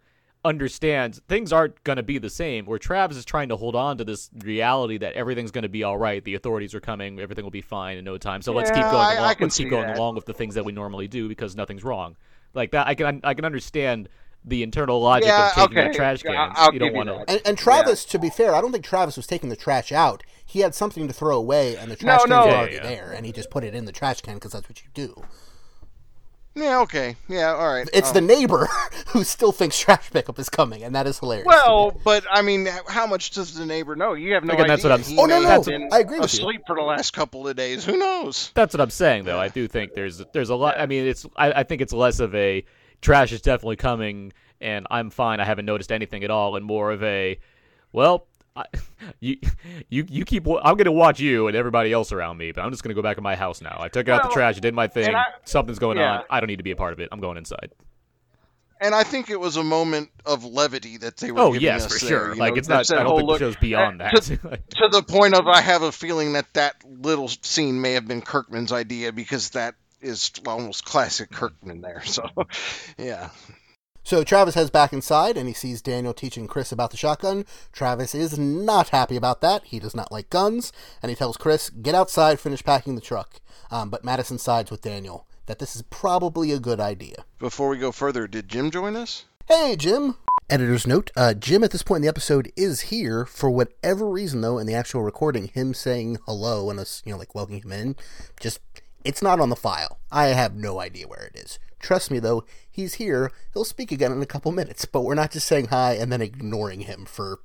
understands 0.43 1.21
things 1.27 1.53
aren't 1.53 1.83
going 1.83 1.97
to 1.97 2.03
be 2.03 2.17
the 2.17 2.29
same. 2.29 2.65
Where 2.65 2.79
Travis 2.79 3.17
is 3.17 3.25
trying 3.25 3.49
to 3.49 3.55
hold 3.57 3.75
on 3.75 3.97
to 3.97 4.03
this 4.03 4.29
reality 4.43 4.97
that 4.97 5.13
everything's 5.13 5.51
going 5.51 5.63
to 5.63 5.69
be 5.69 5.83
all 5.83 5.97
right. 5.97 6.23
The 6.23 6.35
authorities 6.35 6.73
are 6.73 6.79
coming. 6.79 7.19
Everything 7.19 7.43
will 7.43 7.51
be 7.51 7.61
fine 7.61 7.97
in 7.97 8.05
no 8.05 8.17
time. 8.17 8.41
So 8.41 8.53
let's 8.53 8.71
keep 8.71 8.83
going. 8.83 8.95
I- 8.95 9.15
along, 9.15 9.25
I 9.29 9.35
let's 9.39 9.57
keep 9.57 9.69
going 9.69 9.87
that. 9.87 9.97
along 9.97 10.15
with 10.15 10.25
the 10.25 10.33
things 10.33 10.55
that 10.55 10.65
we 10.65 10.71
normally 10.71 11.07
do 11.07 11.27
because 11.29 11.55
nothing's 11.55 11.83
wrong. 11.83 12.15
Like 12.53 12.71
that, 12.71 12.87
I 12.87 12.95
can 12.95 13.21
I 13.23 13.33
can 13.33 13.45
understand 13.45 14.09
the 14.43 14.63
internal 14.63 14.99
logic 14.99 15.27
Yeah, 15.27 15.49
of 15.49 15.53
taking 15.53 15.77
okay. 15.77 15.89
out 15.89 15.93
trash 15.93 16.23
Yeah, 16.25 16.33
cans. 16.33 16.53
I'll 16.57 16.73
you 16.73 16.79
don't 16.79 16.93
want 16.95 17.09
to. 17.09 17.23
And, 17.31 17.41
and 17.45 17.57
Travis, 17.57 18.03
to 18.05 18.17
be 18.19 18.29
fair, 18.31 18.55
I 18.55 18.61
don't 18.61 18.71
think 18.71 18.83
Travis 18.83 19.15
was 19.15 19.27
taking 19.27 19.49
the 19.49 19.55
trash 19.55 19.91
out. 19.91 20.23
He 20.43 20.61
had 20.61 20.73
something 20.73 21.07
to 21.07 21.13
throw 21.13 21.37
away, 21.37 21.77
and 21.77 21.91
the 21.91 21.95
trash 21.95 22.21
No, 22.21 22.23
can 22.23 22.29
no. 22.31 22.37
was 22.39 22.45
Yeah, 22.47 22.57
already 22.57 22.75
yeah. 22.77 22.83
there, 22.83 23.11
and 23.15 23.25
he 23.25 23.31
just 23.31 23.51
put 23.51 23.63
it 23.63 23.75
in 23.75 23.85
the 23.85 23.91
trash 23.91 24.21
can 24.21 24.33
because 24.33 24.51
that's 24.53 24.67
what 24.67 24.81
you 24.83 24.89
do. 24.93 25.23
Yeah. 26.54 26.80
Okay. 26.82 27.16
Yeah. 27.30 27.54
All 27.56 27.74
right. 27.74 27.89
It's 27.93 28.10
Oh. 28.10 28.14
the 28.14 28.22
neighbor 28.22 28.68
who 29.08 29.24
still 29.24 29.52
thinks 29.52 29.80
trash 29.80 30.10
pickup 30.12 30.38
is 30.38 30.49
coming, 30.49 30.84
and 30.84 30.93
that 30.95 31.08
is 31.08 31.20
hilarious. 31.20 31.45
Well, 31.45 31.91
but 32.04 32.26
I 32.30 32.41
mean, 32.41 32.68
how 32.88 33.08
much 33.08 33.32
does 33.32 33.54
the 33.54 33.66
neighbor 33.66 33.95
know? 33.95 34.14
You 34.14 34.34
have 34.34 34.43
no 34.43 34.54
Again, 34.54 34.66
idea. 34.66 34.74
that's 34.76 34.84
what 34.84 34.91
I'm- 34.91 35.02
He 35.04 35.18
Oh, 35.18 35.26
no, 35.26 35.38
may 35.39 35.43
no, 35.45 35.49
have 35.49 35.66
been 35.66 35.89
I 35.91 35.99
agree 35.99 36.20
with 36.20 36.34
you. 36.34 36.39
asleep 36.39 36.62
for 36.68 36.76
the 36.76 36.82
last 36.82 37.14
couple 37.14 37.47
of 37.47 37.56
days. 37.56 37.86
Who 37.86 37.97
knows? 37.97 38.52
That's 38.54 38.74
what 38.74 38.82
I'm 38.82 38.89
saying, 38.89 39.24
though. 39.24 39.39
I 39.39 39.47
do 39.47 39.68
think 39.68 39.93
there's 39.93 40.22
there's 40.34 40.49
a 40.49 40.56
lot. 40.56 40.78
I 40.80 40.86
mean, 40.88 41.08
it's 41.08 41.26
I, 41.38 41.52
I 41.54 41.64
think 41.64 41.82
it's 41.82 41.93
less 41.93 42.20
of 42.20 42.36
a 42.36 42.66
trash 43.02 43.32
is 43.32 43.41
definitely 43.41 43.78
coming, 43.78 44.34
and 44.60 44.86
I'm 44.91 45.10
fine. 45.10 45.39
I 45.39 45.45
haven't 45.45 45.66
noticed 45.66 45.91
anything 45.91 46.24
at 46.26 46.32
all, 46.32 46.58
and 46.58 46.66
more 46.66 46.91
of 46.91 47.02
a 47.02 47.39
well, 47.93 48.28
I, 48.56 48.66
you 49.20 49.38
you 49.89 50.06
you 50.10 50.26
keep. 50.26 50.43
wa- 50.43 50.62
I'm 50.64 50.76
gonna 50.78 50.91
watch 50.91 51.20
you 51.20 51.47
and 51.47 51.56
everybody 51.56 51.91
else 51.93 52.12
around 52.12 52.38
me, 52.38 52.52
but 52.52 52.62
I'm 52.62 52.72
just 52.72 52.84
gonna 52.84 52.95
go 52.95 53.02
back 53.02 53.18
in 53.18 53.24
my 53.24 53.36
house 53.36 53.62
now. 53.62 53.78
I 53.80 53.88
took 53.89 54.10
out 54.10 54.22
Well, 54.24 54.30
the 54.30 54.34
trash. 54.34 54.58
I 54.58 54.60
did 54.60 54.74
my 54.74 54.88
thing. 54.88 55.14
I- 55.16 55.24
Something's 55.45 55.80
going 55.80 55.97
yeah. 55.97 56.18
on. 56.20 56.24
I 56.30 56.39
don't 56.39 56.47
need 56.47 56.58
to 56.58 56.64
be 56.64 56.72
a 56.72 56.76
part 56.76 56.93
of 56.93 56.99
it. 56.99 57.10
I'm 57.12 57.20
going 57.22 57.38
inside. 57.38 57.72
And 58.84 58.95
I 58.95 59.04
think 59.04 59.30
it 59.30 59.39
was 59.39 59.58
a 59.58 59.64
moment 59.64 60.10
of 60.26 60.43
levity 60.43 60.97
that 60.97 61.18
they 61.18 61.32
were 61.32 61.39
Oh 61.39 61.52
giving 61.54 61.62
yes, 61.68 61.86
us 61.86 61.99
for 61.99 62.06
there, 62.06 62.18
sure. 62.26 62.34
you 62.34 62.39
Like 62.39 62.56
know, 62.56 62.58
it's 62.60 62.68
not. 62.68 62.91
I 62.91 62.95
don't 63.04 63.06
whole 63.06 63.18
think 63.20 63.30
the 63.30 63.38
show's 63.38 63.56
beyond 63.58 64.02
uh, 64.02 64.10
that. 64.12 64.24
To, 64.24 64.38
to 64.38 64.88
the 64.91 65.04
point 65.08 65.36
of 65.36 65.47
I 65.47 65.62
have 65.62 65.84
a 65.84 65.91
feeling 65.91 66.34
that 66.34 66.52
that 66.56 66.78
little 66.86 67.28
scene 67.28 67.80
may 67.80 67.93
have 67.93 68.08
been 68.08 68.22
Kirkman's 68.24 68.72
idea 68.72 69.12
because 69.14 69.52
that 69.52 69.76
is 70.02 70.32
almost 70.47 70.84
classic 70.84 71.30
Kirkman 71.30 71.82
there. 71.82 72.02
So, 72.06 72.28
yeah. 72.97 73.30
So 74.04 74.24
Travis 74.24 74.56
heads 74.56 74.70
back 74.70 74.93
inside, 74.93 75.38
and 75.38 75.47
he 75.47 75.54
sees 75.54 75.82
Daniel 75.82 76.14
teaching 76.14 76.47
Chris 76.47 76.72
about 76.72 76.91
the 76.91 76.97
shotgun. 76.97 77.45
Travis 77.72 78.16
is 78.16 78.38
not 78.38 78.89
happy 78.89 79.16
about 79.16 79.41
that. 79.41 79.64
He 79.66 79.80
does 79.80 79.95
not 79.95 80.12
like 80.12 80.30
guns, 80.30 80.74
and 81.02 81.10
he 81.10 81.16
tells 81.16 81.38
Chris, 81.38 81.70
"Get 81.70 81.95
outside, 81.95 82.39
finish 82.39 82.64
packing 82.64 82.95
the 82.95 83.02
truck." 83.02 83.39
Um, 83.70 83.89
but 83.89 84.04
Madison 84.04 84.38
sides 84.38 84.72
with 84.72 84.82
Daniel 84.82 85.28
that 85.45 85.60
this 85.60 85.76
is 85.76 85.84
probably 85.84 86.52
a 86.52 86.60
good 86.60 86.80
idea. 86.80 87.26
Before 87.39 87.70
we 87.70 87.78
go 87.78 87.91
further, 87.91 88.28
did 88.28 88.47
Jim 88.49 88.72
join 88.72 88.95
us? 88.95 89.26
Hey, 89.47 89.76
Jim. 89.76 90.18
Editor's 90.49 90.88
note: 90.88 91.12
uh, 91.16 91.34
Jim 91.34 91.64
at 91.64 91.72
this 91.72 91.84
point 91.84 91.99
in 91.99 92.02
the 92.02 92.10
episode 92.10 92.52
is 92.58 92.82
here 92.82 93.26
for 93.26 93.49
whatever 93.49 94.10
reason, 94.10 94.41
though. 94.41 94.58
In 94.58 94.68
the 94.68 94.74
actual 94.74 95.04
recording, 95.04 95.47
him 95.47 95.74
saying 95.74 96.18
hello 96.26 96.70
and 96.70 96.80
us, 96.80 97.02
you 97.06 97.12
know, 97.12 97.18
like 97.18 97.36
welcoming 97.36 97.62
him 97.62 97.72
in, 97.72 97.95
just 98.39 98.60
it's 99.04 99.22
not 99.22 99.39
on 99.39 99.49
the 99.49 99.56
file. 99.56 99.99
I 100.12 100.28
have 100.28 100.56
no 100.56 100.80
idea 100.80 101.08
where 101.08 101.30
it 101.34 101.39
is. 101.39 101.60
Trust 101.82 102.11
me, 102.11 102.19
though, 102.19 102.43
he's 102.69 102.95
here. 102.95 103.32
He'll 103.53 103.65
speak 103.65 103.91
again 103.91 104.11
in 104.11 104.21
a 104.21 104.25
couple 104.27 104.51
minutes, 104.51 104.86
but 104.86 105.01
we're 105.01 105.15
not 105.15 105.32
just 105.32 105.47
saying 105.47 105.67
hi 105.67 105.93
and 105.93 106.11
then 106.11 106.21
ignoring 106.21 106.82
him 106.82 107.05
for 107.05 107.39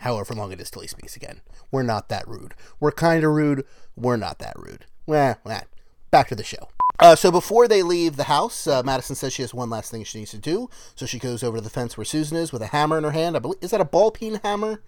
however 0.00 0.34
long 0.34 0.52
it 0.52 0.60
is 0.60 0.70
till 0.70 0.82
he 0.82 0.88
speaks 0.88 1.16
again. 1.16 1.40
We're 1.70 1.82
not 1.82 2.08
that 2.08 2.28
rude. 2.28 2.54
We're 2.80 2.92
kind 2.92 3.24
of 3.24 3.32
rude. 3.32 3.64
We're 3.96 4.16
not 4.16 4.38
that 4.38 4.54
rude. 4.56 4.84
Well, 5.06 5.38
well, 5.44 5.62
back 6.10 6.28
to 6.28 6.34
the 6.34 6.44
show. 6.44 6.68
Uh, 7.00 7.14
so 7.14 7.30
before 7.30 7.68
they 7.68 7.82
leave 7.82 8.16
the 8.16 8.24
house, 8.24 8.66
uh, 8.66 8.82
Madison 8.82 9.14
says 9.16 9.32
she 9.32 9.42
has 9.42 9.54
one 9.54 9.70
last 9.70 9.90
thing 9.90 10.02
she 10.04 10.18
needs 10.18 10.32
to 10.32 10.38
do. 10.38 10.68
So 10.94 11.06
she 11.06 11.18
goes 11.18 11.42
over 11.42 11.58
to 11.58 11.62
the 11.62 11.70
fence 11.70 11.96
where 11.96 12.04
Susan 12.04 12.36
is 12.36 12.52
with 12.52 12.62
a 12.62 12.66
hammer 12.68 12.98
in 12.98 13.04
her 13.04 13.12
hand. 13.12 13.36
I 13.36 13.38
believe 13.38 13.58
is 13.62 13.70
that 13.70 13.80
a 13.80 13.84
ball 13.84 14.10
peen 14.10 14.40
hammer? 14.42 14.82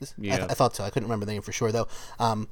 Is- 0.00 0.14
I, 0.18 0.22
Yeah. 0.22 0.46
I 0.48 0.54
thought 0.54 0.76
so. 0.76 0.84
I 0.84 0.90
couldn't 0.90 1.08
remember 1.08 1.26
the 1.26 1.32
name 1.32 1.42
for 1.42 1.52
sure 1.52 1.72
though. 1.72 1.88
Um, 2.18 2.48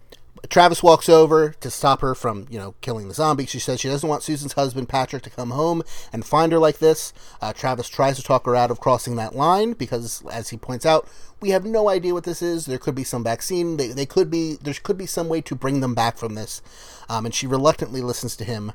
Travis 0.48 0.82
walks 0.82 1.08
over 1.08 1.50
to 1.60 1.70
stop 1.70 2.00
her 2.00 2.14
from, 2.14 2.46
you 2.50 2.58
know, 2.58 2.74
killing 2.80 3.08
the 3.08 3.14
zombie. 3.14 3.46
She 3.46 3.58
says 3.58 3.80
she 3.80 3.88
doesn't 3.88 4.08
want 4.08 4.22
Susan's 4.22 4.52
husband 4.52 4.88
Patrick 4.88 5.22
to 5.24 5.30
come 5.30 5.50
home 5.50 5.82
and 6.12 6.24
find 6.24 6.52
her 6.52 6.58
like 6.58 6.78
this. 6.78 7.12
Uh, 7.40 7.52
Travis 7.52 7.88
tries 7.88 8.16
to 8.16 8.22
talk 8.22 8.46
her 8.46 8.56
out 8.56 8.70
of 8.70 8.80
crossing 8.80 9.16
that 9.16 9.34
line 9.34 9.72
because, 9.72 10.22
as 10.30 10.50
he 10.50 10.56
points 10.56 10.86
out, 10.86 11.08
we 11.40 11.50
have 11.50 11.64
no 11.64 11.88
idea 11.88 12.14
what 12.14 12.24
this 12.24 12.42
is. 12.42 12.66
There 12.66 12.78
could 12.78 12.94
be 12.94 13.04
some 13.04 13.24
vaccine. 13.24 13.76
They, 13.76 13.88
they 13.88 14.06
could 14.06 14.30
be. 14.30 14.56
There 14.60 14.74
could 14.74 14.98
be 14.98 15.06
some 15.06 15.28
way 15.28 15.40
to 15.42 15.54
bring 15.54 15.80
them 15.80 15.94
back 15.94 16.16
from 16.16 16.34
this. 16.34 16.62
Um, 17.08 17.26
and 17.26 17.34
she 17.34 17.46
reluctantly 17.46 18.00
listens 18.00 18.36
to 18.36 18.44
him. 18.44 18.72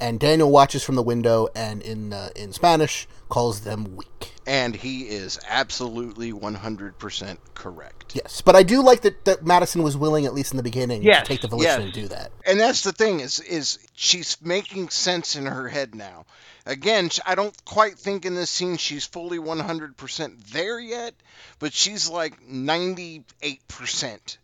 And 0.00 0.18
Daniel 0.18 0.50
watches 0.50 0.82
from 0.82 0.94
the 0.96 1.02
window 1.02 1.48
and 1.54 1.82
in 1.82 2.12
uh, 2.12 2.30
in 2.34 2.52
Spanish 2.52 3.06
calls 3.28 3.60
them 3.60 3.96
weak. 3.96 4.32
And 4.46 4.74
he 4.74 5.02
is 5.02 5.38
absolutely 5.48 6.32
100% 6.32 7.38
correct. 7.54 8.16
Yes, 8.16 8.40
but 8.40 8.56
I 8.56 8.64
do 8.64 8.82
like 8.82 9.02
that, 9.02 9.24
that 9.26 9.46
Madison 9.46 9.84
was 9.84 9.96
willing, 9.96 10.26
at 10.26 10.34
least 10.34 10.52
in 10.52 10.56
the 10.56 10.64
beginning, 10.64 11.02
Yes, 11.04 11.20
to 11.20 11.28
take 11.28 11.40
the 11.40 11.46
volition 11.46 11.70
yes. 11.70 11.84
and 11.84 11.92
do 11.92 12.08
that. 12.08 12.32
And 12.44 12.58
that's 12.58 12.82
the 12.82 12.90
thing 12.92 13.20
is 13.20 13.38
is 13.38 13.78
she's 13.94 14.36
making 14.42 14.88
sense 14.88 15.36
in 15.36 15.46
her 15.46 15.68
head 15.68 15.94
now. 15.94 16.24
Again, 16.66 17.10
I 17.24 17.34
don't 17.36 17.64
quite 17.64 17.98
think 17.98 18.26
in 18.26 18.34
this 18.34 18.50
scene 18.50 18.76
she's 18.76 19.06
fully 19.06 19.38
100% 19.38 20.50
there 20.50 20.78
yet, 20.80 21.14
but 21.58 21.72
she's 21.72 22.08
like 22.08 22.42
98% 22.42 24.36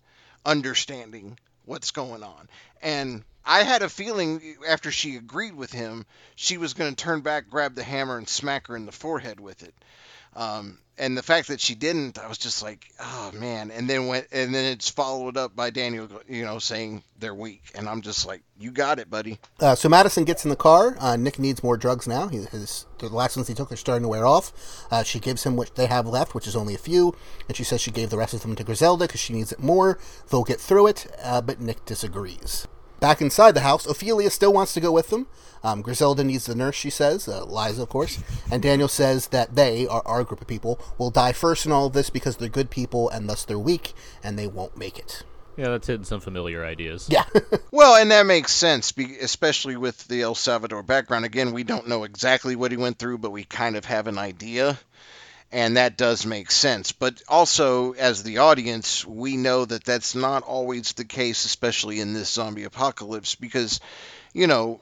understanding 0.44 1.38
what's 1.64 1.90
going 1.90 2.22
on. 2.22 2.48
And 2.80 3.22
I 3.46 3.62
had 3.62 3.82
a 3.82 3.88
feeling 3.88 4.56
after 4.68 4.90
she 4.90 5.16
agreed 5.16 5.54
with 5.54 5.72
him, 5.72 6.04
she 6.34 6.58
was 6.58 6.74
going 6.74 6.94
to 6.94 7.04
turn 7.04 7.20
back, 7.20 7.48
grab 7.48 7.74
the 7.74 7.84
hammer, 7.84 8.18
and 8.18 8.28
smack 8.28 8.66
her 8.66 8.76
in 8.76 8.86
the 8.86 8.92
forehead 8.92 9.38
with 9.38 9.62
it. 9.62 9.74
Um, 10.34 10.78
and 10.98 11.16
the 11.16 11.22
fact 11.22 11.48
that 11.48 11.60
she 11.60 11.74
didn't, 11.74 12.18
I 12.18 12.26
was 12.26 12.38
just 12.38 12.62
like, 12.62 12.90
oh 12.98 13.30
man. 13.34 13.70
And 13.70 13.88
then 13.88 14.06
went, 14.06 14.26
and 14.32 14.54
then 14.54 14.64
it's 14.72 14.88
followed 14.88 15.36
up 15.36 15.54
by 15.54 15.70
Daniel, 15.70 16.08
you 16.28 16.44
know, 16.44 16.58
saying 16.58 17.02
they're 17.18 17.34
weak, 17.34 17.62
and 17.74 17.88
I'm 17.88 18.00
just 18.02 18.26
like, 18.26 18.42
you 18.58 18.70
got 18.70 18.98
it, 18.98 19.10
buddy. 19.10 19.38
Uh, 19.60 19.74
so 19.74 19.88
Madison 19.88 20.24
gets 20.24 20.44
in 20.44 20.50
the 20.50 20.56
car. 20.56 20.96
Uh, 20.98 21.16
Nick 21.16 21.38
needs 21.38 21.62
more 21.62 21.76
drugs 21.76 22.08
now. 22.08 22.28
He, 22.28 22.38
his 22.38 22.86
the 22.98 23.08
last 23.08 23.36
ones 23.36 23.48
he 23.48 23.54
took 23.54 23.70
are 23.70 23.76
starting 23.76 24.02
to 24.02 24.08
wear 24.08 24.26
off. 24.26 24.52
Uh, 24.90 25.02
she 25.02 25.20
gives 25.20 25.44
him 25.44 25.56
what 25.56 25.74
they 25.76 25.86
have 25.86 26.06
left, 26.06 26.34
which 26.34 26.46
is 26.46 26.56
only 26.56 26.74
a 26.74 26.78
few, 26.78 27.14
and 27.46 27.56
she 27.56 27.64
says 27.64 27.80
she 27.80 27.90
gave 27.90 28.10
the 28.10 28.18
rest 28.18 28.34
of 28.34 28.42
them 28.42 28.56
to 28.56 28.64
Griselda 28.64 29.06
because 29.06 29.20
she 29.20 29.34
needs 29.34 29.52
it 29.52 29.60
more. 29.60 29.98
They'll 30.30 30.44
get 30.44 30.60
through 30.60 30.88
it, 30.88 31.06
uh, 31.22 31.42
but 31.42 31.60
Nick 31.60 31.84
disagrees. 31.84 32.66
Back 33.00 33.20
inside 33.20 33.52
the 33.52 33.60
house, 33.60 33.86
Ofelia 33.86 34.30
still 34.30 34.52
wants 34.52 34.74
to 34.74 34.80
go 34.80 34.92
with 34.92 35.10
them. 35.10 35.26
Um, 35.62 35.82
Griselda 35.82 36.22
needs 36.22 36.46
the 36.46 36.54
nurse, 36.54 36.76
she 36.76 36.90
says, 36.90 37.26
uh, 37.26 37.44
Liza, 37.44 37.82
of 37.82 37.88
course. 37.88 38.22
And 38.50 38.62
Daniel 38.62 38.88
says 38.88 39.28
that 39.28 39.56
they, 39.56 39.86
our, 39.86 40.02
our 40.06 40.24
group 40.24 40.40
of 40.40 40.46
people, 40.46 40.78
will 40.96 41.10
die 41.10 41.32
first 41.32 41.66
in 41.66 41.72
all 41.72 41.86
of 41.86 41.92
this 41.92 42.08
because 42.08 42.36
they're 42.36 42.48
good 42.48 42.70
people 42.70 43.10
and 43.10 43.28
thus 43.28 43.44
they're 43.44 43.58
weak 43.58 43.92
and 44.22 44.38
they 44.38 44.46
won't 44.46 44.76
make 44.76 44.98
it. 44.98 45.24
Yeah, 45.56 45.70
that's 45.70 45.86
hitting 45.86 46.04
some 46.04 46.20
familiar 46.20 46.64
ideas. 46.64 47.08
Yeah. 47.10 47.24
Well, 47.72 47.96
and 47.96 48.10
that 48.10 48.24
makes 48.24 48.52
sense, 48.52 48.94
especially 49.20 49.76
with 49.76 50.08
the 50.08 50.22
El 50.22 50.34
Salvador 50.34 50.82
background. 50.82 51.26
Again, 51.26 51.52
we 51.52 51.62
don't 51.62 51.88
know 51.88 52.04
exactly 52.04 52.56
what 52.56 52.70
he 52.70 52.78
went 52.78 52.98
through, 52.98 53.18
but 53.18 53.32
we 53.32 53.44
kind 53.44 53.76
of 53.76 53.84
have 53.84 54.06
an 54.06 54.16
idea. 54.16 54.78
And 55.52 55.76
that 55.76 55.96
does 55.96 56.26
make 56.26 56.50
sense. 56.50 56.92
But 56.92 57.22
also, 57.28 57.92
as 57.92 58.22
the 58.22 58.38
audience, 58.38 59.06
we 59.06 59.36
know 59.36 59.64
that 59.64 59.84
that's 59.84 60.14
not 60.14 60.42
always 60.42 60.92
the 60.92 61.04
case, 61.04 61.44
especially 61.44 62.00
in 62.00 62.14
this 62.14 62.30
zombie 62.30 62.64
apocalypse, 62.64 63.36
because, 63.36 63.80
you 64.32 64.46
know, 64.48 64.80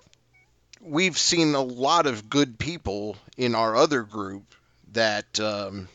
we've 0.80 1.18
seen 1.18 1.54
a 1.54 1.62
lot 1.62 2.06
of 2.06 2.30
good 2.30 2.58
people 2.58 3.16
in 3.36 3.54
our 3.54 3.76
other 3.76 4.02
group 4.02 4.54
that 4.92 5.38
um, 5.40 5.88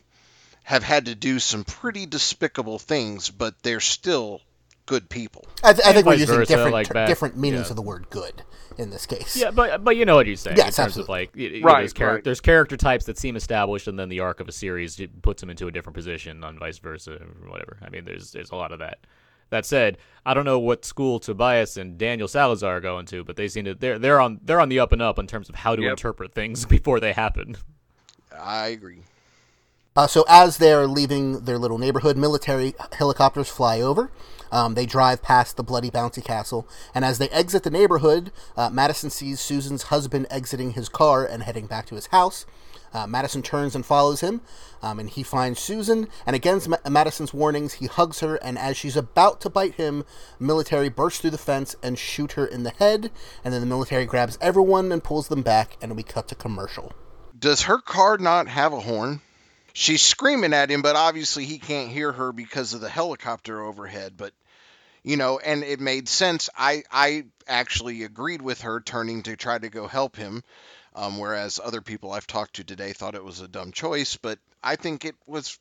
have 0.63 0.83
had 0.83 1.05
to 1.05 1.15
do 1.15 1.39
some 1.39 1.63
pretty 1.63 2.05
despicable 2.05 2.79
things, 2.79 3.29
but 3.29 3.61
they're 3.63 3.79
still 3.79 4.41
good 4.89 5.07
people. 5.07 5.45
I, 5.63 5.73
th- 5.73 5.85
I 5.87 5.93
think 5.93 6.05
we're 6.07 6.15
using 6.15 6.35
versa, 6.35 6.51
different 6.51 6.73
like 6.73 6.87
ter- 6.87 7.05
different 7.05 7.37
meanings 7.37 7.67
yeah. 7.67 7.69
of 7.71 7.75
the 7.75 7.81
word 7.83 8.09
good 8.09 8.41
in 8.79 8.89
this 8.89 9.05
case. 9.05 9.37
Yeah, 9.37 9.51
but 9.51 9.83
but 9.83 9.95
you 9.95 10.03
know 10.05 10.15
what 10.15 10.25
you're 10.25 10.35
saying 10.35 10.57
Yes, 10.57 10.77
in 10.79 10.83
terms 10.83 10.97
absolutely. 10.97 11.03
of 11.03 11.09
like 11.09 11.35
y- 11.35 11.59
y- 11.59 11.61
Right, 11.63 11.79
there's, 11.81 11.93
char- 11.93 12.13
right. 12.15 12.23
there's 12.23 12.41
character 12.41 12.75
types 12.75 13.05
that 13.05 13.17
seem 13.19 13.35
established, 13.35 13.87
and 13.87 13.99
then 13.99 14.09
the 14.09 14.19
arc 14.19 14.39
of 14.39 14.49
a 14.49 14.51
series 14.51 14.99
puts 15.21 15.41
them 15.41 15.49
into 15.51 15.67
a 15.67 15.71
different 15.71 15.95
position, 15.95 16.43
and 16.43 16.57
vice 16.59 16.79
versa, 16.79 17.13
or 17.13 17.49
whatever. 17.51 17.77
I 17.83 17.89
mean, 17.89 18.03
there's 18.05 18.31
there's 18.31 18.49
a 18.51 18.55
lot 18.55 18.71
of 18.71 18.79
that. 18.79 18.99
That 19.51 19.65
said, 19.65 19.97
I 20.25 20.33
don't 20.33 20.45
know 20.45 20.59
what 20.59 20.85
school 20.85 21.19
Tobias 21.19 21.77
and 21.77 21.97
Daniel 21.97 22.27
Salazar 22.27 22.77
are 22.77 22.81
going 22.81 23.05
to, 23.07 23.23
but 23.23 23.35
they 23.35 23.47
seem 23.47 23.65
to 23.65 23.75
they're 23.75 23.99
they're 23.99 24.19
on 24.19 24.39
they're 24.43 24.59
on 24.61 24.69
the 24.69 24.79
up 24.79 24.91
and 24.91 25.01
up 25.01 25.19
in 25.19 25.27
terms 25.27 25.49
of 25.49 25.55
how 25.55 25.75
to 25.75 25.81
Yep. 25.83 25.89
interpret 25.91 26.33
things 26.33 26.65
before 26.77 26.99
they 26.99 27.13
happen. 27.13 27.57
I 28.37 28.67
agree. 28.67 29.01
Uh, 29.95 30.07
so 30.07 30.23
as 30.29 30.57
they're 30.57 30.87
leaving 30.87 31.45
their 31.45 31.57
little 31.57 31.77
neighborhood, 31.77 32.17
military 32.17 32.73
helicopters 32.93 33.49
fly 33.49 33.81
over. 33.81 34.11
Um, 34.51 34.73
they 34.73 34.85
drive 34.85 35.21
past 35.21 35.57
the 35.57 35.63
bloody 35.63 35.91
bouncy 35.91 36.23
castle, 36.23 36.67
and 36.95 37.05
as 37.05 37.19
they 37.19 37.29
exit 37.29 37.61
the 37.61 37.69
neighborhood, 37.69 38.31
uh, 38.57 38.69
Madison 38.71 39.11
sees 39.11 39.39
Susan's 39.39 39.83
husband 39.83 40.25
exiting 40.31 40.71
his 40.71 40.89
car 40.89 41.23
and 41.23 41.43
heading 41.43 41.67
back 41.67 41.85
to 41.87 41.95
his 41.95 42.07
house. 42.07 42.47
Uh, 42.91 43.05
Madison 43.05 43.41
turns 43.41 43.75
and 43.75 43.85
follows 43.85 44.21
him, 44.21 44.41
um, 44.81 44.99
and 44.99 45.09
he 45.11 45.23
finds 45.23 45.59
Susan. 45.59 46.07
And 46.25 46.35
against 46.35 46.67
Ma- 46.67 46.77
Madison's 46.89 47.33
warnings, 47.33 47.73
he 47.73 47.85
hugs 47.85 48.19
her. 48.21 48.37
And 48.37 48.57
as 48.57 48.77
she's 48.77 48.97
about 48.97 49.41
to 49.41 49.49
bite 49.49 49.75
him, 49.75 50.05
military 50.39 50.89
bursts 50.89 51.21
through 51.21 51.29
the 51.29 51.37
fence 51.37 51.75
and 51.83 51.99
shoot 51.99 52.31
her 52.31 52.45
in 52.45 52.63
the 52.63 52.71
head. 52.71 53.11
And 53.43 53.53
then 53.53 53.61
the 53.61 53.67
military 53.67 54.05
grabs 54.05 54.37
everyone 54.41 54.91
and 54.91 55.03
pulls 55.03 55.27
them 55.27 55.43
back, 55.43 55.77
and 55.81 55.95
we 55.95 56.03
cut 56.03 56.27
to 56.29 56.35
commercial. 56.35 56.93
Does 57.37 57.63
her 57.63 57.77
car 57.79 58.17
not 58.17 58.47
have 58.47 58.73
a 58.73 58.79
horn? 58.81 59.21
She's 59.73 60.01
screaming 60.01 60.53
at 60.53 60.69
him, 60.69 60.81
but 60.81 60.95
obviously 60.95 61.45
he 61.45 61.59
can't 61.59 61.89
hear 61.89 62.11
her 62.11 62.31
because 62.31 62.73
of 62.73 62.81
the 62.81 62.89
helicopter 62.89 63.61
overhead. 63.61 64.13
But 64.17 64.33
you 65.03 65.15
know, 65.17 65.39
and 65.39 65.63
it 65.63 65.79
made 65.79 66.09
sense. 66.09 66.49
I 66.57 66.83
I 66.91 67.25
actually 67.47 68.03
agreed 68.03 68.41
with 68.41 68.61
her 68.61 68.81
turning 68.81 69.23
to 69.23 69.35
try 69.37 69.57
to 69.57 69.69
go 69.69 69.87
help 69.87 70.15
him, 70.15 70.43
um, 70.95 71.17
whereas 71.17 71.59
other 71.63 71.81
people 71.81 72.11
I've 72.11 72.27
talked 72.27 72.55
to 72.55 72.63
today 72.63 72.93
thought 72.93 73.15
it 73.15 73.23
was 73.23 73.39
a 73.39 73.47
dumb 73.47 73.71
choice. 73.71 74.17
But 74.17 74.39
I 74.63 74.75
think 74.75 75.05
it 75.05 75.15
was 75.25 75.57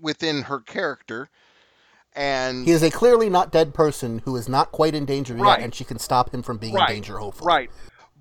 within 0.00 0.42
her 0.42 0.60
character. 0.60 1.28
And 2.14 2.66
He 2.66 2.72
is 2.72 2.82
a 2.82 2.90
clearly 2.90 3.30
not 3.30 3.50
dead 3.50 3.72
person 3.72 4.20
who 4.24 4.36
is 4.36 4.48
not 4.48 4.70
quite 4.70 4.94
in 4.94 5.06
danger 5.06 5.34
Right. 5.34 5.58
yet, 5.58 5.64
and 5.64 5.74
she 5.74 5.84
can 5.84 5.98
stop 5.98 6.32
him 6.34 6.42
from 6.42 6.58
being 6.58 6.74
Right. 6.74 6.90
in 6.90 6.96
danger, 6.96 7.18
hopefully. 7.18 7.48
Right. 7.48 7.70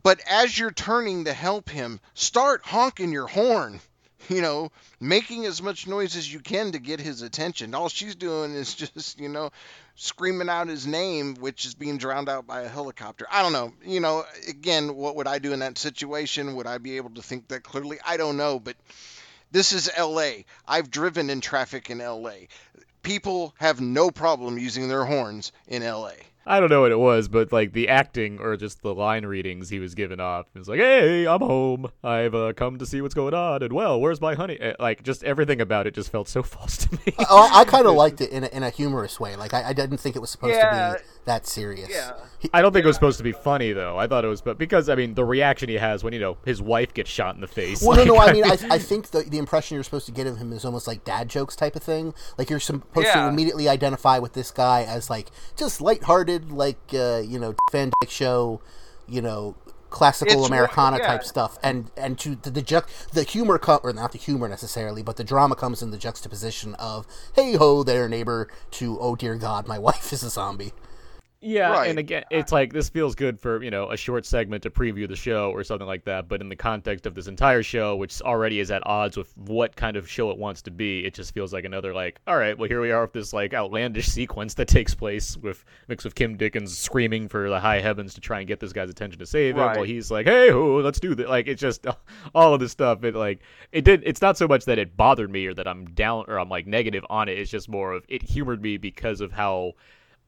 But 0.04 0.22
as 0.28 0.58
you're 0.58 0.72
turning 0.72 1.26
to 1.26 1.34
help 1.34 1.70
him, 1.70 2.00
start 2.14 2.62
honking 2.66 3.12
your 3.12 3.28
horn. 3.28 3.82
You 4.32 4.42
know, 4.42 4.72
making 5.02 5.46
as 5.46 5.62
much 5.62 5.88
noise 5.88 6.16
as 6.16 6.32
you 6.32 6.40
can 6.40 6.72
to 6.72 6.80
get 6.80 7.02
his 7.02 7.22
attention. 7.22 7.76
All 7.76 7.90
she's 7.90 8.16
doing 8.16 8.54
is 8.54 8.74
just, 8.76 9.20
you 9.20 9.28
know, 9.28 9.52
screaming 9.96 10.48
out 10.48 10.70
his 10.70 10.88
name, 10.88 11.36
which 11.36 11.66
is 11.66 11.76
being 11.76 11.98
drowned 11.98 12.30
out 12.30 12.48
by 12.48 12.62
a 12.62 12.70
helicopter. 12.70 13.28
I 13.30 13.42
don't 13.42 13.52
know. 13.52 13.74
You 13.84 14.00
know, 14.00 14.24
again, 14.48 14.96
what 14.96 15.18
would 15.18 15.28
I 15.28 15.40
do 15.40 15.52
in 15.52 15.60
that 15.60 15.78
situation? 15.78 16.56
Would 16.56 16.66
I 16.66 16.78
be 16.78 16.96
able 16.96 17.10
to 17.12 17.22
think 17.22 17.50
that 17.50 17.64
clearly? 17.64 17.98
I 18.06 18.16
don't 18.16 18.38
know. 18.38 18.58
But 18.58 18.78
this 19.52 19.74
is 19.74 19.92
LA. 20.00 20.44
I've 20.66 20.90
driven 20.90 21.30
in 21.30 21.42
traffic 21.42 21.90
in 21.90 21.98
LA. 21.98 22.48
People 23.04 23.54
have 23.58 23.82
no 23.82 24.12
problem 24.12 24.58
using 24.58 24.88
their 24.88 25.04
horns 25.04 25.52
in 25.68 25.84
LA. 25.84 26.14
I 26.46 26.60
don't 26.60 26.70
know 26.70 26.82
what 26.82 26.92
it 26.92 26.98
was, 27.00 27.28
but 27.28 27.52
like 27.52 27.72
the 27.74 27.88
acting 27.88 28.40
or 28.40 28.58
just 28.58 28.82
the 28.82 28.96
line 28.96 29.26
readings 29.26 29.70
he 29.70 29.78
was 29.80 29.94
giving 29.94 30.20
off, 30.20 30.48
it 30.56 30.60
was 30.60 30.68
like, 30.68 30.80
"Hey, 30.80 31.28
I'm 31.28 31.40
home. 31.42 31.92
I've 32.04 32.34
uh, 32.34 32.54
come 32.54 32.80
to 32.80 32.86
see 32.86 33.00
what's 33.02 33.14
going 33.14 33.34
on." 33.36 33.62
And 33.62 33.72
well, 33.72 34.02
where's 34.02 34.20
my 34.20 34.34
honey? 34.34 34.60
Uh, 34.60 34.74
Like 34.80 35.04
just 35.04 35.24
everything 35.24 35.62
about 35.62 35.86
it 35.86 35.94
just 35.94 36.12
felt 36.12 36.28
so 36.28 36.42
false 36.56 36.78
to 36.78 36.94
me. 36.94 37.14
Oh, 37.30 37.50
I, 37.54 37.62
I 37.62 37.66
kind 37.66 37.86
of 37.86 37.94
liked 37.96 38.22
it 38.22 38.32
in 38.32 38.44
a, 38.44 38.48
in 38.48 38.64
a 38.64 38.70
humorous 38.72 39.20
way. 39.20 39.36
Like 39.36 39.54
I, 39.54 39.70
I 39.70 39.74
didn't 39.74 39.98
think 39.98 40.16
it 40.16 40.20
was 40.20 40.32
supposed 40.32 40.56
Yeah. 40.56 40.94
to 40.94 41.00
be 41.00 41.04
that 41.26 41.46
serious. 41.46 41.90
Yeah. 41.90 42.14
He- 42.40 42.50
I 42.54 42.62
don't 42.62 42.74
think 42.74 42.84
it 42.84 42.88
was 42.88 42.96
supposed 42.96 43.18
to 43.20 43.24
be 43.24 43.32
funny 43.32 43.74
though. 43.74 43.98
I 43.98 44.08
thought 44.08 44.26
it 44.26 44.28
was, 44.28 44.42
but 44.42 44.58
because 44.58 44.90
I 44.90 44.96
mean, 44.96 45.14
the 45.14 45.24
reaction 45.24 45.70
he 45.70 45.76
has 45.76 46.04
when 46.04 46.14
you 46.14 46.20
know 46.20 46.38
his 46.46 46.62
wife 46.62 46.94
gets 46.94 47.10
shot 47.10 47.36
in 47.36 47.42
the 47.42 47.48
face. 47.48 47.82
well, 47.84 48.04
no, 48.06 48.14
like, 48.16 48.36
no. 48.36 48.42
I 48.42 48.52
mean, 48.58 48.72
I, 48.72 48.76
I 48.76 48.80
think 48.80 49.12
the 49.12 49.22
the 49.22 49.38
impression 49.38 49.76
you're 49.76 49.84
supposed 49.84 50.08
to 50.08 50.12
get 50.12 50.26
of 50.28 50.38
him 50.38 50.52
is 50.52 50.66
almost 50.66 50.88
like 50.88 51.04
dad 51.04 51.30
jokes 51.30 51.56
type 51.56 51.76
of 51.76 51.84
thing. 51.84 52.14
Like 52.38 52.50
you're 52.50 52.60
supposed 52.60 53.12
to 53.14 53.28
immediately 53.28 53.70
identify 53.70 54.18
with 54.20 54.34
this 54.34 54.52
guy 54.52 54.84
as 54.84 55.10
like 55.10 55.30
just 55.56 55.82
lighthearted, 55.82 56.52
like 56.52 56.80
uh, 56.94 57.22
you 57.26 57.38
know 57.40 57.54
Van 57.72 57.92
Dyke 58.02 58.10
show, 58.10 58.62
you 59.08 59.22
know 59.22 59.56
classical 59.92 60.32
It's- 60.36 60.48
Americana 60.48 60.98
yeah. 61.00 61.08
type 61.08 61.24
stuff, 61.24 61.60
and 61.62 61.92
and 61.98 62.18
to 62.20 62.36
the 62.36 62.50
the, 62.50 62.62
ju- 62.62 62.82
the 63.14 63.24
humor 63.24 63.58
com- 63.58 63.82
or 63.84 63.92
not 63.94 64.14
the 64.14 64.18
humor 64.18 64.48
necessarily, 64.48 65.04
but 65.04 65.18
the 65.18 65.24
drama 65.26 65.54
comes 65.56 65.84
in 65.84 65.92
the 65.92 65.98
juxtaposition 65.98 66.76
of 66.76 67.06
hey 67.36 67.54
ho 67.58 67.84
there 67.84 68.08
neighbor 68.08 68.48
to 68.72 68.98
oh 69.00 69.16
dear 69.18 69.36
God 69.36 69.68
my 69.68 69.78
wife 69.88 70.12
is 70.14 70.24
a 70.24 70.30
zombie. 70.30 70.72
Yeah, 71.44 71.72
Right. 71.72 71.90
and 71.90 71.98
again, 71.98 72.24
it's 72.30 72.52
like 72.52 72.72
this 72.72 72.88
feels 72.90 73.16
good 73.16 73.40
for 73.40 73.64
you 73.64 73.72
know 73.72 73.90
a 73.90 73.98
short 73.98 74.28
segment 74.28 74.62
to 74.62 74.70
preview 74.70 75.08
the 75.08 75.16
show 75.16 75.50
or 75.50 75.64
something 75.64 75.88
like 75.88 76.04
that. 76.06 76.28
But 76.28 76.40
in 76.40 76.50
the 76.50 76.56
context 76.56 77.08
of 77.08 77.16
this 77.16 77.26
entire 77.28 77.64
show, 77.64 77.96
which 77.96 78.22
already 78.22 78.60
is 78.60 78.70
at 78.70 78.86
odds 78.86 79.18
with 79.18 79.36
what 79.38 79.76
kind 79.76 79.98
of 79.98 80.08
show 80.08 80.30
it 80.30 80.38
wants 80.38 80.62
to 80.64 80.72
be, 80.72 81.04
it 81.04 81.16
just 81.16 81.34
feels 81.34 81.52
like 81.52 81.66
another 81.66 81.96
like, 81.96 82.20
all 82.28 82.38
right, 82.38 82.56
well 82.56 82.70
here 82.70 82.80
we 82.80 82.92
are 82.92 83.02
with 83.02 83.14
this 83.14 83.34
like 83.34 83.56
outlandish 83.56 84.06
sequence 84.20 84.54
that 84.54 84.68
takes 84.68 84.94
place 84.94 85.36
with 85.38 85.66
mixed 85.88 86.06
with 86.06 86.14
Kim 86.14 86.38
Dickens 86.38 86.78
screaming 86.78 87.28
for 87.28 87.50
the 87.50 87.60
high 87.60 87.80
heavens 87.80 88.14
to 88.14 88.22
try 88.22 88.38
and 88.38 88.48
get 88.48 88.60
this 88.60 88.72
guy's 88.72 88.92
attention 88.92 89.18
to 89.18 89.26
save 89.26 89.56
him, 89.56 89.62
Right. 89.62 89.76
while 89.78 89.86
he's 89.86 90.12
like, 90.12 90.28
hey, 90.28 90.52
ho, 90.52 90.76
let's 90.78 91.00
do 91.00 91.16
this. 91.16 91.28
Like 91.28 91.48
it's 91.48 91.60
just 91.62 91.88
all 92.36 92.54
of 92.54 92.60
this 92.60 92.72
stuff. 92.72 93.04
It 93.04 93.16
like 93.16 93.40
it 93.72 93.84
did. 93.84 94.04
It's 94.06 94.22
not 94.22 94.38
so 94.38 94.48
much 94.48 94.66
that 94.66 94.78
it 94.78 94.96
bothered 94.96 95.32
me 95.32 95.48
or 95.48 95.56
that 95.56 95.68
I'm 95.68 95.86
down 95.86 96.26
or 96.28 96.40
I'm 96.40 96.50
like 96.50 96.68
negative 96.68 97.04
on 97.10 97.30
it. 97.30 97.40
It's 97.40 97.50
just 97.50 97.68
more 97.68 97.94
of 97.94 98.06
it 98.08 98.22
humored 98.22 98.62
me 98.62 98.78
because 98.78 99.22
of 99.22 99.32
how 99.32 99.74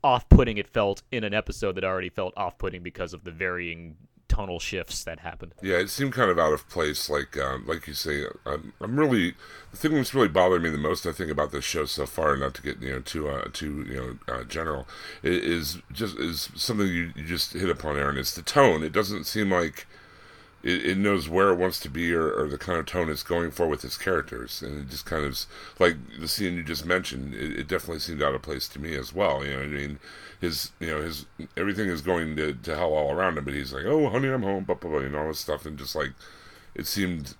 off-putting 0.03 0.57
it 0.57 0.67
felt 0.67 1.03
in 1.11 1.23
an 1.23 1.33
episode 1.33 1.73
that 1.73 1.83
already 1.83 2.09
felt 2.09 2.33
off-putting 2.35 2.83
because 2.83 3.13
of 3.13 3.23
the 3.23 3.31
varying 3.31 3.95
tonal 4.33 4.59
shifts 4.59 5.03
that 5.03 5.19
happened. 5.19 5.53
Yeah, 5.61 5.77
it 5.77 5.89
seemed 5.89 6.13
kind 6.13 6.31
of 6.31 6.39
out 6.39 6.53
of 6.53 6.67
place. 6.67 7.09
Like, 7.09 7.37
um, 7.37 7.65
like 7.67 7.87
you 7.87 7.93
say, 7.93 8.25
I'm, 8.45 8.73
I'm 8.81 8.99
really 8.99 9.35
the 9.71 9.77
thing 9.77 9.93
that's 9.93 10.13
really 10.13 10.27
bothered 10.27 10.63
me 10.63 10.69
the 10.69 10.77
most. 10.77 11.05
I 11.05 11.11
think 11.11 11.29
about 11.29 11.51
this 11.51 11.63
show 11.63 11.85
so 11.85 12.05
far, 12.05 12.35
not 12.35 12.55
to 12.55 12.61
get 12.61 12.81
you 12.81 12.91
know 12.91 12.99
too 12.99 13.29
uh, 13.29 13.47
too 13.53 13.85
you 13.87 13.95
know 14.27 14.33
uh, 14.33 14.43
general, 14.43 14.87
is 15.21 15.77
just 15.91 16.17
is 16.17 16.49
something 16.55 16.87
you, 16.87 17.11
you 17.15 17.23
just 17.25 17.53
hit 17.53 17.69
upon, 17.69 17.97
Aaron. 17.97 18.17
It's 18.17 18.33
the 18.33 18.41
tone. 18.41 18.83
It 18.83 18.91
doesn't 18.91 19.25
seem 19.25 19.51
like 19.51 19.85
it, 20.63 20.85
it 20.85 20.97
knows 20.97 21.27
where 21.27 21.49
it 21.49 21.57
wants 21.57 21.79
to 21.81 21.89
be 21.89 22.13
or, 22.13 22.31
or 22.31 22.47
the 22.47 22.57
kind 22.57 22.79
of 22.79 22.85
tone 22.85 23.09
it's 23.09 23.23
going 23.23 23.51
for 23.51 23.67
with 23.67 23.83
its 23.83 23.97
characters, 23.97 24.61
and 24.61 24.79
it 24.79 24.89
just 24.89 25.05
kind 25.05 25.25
of 25.25 25.45
like 25.79 25.97
the 26.19 26.27
scene 26.27 26.55
you 26.55 26.63
just 26.63 26.85
mentioned. 26.85 27.33
It, 27.35 27.59
it 27.59 27.67
definitely 27.67 27.99
seemed 27.99 28.23
out 28.23 28.33
of 28.33 28.41
place 28.41 28.67
to 28.69 28.79
me 28.79 28.95
as 28.95 29.13
well. 29.13 29.45
You 29.45 29.57
know, 29.57 29.63
I 29.63 29.67
mean, 29.67 29.99
his 30.39 30.71
you 30.79 30.87
know 30.87 31.01
his 31.01 31.25
everything 31.57 31.89
is 31.89 32.01
going 32.01 32.35
to, 32.37 32.53
to 32.53 32.75
hell 32.75 32.93
all 32.93 33.11
around 33.11 33.37
him, 33.37 33.45
but 33.45 33.53
he's 33.53 33.73
like, 33.73 33.85
"Oh, 33.85 34.09
honey, 34.09 34.29
I'm 34.29 34.43
home," 34.43 34.63
blah 34.63 34.75
blah 34.75 34.89
blah, 34.89 34.99
and 34.99 35.15
all 35.15 35.27
this 35.27 35.39
stuff, 35.39 35.65
and 35.65 35.77
just 35.77 35.95
like 35.95 36.13
it 36.75 36.87
seemed, 36.87 37.35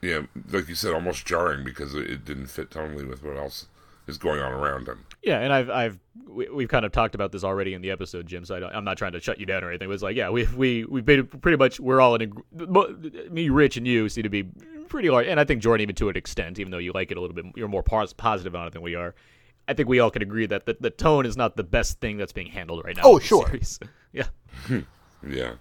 yeah, 0.00 0.22
like 0.50 0.68
you 0.68 0.74
said, 0.74 0.94
almost 0.94 1.26
jarring 1.26 1.64
because 1.64 1.94
it, 1.94 2.08
it 2.08 2.24
didn't 2.24 2.46
fit 2.46 2.70
tonally 2.70 3.08
with 3.08 3.24
what 3.24 3.36
else 3.36 3.66
is 4.06 4.18
going 4.18 4.40
on 4.40 4.52
around 4.52 4.88
him. 4.88 5.04
Yeah, 5.22 5.40
and 5.40 5.52
I've 5.52 5.70
I've 5.70 5.98
we, 6.28 6.48
we've 6.48 6.68
kind 6.68 6.84
of 6.84 6.92
talked 6.92 7.14
about 7.14 7.32
this 7.32 7.44
already 7.44 7.74
in 7.74 7.82
the 7.82 7.90
episode, 7.90 8.26
Jim. 8.26 8.44
So 8.44 8.54
I 8.56 8.60
don't, 8.60 8.74
I'm 8.74 8.84
not 8.84 8.98
trying 8.98 9.12
to 9.12 9.20
shut 9.20 9.38
you 9.40 9.46
down 9.46 9.64
or 9.64 9.70
anything. 9.70 9.86
It 9.86 9.88
was 9.88 10.02
like, 10.02 10.16
yeah, 10.16 10.30
we 10.30 10.44
we 10.56 10.84
we've 10.84 11.04
been 11.04 11.26
pretty 11.26 11.56
much 11.56 11.80
we're 11.80 12.00
all 12.00 12.14
in 12.14 12.32
a, 12.58 13.30
me, 13.30 13.48
Rich, 13.48 13.76
and 13.76 13.86
you 13.86 14.08
seem 14.08 14.22
to 14.22 14.28
be 14.28 14.44
pretty 14.88 15.10
large, 15.10 15.26
and 15.26 15.40
I 15.40 15.44
think 15.44 15.62
Jordan 15.62 15.82
even 15.82 15.94
to 15.96 16.08
an 16.08 16.16
extent, 16.16 16.58
even 16.58 16.70
though 16.70 16.78
you 16.78 16.92
like 16.92 17.10
it 17.10 17.16
a 17.16 17.20
little 17.20 17.34
bit, 17.34 17.46
you're 17.56 17.68
more 17.68 17.82
positive 17.82 18.54
on 18.54 18.66
it 18.66 18.72
than 18.72 18.82
we 18.82 18.94
are. 18.94 19.14
I 19.68 19.74
think 19.74 19.88
we 19.88 19.98
all 19.98 20.10
can 20.10 20.22
agree 20.22 20.46
that 20.46 20.64
the, 20.64 20.76
the 20.78 20.90
tone 20.90 21.26
is 21.26 21.36
not 21.36 21.56
the 21.56 21.64
best 21.64 22.00
thing 22.00 22.18
that's 22.18 22.32
being 22.32 22.46
handled 22.46 22.84
right 22.84 22.96
now. 22.96 23.02
Oh, 23.04 23.18
sure. 23.18 23.52
Yeah. 24.12 24.28
Hmm. 24.66 24.80
Yeah. 25.28 25.56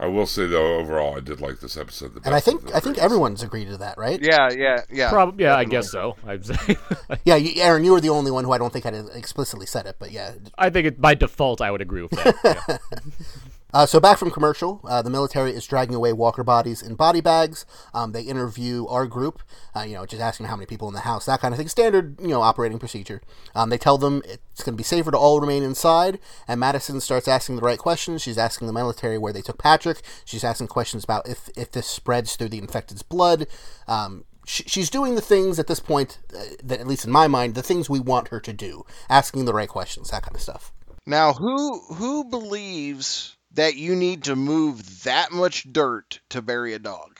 I 0.00 0.06
will 0.06 0.26
say 0.26 0.46
though, 0.46 0.76
overall, 0.76 1.16
I 1.16 1.20
did 1.20 1.40
like 1.40 1.58
this 1.60 1.76
episode. 1.76 2.14
The 2.14 2.20
And 2.24 2.34
I 2.34 2.40
think 2.40 2.68
the 2.68 2.76
I 2.76 2.80
think 2.80 2.96
three. 2.96 3.04
everyone's 3.04 3.42
agreed 3.42 3.66
to 3.66 3.76
that, 3.78 3.98
right? 3.98 4.20
Yeah, 4.22 4.48
yeah, 4.56 4.82
yeah. 4.90 5.10
Probably. 5.10 5.44
Yeah, 5.44 5.56
I 5.56 5.64
guess 5.64 5.90
so. 5.90 6.16
I'd 6.26 6.46
say. 6.46 6.76
Yeah, 7.24 7.36
you, 7.36 7.60
Aaron, 7.62 7.84
you 7.84 7.92
were 7.92 8.00
the 8.00 8.10
only 8.10 8.30
one 8.30 8.44
who 8.44 8.52
I 8.52 8.58
don't 8.58 8.72
think 8.72 8.84
had 8.84 8.94
explicitly 9.14 9.66
said 9.66 9.86
it, 9.86 9.96
but 9.98 10.12
yeah. 10.12 10.34
I 10.56 10.70
think 10.70 10.86
it, 10.86 11.00
by 11.00 11.14
default 11.14 11.60
I 11.60 11.70
would 11.70 11.80
agree 11.80 12.02
with 12.02 12.12
that. 12.12 12.34
Yeah. 12.44 12.78
Uh, 13.74 13.84
so 13.84 14.00
back 14.00 14.16
from 14.16 14.30
commercial, 14.30 14.80
uh, 14.84 15.02
the 15.02 15.10
military 15.10 15.52
is 15.52 15.66
dragging 15.66 15.94
away 15.94 16.12
walker 16.12 16.42
bodies 16.42 16.80
in 16.80 16.94
body 16.94 17.20
bags. 17.20 17.66
Um, 17.92 18.12
they 18.12 18.22
interview 18.22 18.86
our 18.86 19.06
group, 19.06 19.42
uh, 19.76 19.82
you 19.82 19.94
know, 19.94 20.06
just 20.06 20.22
asking 20.22 20.46
how 20.46 20.56
many 20.56 20.66
people 20.66 20.88
in 20.88 20.94
the 20.94 21.00
house, 21.00 21.26
that 21.26 21.40
kind 21.40 21.52
of 21.52 21.58
thing. 21.58 21.68
Standard, 21.68 22.18
you 22.20 22.28
know, 22.28 22.40
operating 22.40 22.78
procedure. 22.78 23.20
Um, 23.54 23.68
they 23.68 23.76
tell 23.76 23.98
them 23.98 24.22
it's 24.24 24.62
going 24.62 24.74
to 24.74 24.78
be 24.78 24.84
safer 24.84 25.10
to 25.10 25.18
all 25.18 25.40
remain 25.40 25.62
inside, 25.62 26.18
and 26.46 26.60
Madison 26.60 27.00
starts 27.00 27.28
asking 27.28 27.56
the 27.56 27.62
right 27.62 27.78
questions. 27.78 28.22
She's 28.22 28.38
asking 28.38 28.68
the 28.68 28.72
military 28.72 29.18
where 29.18 29.32
they 29.32 29.42
took 29.42 29.58
Patrick. 29.58 30.00
She's 30.24 30.44
asking 30.44 30.68
questions 30.68 31.04
about 31.04 31.28
if 31.28 31.50
if 31.56 31.70
this 31.70 31.86
spreads 31.86 32.36
through 32.36 32.48
the 32.48 32.58
infected's 32.58 33.02
blood. 33.02 33.46
Um, 33.86 34.24
she's 34.46 34.88
doing 34.88 35.14
the 35.14 35.20
things 35.20 35.58
at 35.58 35.66
this 35.66 35.80
point 35.80 36.18
uh, 36.34 36.42
that, 36.64 36.80
at 36.80 36.86
least 36.86 37.04
in 37.04 37.12
my 37.12 37.28
mind, 37.28 37.54
the 37.54 37.62
things 37.62 37.90
we 37.90 38.00
want 38.00 38.28
her 38.28 38.40
to 38.40 38.52
do, 38.52 38.86
asking 39.10 39.44
the 39.44 39.52
right 39.52 39.68
questions, 39.68 40.10
that 40.10 40.22
kind 40.22 40.34
of 40.34 40.40
stuff. 40.40 40.72
Now, 41.06 41.34
who 41.34 41.80
who 41.94 42.24
believes 42.24 43.36
that 43.52 43.76
you 43.76 43.96
need 43.96 44.24
to 44.24 44.36
move 44.36 45.04
that 45.04 45.32
much 45.32 45.70
dirt 45.72 46.20
to 46.30 46.42
bury 46.42 46.74
a 46.74 46.78
dog? 46.78 47.18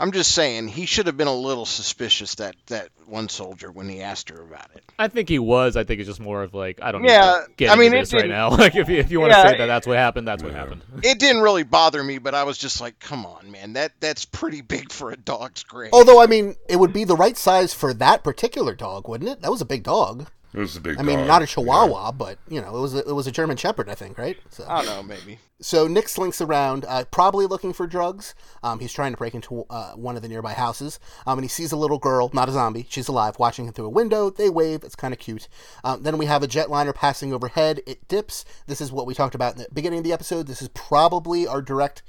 I'm 0.00 0.12
just 0.12 0.32
saying 0.32 0.68
he 0.68 0.86
should 0.86 1.08
have 1.08 1.16
been 1.16 1.26
a 1.26 1.34
little 1.34 1.66
suspicious 1.66 2.36
that 2.36 2.54
that 2.68 2.90
one 3.06 3.28
soldier 3.28 3.72
when 3.72 3.88
he 3.88 4.00
asked 4.00 4.28
her 4.28 4.40
about 4.40 4.70
it. 4.76 4.84
I 4.96 5.08
think 5.08 5.28
he 5.28 5.40
was. 5.40 5.76
I 5.76 5.82
think 5.82 5.98
it's 5.98 6.08
just 6.08 6.20
more 6.20 6.44
of 6.44 6.54
like 6.54 6.80
I 6.80 6.92
don't 6.92 7.02
know. 7.02 7.08
Yeah, 7.08 7.40
need 7.40 7.46
to 7.46 7.52
get 7.56 7.70
I 7.70 7.74
mean, 7.74 7.86
into 7.86 7.98
it 7.98 8.00
this 8.02 8.14
right 8.14 8.28
now. 8.28 8.50
Like 8.58 8.76
if 8.76 8.88
you, 8.88 8.96
if 8.96 9.10
you 9.10 9.20
want 9.20 9.32
to 9.32 9.40
say 9.40 9.58
that 9.58 9.66
that's 9.66 9.86
what 9.86 9.96
happened, 9.96 10.26
that's 10.26 10.42
what 10.42 10.52
happened. 10.52 10.82
It 11.02 11.18
didn't 11.18 11.42
really 11.42 11.62
bother 11.64 12.02
me, 12.02 12.18
but 12.18 12.34
I 12.34 12.44
was 12.44 12.58
just 12.58 12.80
like, 12.80 12.98
"Come 13.00 13.26
on, 13.26 13.50
man, 13.50 13.72
that 13.72 13.92
that's 14.00 14.24
pretty 14.24 14.60
big 14.60 14.92
for 14.92 15.10
a 15.10 15.16
dog's 15.16 15.64
grave." 15.64 15.90
Although, 15.92 16.20
I 16.20 16.26
mean, 16.26 16.54
it 16.68 16.76
would 16.76 16.92
be 16.92 17.04
the 17.04 17.16
right 17.16 17.36
size 17.36 17.74
for 17.74 17.92
that 17.94 18.22
particular 18.22 18.74
dog, 18.74 19.08
wouldn't 19.08 19.30
it? 19.30 19.42
That 19.42 19.50
was 19.50 19.60
a 19.60 19.66
big 19.66 19.82
dog. 19.82 20.28
It 20.54 20.60
was 20.60 20.76
a 20.76 20.80
big. 20.80 20.98
I 20.98 21.02
mean, 21.02 21.18
dog, 21.18 21.26
not 21.26 21.42
a 21.42 21.44
yeah. 21.44 21.46
Chihuahua, 21.46 22.12
but 22.12 22.38
you 22.48 22.60
know, 22.60 22.76
it 22.76 22.80
was 22.80 22.94
a, 22.94 22.98
it 23.00 23.12
was 23.12 23.26
a 23.26 23.32
German 23.32 23.56
Shepherd, 23.56 23.88
I 23.88 23.94
think, 23.94 24.16
right? 24.16 24.38
So, 24.50 24.64
I 24.66 24.82
don't 24.82 24.86
know, 24.86 25.02
maybe. 25.02 25.38
so 25.60 25.86
Nick 25.86 26.08
slinks 26.08 26.40
around, 26.40 26.86
uh, 26.88 27.04
probably 27.10 27.44
looking 27.46 27.74
for 27.74 27.86
drugs. 27.86 28.34
Um, 28.62 28.80
he's 28.80 28.92
trying 28.92 29.12
to 29.12 29.18
break 29.18 29.34
into 29.34 29.66
uh, 29.68 29.92
one 29.92 30.16
of 30.16 30.22
the 30.22 30.28
nearby 30.28 30.54
houses, 30.54 30.98
um, 31.26 31.38
and 31.38 31.44
he 31.44 31.48
sees 31.48 31.70
a 31.70 31.76
little 31.76 31.98
girl, 31.98 32.30
not 32.32 32.48
a 32.48 32.52
zombie, 32.52 32.86
she's 32.88 33.08
alive, 33.08 33.38
watching 33.38 33.66
him 33.66 33.74
through 33.74 33.86
a 33.86 33.90
window. 33.90 34.30
They 34.30 34.48
wave. 34.48 34.84
It's 34.84 34.96
kind 34.96 35.12
of 35.12 35.20
cute. 35.20 35.48
Um, 35.84 36.02
then 36.02 36.16
we 36.16 36.24
have 36.26 36.42
a 36.42 36.48
jetliner 36.48 36.94
passing 36.94 37.32
overhead. 37.34 37.82
It 37.86 38.08
dips. 38.08 38.46
This 38.66 38.80
is 38.80 38.90
what 38.90 39.06
we 39.06 39.12
talked 39.14 39.34
about 39.34 39.52
in 39.52 39.58
the 39.58 39.68
beginning 39.72 39.98
of 39.98 40.04
the 40.04 40.14
episode. 40.14 40.46
This 40.46 40.62
is 40.62 40.68
probably 40.68 41.46
our 41.46 41.60
direct 41.60 42.02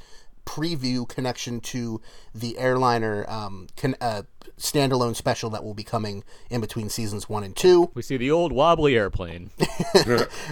preview 0.50 1.08
connection 1.08 1.62
to 1.62 2.02
the 2.34 2.58
airliner 2.58 3.24
um, 3.30 3.68
con- 3.78 3.96
uh, 4.02 4.24
standalone 4.58 5.16
special 5.16 5.52
that 5.52 5.64
will 5.64 5.76
be 5.76 5.84
coming 5.84 6.24
in 6.50 6.60
between 6.60 6.90
seasons 6.90 7.30
one 7.30 7.44
and 7.44 7.56
two. 7.56 7.92
We 7.94 8.02
see 8.02 8.18
the 8.18 8.32
old 8.32 8.52
wobbly 8.52 8.98
airplane. 8.98 9.52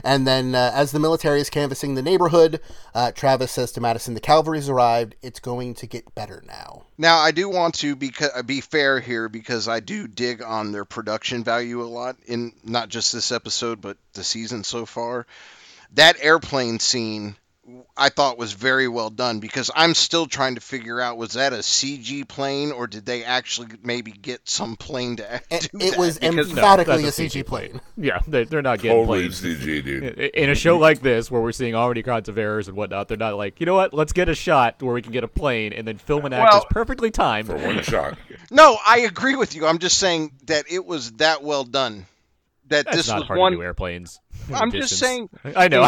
And 0.04 0.28
then, 0.28 0.54
uh, 0.54 0.72
as 0.74 0.92
the 0.92 1.00
military 1.00 1.42
is 1.42 1.50
canvassing 1.50 1.96
the 1.96 2.02
neighborhood, 2.02 2.62
uh, 2.94 3.12
Travis 3.12 3.52
says 3.52 3.72
to 3.74 3.82
Madison, 3.82 4.14
"The 4.14 4.20
cavalry's 4.20 4.70
arrived. 4.70 5.16
It's 5.22 5.40
going 5.40 5.74
to 5.76 5.88
get 5.88 6.14
better 6.14 6.44
now." 6.46 6.84
Now, 6.98 7.18
I 7.18 7.32
do 7.32 7.50
want 7.50 7.76
to 7.76 7.96
be 7.96 8.12
be 8.46 8.62
fair 8.62 9.00
here 9.00 9.30
because 9.30 9.68
I 9.68 9.80
do 9.80 10.08
dig 10.08 10.44
on 10.44 10.72
their 10.72 10.86
production 10.86 11.44
value 11.44 11.82
a 11.82 11.86
lot 11.86 12.18
in 12.26 12.54
not 12.64 12.90
just 12.90 13.14
this 13.14 13.32
episode 13.32 13.82
but 13.82 13.98
the 14.14 14.24
season 14.24 14.64
so 14.64 14.86
far. 14.86 15.26
That 15.94 16.18
airplane 16.22 16.80
scene 16.80 17.36
I 17.98 18.10
thought 18.10 18.38
was 18.38 18.54
very 18.54 18.88
well 18.88 19.10
done 19.10 19.40
because 19.40 19.70
I'm 19.76 19.94
still 19.94 20.26
trying 20.26 20.56
to 20.56 20.62
figure 20.62 21.02
out 21.02 21.18
was 21.18 21.34
that 21.34 21.52
a 21.52 21.58
CG 21.58 22.26
plane 22.28 22.72
or 22.72 22.88
did 22.88 23.06
they 23.06 23.24
actually 23.26 23.68
maybe 23.84 24.12
get 24.12 24.48
some 24.48 24.78
plane 24.78 25.18
to 25.18 25.42
It, 25.52 25.70
do 25.74 25.80
it 25.80 25.98
was 25.98 26.18
Because- 26.18 26.50
emphatically 26.52 27.04
that's 27.04 27.20
a 27.20 27.24
a 27.24 27.26
CG 27.28 27.42
CG 27.42 27.46
plane. 27.46 27.82
Yeah, 27.98 28.20
they, 28.28 28.46
they're 28.46 28.62
not 28.62 28.80
getting 28.80 28.98
Totally 29.06 29.20
planes. 29.28 29.42
CG, 29.42 29.84
dude. 29.84 30.04
In 30.18 30.50
a 30.50 30.56
show 30.56 30.78
like 30.78 31.02
this, 31.02 31.30
where 31.30 31.42
we're 31.42 31.52
seeing 31.52 31.76
already 31.76 32.04
kinds 32.04 32.30
of 32.30 32.38
errors 32.38 32.68
and 32.70 32.78
whatnot, 32.78 33.10
they're 33.10 33.18
not 33.18 33.36
like, 33.36 33.60
you 33.60 33.66
know 33.66 33.76
what? 33.76 33.94
Let's 33.94 34.14
get 34.14 34.30
a 34.30 34.36
shot 34.36 34.82
where 34.82 34.94
we 34.94 35.02
can 35.02 35.12
get 35.12 35.24
a 35.26 35.28
plane 35.28 35.74
and 35.74 35.86
then 35.88 35.98
film 35.98 36.26
an 36.26 36.34
act 36.34 36.52
Well- 36.54 36.60
is 36.62 36.66
perfectly 36.70 37.12
timed. 37.12 37.48
For 37.48 37.58
one 37.58 37.82
shot. 37.84 38.18
No, 38.50 38.78
I 38.88 39.00
agree 39.00 39.36
with 39.36 39.56
you. 39.56 39.66
I'm 39.66 39.80
just 39.80 39.98
saying 40.00 40.32
that 40.46 40.72
it 40.72 40.86
was 40.86 41.12
that 41.14 41.44
well 41.44 41.66
done. 41.66 42.06
That 42.70 42.86
That's 42.86 42.98
this 42.98 43.08
not 43.10 43.20
was 43.20 43.28
hard 43.28 43.40
one 43.40 43.52
to 43.54 43.58
do 43.58 43.64
airplanes. 43.64 44.20
I'm 44.54 44.72
just 44.72 44.98
saying- 44.98 45.30
I 45.56 45.68
know. 45.68 45.88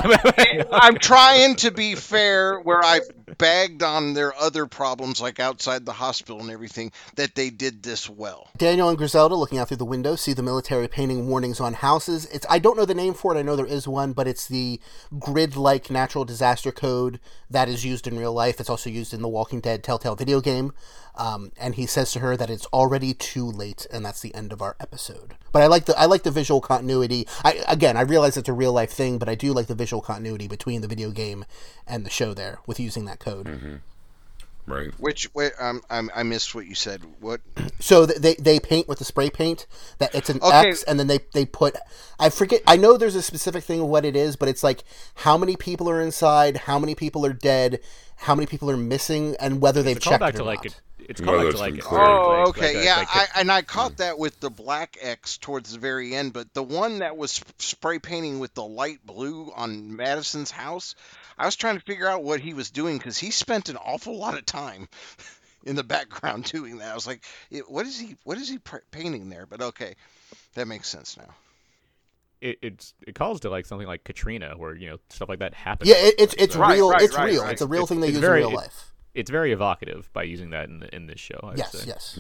I'm 0.72 0.98
trying 0.98 1.56
to 1.58 1.72
be 1.72 1.96
fair 1.96 2.60
where 2.60 2.84
I've 2.84 3.04
bagged 3.38 3.84
on 3.84 4.14
their 4.14 4.34
other 4.36 4.66
problems 4.66 5.22
like 5.22 5.40
outside 5.40 5.86
the 5.86 5.94
hospital 5.94 6.40
and 6.42 6.50
everything 6.50 6.92
that 7.16 7.36
they 7.36 7.50
did 7.50 7.84
this 7.84 8.10
well. 8.10 8.50
Daniel 8.58 8.90
and 8.90 8.98
Griselda, 8.98 9.36
looking 9.36 9.58
out 9.60 9.68
through 9.68 9.78
the 9.78 9.86
window, 9.86 10.16
see 10.16 10.34
the 10.34 10.44
military 10.44 10.88
painting 10.88 11.28
warnings 11.28 11.60
on 11.60 11.74
houses. 11.74 12.26
It's 12.28 12.46
I 12.50 12.60
don't 12.60 12.76
know 12.78 12.86
the 12.86 12.94
name 12.96 13.14
for 13.14 13.36
it. 13.36 13.40
I 13.40 13.44
know 13.44 13.56
there 13.56 13.66
is 13.66 13.88
one, 13.88 14.14
but 14.14 14.28
it's 14.28 14.48
the 14.48 14.80
grid-like 15.18 15.90
natural 15.90 16.26
disaster 16.26 16.72
code 16.72 17.20
that 17.50 17.70
is 17.70 17.86
used 17.86 18.08
in 18.08 18.18
real 18.18 18.34
life. 18.34 18.60
It's 18.60 18.70
also 18.70 18.90
used 18.90 19.14
in 19.14 19.22
the 19.22 19.28
Walking 19.28 19.60
Dead 19.60 19.84
Telltale 19.84 20.16
video 20.16 20.42
game. 20.42 20.74
Um, 21.20 21.52
and 21.60 21.76
he 21.76 21.86
says 21.86 22.14
to 22.14 22.20
her 22.20 22.38
that 22.38 22.50
it's 22.50 22.66
already 22.68 23.14
too 23.14 23.46
late, 23.46 23.86
and 23.92 24.06
that's 24.06 24.22
the 24.22 24.34
end 24.34 24.54
of 24.54 24.62
our 24.62 24.78
episode. 24.80 25.36
But 25.52 25.62
I 25.62 25.68
like 25.68 25.84
the 25.84 26.00
I 26.00 26.06
like 26.06 26.24
the 26.24 26.32
visual 26.32 26.62
continuity. 26.62 27.28
I 27.44 27.62
again, 27.68 27.98
I 27.98 28.02
realize 28.02 28.38
it's 28.38 28.48
a 28.48 28.54
real 28.54 28.72
life 28.72 28.92
thing, 28.92 29.18
but 29.18 29.28
I 29.28 29.36
do 29.36 29.52
like 29.52 29.68
the 29.68 29.76
visual 29.76 30.02
continuity 30.02 30.48
between 30.48 30.80
the 30.80 30.88
video 30.88 31.12
game 31.12 31.44
and 31.86 32.06
the 32.06 32.10
show 32.10 32.34
there 32.34 32.60
with 32.66 32.80
using 32.80 33.04
that 33.06 33.20
code. 33.20 33.82
Right. 34.66 34.92
Which 35.00 35.34
wait, 35.34 35.54
um, 35.60 35.82
I'm, 35.90 36.12
I 36.16 36.24
missed 36.24 36.54
what 36.54 36.68
you 36.68 36.76
said. 36.76 37.02
What? 37.20 37.42
So 37.82 38.06
they 38.06 38.36
they 38.36 38.60
paint 38.60 38.90
with 38.90 39.00
the 39.00 39.06
spray 39.06 39.30
paint 39.30 39.66
that 40.00 40.14
it's 40.14 40.30
an 40.30 40.40
Okay. 40.44 40.70
X, 40.70 40.84
and 40.84 41.00
then 41.00 41.08
they 41.08 41.20
they 41.34 41.46
put 41.46 41.78
I 42.20 42.30
forget 42.30 42.62
I 42.68 42.76
know 42.76 42.98
there's 42.98 43.16
a 43.16 43.22
specific 43.22 43.64
thing 43.64 43.80
of 43.80 43.88
what 43.88 44.04
it 44.04 44.18
is, 44.18 44.36
but 44.36 44.50
it's 44.50 44.64
like 44.64 44.84
how 45.16 45.38
many 45.38 45.56
people 45.56 45.90
are 45.90 46.02
inside, 46.02 46.58
how 46.58 46.78
many 46.78 46.94
people 46.94 47.26
are 47.26 47.32
dead, 47.32 47.80
how 48.18 48.36
many 48.36 48.48
people 48.48 48.70
are 48.70 48.76
missing, 48.76 49.38
and 49.40 49.62
whether 49.62 49.82
they've 49.82 49.96
a 49.96 50.00
checked 50.02 50.22
callback 50.22 50.30
it 50.32 50.36
to 50.36 50.42
or 50.42 50.46
like 50.46 50.66
not. 50.66 50.82
It. 51.10 51.12
It's 51.12 51.22
Well, 51.22 51.36
called 51.36 51.40
back 51.40 51.52
that's 51.52 51.60
like 51.60 51.74
been 51.74 51.84
Oh, 52.00 52.28
like- 52.46 52.48
okay, 52.50 52.76
like 52.78 52.86
yeah, 52.86 52.98
like 52.98 53.08
a- 53.10 53.18
I, 53.38 53.40
and 53.42 53.52
I 53.52 53.62
caught 53.64 53.92
hmm. 53.92 53.98
that 53.98 54.20
with 54.20 54.40
the 54.40 54.50
black 54.50 54.98
X 55.02 55.38
towards 55.38 55.74
the 55.74 55.80
very 55.80 56.16
end, 56.16 56.34
but 56.34 56.54
the 56.54 56.64
one 56.64 57.00
that 57.00 57.18
was 57.18 57.42
spray 57.58 58.00
painting 58.00 58.40
with 58.40 58.54
the 58.54 58.64
light 58.64 59.06
blue 59.06 59.52
on 59.56 59.96
Madison's 59.96 60.52
house, 60.52 60.96
I 61.38 61.46
was 61.46 61.56
trying 61.56 61.78
to 61.78 61.84
figure 61.84 62.08
out 62.08 62.24
what 62.24 62.40
he 62.40 62.54
was 62.54 62.70
doing 62.72 62.98
because 62.98 63.18
he 63.18 63.32
spent 63.32 63.70
an 63.70 63.78
awful 63.78 64.18
lot 64.18 64.38
of 64.38 64.46
time 64.46 64.88
in 65.66 65.76
the 65.76 65.84
background 65.84 66.46
doing 66.46 66.78
that. 66.78 66.92
I 66.92 66.96
was 66.96 67.08
like, 67.08 67.24
what 67.68 67.86
is 67.86 68.00
he? 68.00 68.16
What 68.24 68.38
is 68.38 68.48
he 68.50 68.58
pr- 68.60 68.78
painting 68.92 69.30
there? 69.30 69.46
But 69.46 69.62
okay, 69.62 69.96
that 70.56 70.68
makes 70.68 70.88
sense 70.90 71.18
now. 71.18 71.34
it, 72.42 72.58
it's 72.62 72.94
it 73.06 73.16
calls 73.16 73.42
to 73.42 73.50
like 73.50 73.66
something 73.66 73.88
like 73.88 74.04
Katrina, 74.04 74.54
where 74.58 74.76
you 74.76 74.90
know 74.90 74.98
stuff 75.10 75.28
like 75.30 75.40
that 75.40 75.54
happens. 75.54 75.90
Yeah, 75.90 75.98
it, 75.98 76.16
it's 76.20 76.36
it's 76.38 76.56
Right, 76.56 76.76
real. 76.76 76.90
right, 76.92 77.02
it's 77.02 77.16
right, 77.16 77.32
real. 77.32 77.44
right. 77.44 77.52
It's 77.54 77.62
a 77.62 77.68
real 77.68 77.84
It's- 77.84 77.90
thing 77.90 78.00
they 78.02 78.08
it's 78.08 78.14
use 78.16 78.22
very- 78.22 78.42
in 78.42 78.48
real 78.48 78.58
it- 78.60 78.62
life. 78.64 78.86
It's 79.20 79.30
very 79.30 79.52
evocative 79.52 80.10
by 80.14 80.24
using 80.24 80.50
that 80.52 80.70
in 80.70 80.80
the, 80.80 80.96
in 80.96 81.08
this 81.08 81.20
show. 81.20 81.40
I'd 81.44 81.58
Yes, 81.58 81.72
say. 81.72 81.86
yes. 81.88 82.20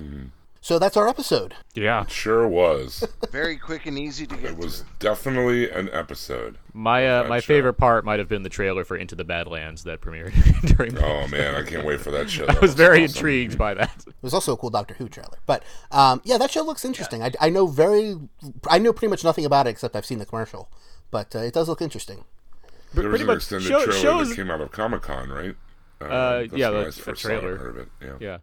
So 0.61 0.77
that's 0.77 0.97
our 0.97 1.07
episode. 1.07 1.55
Yeah. 1.73 2.01
it 2.03 2.11
Sure 2.11 2.45
was. 2.45 3.07
Very 3.31 3.55
quick 3.55 3.85
and 3.85 3.97
easy 3.97 4.27
to 4.27 4.35
get 4.35 4.51
It 4.51 4.57
was 4.57 4.79
through. 4.81 4.87
definitely 4.99 5.71
an 5.71 5.89
episode. 5.93 6.57
My 6.73 7.07
uh, 7.07 7.29
my 7.29 7.39
show. 7.39 7.45
favorite 7.47 7.75
part 7.75 8.03
might 8.03 8.19
have 8.19 8.27
been 8.27 8.43
the 8.43 8.49
trailer 8.49 8.83
for 8.83 8.97
Into 8.97 9.15
the 9.15 9.23
Badlands 9.23 9.85
that 9.85 10.01
premiered 10.01 10.33
during. 10.75 10.97
Oh 10.97 11.27
man, 11.27 11.55
I 11.55 11.63
can't 11.63 11.85
wait 11.85 12.01
for 12.01 12.11
that 12.11 12.29
show. 12.29 12.43
I 12.49 12.53
That 12.55 12.61
was 12.61 12.73
very 12.73 13.05
awesome. 13.05 13.15
intrigued 13.17 13.57
by 13.57 13.73
that. 13.75 14.03
It 14.05 14.13
was 14.21 14.33
also 14.33 14.51
a 14.51 14.57
cool 14.57 14.69
Doctor 14.69 14.95
Who 14.95 15.07
trailer, 15.07 15.37
but 15.45 15.63
um, 15.91 16.19
yeah, 16.25 16.37
that 16.37 16.51
show 16.51 16.63
looks 16.63 16.83
interesting. 16.83 17.23
I, 17.23 17.31
I 17.39 17.49
know 17.49 17.65
very, 17.65 18.17
I 18.69 18.79
know 18.79 18.91
pretty 18.91 19.09
much 19.11 19.23
nothing 19.23 19.45
about 19.45 19.65
it 19.65 19.69
except 19.69 19.95
I've 19.95 20.05
seen 20.05 20.19
the 20.19 20.25
commercial, 20.25 20.69
but 21.09 21.33
uh, 21.33 21.39
it 21.39 21.53
does 21.53 21.69
look 21.69 21.81
interesting. 21.81 22.25
There 22.93 23.05
was 23.05 23.11
pretty 23.11 23.23
an 23.23 23.27
much 23.27 23.37
extended 23.37 23.67
show- 23.69 23.85
trailer 23.85 23.99
shows- 24.01 24.29
that 24.31 24.35
came 24.35 24.51
out 24.51 24.59
of 24.59 24.73
Comic 24.73 25.03
Con, 25.03 25.29
right? 25.29 25.55
Uh, 26.01 26.39
that's 26.41 26.53
yeah, 26.53 26.69
the- 26.69 26.83
the 26.85 26.91
first 26.91 27.21
saw 27.21 27.27
it, 27.29 27.39
trailer. 27.39 27.57
heard 27.57 27.69
of 27.69 27.77
it. 27.77 27.87
Yeah. 28.01 28.13
Yeah. 28.19 28.37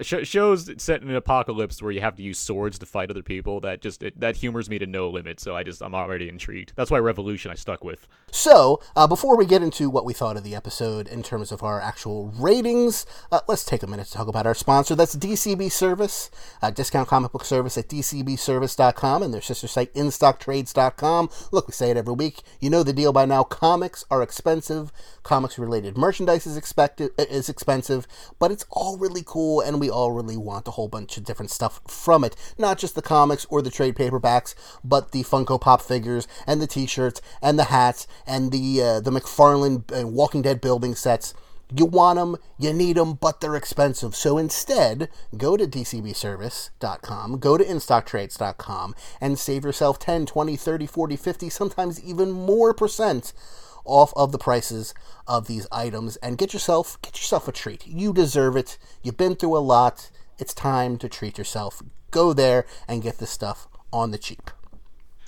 Sh- 0.00 0.24
shows 0.26 0.70
set 0.82 1.02
in 1.02 1.08
an 1.08 1.16
apocalypse 1.16 1.80
where 1.80 1.92
you 1.92 2.00
have 2.00 2.16
to 2.16 2.22
use 2.22 2.38
swords 2.38 2.78
to 2.80 2.86
fight 2.86 3.10
other 3.10 3.22
people. 3.22 3.60
That 3.60 3.80
just 3.80 4.02
it, 4.02 4.18
that 4.20 4.36
humors 4.36 4.68
me 4.68 4.78
to 4.78 4.86
no 4.86 5.08
limit. 5.08 5.38
So 5.40 5.54
I 5.54 5.62
just 5.62 5.80
I'm 5.82 5.94
already 5.94 6.28
intrigued. 6.28 6.72
That's 6.74 6.90
why 6.90 6.98
Revolution 6.98 7.50
I 7.50 7.54
stuck 7.54 7.84
with. 7.84 8.06
So, 8.32 8.80
uh, 8.96 9.06
before 9.06 9.36
we 9.36 9.46
get 9.46 9.62
into 9.62 9.88
what 9.88 10.04
we 10.04 10.12
thought 10.12 10.36
of 10.36 10.44
the 10.44 10.54
episode 10.54 11.06
in 11.08 11.22
terms 11.22 11.52
of 11.52 11.62
our 11.62 11.80
actual 11.80 12.32
ratings, 12.36 13.06
uh, 13.30 13.40
let's 13.48 13.64
take 13.64 13.82
a 13.82 13.86
minute 13.86 14.06
to 14.08 14.12
talk 14.12 14.28
about 14.28 14.46
our 14.46 14.54
sponsor. 14.54 14.94
That's 14.94 15.14
DCB 15.14 15.70
Service, 15.70 16.30
a 16.60 16.72
discount 16.72 17.08
comic 17.08 17.32
book 17.32 17.44
service 17.44 17.78
at 17.78 17.88
DCBService.com 17.88 19.22
and 19.22 19.32
their 19.32 19.40
sister 19.40 19.68
site, 19.68 19.94
InStockTrades.com. 19.94 21.30
Look, 21.52 21.68
we 21.68 21.72
say 21.72 21.90
it 21.90 21.96
every 21.96 22.14
week. 22.14 22.42
You 22.60 22.70
know 22.70 22.82
the 22.82 22.92
deal 22.92 23.12
by 23.12 23.24
now. 23.24 23.44
Comics 23.44 24.04
are 24.10 24.22
expensive. 24.22 24.92
Comics 25.22 25.58
related 25.58 25.96
merchandise 25.96 26.46
is, 26.46 26.56
expected, 26.56 27.12
is 27.18 27.48
expensive, 27.48 28.06
but 28.38 28.50
it's 28.50 28.66
all 28.70 28.98
really 28.98 29.22
cool. 29.24 29.60
And 29.60 29.75
and 29.76 29.80
we 29.82 29.90
all 29.90 30.12
really 30.12 30.38
want 30.38 30.66
a 30.66 30.70
whole 30.70 30.88
bunch 30.88 31.18
of 31.18 31.24
different 31.24 31.50
stuff 31.50 31.82
from 31.86 32.24
it. 32.24 32.34
Not 32.56 32.78
just 32.78 32.94
the 32.94 33.02
comics 33.02 33.44
or 33.50 33.60
the 33.60 33.70
trade 33.70 33.94
paperbacks, 33.94 34.54
but 34.82 35.12
the 35.12 35.22
Funko 35.22 35.60
Pop 35.60 35.82
figures 35.82 36.26
and 36.46 36.62
the 36.62 36.66
T-shirts 36.66 37.20
and 37.42 37.58
the 37.58 37.64
hats 37.64 38.06
and 38.26 38.52
the 38.52 38.82
uh, 38.82 39.00
the 39.00 39.10
McFarlane 39.10 39.84
uh, 39.92 40.08
Walking 40.08 40.40
Dead 40.40 40.62
building 40.62 40.94
sets. 40.94 41.34
You 41.76 41.84
want 41.84 42.16
them, 42.16 42.36
you 42.58 42.72
need 42.72 42.96
them, 42.96 43.14
but 43.14 43.40
they're 43.40 43.56
expensive. 43.56 44.14
So 44.14 44.38
instead, 44.38 45.10
go 45.36 45.58
to 45.58 45.66
dcbservice.com, 45.66 47.38
go 47.38 47.58
to 47.58 47.64
instocktrades.com, 47.64 48.94
and 49.20 49.38
save 49.38 49.64
yourself 49.64 49.98
10, 49.98 50.26
20, 50.26 50.56
30, 50.56 50.86
40, 50.86 51.16
50, 51.16 51.50
sometimes 51.50 52.02
even 52.02 52.30
more 52.30 52.72
percent 52.72 53.34
off 53.86 54.12
of 54.16 54.32
the 54.32 54.38
prices 54.38 54.94
of 55.26 55.46
these 55.46 55.66
items 55.72 56.16
and 56.16 56.38
get 56.38 56.52
yourself 56.52 57.00
get 57.02 57.16
yourself 57.16 57.48
a 57.48 57.52
treat. 57.52 57.86
You 57.86 58.12
deserve 58.12 58.56
it. 58.56 58.78
You've 59.02 59.16
been 59.16 59.36
through 59.36 59.56
a 59.56 59.58
lot. 59.58 60.10
It's 60.38 60.54
time 60.54 60.98
to 60.98 61.08
treat 61.08 61.38
yourself. 61.38 61.82
Go 62.10 62.32
there 62.32 62.66
and 62.88 63.02
get 63.02 63.18
this 63.18 63.30
stuff 63.30 63.68
on 63.92 64.10
the 64.10 64.18
cheap. 64.18 64.50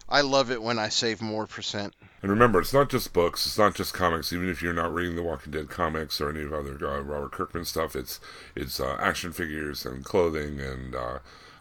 I 0.08 0.22
love 0.22 0.50
it 0.50 0.62
when 0.62 0.78
I 0.78 0.88
save 0.88 1.20
more 1.20 1.46
percent. 1.46 1.94
And 2.22 2.30
remember, 2.30 2.60
it's 2.60 2.72
not 2.72 2.88
just 2.88 3.12
books. 3.12 3.46
It's 3.46 3.58
not 3.58 3.74
just 3.74 3.92
comics. 3.92 4.32
Even 4.32 4.48
if 4.48 4.62
you're 4.62 4.72
not 4.72 4.92
reading 4.92 5.16
the 5.16 5.22
Walking 5.22 5.52
Dead 5.52 5.68
comics 5.68 6.20
or 6.20 6.30
any 6.30 6.42
of 6.42 6.52
other 6.52 6.74
uh, 6.82 7.00
Robert 7.00 7.32
Kirkman 7.32 7.64
stuff, 7.64 7.94
it's 7.94 8.18
it's 8.56 8.80
uh, 8.80 8.96
action 9.00 9.32
figures 9.32 9.84
and 9.84 10.04
clothing 10.04 10.60
and 10.60 10.94
uh, 10.94 11.18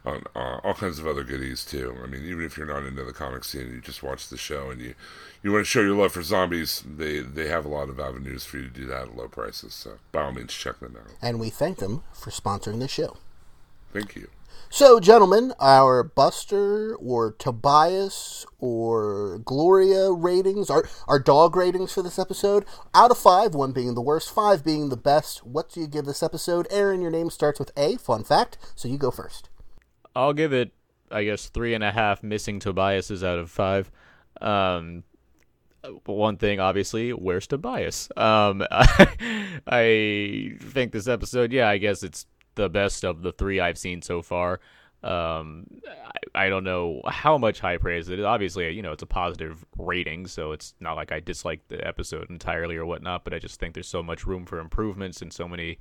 uh, 0.07 0.19
uh, 0.35 0.59
all 0.63 0.73
kinds 0.73 0.99
of 0.99 1.07
other 1.07 1.23
goodies 1.23 1.65
too. 1.65 1.95
I 2.03 2.07
mean, 2.07 2.23
even 2.25 2.45
if 2.45 2.57
you're 2.57 2.67
not 2.67 2.83
into 2.83 3.03
the 3.03 3.13
comic 3.13 3.43
scene, 3.43 3.69
you 3.69 3.81
just 3.81 4.03
watch 4.03 4.29
the 4.29 4.37
show 4.37 4.69
and 4.69 4.81
you 4.81 4.95
you 5.43 5.51
want 5.51 5.65
to 5.65 5.69
show 5.69 5.81
your 5.81 5.95
love 5.95 6.13
for 6.13 6.23
zombies. 6.23 6.83
They 6.85 7.19
they 7.19 7.47
have 7.47 7.65
a 7.65 7.69
lot 7.69 7.89
of 7.89 7.99
avenues 7.99 8.45
for 8.45 8.57
you 8.57 8.63
to 8.63 8.69
do 8.69 8.85
that 8.87 9.03
at 9.03 9.17
low 9.17 9.27
prices. 9.27 9.73
So 9.73 9.99
by 10.11 10.23
all 10.23 10.31
means, 10.31 10.53
check 10.53 10.79
them 10.79 10.97
out. 10.97 11.11
And 11.21 11.39
we 11.39 11.49
thank 11.49 11.79
them 11.79 12.03
for 12.13 12.31
sponsoring 12.31 12.79
this 12.79 12.91
show. 12.91 13.17
Thank 13.93 14.15
you. 14.15 14.29
So, 14.69 14.99
gentlemen, 14.99 15.53
our 15.61 16.03
Buster 16.03 16.95
or 16.95 17.31
Tobias 17.31 18.45
or 18.59 19.39
Gloria 19.45 20.11
ratings, 20.11 20.69
our, 20.69 20.83
our 21.07 21.19
dog 21.19 21.55
ratings 21.55 21.93
for 21.93 22.01
this 22.01 22.19
episode, 22.19 22.65
out 22.93 23.09
of 23.09 23.17
five, 23.17 23.55
one 23.55 23.71
being 23.71 23.95
the 23.95 24.01
worst, 24.01 24.29
five 24.29 24.65
being 24.65 24.89
the 24.89 24.97
best. 24.97 25.45
What 25.45 25.71
do 25.71 25.79
you 25.79 25.87
give 25.87 26.03
this 26.03 26.21
episode? 26.21 26.67
Aaron, 26.69 27.01
your 27.01 27.11
name 27.11 27.29
starts 27.29 27.59
with 27.59 27.71
A, 27.77 27.95
fun 27.95 28.25
fact, 28.25 28.57
so 28.75 28.89
you 28.89 28.97
go 28.97 29.09
first. 29.09 29.49
I'll 30.17 30.33
give 30.33 30.51
it, 30.51 30.73
I 31.11 31.25
guess, 31.25 31.49
three 31.49 31.75
and 31.75 31.83
a 31.83 31.91
half 31.91 32.23
missing 32.23 32.59
Tobiases 32.59 33.23
out 33.23 33.37
of 33.37 33.51
five. 33.51 33.91
Um, 34.41 35.03
one 36.05 36.37
thing, 36.37 36.59
obviously, 36.59 37.11
where's 37.11 37.45
Tobias? 37.45 38.09
Um, 38.17 38.63
I 38.71 40.55
think 40.59 40.91
this 40.91 41.07
episode, 41.07 41.53
yeah, 41.53 41.69
I 41.69 41.77
guess 41.77 42.01
it's 42.01 42.25
the 42.55 42.67
best 42.67 43.05
of 43.05 43.21
the 43.21 43.31
three 43.31 43.59
I've 43.59 43.77
seen 43.77 44.01
so 44.01 44.23
far. 44.23 44.59
Um, 45.03 45.67
I, 46.35 46.45
I 46.45 46.49
don't 46.49 46.63
know 46.63 47.01
how 47.07 47.37
much 47.37 47.59
high 47.59 47.77
praise 47.77 48.09
it 48.09 48.17
is. 48.17 48.25
Obviously, 48.25 48.71
you 48.71 48.81
know, 48.81 48.93
it's 48.93 49.03
a 49.03 49.07
positive 49.07 49.63
rating, 49.77 50.25
so 50.25 50.51
it's 50.51 50.73
not 50.79 50.95
like 50.95 51.11
I 51.11 51.19
dislike 51.19 51.61
the 51.67 51.87
episode 51.87 52.31
entirely 52.31 52.75
or 52.75 52.87
whatnot, 52.87 53.23
but 53.23 53.35
I 53.35 53.39
just 53.39 53.59
think 53.59 53.75
there's 53.75 53.87
so 53.87 54.01
much 54.01 54.25
room 54.25 54.47
for 54.47 54.57
improvements 54.57 55.21
and 55.21 55.31
so 55.31 55.47
many 55.47 55.77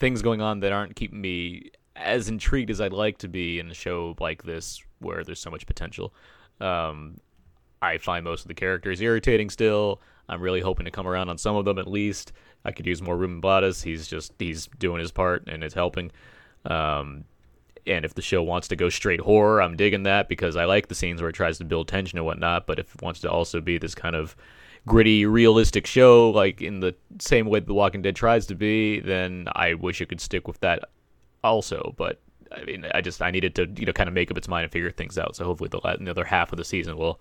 things 0.00 0.22
going 0.22 0.42
on 0.42 0.58
that 0.60 0.72
aren't 0.72 0.96
keeping 0.96 1.20
me 1.20 1.70
as 1.96 2.28
intrigued 2.28 2.70
as 2.70 2.80
I'd 2.80 2.92
like 2.92 3.18
to 3.18 3.28
be 3.28 3.58
in 3.58 3.70
a 3.70 3.74
show 3.74 4.14
like 4.20 4.42
this 4.42 4.82
where 4.98 5.24
there's 5.24 5.40
so 5.40 5.50
much 5.50 5.66
potential. 5.66 6.14
Um, 6.60 7.18
I 7.82 7.98
find 7.98 8.24
most 8.24 8.42
of 8.42 8.48
the 8.48 8.54
characters 8.54 9.00
irritating 9.00 9.50
still. 9.50 10.00
I'm 10.28 10.40
really 10.40 10.60
hoping 10.60 10.84
to 10.86 10.90
come 10.90 11.06
around 11.06 11.28
on 11.28 11.38
some 11.38 11.56
of 11.56 11.64
them 11.64 11.78
at 11.78 11.86
least. 11.86 12.32
I 12.64 12.72
could 12.72 12.86
use 12.86 13.00
more 13.00 13.16
Ruben 13.16 13.40
Blades. 13.40 13.82
He's 13.82 14.06
just 14.08 14.32
he's 14.38 14.66
doing 14.78 15.00
his 15.00 15.12
part 15.12 15.44
and 15.46 15.62
it's 15.62 15.74
helping. 15.74 16.10
Um, 16.64 17.24
and 17.86 18.04
if 18.04 18.14
the 18.14 18.22
show 18.22 18.42
wants 18.42 18.68
to 18.68 18.76
go 18.76 18.88
straight 18.88 19.20
horror, 19.20 19.62
I'm 19.62 19.76
digging 19.76 20.02
that 20.02 20.28
because 20.28 20.56
I 20.56 20.64
like 20.64 20.88
the 20.88 20.94
scenes 20.94 21.20
where 21.20 21.30
it 21.30 21.34
tries 21.34 21.58
to 21.58 21.64
build 21.64 21.86
tension 21.86 22.18
and 22.18 22.26
whatnot. 22.26 22.66
But 22.66 22.80
if 22.80 22.94
it 22.94 23.02
wants 23.02 23.20
to 23.20 23.30
also 23.30 23.60
be 23.60 23.78
this 23.78 23.94
kind 23.94 24.16
of 24.16 24.34
gritty, 24.86 25.26
realistic 25.26 25.86
show, 25.86 26.30
like 26.30 26.60
in 26.60 26.80
the 26.80 26.96
same 27.20 27.46
way 27.46 27.60
The 27.60 27.74
Walking 27.74 28.02
Dead 28.02 28.16
tries 28.16 28.46
to 28.46 28.56
be, 28.56 28.98
then 28.98 29.46
I 29.54 29.74
wish 29.74 30.00
it 30.00 30.08
could 30.08 30.20
stick 30.20 30.48
with 30.48 30.58
that 30.60 30.88
also. 31.46 31.94
But 31.96 32.20
I 32.52 32.64
mean, 32.64 32.86
I 32.94 33.00
just 33.00 33.22
I 33.22 33.30
needed 33.30 33.54
to 33.56 33.68
you 33.76 33.86
know 33.86 33.92
kind 33.92 34.08
of 34.08 34.14
make 34.14 34.30
up 34.30 34.38
its 34.38 34.48
mind 34.48 34.64
and 34.64 34.72
figure 34.72 34.90
things 34.90 35.18
out. 35.18 35.36
So 35.36 35.44
hopefully 35.44 35.70
the, 35.70 35.80
the 36.00 36.10
other 36.10 36.24
half 36.24 36.52
of 36.52 36.58
the 36.58 36.64
season 36.64 36.96
will 36.96 37.20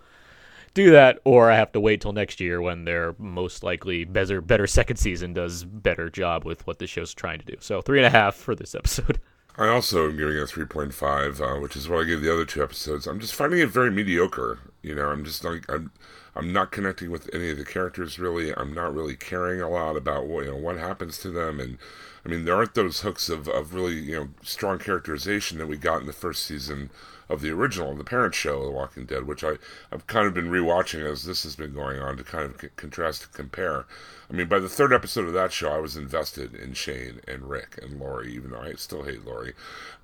do 0.74 0.92
that, 0.92 1.20
or 1.24 1.50
I 1.50 1.56
have 1.56 1.72
to 1.72 1.80
wait 1.80 2.02
till 2.02 2.12
next 2.14 2.40
year 2.40 2.62
when 2.62 2.86
their 2.86 3.16
most 3.18 3.64
likely 3.64 4.04
better 4.04 4.42
better 4.42 4.68
second 4.68 4.98
season 4.98 5.34
does 5.34 5.64
better 5.64 6.10
job 6.10 6.46
with 6.46 6.68
what 6.68 6.80
the 6.80 6.88
show's 6.88 7.14
trying 7.14 7.40
to 7.40 7.46
do. 7.46 7.56
So 7.60 7.82
three 7.82 8.00
and 8.00 8.06
a 8.06 8.10
half 8.10 8.36
for 8.36 8.56
this 8.56 8.76
episode. 8.76 9.20
I 9.58 9.70
also 9.70 10.10
am 10.10 10.18
giving 10.18 10.36
it 10.36 10.42
a 10.42 10.46
3.5, 10.46 11.40
uh, 11.40 11.62
which 11.62 11.78
is 11.78 11.88
what 11.88 12.02
I 12.02 12.04
gave 12.04 12.20
the 12.20 12.34
other 12.34 12.44
two 12.44 12.62
episodes. 12.62 13.08
I'm 13.08 13.22
just 13.22 13.34
finding 13.34 13.62
it 13.62 13.70
very 13.70 13.90
mediocre. 13.90 14.60
You 14.82 14.96
know, 14.96 15.08
I'm 15.08 15.24
just 15.24 15.46
like 15.46 15.64
I'm 15.70 15.92
I'm 16.36 16.52
not 16.52 16.72
connecting 16.72 17.12
with 17.12 17.34
any 17.34 17.50
of 17.52 17.58
the 17.58 17.66
characters 17.66 18.20
really. 18.20 18.54
I'm 18.56 18.74
not 18.74 18.94
really 18.94 19.16
caring 19.16 19.62
a 19.62 19.70
lot 19.70 19.96
about 19.96 20.28
what 20.28 20.46
you 20.46 20.52
know 20.52 20.58
what 20.58 20.78
happens 20.78 21.18
to 21.20 21.30
them, 21.30 21.60
and 21.60 21.78
I 22.26 22.30
mean 22.30 22.46
there 22.46 22.56
aren't 22.56 22.74
those 22.74 23.02
hooks 23.02 23.30
of, 23.30 23.48
of 23.48 23.74
really 23.74 23.96
you 23.96 24.16
know 24.16 24.28
strong 24.44 24.80
characterization 24.80 25.58
that 25.60 25.68
we 25.68 25.78
got 25.78 26.02
in 26.02 26.08
the 26.08 26.14
first 26.14 26.44
season 26.44 26.90
of 27.28 27.42
the 27.42 27.52
original, 27.52 27.96
the 27.96 28.04
parent 28.04 28.36
show, 28.36 28.64
The 28.64 28.72
Walking 28.72 29.06
Dead, 29.06 29.26
which 29.26 29.44
I 29.44 29.54
I've 29.92 30.08
kind 30.08 30.28
of 30.28 30.34
been 30.34 30.50
rewatching 30.50 31.10
as 31.10 31.24
this 31.24 31.44
has 31.44 31.56
been 31.56 31.74
going 31.74 32.00
on 32.00 32.18
to 32.18 32.24
kind 32.24 32.46
of 32.46 32.62
c- 32.62 32.70
contrast 32.76 33.24
and 33.24 33.34
compare. 33.34 33.86
I 34.30 34.34
mean, 34.34 34.48
by 34.48 34.60
the 34.60 34.70
third 34.70 34.94
episode 34.94 35.26
of 35.26 35.34
that 35.34 35.52
show, 35.52 35.72
I 35.72 35.80
was 35.80 35.96
invested 35.96 36.56
in 36.56 36.74
Shane 36.74 37.22
and 37.28 37.50
Rick 37.50 37.80
and 37.82 38.00
Lori, 38.00 38.34
even 38.34 38.52
though 38.52 38.62
I 38.62 38.74
still 38.74 39.04
hate 39.04 39.26
Lori, 39.26 39.54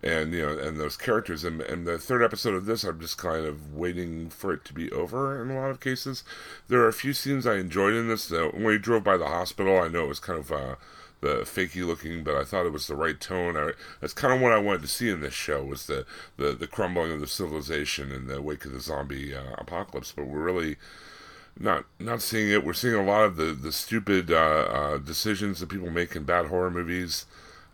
and 0.03 0.33
you 0.33 0.41
know, 0.41 0.57
and 0.57 0.79
those 0.79 0.97
characters. 0.97 1.43
And, 1.43 1.61
and 1.61 1.87
the 1.87 1.97
third 1.97 2.23
episode 2.23 2.53
of 2.53 2.65
this, 2.65 2.83
I'm 2.83 2.99
just 2.99 3.17
kind 3.17 3.45
of 3.45 3.73
waiting 3.73 4.29
for 4.29 4.53
it 4.53 4.65
to 4.65 4.73
be 4.73 4.91
over. 4.91 5.41
In 5.41 5.51
a 5.51 5.59
lot 5.59 5.71
of 5.71 5.79
cases, 5.79 6.20
there 6.67 6.81
are 6.81 6.87
a 6.87 6.93
few 6.93 7.13
scenes 7.13 7.45
I 7.45 7.55
enjoyed 7.55 7.93
in 7.93 8.07
this. 8.07 8.31
Uh, 8.31 8.49
when 8.53 8.63
we 8.63 8.77
drove 8.77 9.03
by 9.03 9.17
the 9.17 9.27
hospital, 9.27 9.79
I 9.79 9.87
know 9.87 10.05
it 10.05 10.09
was 10.09 10.19
kind 10.19 10.39
of. 10.39 10.51
Uh, 10.51 10.75
the 11.21 11.41
fakey 11.41 11.85
looking, 11.85 12.23
but 12.23 12.35
I 12.35 12.43
thought 12.43 12.65
it 12.65 12.73
was 12.73 12.87
the 12.87 12.95
right 12.95 13.19
tone. 13.19 13.55
I, 13.55 13.73
that's 13.99 14.11
kind 14.13 14.33
of 14.33 14.41
what 14.41 14.51
I 14.51 14.57
wanted 14.57 14.81
to 14.81 14.87
see 14.87 15.07
in 15.07 15.21
this 15.21 15.35
show 15.35 15.63
was 15.63 15.85
the, 15.85 16.03
the, 16.37 16.53
the 16.53 16.65
crumbling 16.65 17.11
of 17.11 17.19
the 17.19 17.27
civilization 17.27 18.11
in 18.11 18.25
the 18.25 18.41
wake 18.41 18.65
of 18.65 18.71
the 18.71 18.79
zombie 18.79 19.35
uh, 19.35 19.53
apocalypse. 19.59 20.11
But 20.11 20.25
we're 20.25 20.43
really 20.43 20.77
not 21.59 21.85
not 21.99 22.21
seeing 22.21 22.49
it. 22.49 22.65
We're 22.65 22.73
seeing 22.73 22.95
a 22.95 23.03
lot 23.03 23.23
of 23.23 23.35
the 23.35 23.53
the 23.53 23.71
stupid 23.71 24.31
uh, 24.31 24.35
uh, 24.35 24.97
decisions 24.97 25.59
that 25.59 25.69
people 25.69 25.91
make 25.91 26.15
in 26.15 26.23
bad 26.23 26.47
horror 26.47 26.71
movies, 26.71 27.25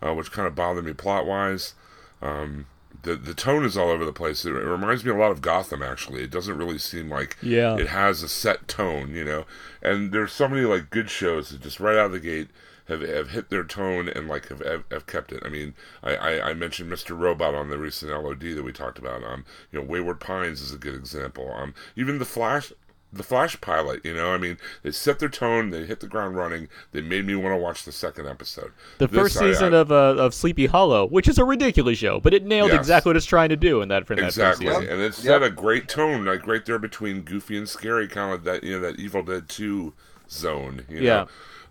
uh, 0.01 0.13
which 0.13 0.31
kind 0.31 0.47
of 0.47 0.55
bother 0.55 0.81
me 0.81 0.93
plot 0.93 1.25
wise. 1.25 1.73
Um, 2.21 2.65
the 3.03 3.15
the 3.15 3.33
tone 3.33 3.65
is 3.65 3.77
all 3.77 3.89
over 3.89 4.05
the 4.05 4.13
place. 4.13 4.45
It, 4.45 4.55
it 4.55 4.65
reminds 4.65 5.03
me 5.05 5.11
a 5.11 5.15
lot 5.15 5.31
of 5.31 5.41
Gotham. 5.41 5.81
Actually, 5.83 6.23
it 6.23 6.31
doesn't 6.31 6.57
really 6.57 6.77
seem 6.77 7.09
like 7.09 7.37
Yeah. 7.41 7.75
it 7.77 7.87
has 7.87 8.23
a 8.23 8.29
set 8.29 8.67
tone, 8.67 9.13
you 9.13 9.23
know. 9.25 9.45
And 9.81 10.11
there's 10.11 10.31
so 10.33 10.47
many 10.47 10.61
like 10.63 10.89
good 10.89 11.09
shows 11.09 11.49
that 11.49 11.61
just 11.61 11.79
right 11.79 11.97
out 11.97 12.07
of 12.07 12.11
the 12.11 12.19
gate 12.19 12.49
have 12.87 13.01
have 13.01 13.31
hit 13.31 13.49
their 13.49 13.63
tone 13.65 14.07
and 14.09 14.27
like 14.27 14.47
have 14.47 14.59
have, 14.65 14.83
have 14.91 15.05
kept 15.07 15.31
it. 15.31 15.43
I 15.45 15.49
mean, 15.49 15.73
I, 16.03 16.15
I 16.15 16.49
I 16.49 16.53
mentioned 16.53 16.91
Mr. 16.91 17.17
Robot 17.17 17.53
on 17.55 17.69
the 17.69 17.77
recent 17.77 18.11
LOD 18.11 18.39
that 18.55 18.63
we 18.63 18.71
talked 18.71 18.97
about. 18.99 19.23
Um, 19.23 19.45
you 19.71 19.79
know, 19.79 19.85
Wayward 19.85 20.19
Pines 20.19 20.61
is 20.61 20.73
a 20.73 20.77
good 20.77 20.95
example. 20.95 21.51
Um, 21.53 21.73
even 21.95 22.19
the 22.19 22.25
Flash. 22.25 22.71
The 23.13 23.23
Flash 23.23 23.59
pilot, 23.61 24.03
you 24.03 24.13
know, 24.13 24.33
I 24.33 24.37
mean, 24.37 24.57
they 24.83 24.91
set 24.91 25.19
their 25.19 25.29
tone, 25.29 25.69
they 25.69 25.85
hit 25.85 26.01
the 26.01 26.07
ground 26.07 26.35
running. 26.35 26.67
They 26.91 27.01
made 27.01 27.25
me 27.25 27.35
want 27.35 27.53
to 27.53 27.57
watch 27.57 27.85
the 27.85 27.91
second 27.93 28.27
episode. 28.27 28.73
The 28.97 29.07
This, 29.07 29.17
first 29.17 29.39
season 29.39 29.73
I- 29.73 29.77
of 29.77 29.91
uh, 29.93 30.15
of 30.17 30.33
Sleepy 30.33 30.65
Hollow, 30.65 31.05
which 31.07 31.27
is 31.29 31.37
a 31.37 31.45
ridiculous 31.45 31.97
show, 31.97 32.19
but 32.19 32.33
it 32.33 32.45
nailed 32.45 32.71
Yes. 32.71 32.79
exactly 32.79 33.09
what 33.11 33.15
it's 33.15 33.25
trying 33.25 33.47
to 33.49 33.55
do 33.55 33.81
in 33.81 33.87
that 33.89 34.05
for 34.05 34.15
that 34.15 34.23
first 34.25 34.37
Exactly, 34.37 34.67
season. 34.67 34.89
and 34.89 35.01
it 35.01 35.13
set 35.13 35.41
a 35.41 35.49
great 35.49 35.87
tone, 35.87 36.25
like 36.25 36.45
right 36.45 36.65
there 36.65 36.79
between 36.79 37.21
goofy 37.21 37.57
and 37.57 37.67
scary, 37.69 38.07
kind 38.09 38.33
of 38.33 38.43
that 38.43 38.63
you 38.65 38.73
know 38.73 38.81
that 38.81 38.99
Evil 38.99 39.23
Dead 39.23 39.47
Two 39.47 39.93
zone. 40.29 40.83
You 40.89 40.99
Yeah. 40.99 41.25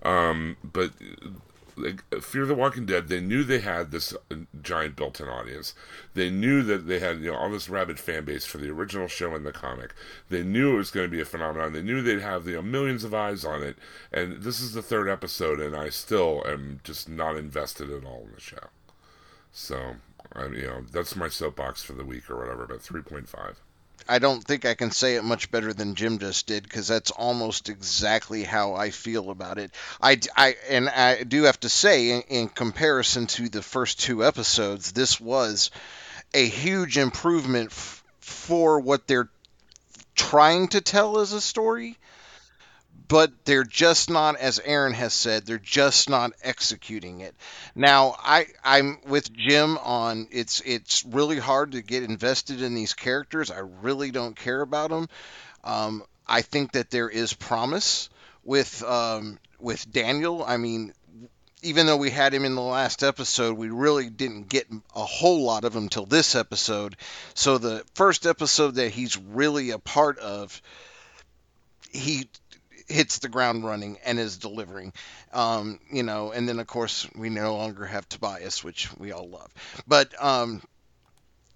know? 0.05 0.11
Um, 0.11 0.57
but 0.65 0.93
like, 1.77 2.03
Fear 2.23 2.47
the 2.47 2.55
Walking 2.55 2.86
Dead, 2.86 3.09
they 3.09 3.20
knew 3.20 3.44
they 3.44 3.61
had 3.61 3.90
this 3.90 4.15
uh, 4.31 4.36
giant 4.62 4.97
built-in 4.97 5.28
audience. 5.28 5.74
They 6.15 6.31
knew 6.31 6.62
that 6.62 6.86
they 6.86 6.98
had 6.98 7.20
you 7.20 7.32
know 7.32 7.36
all 7.36 7.51
this 7.51 7.69
rabid 7.69 7.98
fan 7.98 8.24
base 8.24 8.44
for 8.44 8.59
the 8.59 8.70
original 8.70 9.09
show 9.09 9.35
and 9.35 9.44
the 9.44 9.53
comic. 9.53 9.94
They 10.28 10.43
knew 10.43 10.74
it 10.74 10.78
was 10.78 10.90
going 10.90 11.07
to 11.07 11.15
be 11.15 11.20
a 11.20 11.27
phenomenon. 11.27 11.73
They 11.73 11.82
knew 11.82 12.03
they'd 12.03 12.20
have 12.20 12.47
you 12.47 12.57
know 12.57 12.62
millions 12.62 13.05
of 13.05 13.15
eyes 13.15 13.44
on 13.44 13.62
it. 13.62 13.77
And 14.12 14.43
this 14.43 14.61
is 14.61 14.73
the 14.73 14.82
third 14.82 15.09
episode, 15.09 15.61
and 15.61 15.77
I 15.77 15.90
still 15.90 16.43
am 16.47 16.81
just 16.82 17.09
not 17.09 17.36
invested 17.36 17.90
at 17.90 18.05
all 18.05 18.24
in 18.27 18.32
the 18.35 18.40
show. 18.40 18.69
So, 19.53 19.97
I 20.32 20.47
you 20.47 20.66
know, 20.66 20.82
that's 20.90 21.16
my 21.16 21.28
soapbox 21.28 21.82
for 21.82 21.93
the 21.93 22.05
week 22.05 22.31
or 22.31 22.39
whatever, 22.39 22.66
but 22.66 22.81
3.5. 22.81 23.57
I 24.09 24.19
don't 24.19 24.43
think 24.43 24.65
I 24.65 24.74
can 24.74 24.91
say 24.91 25.16
it 25.16 25.24
much 25.24 25.51
better 25.51 25.73
than 25.73 25.95
Jim 25.95 26.19
just 26.19 26.47
did 26.47 26.62
because 26.62 26.89
that's 26.89 27.11
almost 27.11 27.69
exactly 27.69 28.45
how 28.45 28.74
I 28.74 28.91
feel 28.91 29.31
about 29.31 29.59
it. 29.59 29.73
I, 30.01 30.20
I 30.37 30.57
and 30.69 30.89
I 30.89 31.23
do 31.23 31.45
have 31.45 31.61
to 31.61 31.69
say, 31.69 32.11
in, 32.11 32.23
in 32.23 32.49
comparison 32.49 33.27
to 33.28 33.49
the 33.49 33.62
first 33.62 34.01
two 34.01 34.24
episodes, 34.24 34.93
this 34.93 35.20
was 35.20 35.70
a 36.35 36.47
huge 36.47 36.99
improvement 36.99 37.70
f- 37.70 38.05
for 38.20 38.81
what 38.81 39.07
they're 39.07 39.28
trying 40.15 40.69
to 40.69 40.81
tell 40.81 41.20
as 41.20 41.33
a 41.33 41.41
story. 41.41 41.97
But 43.09 43.33
they're 43.45 43.65
just 43.65 44.11
not, 44.11 44.37
as 44.37 44.61
Aaron 44.65 44.93
has 44.95 45.12
said, 45.12 45.45
they're 45.45 45.59
just 45.59 46.09
not 46.09 46.33
executing 46.43 47.20
it. 47.20 47.35
Now, 47.74 48.16
I 48.19 48.47
I'm 48.65 48.99
with 49.07 49.33
Jim 49.33 49.78
on 49.78 50.28
it's 50.31 50.61
it's 50.65 51.05
really 51.05 51.39
hard 51.39 51.73
to 51.73 51.83
get 51.83 52.03
invested 52.03 52.62
in 52.62 52.74
these 52.74 52.95
characters. 52.95 53.51
I 53.51 53.61
really 53.83 54.11
don't 54.11 54.37
care 54.37 54.61
about 54.61 54.91
them. 54.91 55.09
Um, 55.65 56.05
I 56.27 56.43
think 56.43 56.73
that 56.73 56.91
there 56.91 57.09
is 57.09 57.33
promise 57.33 58.09
with 58.45 58.83
um, 58.83 59.39
with 59.61 59.91
Daniel. 59.91 60.45
I 60.45 60.57
mean, 60.57 60.93
even 61.62 61.87
though 61.87 61.97
we 61.97 62.11
had 62.11 62.35
him 62.35 62.45
in 62.45 62.55
the 62.55 62.61
last 62.61 63.03
episode, 63.03 63.57
we 63.57 63.70
really 63.70 64.11
didn't 64.11 64.49
get 64.49 64.66
a 64.95 65.05
whole 65.05 65.43
lot 65.43 65.65
of 65.65 65.74
him 65.74 65.89
till 65.89 66.07
this 66.07 66.35
episode. 66.35 66.97
So 67.35 67.59
the 67.59 67.85
first 67.95 68.27
episode 68.27 68.77
that 68.77 68.91
he's 68.91 69.16
really 69.16 69.70
a 69.70 69.78
part 69.78 70.19
of, 70.19 70.61
he 71.91 72.28
hits 72.89 73.19
the 73.19 73.29
ground 73.29 73.65
running 73.65 73.99
and 74.05 74.19
is 74.19 74.39
delivering. 74.39 74.93
Um, 75.33 75.81
you 75.91 76.03
know, 76.03 76.33
and 76.33 76.49
then 76.49 76.59
of 76.61 76.67
course 76.67 77.09
we 77.15 77.29
no 77.31 77.57
longer 77.57 77.85
have 77.85 78.09
Tobias, 78.09 78.63
which 78.63 78.95
we 78.97 79.13
all 79.13 79.29
love. 79.29 79.53
But 79.87 80.15
um, 80.23 80.63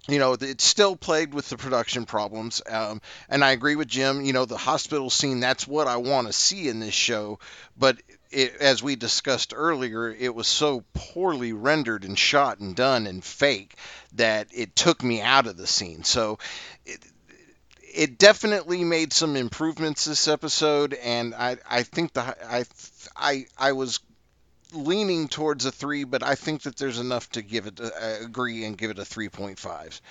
you 0.07 0.17
know, 0.17 0.35
it's 0.39 0.63
still 0.63 0.95
plagued 0.95 1.33
with 1.33 1.47
the 1.49 1.57
production 1.57 2.05
problems. 2.05 2.61
Um, 2.67 3.01
and 3.29 3.43
I 3.43 3.51
agree 3.51 3.75
with 3.75 3.87
Jim. 3.87 4.25
You 4.25 4.33
know, 4.33 4.45
the 4.45 4.57
hospital 4.57 5.11
scene, 5.11 5.39
that's 5.39 5.67
what 5.67 5.87
I 5.87 5.97
want 5.97 6.27
to 6.27 6.33
see 6.33 6.67
in 6.67 6.79
this 6.79 6.93
show. 6.93 7.37
But 7.77 7.97
it, 8.31 8.55
as 8.55 8.81
we 8.81 8.95
discussed 8.95 9.53
earlier, 9.55 10.09
it 10.09 10.33
was 10.33 10.47
so 10.47 10.83
poorly 10.93 11.53
rendered 11.53 12.03
and 12.03 12.17
shot 12.17 12.59
and 12.59 12.75
done 12.75 13.05
and 13.05 13.23
fake 13.23 13.75
that 14.13 14.47
it 14.53 14.75
took 14.75 15.03
me 15.03 15.21
out 15.21 15.45
of 15.45 15.55
the 15.55 15.67
scene. 15.67 16.03
So 16.03 16.39
it, 16.85 16.99
it 17.93 18.17
definitely 18.17 18.83
made 18.83 19.13
some 19.13 19.35
improvements 19.35 20.05
this 20.05 20.27
episode. 20.27 20.93
And 20.93 21.33
I, 21.35 21.57
I 21.69 21.83
think 21.83 22.13
the, 22.13 22.21
I, 22.21 22.65
I, 23.15 23.45
I 23.57 23.71
was 23.73 23.99
leaning 24.73 25.27
towards 25.27 25.65
a 25.65 25.71
three, 25.71 26.03
but 26.03 26.23
I 26.23 26.35
think 26.35 26.63
that 26.63 26.77
there's 26.77 26.99
enough 26.99 27.29
to 27.31 27.41
give 27.41 27.67
it 27.67 27.79
uh, 27.79 27.89
agree 28.23 28.65
and 28.65 28.77
give 28.77 28.91
it 28.91 28.99
a 28.99 29.03
3.5. 29.03 30.01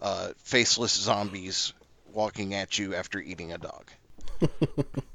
Uh, 0.00 0.28
faceless 0.38 0.92
zombies 0.92 1.72
walking 2.12 2.54
at 2.54 2.78
you 2.78 2.94
after 2.94 3.20
eating 3.20 3.52
a 3.52 3.58
dog. 3.58 3.90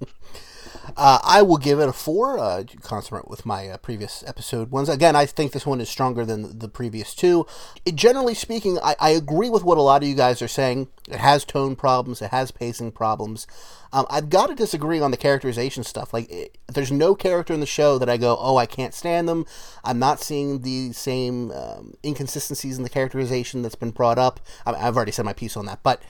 Uh, 0.96 1.20
I 1.24 1.42
will 1.42 1.58
give 1.58 1.80
it 1.80 1.90
a 1.90 1.94
four, 1.94 2.38
uh, 2.38 2.64
consonant 2.82 3.28
with 3.28 3.46
my 3.46 3.68
uh, 3.68 3.78
previous 3.78 4.24
episode 4.28 4.70
ones. 4.70 4.90
Again, 4.90 5.16
I 5.16 5.26
think 5.26 5.52
this 5.52 5.66
one 5.66 5.82
is 5.82 5.90
stronger 5.90 6.24
than 6.24 6.60
the 6.60 6.70
previous 6.70 7.16
two. 7.16 7.48
It, 7.84 7.96
generally 7.96 8.36
speaking, 8.36 8.78
I, 8.84 8.96
I 9.00 9.10
agree 9.10 9.50
with 9.50 9.64
what 9.64 9.78
a 9.78 9.82
lot 9.82 10.04
of 10.04 10.10
you 10.10 10.16
guys 10.16 10.42
are 10.42 10.48
saying. 10.48 10.90
It 11.10 11.18
has 11.18 11.46
tone 11.46 11.76
problems, 11.76 12.22
it 12.22 12.30
has 12.30 12.52
pacing 12.52 12.92
problems. 12.92 13.48
Um, 13.92 14.06
I've 14.10 14.30
got 14.30 14.48
to 14.48 14.56
disagree 14.56 15.00
on 15.00 15.12
the 15.12 15.18
characterization 15.18 15.84
stuff. 15.84 16.14
Like, 16.14 16.30
it, 16.32 16.58
there's 16.72 16.92
no 16.92 17.16
character 17.16 17.54
in 17.54 17.60
the 17.60 17.66
show 17.66 17.98
that 17.98 18.10
I 18.10 18.18
go, 18.18 18.38
oh, 18.40 18.58
I 18.58 18.66
can't 18.66 18.94
stand 18.94 19.28
them. 19.28 19.46
I'm 19.84 20.00
not 20.00 20.22
seeing 20.22 20.62
the 20.62 20.94
same 20.94 21.52
um, 21.52 21.94
inconsistencies 22.04 22.78
in 22.78 22.84
the 22.84 22.90
characterization 22.90 23.62
that's 23.62 23.76
been 23.76 23.92
brought 23.92 24.18
up. 24.18 24.40
I, 24.66 24.74
I've 24.74 24.96
already 24.96 25.12
said 25.12 25.26
my 25.26 25.34
piece 25.34 25.58
on 25.58 25.66
that, 25.66 25.82
but 25.84 26.02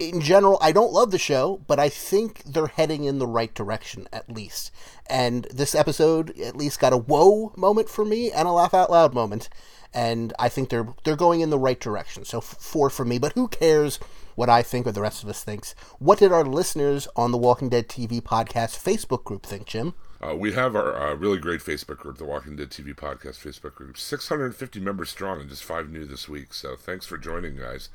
in 0.00 0.22
general, 0.22 0.56
I 0.62 0.72
don't 0.72 0.94
love 0.94 1.10
the 1.10 1.18
show, 1.18 1.60
but 1.66 1.78
I 1.78 1.90
think 1.90 2.42
they're 2.44 2.68
heading 2.68 3.04
in 3.04 3.18
the 3.18 3.26
right 3.26 3.54
direction 3.54 4.08
at 4.12 4.32
least. 4.32 4.72
And 5.08 5.44
this 5.52 5.74
episode 5.74 6.36
at 6.40 6.56
least 6.56 6.80
got 6.80 6.94
a 6.94 6.96
whoa 6.96 7.52
moment 7.54 7.90
for 7.90 8.04
me 8.04 8.32
and 8.32 8.48
a 8.48 8.50
laugh 8.50 8.72
out 8.72 8.90
loud 8.90 9.12
moment. 9.12 9.50
And 9.92 10.32
I 10.38 10.48
think 10.48 10.70
they're 10.70 10.88
they're 11.04 11.16
going 11.16 11.42
in 11.42 11.50
the 11.50 11.58
right 11.58 11.78
direction. 11.78 12.24
So 12.24 12.40
four 12.40 12.88
for 12.88 13.04
me. 13.04 13.18
But 13.18 13.34
who 13.34 13.48
cares 13.48 13.98
what 14.36 14.48
I 14.48 14.62
think 14.62 14.86
or 14.86 14.92
the 14.92 15.02
rest 15.02 15.22
of 15.22 15.28
us 15.28 15.44
thinks? 15.44 15.74
What 15.98 16.18
did 16.18 16.32
our 16.32 16.44
listeners 16.44 17.06
on 17.14 17.30
the 17.30 17.38
Walking 17.38 17.68
Dead 17.68 17.88
TV 17.88 18.22
podcast 18.22 18.82
Facebook 18.82 19.24
group 19.24 19.44
think, 19.44 19.66
Jim? 19.66 19.94
Uh, 20.22 20.34
we 20.34 20.52
have 20.52 20.76
our 20.76 20.96
uh, 20.96 21.14
really 21.14 21.38
great 21.38 21.60
Facebook 21.60 21.98
group, 21.98 22.18
the 22.18 22.24
Walking 22.24 22.56
Dead 22.56 22.70
TV 22.70 22.94
Podcast 22.94 23.38
Facebook 23.38 23.74
group. 23.74 23.96
650 23.96 24.78
members 24.78 25.08
strong 25.08 25.40
and 25.40 25.48
just 25.48 25.64
five 25.64 25.88
new 25.88 26.04
this 26.04 26.28
week. 26.28 26.52
So 26.52 26.76
thanks 26.76 27.06
for 27.06 27.16
joining, 27.16 27.56
guys. 27.56 27.88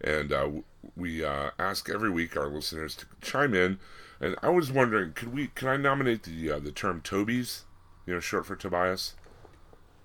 And 0.00 0.32
uh, 0.32 0.50
we 0.96 1.24
uh, 1.24 1.50
ask 1.58 1.88
every 1.90 2.10
week 2.10 2.36
our 2.36 2.48
listeners 2.48 2.94
to 2.96 3.06
chime 3.20 3.54
in. 3.54 3.78
And 4.20 4.36
I 4.42 4.50
was 4.50 4.70
wondering, 4.70 5.12
could 5.14 5.32
we? 5.32 5.48
Can 5.48 5.68
I 5.68 5.76
nominate 5.76 6.22
the 6.24 6.52
uh, 6.52 6.58
the 6.60 6.72
term 6.72 7.00
Tobies? 7.00 7.64
You 8.06 8.14
know, 8.14 8.20
short 8.20 8.46
for 8.46 8.56
Tobias. 8.56 9.14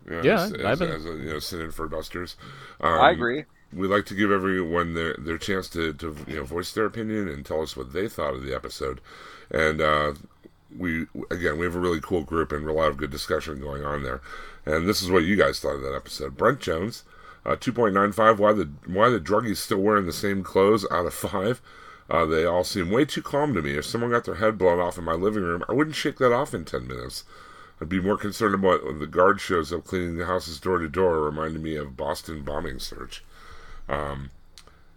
You 0.06 0.12
know, 0.18 0.22
Yeah, 0.24 0.44
as, 0.46 0.54
I've 0.54 0.64
as, 0.66 0.80
been- 0.80 0.92
as 0.92 1.06
a, 1.06 1.10
you 1.10 1.30
know, 1.34 1.40
sit 1.40 1.62
in 1.62 1.72
for 1.72 1.88
Busters. 1.88 2.36
Um, 2.82 3.00
I 3.02 3.12
agree. 3.12 3.46
we 3.74 3.88
like 3.88 4.06
to 4.08 4.16
give 4.16 4.32
everyone 4.32 4.94
their 4.94 5.16
their 5.20 5.38
chance 5.38 5.68
to, 5.70 5.94
to 5.94 6.16
you 6.28 6.38
know 6.38 6.44
voice 6.44 6.72
their 6.74 6.86
opinion 6.86 7.28
and 7.28 7.46
tell 7.46 7.62
us 7.62 7.76
what 7.76 7.94
they 7.94 8.08
thought 8.08 8.34
of 8.34 8.44
the 8.44 8.56
episode 8.56 9.02
and 9.52 9.82
uh, 9.82 10.14
we 10.76 11.06
again 11.32 11.58
we 11.58 11.66
have 11.66 11.76
a 11.76 11.80
really 11.80 12.00
cool 12.02 12.24
group 12.24 12.52
and 12.52 12.68
a 12.68 12.72
lot 12.74 12.88
of 12.90 12.98
good 12.98 13.12
discussion 13.12 13.60
going 13.60 13.84
on 13.84 14.04
there 14.04 14.22
and 14.66 14.88
this 14.88 15.02
is 15.02 15.10
what 15.12 15.24
you 15.24 15.36
guys 15.36 15.60
thought 15.60 15.76
of 15.76 15.82
that 15.82 15.96
episode 15.96 16.38
brent 16.38 16.60
jones 16.62 17.04
uh, 17.48 17.56
2.95 17.56 18.38
why 18.38 18.54
the 18.54 18.70
why 18.86 19.10
the 19.10 19.20
druggies 19.20 19.58
still 19.58 19.80
wearing 19.80 20.06
the 20.06 20.14
same 20.14 20.44
clothes 20.44 20.86
out 20.92 21.06
of 21.06 21.14
five 21.14 21.62
uh, 22.10 22.26
they 22.26 22.46
all 22.46 22.64
seem 22.64 22.92
way 22.92 23.06
too 23.06 23.22
calm 23.22 23.54
to 23.54 23.62
me 23.62 23.72
if 23.78 23.86
someone 23.86 24.12
got 24.12 24.26
their 24.26 24.36
head 24.36 24.58
blown 24.58 24.80
off 24.80 24.98
in 24.98 25.04
my 25.04 25.14
living 25.14 25.44
room 25.44 25.64
i 25.68 25.74
wouldn't 25.74 25.96
shake 25.96 26.18
that 26.18 26.34
off 26.34 26.54
in 26.54 26.66
10 26.66 26.88
minutes 26.88 27.24
I'd 27.80 27.90
be 27.90 28.00
more 28.00 28.18
concerned 28.18 28.56
about 28.56 28.86
when 28.86 29.00
the 29.00 29.08
guard 29.08 29.40
shows 29.40 29.72
up 29.72 29.86
cleaning 29.86 30.18
the 30.18 30.26
houses 30.26 30.60
door 30.60 30.80
to 30.80 30.90
door, 30.90 31.22
reminding 31.22 31.62
me 31.62 31.76
of 31.76 31.96
Boston 31.96 32.42
bombing 32.42 32.80
search. 32.80 33.24
Um, 33.88 34.32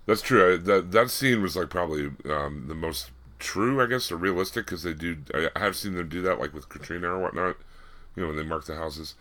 that's 0.07 0.23
true. 0.23 0.55
I, 0.55 0.57
that 0.57 0.93
that 0.93 1.11
scene 1.11 1.43
was 1.43 1.57
like 1.57 1.69
probably 1.69 2.11
um, 2.29 2.65
the 2.69 2.75
most 2.75 3.11
true, 3.39 3.83
I 3.83 3.87
guess, 3.87 4.11
or 4.11 4.17
realistic 4.17 4.67
because 4.67 4.83
they 4.83 4.95
do. 4.95 5.19
I, 5.35 5.51
I 5.55 5.59
have 5.59 5.77
seen 5.77 5.95
them 5.95 6.09
do 6.09 6.23
that, 6.23 6.41
like 6.41 6.55
with 6.55 6.71
Katrina 6.71 7.09
or 7.09 7.19
whatnot. 7.19 7.57
You 8.17 8.23
know, 8.23 8.29
when 8.29 8.37
they 8.37 8.43
mark 8.43 8.65
the 8.65 8.77
houses. 8.77 9.15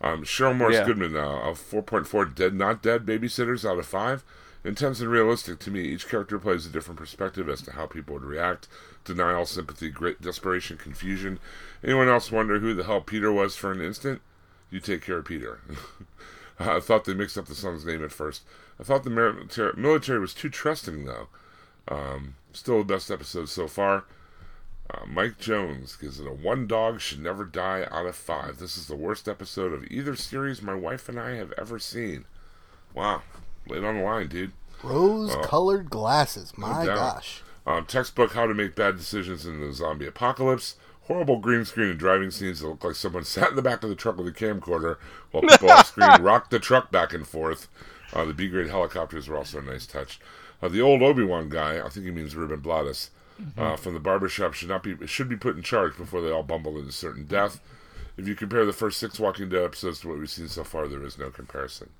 Um, 0.00 0.22
Cheryl 0.22 0.56
Morris 0.56 0.76
Yeah. 0.76 0.86
Goodman, 0.86 1.16
uh, 1.16 1.50
a 1.50 1.54
four 1.54 1.82
point 1.82 2.06
four 2.06 2.24
dead 2.24 2.54
not 2.54 2.82
dead 2.82 3.04
babysitters 3.04 3.68
out 3.68 3.78
of 3.78 3.86
five. 3.86 4.24
Intense 4.64 5.00
and 5.00 5.10
realistic 5.10 5.58
to 5.60 5.70
me. 5.70 5.82
Each 5.82 6.08
character 6.08 6.38
plays 6.38 6.66
a 6.66 6.68
different 6.68 6.98
perspective 6.98 7.48
as 7.48 7.62
to 7.62 7.72
how 7.72 7.86
people 7.86 8.14
would 8.14 8.24
react. 8.24 8.68
Denial, 9.04 9.46
sympathy, 9.46 9.88
great 9.88 10.20
desperation, 10.20 10.76
confusion. 10.76 11.38
Anyone 11.82 12.08
else 12.08 12.30
wonder 12.32 12.58
who 12.58 12.74
the 12.74 12.84
hell 12.84 13.00
Peter 13.00 13.32
was 13.32 13.56
for 13.56 13.70
an 13.72 13.80
instant? 13.80 14.20
You 14.70 14.80
take 14.80 15.02
care 15.02 15.18
of 15.18 15.24
Peter. 15.26 15.60
I 16.58 16.80
thought 16.80 17.04
they 17.04 17.14
mixed 17.14 17.38
up 17.38 17.46
the 17.46 17.54
son's 17.54 17.84
name 17.86 18.04
at 18.04 18.12
first. 18.12 18.42
I 18.80 18.82
thought 18.82 19.04
the 19.04 19.10
military, 19.10 19.72
military 19.76 20.18
was 20.18 20.34
too 20.34 20.48
trusting, 20.50 21.04
though. 21.04 21.28
Um, 21.86 22.34
still 22.52 22.78
the 22.78 22.84
best 22.94 23.10
episode 23.10 23.48
so 23.48 23.68
far. 23.68 24.04
Uh, 24.90 25.04
Mike 25.06 25.38
Jones 25.38 25.96
gives 25.96 26.18
it 26.18 26.26
a 26.26 26.32
one 26.32 26.66
dog 26.66 27.00
should 27.00 27.20
never 27.20 27.44
die 27.44 27.86
out 27.90 28.06
of 28.06 28.16
five. 28.16 28.58
This 28.58 28.76
is 28.78 28.86
the 28.86 28.96
worst 28.96 29.28
episode 29.28 29.72
of 29.72 29.84
either 29.90 30.16
series 30.16 30.62
my 30.62 30.74
wife 30.74 31.08
and 31.08 31.20
I 31.20 31.34
have 31.34 31.52
ever 31.58 31.78
seen. 31.78 32.24
Wow. 32.94 33.22
Late 33.68 33.84
on 33.84 33.98
the 33.98 34.02
line, 34.02 34.28
dude. 34.28 34.52
Rose 34.82 35.34
colored 35.42 35.90
glasses. 35.90 36.56
My 36.56 36.86
doubt. 36.86 36.96
gosh. 36.96 37.42
Um, 37.66 37.84
textbook 37.84 38.32
How 38.32 38.46
to 38.46 38.54
Make 38.54 38.74
Bad 38.74 38.96
Decisions 38.96 39.44
in 39.44 39.60
the 39.60 39.72
Zombie 39.74 40.06
Apocalypse. 40.06 40.76
Horrible 41.02 41.38
green 41.38 41.64
screen 41.66 41.90
and 41.90 41.98
driving 41.98 42.30
scenes 42.30 42.60
that 42.60 42.68
look 42.68 42.84
like 42.84 42.94
someone 42.94 43.24
sat 43.26 43.50
in 43.50 43.56
the 43.56 43.62
back 43.62 43.82
of 43.82 43.90
the 43.90 43.94
truck 43.94 44.16
with 44.16 44.28
a 44.28 44.32
camcorder 44.32 44.96
while 45.32 45.42
people 45.48 45.70
off 45.70 45.88
screen 45.88 46.22
rocked 46.22 46.50
the 46.50 46.58
truck 46.58 46.90
back 46.90 47.12
and 47.12 47.26
forth. 47.26 47.68
Uh, 48.14 48.24
the 48.24 48.32
B 48.32 48.48
grade 48.48 48.70
helicopters 48.70 49.28
were 49.28 49.36
also 49.36 49.58
a 49.58 49.62
nice 49.62 49.86
touch. 49.86 50.18
Uh, 50.62 50.68
the 50.68 50.80
old 50.80 51.02
Obi 51.02 51.24
Wan 51.24 51.50
guy, 51.50 51.84
I 51.84 51.90
think 51.90 52.06
he 52.06 52.10
means 52.10 52.34
Ruben 52.34 52.60
Blades, 53.38 53.58
uh, 53.58 53.76
from 53.76 53.94
the 53.94 54.00
barbershop 54.00 54.54
should 54.54 54.68
not 54.68 54.82
be 54.82 55.06
should 55.06 55.28
be 55.28 55.36
put 55.36 55.56
in 55.56 55.62
charge 55.62 55.96
before 55.96 56.20
they 56.20 56.30
all 56.30 56.42
bumble 56.42 56.78
into 56.78 56.92
certain 56.92 57.24
death. 57.24 57.60
If 58.16 58.26
you 58.26 58.34
compare 58.34 58.64
the 58.64 58.72
first 58.72 58.98
six 58.98 59.20
Walking 59.20 59.48
Dead 59.48 59.62
episodes 59.64 60.00
to 60.00 60.08
what 60.08 60.18
we've 60.18 60.28
seen 60.28 60.48
so 60.48 60.64
far, 60.64 60.88
there 60.88 61.04
is 61.04 61.18
no 61.18 61.30
comparison. 61.30 61.90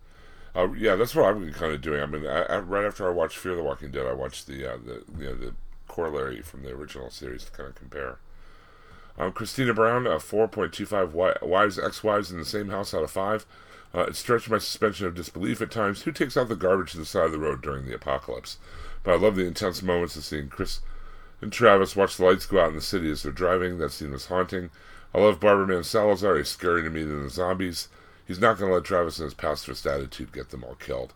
Uh, 0.55 0.73
yeah, 0.73 0.97
that's 0.97 1.15
what 1.15 1.27
I've 1.27 1.39
been 1.39 1.53
kind 1.53 1.73
of 1.73 1.81
doing. 1.81 2.03
I 2.03 2.07
mean, 2.07 2.27
I, 2.27 2.43
I, 2.43 2.59
right 2.59 2.85
after 2.85 3.07
I 3.07 3.13
watched 3.13 3.39
Fear 3.39 3.53
of 3.53 3.59
the 3.59 3.65
Walking 3.65 3.93
Dead, 3.93 4.07
I 4.07 4.15
watched 4.15 4.47
the 4.47 4.73
uh, 4.73 4.77
the 4.85 5.05
you 5.17 5.27
know 5.27 5.35
the 5.35 5.55
corollary 5.87 6.43
from 6.43 6.63
the 6.63 6.71
original 6.71 7.11
series 7.11 7.45
to 7.45 7.53
kind 7.53 7.69
of 7.69 7.75
compare. 7.77 8.19
Um, 9.19 9.33
Christina 9.33 9.75
Brown, 9.75 10.07
uh, 10.07 10.19
point 10.19 10.73
two 10.73 10.87
five 10.87 11.15
wives, 11.15 11.79
ex-wives 11.79 12.31
in 12.31 12.39
the 12.39 12.45
same 12.45 12.69
house 12.71 12.95
out 12.95 13.03
of 13.05 13.11
five. 13.11 13.47
Uh, 13.95 14.01
it 14.03 14.17
stretched 14.17 14.51
my 14.51 14.59
suspension 14.59 15.07
of 15.07 15.15
disbelief 15.15 15.63
at 15.63 15.71
times. 15.71 16.03
Who 16.03 16.13
takes 16.13 16.37
out 16.37 16.49
the 16.49 16.57
garbage 16.57 16.93
to 16.93 16.99
the 16.99 17.07
side 17.07 17.27
of 17.27 17.33
the 17.33 17.39
road 17.39 17.63
during 17.63 17.87
the 17.87 17.95
apocalypse? 17.95 18.59
But 19.03 19.13
I 19.13 19.17
love 19.17 19.37
the 19.37 19.47
intense 19.47 19.83
moments 19.83 20.17
of 20.17 20.25
seeing 20.25 20.49
Chris 20.49 20.81
and 21.41 21.53
Travis 21.53 21.97
watch 21.97 22.17
the 22.17 22.25
lights 22.25 22.47
go 22.47 22.61
out 22.61 22.71
in 22.71 22.75
the 22.75 22.81
city 22.81 23.11
as 23.11 23.23
they're 23.23 23.33
driving. 23.33 23.79
That 23.79 23.93
scene 23.93 24.13
was 24.13 24.27
haunting. 24.27 24.71
I 25.15 25.19
love 25.19 25.41
Barberman 25.41 25.85
Salazar. 25.85 26.37
He's 26.37 26.55
scarier 26.55 26.85
to 26.85 26.91
me 26.91 27.03
than 27.03 27.23
the 27.23 27.31
zombies. 27.31 27.89
He's 28.27 28.41
not 28.41 28.59
going 28.59 28.71
to 28.71 28.75
let 28.75 28.85
Travis 28.85 29.19
and 29.19 29.25
his 29.25 29.35
pacifist 29.35 29.87
attitude 29.87 30.33
get 30.33 30.51
them 30.51 30.65
all 30.65 30.75
killed. 30.75 31.15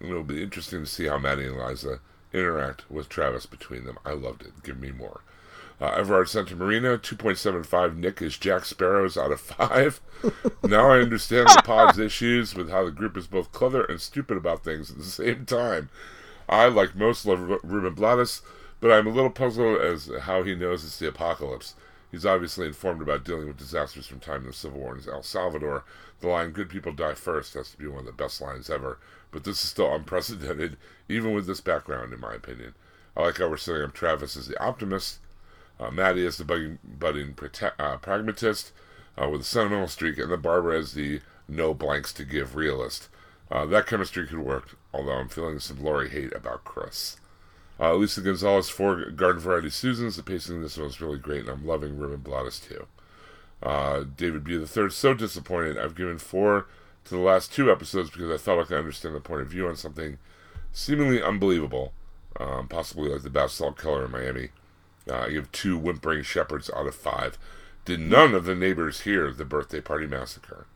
It'll 0.00 0.22
be 0.22 0.42
interesting 0.42 0.80
to 0.80 0.86
see 0.86 1.06
how 1.06 1.18
Maddie 1.18 1.46
and 1.46 1.58
Liza 1.58 2.00
interact 2.32 2.88
with 2.90 3.08
Travis 3.08 3.46
between 3.46 3.84
them. 3.84 3.98
I 4.04 4.12
loved 4.12 4.42
it. 4.42 4.62
Give 4.62 4.78
me 4.78 4.92
more. 4.92 5.22
Uh, 5.80 5.88
Everard 5.88 6.28
Santa 6.28 6.56
Marina, 6.56 6.96
2.75. 6.96 7.96
Nick 7.96 8.22
is 8.22 8.38
Jack 8.38 8.64
Sparrow's 8.64 9.16
out 9.16 9.32
of 9.32 9.40
5. 9.40 10.00
now 10.64 10.90
I 10.90 11.00
understand 11.00 11.48
the 11.48 11.62
pod's 11.62 11.98
issues 11.98 12.54
with 12.54 12.70
how 12.70 12.84
the 12.84 12.90
group 12.90 13.16
is 13.16 13.26
both 13.26 13.52
clever 13.52 13.84
and 13.84 14.00
stupid 14.00 14.36
about 14.36 14.64
things 14.64 14.90
at 14.90 14.96
the 14.96 15.04
same 15.04 15.44
time. 15.44 15.90
I, 16.48 16.66
like 16.68 16.94
most, 16.94 17.26
love 17.26 17.40
Ruben 17.40 17.94
Blades, 17.94 18.40
but 18.80 18.92
I'm 18.92 19.06
a 19.06 19.10
little 19.10 19.30
puzzled 19.30 19.80
as 19.80 20.10
how 20.22 20.42
he 20.42 20.54
knows 20.54 20.84
it's 20.84 20.98
the 20.98 21.08
apocalypse. 21.08 21.74
He's 22.10 22.26
obviously 22.26 22.66
informed 22.66 23.02
about 23.02 23.24
dealing 23.24 23.48
with 23.48 23.58
disasters 23.58 24.06
from 24.06 24.20
time 24.20 24.42
in 24.42 24.46
the 24.46 24.52
Civil 24.52 24.80
War 24.80 24.96
in 24.96 25.02
El 25.08 25.22
Salvador. 25.22 25.84
The 26.20 26.28
line 26.28 26.52
"Good 26.52 26.68
people 26.68 26.92
die 26.92 27.14
first 27.14 27.54
has 27.54 27.70
to 27.70 27.76
be 27.76 27.86
one 27.86 28.00
of 28.00 28.06
the 28.06 28.12
best 28.12 28.40
lines 28.40 28.70
ever, 28.70 28.98
but 29.30 29.44
this 29.44 29.62
is 29.62 29.70
still 29.70 29.94
unprecedented, 29.94 30.76
even 31.08 31.34
with 31.34 31.46
this 31.46 31.60
background, 31.60 32.12
in 32.12 32.20
my 32.20 32.34
opinion. 32.34 32.74
I 33.16 33.22
like 33.22 33.38
how 33.38 33.48
we're 33.48 33.56
setting 33.56 33.82
up 33.82 33.92
Travis 33.92 34.36
as 34.36 34.46
the 34.46 34.62
optimist, 34.62 35.18
uh, 35.80 35.90
Maddie 35.90 36.26
as 36.26 36.36
the 36.36 36.44
budding, 36.44 36.78
budding 36.84 37.34
prote- 37.34 37.72
uh, 37.78 37.96
pragmatist 37.96 38.72
uh, 39.20 39.28
with 39.28 39.40
a 39.40 39.44
sentimental 39.44 39.88
streak, 39.88 40.18
and 40.18 40.30
then 40.30 40.40
Barbara 40.40 40.78
as 40.78 40.92
the 40.92 41.20
no 41.48 41.74
blanks 41.74 42.12
to 42.14 42.24
give 42.24 42.56
realist. 42.56 43.08
Uh, 43.50 43.64
that 43.66 43.86
chemistry 43.86 44.26
could 44.26 44.38
work, 44.38 44.76
although 44.92 45.12
I'm 45.12 45.28
feeling 45.28 45.58
some 45.60 45.82
Lori 45.82 46.08
hate 46.08 46.34
about 46.34 46.64
Chris. 46.64 47.16
Uh, 47.78 47.94
Lisa 47.94 48.20
Gonzalez 48.20 48.68
for 48.68 49.10
Garden 49.10 49.40
Variety 49.40 49.70
Susans. 49.70 50.16
The 50.16 50.22
pacing 50.22 50.56
in 50.56 50.62
this 50.62 50.78
one 50.78 50.86
is 50.86 51.00
really 51.00 51.18
great, 51.18 51.40
and 51.40 51.50
I'm 51.50 51.66
loving 51.66 51.98
Ruben 51.98 52.20
Blades 52.20 52.58
too. 52.58 52.86
Uh, 53.62 54.04
David 54.16 54.44
B. 54.44 54.56
the 54.56 54.66
third, 54.66 54.92
so 54.92 55.14
disappointed. 55.14 55.78
I've 55.78 55.94
given 55.94 56.18
four 56.18 56.66
to 57.04 57.14
the 57.14 57.20
last 57.20 57.52
two 57.52 57.70
episodes 57.70 58.10
because 58.10 58.30
I 58.30 58.42
thought 58.42 58.60
I 58.60 58.64
could 58.64 58.78
understand 58.78 59.14
the 59.14 59.20
point 59.20 59.42
of 59.42 59.48
view 59.48 59.68
on 59.68 59.76
something 59.76 60.18
seemingly 60.72 61.22
unbelievable, 61.22 61.92
um, 62.38 62.68
possibly 62.68 63.10
like 63.10 63.22
the 63.22 63.30
Basalt 63.30 63.80
Killer 63.80 64.06
in 64.06 64.10
Miami. 64.10 64.48
Uh, 65.08 65.20
I 65.20 65.30
give 65.30 65.52
two 65.52 65.78
whimpering 65.78 66.22
shepherds 66.22 66.70
out 66.74 66.86
of 66.86 66.94
five. 66.94 67.38
Did 67.84 68.00
none 68.00 68.34
of 68.34 68.44
the 68.44 68.54
neighbors 68.54 69.02
hear 69.02 69.32
the 69.32 69.44
birthday 69.44 69.80
party 69.80 70.06
massacre? 70.06 70.66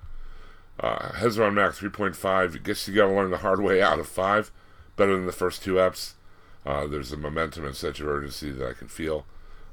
Uh, 0.79 1.11
Hezron 1.13 1.55
Mac 1.55 1.73
3.5. 1.73 2.63
Guess 2.63 2.89
you 2.89 2.95
gotta 2.95 3.13
learn 3.13 3.31
the 3.31 3.39
hard 3.39 3.61
way 3.61 3.83
out 3.83 3.99
of 3.99 4.07
five. 4.07 4.51
Better 4.97 5.15
than 5.15 5.27
the 5.27 5.33
first 5.33 5.63
two 5.63 5.75
eps. 5.75 6.15
Uh, 6.65 6.87
there's 6.87 7.13
a 7.13 7.17
momentum 7.17 7.65
and 7.65 7.75
sense 7.75 8.01
of 8.01 8.07
urgency 8.07 8.51
that 8.51 8.69
I 8.69 8.73
can 8.75 8.89
feel. 8.89 9.25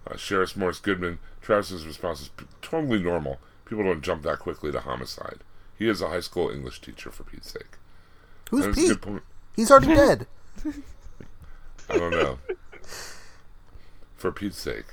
Uh, 0.05 0.13
Cheryl 0.13 0.55
Morris 0.55 0.79
Goodman, 0.79 1.19
Travis's 1.41 1.85
response 1.85 2.21
is 2.21 2.29
p- 2.29 2.45
totally 2.61 2.99
normal. 2.99 3.39
People 3.65 3.83
don't 3.83 4.01
jump 4.01 4.23
that 4.23 4.39
quickly 4.39 4.71
to 4.71 4.79
homicide. 4.79 5.39
He 5.77 5.89
is 5.89 6.01
a 6.01 6.07
high 6.07 6.21
school 6.21 6.49
English 6.49 6.81
teacher, 6.81 7.11
for 7.11 7.23
Pete's 7.23 7.51
sake. 7.51 7.77
Who's 8.49 8.65
That 8.65 8.77
is 8.77 8.91
a 8.91 8.95
Pete? 8.95 9.21
He's 9.55 9.69
already 9.69 9.87
dead. 9.95 10.27
I 11.89 11.97
don't 11.97 12.11
know. 12.11 12.39
For 14.15 14.31
Pete's 14.31 14.59
sake. 14.59 14.85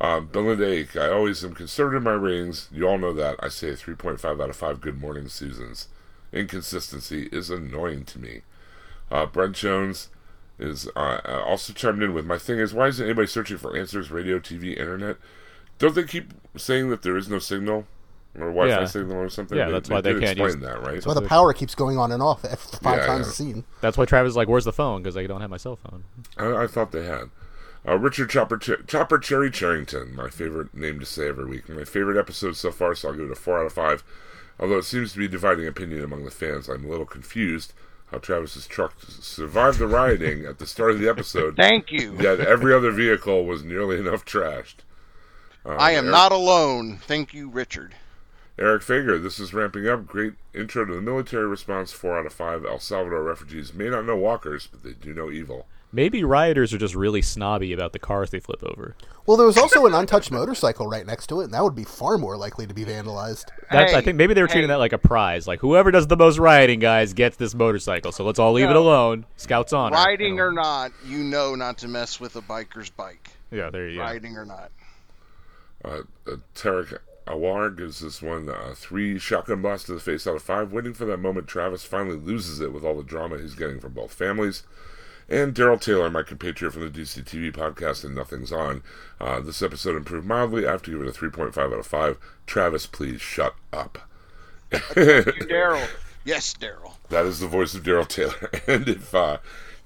Um, 0.00 0.26
Belinda 0.26 0.66
Ake, 0.68 0.96
I 0.96 1.08
always 1.08 1.44
am 1.44 1.54
conservative 1.54 1.98
in 1.98 2.04
my 2.04 2.12
ratings. 2.12 2.68
You 2.72 2.88
all 2.88 2.98
know 2.98 3.12
that. 3.12 3.36
I 3.40 3.48
say 3.48 3.68
3.5 3.72 4.24
out 4.42 4.50
of 4.50 4.56
5 4.56 4.80
good 4.80 5.00
morning 5.00 5.28
Susans. 5.28 5.88
Inconsistency 6.32 7.28
is 7.30 7.48
annoying 7.50 8.04
to 8.06 8.18
me. 8.18 8.42
Uh, 9.10 9.26
Brent 9.26 9.54
Jones 9.54 10.08
is 10.58 10.88
uh, 10.96 11.20
uh, 11.24 11.42
also 11.46 11.72
chimed 11.72 12.02
in 12.02 12.14
with 12.14 12.24
my 12.26 12.38
thing 12.38 12.58
is 12.58 12.72
why 12.72 12.86
isn't 12.88 13.04
anybody 13.04 13.26
searching 13.26 13.58
for 13.58 13.76
answers, 13.76 14.10
radio, 14.10 14.38
TV, 14.38 14.78
internet? 14.78 15.16
Don't 15.78 15.94
they 15.94 16.04
keep 16.04 16.32
saying 16.56 16.90
that 16.90 17.02
there 17.02 17.16
is 17.16 17.28
no 17.28 17.38
signal 17.40 17.86
or 18.36 18.46
Wi-Fi 18.52 18.80
Yeah. 18.80 18.86
signal 18.86 19.16
or 19.16 19.28
something? 19.28 19.58
Yeah, 19.58 19.70
that's 19.70 19.90
why 19.90 20.00
they 20.00 20.12
did 20.12 20.22
can't 20.22 20.38
explain 20.38 20.60
use- 20.60 20.68
that, 20.68 20.80
right? 20.82 20.94
That's 20.94 21.06
why 21.06 21.14
the 21.14 21.22
power 21.22 21.52
keeps 21.52 21.74
going 21.74 21.98
on 21.98 22.12
and 22.12 22.22
off 22.22 22.42
five 22.80 22.98
Yeah, 22.98 23.06
times 23.06 23.26
yeah. 23.26 23.30
a 23.32 23.34
scene. 23.34 23.64
That's 23.80 23.96
why 23.98 24.04
Travis 24.04 24.30
is 24.30 24.36
like, 24.36 24.48
"Where's 24.48 24.64
the 24.64 24.72
phone?" 24.72 25.02
Because 25.02 25.16
I 25.16 25.26
don't 25.26 25.40
have 25.40 25.50
my 25.50 25.56
cell 25.56 25.76
phone. 25.76 26.04
I, 26.36 26.62
I 26.64 26.66
thought 26.68 26.92
they 26.92 27.04
had. 27.04 27.30
Uh, 27.86 27.98
Richard 27.98 28.30
Chopper, 28.30 28.56
Ch- 28.56 28.86
Chopper 28.86 29.18
Cherry 29.18 29.50
Charrington, 29.50 30.14
my 30.16 30.30
favorite 30.30 30.72
name 30.74 30.98
to 31.00 31.04
say 31.06 31.28
every 31.28 31.44
week. 31.44 31.68
My 31.68 31.84
favorite 31.84 32.16
episode 32.18 32.56
so 32.56 32.70
far, 32.70 32.94
so 32.94 33.08
I'll 33.08 33.14
give 33.14 33.26
it 33.26 33.32
a 33.32 33.34
4 33.34 33.60
out 33.60 33.66
of 33.66 33.72
5. 33.74 34.02
Although 34.58 34.78
it 34.78 34.84
seems 34.84 35.12
to 35.12 35.18
be 35.18 35.28
dividing 35.28 35.66
opinion 35.66 36.02
among 36.02 36.24
the 36.24 36.30
fans, 36.30 36.66
I'm 36.68 36.84
a 36.86 36.88
little 36.88 37.04
confused 37.04 37.74
how 38.06 38.18
Travis's 38.18 38.66
truck 38.66 38.94
survived 39.00 39.78
the 39.78 39.86
rioting 39.86 40.44
at 40.46 40.58
the 40.58 40.66
start 40.66 40.92
of 40.92 40.98
the 41.00 41.08
episode, 41.08 41.56
Thank 41.56 41.90
you. 41.90 42.16
yet 42.20 42.40
every 42.40 42.72
other 42.72 42.90
vehicle 42.90 43.44
was 43.44 43.64
nearly 43.64 43.98
enough 43.98 44.24
trashed. 44.24 44.76
Uh, 45.66 45.70
I 45.76 45.92
am 45.92 46.04
Eric- 46.04 46.12
not 46.12 46.32
alone. 46.32 46.98
Thank 46.98 47.32
you, 47.34 47.48
Richard. 47.48 47.94
Eric 48.58 48.82
Fager, 48.82 49.20
this 49.20 49.40
is 49.40 49.52
ramping 49.52 49.88
up. 49.88 50.06
Great 50.06 50.34
intro 50.54 50.84
to 50.84 50.94
the 50.94 51.00
military 51.00 51.46
response. 51.48 51.90
4 51.90 52.18
out 52.20 52.26
of 52.26 52.32
5. 52.32 52.64
El 52.64 52.78
Salvador 52.78 53.22
refugees 53.24 53.74
may 53.74 53.88
not 53.88 54.04
know 54.04 54.16
walkers, 54.16 54.68
but 54.70 54.84
they 54.84 54.92
do 54.92 55.12
know 55.12 55.28
evil. 55.30 55.66
Maybe 55.94 56.24
rioters 56.24 56.74
are 56.74 56.78
just 56.78 56.96
really 56.96 57.22
snobby 57.22 57.72
about 57.72 57.92
the 57.92 58.00
cars 58.00 58.30
they 58.30 58.40
flip 58.40 58.64
over. 58.64 58.96
Well, 59.26 59.36
there 59.36 59.46
was 59.46 59.56
also 59.56 59.86
an 59.86 59.94
untouched 59.94 60.32
motorcycle 60.32 60.88
right 60.88 61.06
next 61.06 61.28
to 61.28 61.40
it, 61.40 61.44
and 61.44 61.54
that 61.54 61.62
would 61.62 61.76
be 61.76 61.84
far 61.84 62.18
more 62.18 62.36
likely 62.36 62.66
to 62.66 62.74
be 62.74 62.84
vandalized. 62.84 63.44
That's, 63.70 63.94
I 63.94 64.00
think 64.00 64.16
maybe 64.16 64.34
they 64.34 64.42
were 64.42 64.48
treating 64.48 64.68
hey. 64.68 64.74
that 64.74 64.80
like 64.80 64.92
a 64.92 64.98
prize. 64.98 65.46
Like 65.46 65.60
whoever 65.60 65.92
does 65.92 66.08
the 66.08 66.16
most 66.16 66.38
rioting, 66.38 66.80
guys, 66.80 67.12
gets 67.12 67.36
this 67.36 67.54
motorcycle. 67.54 68.10
So 68.10 68.24
let's 68.24 68.40
all 68.40 68.52
leave 68.52 68.68
it 68.68 68.74
alone. 68.74 69.24
Scouts 69.36 69.72
on. 69.72 69.92
Riding 69.92 70.40
or 70.40 70.50
not, 70.50 70.90
you 71.06 71.18
know 71.18 71.54
not 71.54 71.78
to 71.78 71.88
mess 71.88 72.18
with 72.18 72.34
a 72.34 72.42
biker's 72.42 72.90
bike. 72.90 73.30
yeah, 73.52 73.70
there 73.70 73.88
you 73.88 73.98
go. 73.98 74.02
Riding 74.02 74.36
or 74.36 74.44
not. 74.44 74.72
Uh, 75.84 76.00
uh, 76.26 76.36
Tarek 76.56 76.98
Awar 77.28 77.70
gives 77.70 78.00
this 78.00 78.20
one 78.20 78.48
uh, 78.48 78.74
three 78.74 79.20
shotgun 79.20 79.62
blasts 79.62 79.86
to 79.86 79.92
the 79.92 80.00
face 80.00 80.26
out 80.26 80.34
of 80.34 80.42
five, 80.42 80.72
waiting 80.72 80.92
for 80.92 81.04
that 81.04 81.18
moment 81.18 81.46
Travis 81.46 81.84
finally 81.84 82.16
loses 82.16 82.60
it 82.60 82.72
with 82.72 82.84
all 82.84 82.96
the 82.96 83.04
drama 83.04 83.38
he's 83.38 83.54
getting 83.54 83.78
from 83.78 83.92
both 83.92 84.12
families. 84.12 84.64
And 85.28 85.54
Daryl 85.54 85.80
Taylor, 85.80 86.10
my 86.10 86.22
compatriot 86.22 86.72
from 86.72 86.82
the 86.82 87.00
DC 87.00 87.24
TV 87.24 87.52
podcast 87.52 88.04
and 88.04 88.14
Nothing's 88.14 88.52
On. 88.52 88.82
Uh, 89.20 89.40
this 89.40 89.62
episode 89.62 89.96
improved 89.96 90.26
mildly. 90.26 90.66
I 90.66 90.72
have 90.72 90.82
to 90.82 90.90
give 90.90 91.00
it 91.00 91.08
a 91.08 91.18
3.5 91.18 91.56
out 91.56 91.72
of 91.72 91.86
5. 91.86 92.18
Travis, 92.46 92.86
please 92.86 93.20
shut 93.20 93.54
up. 93.72 93.98
Daryl. 94.70 95.86
Yes, 96.24 96.54
Daryl. 96.54 96.94
That 97.08 97.26
is 97.26 97.40
the 97.40 97.46
voice 97.46 97.74
of 97.74 97.82
Daryl 97.82 98.08
Taylor. 98.08 98.50
And 98.66 98.88
if 98.88 99.14
uh, 99.14 99.38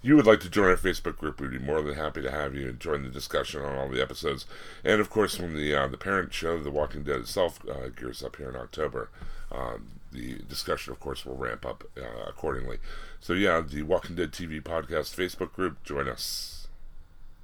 you 0.03 0.17
would 0.17 0.27
like 0.27 0.41
to 0.41 0.51
join 0.51 0.69
our 0.69 0.77
Facebook 0.77 1.19
group, 1.19 1.41
we'd 1.41 1.51
be 1.51 1.59
more 1.59 1.83
than 1.83 1.95
happy 1.95 2.23
to 2.23 2.31
have 2.31 2.55
you 2.55 2.69
and 2.69 2.81
join 2.81 3.03
the 3.03 3.09
discussion 3.09 3.63
on 3.63 3.77
all 3.77 3.89
the 3.89 4.01
episodes. 4.03 4.47
And 4.85 5.01
of 5.01 5.11
course, 5.11 5.39
when 5.39 5.55
the 5.55 5.75
uh, 5.75 5.89
the 5.89 5.97
parent 5.97 6.33
show, 6.33 6.61
The 6.61 6.71
Walking 6.71 7.03
Dead 7.03 7.21
itself, 7.21 7.59
uh, 7.69 7.89
gears 7.89 8.23
up 8.23 8.37
here 8.37 8.49
in 8.49 8.57
October, 8.57 9.11
um, 9.53 9.89
the 10.13 10.39
discussion, 10.49 10.93
of 10.93 11.01
course, 11.01 11.25
will 11.25 11.37
ramp 11.37 11.67
up 11.67 11.85
uh, 11.97 12.29
accordingly. 12.29 12.79
So 13.21 13.33
yeah, 13.33 13.61
the 13.61 13.83
Walking 13.83 14.17
Dead 14.17 14.33
TV 14.33 14.63
podcast 14.63 15.15
Facebook 15.15 15.53
group, 15.53 15.83
join 15.85 16.09
us. 16.09 16.69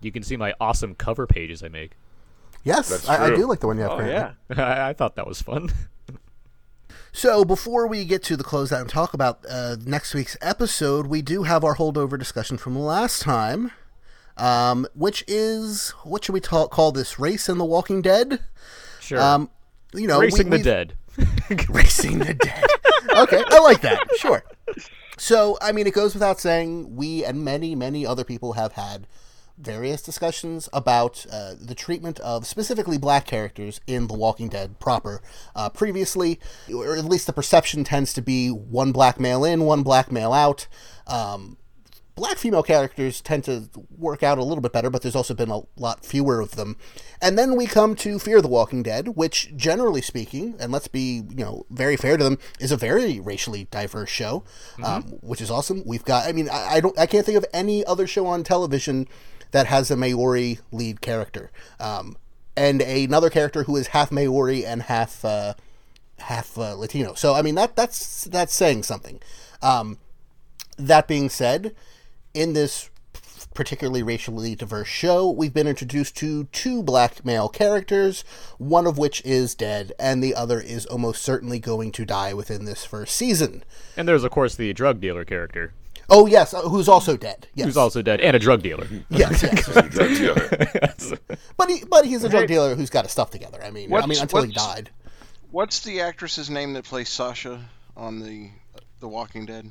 You 0.00 0.12
can 0.12 0.22
see 0.22 0.36
my 0.36 0.54
awesome 0.60 0.94
cover 0.94 1.26
pages 1.26 1.62
I 1.62 1.68
make. 1.68 1.92
Yes, 2.62 3.08
I, 3.08 3.26
I 3.26 3.36
do 3.36 3.46
like 3.46 3.60
the 3.60 3.66
one 3.66 3.76
you 3.76 3.82
have. 3.82 3.92
Oh 3.92 4.00
yeah, 4.00 4.32
I, 4.56 4.90
I 4.90 4.92
thought 4.92 5.16
that 5.16 5.26
was 5.26 5.42
fun. 5.42 5.70
So 7.16 7.44
before 7.44 7.86
we 7.86 8.04
get 8.04 8.24
to 8.24 8.36
the 8.36 8.42
closeout 8.42 8.80
and 8.80 8.90
talk 8.90 9.14
about 9.14 9.46
uh, 9.48 9.76
next 9.86 10.14
week's 10.14 10.36
episode, 10.42 11.06
we 11.06 11.22
do 11.22 11.44
have 11.44 11.62
our 11.62 11.76
holdover 11.76 12.18
discussion 12.18 12.58
from 12.58 12.76
last 12.76 13.22
time, 13.22 13.70
um, 14.36 14.84
which 14.94 15.22
is 15.28 15.90
what 16.02 16.24
should 16.24 16.32
we 16.32 16.40
ta- 16.40 16.66
call 16.66 16.90
this? 16.90 17.20
Race 17.20 17.48
in 17.48 17.56
the 17.56 17.64
Walking 17.64 18.02
Dead. 18.02 18.40
Sure. 19.00 19.20
Um, 19.20 19.48
you 19.94 20.08
know, 20.08 20.18
Racing 20.18 20.50
we, 20.50 20.58
the 20.58 20.64
dead. 20.64 20.94
Racing 21.68 22.18
the 22.18 22.34
dead. 22.34 22.64
okay, 23.16 23.42
I 23.46 23.58
like 23.60 23.80
that. 23.82 24.06
Sure. 24.18 24.44
So, 25.16 25.56
I 25.60 25.72
mean, 25.72 25.86
it 25.86 25.94
goes 25.94 26.14
without 26.14 26.40
saying, 26.40 26.96
we 26.96 27.24
and 27.24 27.44
many, 27.44 27.74
many 27.74 28.06
other 28.06 28.24
people 28.24 28.54
have 28.54 28.72
had 28.72 29.06
various 29.56 30.02
discussions 30.02 30.68
about 30.72 31.24
uh, 31.30 31.54
the 31.60 31.74
treatment 31.74 32.18
of 32.20 32.46
specifically 32.46 32.98
black 32.98 33.24
characters 33.24 33.80
in 33.86 34.08
The 34.08 34.14
Walking 34.14 34.48
Dead 34.48 34.80
proper. 34.80 35.20
Uh, 35.54 35.68
previously, 35.68 36.40
or 36.74 36.96
at 36.96 37.04
least 37.04 37.26
the 37.26 37.32
perception 37.32 37.84
tends 37.84 38.12
to 38.14 38.22
be 38.22 38.48
one 38.48 38.90
black 38.92 39.20
male 39.20 39.44
in, 39.44 39.64
one 39.64 39.82
black 39.82 40.10
male 40.10 40.32
out. 40.32 40.66
Um, 41.06 41.56
black 42.14 42.38
female 42.38 42.62
characters 42.62 43.20
tend 43.20 43.44
to 43.44 43.68
work 43.96 44.22
out 44.22 44.38
a 44.38 44.44
little 44.44 44.62
bit 44.62 44.72
better, 44.72 44.90
but 44.90 45.02
there's 45.02 45.16
also 45.16 45.34
been 45.34 45.50
a 45.50 45.62
lot 45.76 46.04
fewer 46.04 46.40
of 46.40 46.52
them. 46.56 46.76
And 47.20 47.38
then 47.38 47.56
we 47.56 47.66
come 47.66 47.94
to 47.96 48.18
Fear 48.18 48.40
the 48.40 48.48
Walking 48.48 48.82
Dead, 48.82 49.08
which, 49.16 49.54
generally 49.56 50.00
speaking, 50.00 50.54
and 50.60 50.70
let's 50.70 50.88
be 50.88 51.22
you 51.28 51.44
know 51.44 51.66
very 51.70 51.96
fair 51.96 52.16
to 52.16 52.24
them, 52.24 52.38
is 52.60 52.72
a 52.72 52.76
very 52.76 53.20
racially 53.20 53.66
diverse 53.70 54.10
show, 54.10 54.44
um, 54.82 55.02
which 55.22 55.40
is 55.40 55.50
awesome. 55.50 55.82
We've 55.84 56.04
got, 56.04 56.26
I 56.26 56.32
mean, 56.32 56.48
I, 56.48 56.74
I 56.74 56.80
don't, 56.80 56.98
I 56.98 57.06
can't 57.06 57.26
think 57.26 57.38
of 57.38 57.46
any 57.52 57.84
other 57.84 58.06
show 58.06 58.26
on 58.26 58.44
television 58.44 59.08
that 59.50 59.66
has 59.66 59.90
a 59.90 59.96
Maori 59.96 60.58
lead 60.72 61.00
character, 61.00 61.50
um, 61.80 62.16
and 62.56 62.80
another 62.80 63.30
character 63.30 63.64
who 63.64 63.76
is 63.76 63.88
half 63.88 64.12
Maori 64.12 64.64
and 64.64 64.82
half. 64.82 65.24
Uh, 65.24 65.54
half 66.20 66.56
uh, 66.56 66.74
Latino. 66.76 67.12
So 67.14 67.34
I 67.34 67.42
mean 67.42 67.56
that 67.56 67.76
that's 67.76 68.24
that's 68.24 68.54
saying 68.54 68.84
something. 68.84 69.20
Um, 69.60 69.98
that 70.78 71.08
being 71.08 71.28
said, 71.28 71.74
in 72.34 72.52
this 72.52 72.90
particularly 73.54 74.02
racially 74.02 74.56
diverse 74.56 74.88
show, 74.88 75.30
we've 75.30 75.54
been 75.54 75.68
introduced 75.68 76.16
to 76.16 76.44
two 76.46 76.82
black 76.82 77.24
male 77.24 77.48
characters, 77.48 78.24
one 78.58 78.86
of 78.86 78.98
which 78.98 79.24
is 79.24 79.54
dead, 79.54 79.92
and 79.98 80.22
the 80.22 80.34
other 80.34 80.60
is 80.60 80.86
almost 80.86 81.22
certainly 81.22 81.60
going 81.60 81.92
to 81.92 82.04
die 82.04 82.34
within 82.34 82.64
this 82.64 82.84
first 82.84 83.14
season. 83.14 83.62
and 83.96 84.08
there's 84.08 84.24
of 84.24 84.32
course 84.32 84.56
the 84.56 84.72
drug 84.72 85.00
dealer 85.00 85.24
character, 85.24 85.72
Oh 86.10 86.26
yes, 86.26 86.52
uh, 86.52 86.62
who's 86.62 86.88
also 86.88 87.16
dead. 87.16 87.48
Yes, 87.54 87.66
who's 87.66 87.76
also 87.76 88.02
dead, 88.02 88.20
and 88.20 88.36
a 88.36 88.38
drug 88.38 88.62
dealer. 88.62 88.86
yes, 89.08 89.42
yes. 89.42 89.64
Drug 89.72 89.90
dealer. 90.14 90.48
but 91.56 91.70
he 91.70 91.82
but 91.88 92.04
he's 92.04 92.24
a 92.24 92.28
drug 92.28 92.46
dealer 92.46 92.74
who's 92.74 92.90
got 92.90 93.04
his 93.04 93.12
stuff 93.12 93.30
together. 93.30 93.62
I 93.62 93.70
mean, 93.70 93.92
I 93.92 94.04
mean 94.06 94.20
until 94.20 94.42
he 94.42 94.52
died. 94.52 94.90
What's 95.50 95.80
the 95.80 96.00
actress's 96.00 96.50
name 96.50 96.72
that 96.74 96.84
plays 96.84 97.08
Sasha 97.08 97.64
on 97.96 98.20
the 98.20 98.50
The 99.00 99.08
Walking 99.08 99.46
Dead? 99.46 99.70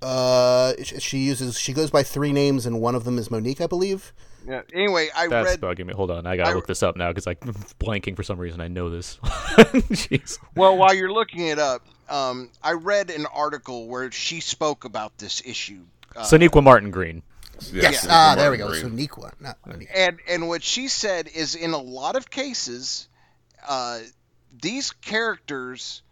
Uh, 0.00 0.74
she 0.84 1.18
uses 1.18 1.58
she 1.58 1.72
goes 1.72 1.90
by 1.90 2.02
three 2.02 2.32
names, 2.32 2.66
and 2.66 2.80
one 2.80 2.94
of 2.94 3.04
them 3.04 3.18
is 3.18 3.30
Monique, 3.30 3.60
I 3.60 3.66
believe. 3.66 4.12
Yeah. 4.46 4.62
Anyway, 4.72 5.08
I 5.14 5.26
That's 5.28 5.50
read. 5.50 5.60
bugging 5.60 5.86
me. 5.86 5.92
Hold 5.94 6.10
on, 6.10 6.26
I 6.26 6.36
gotta 6.36 6.50
I- 6.50 6.54
look 6.54 6.66
this 6.66 6.82
up 6.82 6.96
now 6.96 7.08
because 7.08 7.26
I'm 7.26 7.34
blanking 7.80 8.14
for 8.16 8.22
some 8.22 8.38
reason. 8.38 8.60
I 8.60 8.68
know 8.68 8.88
this. 8.90 9.16
Jeez. 9.22 10.38
Well, 10.54 10.76
while 10.76 10.94
you're 10.94 11.12
looking 11.12 11.46
it 11.48 11.58
up, 11.58 11.84
um, 12.08 12.50
I 12.62 12.72
read 12.72 13.10
an 13.10 13.26
article 13.26 13.88
where 13.88 14.10
she 14.12 14.40
spoke 14.40 14.84
about 14.84 15.18
this 15.18 15.42
issue. 15.44 15.82
Uh, 16.14 16.22
Sonequa 16.22 16.62
Martin 16.62 16.90
Green. 16.90 17.22
Yeah, 17.72 17.90
Yes. 17.90 18.06
Sonequa 18.06 18.10
Ah, 18.10 18.34
there 18.36 18.50
we 18.52 18.56
go. 18.56 18.66
Martin 18.68 18.94
Green. 18.94 19.08
So 19.08 19.30
not 19.40 19.56
Monique. 19.66 19.88
and 19.94 20.18
and 20.28 20.48
what 20.48 20.62
she 20.62 20.86
said 20.88 21.28
is 21.34 21.56
in 21.56 21.72
a 21.72 21.78
lot 21.78 22.14
of 22.16 22.30
cases 22.30 23.08
uh, 23.68 23.98
these 24.62 24.92
characters 24.92 26.02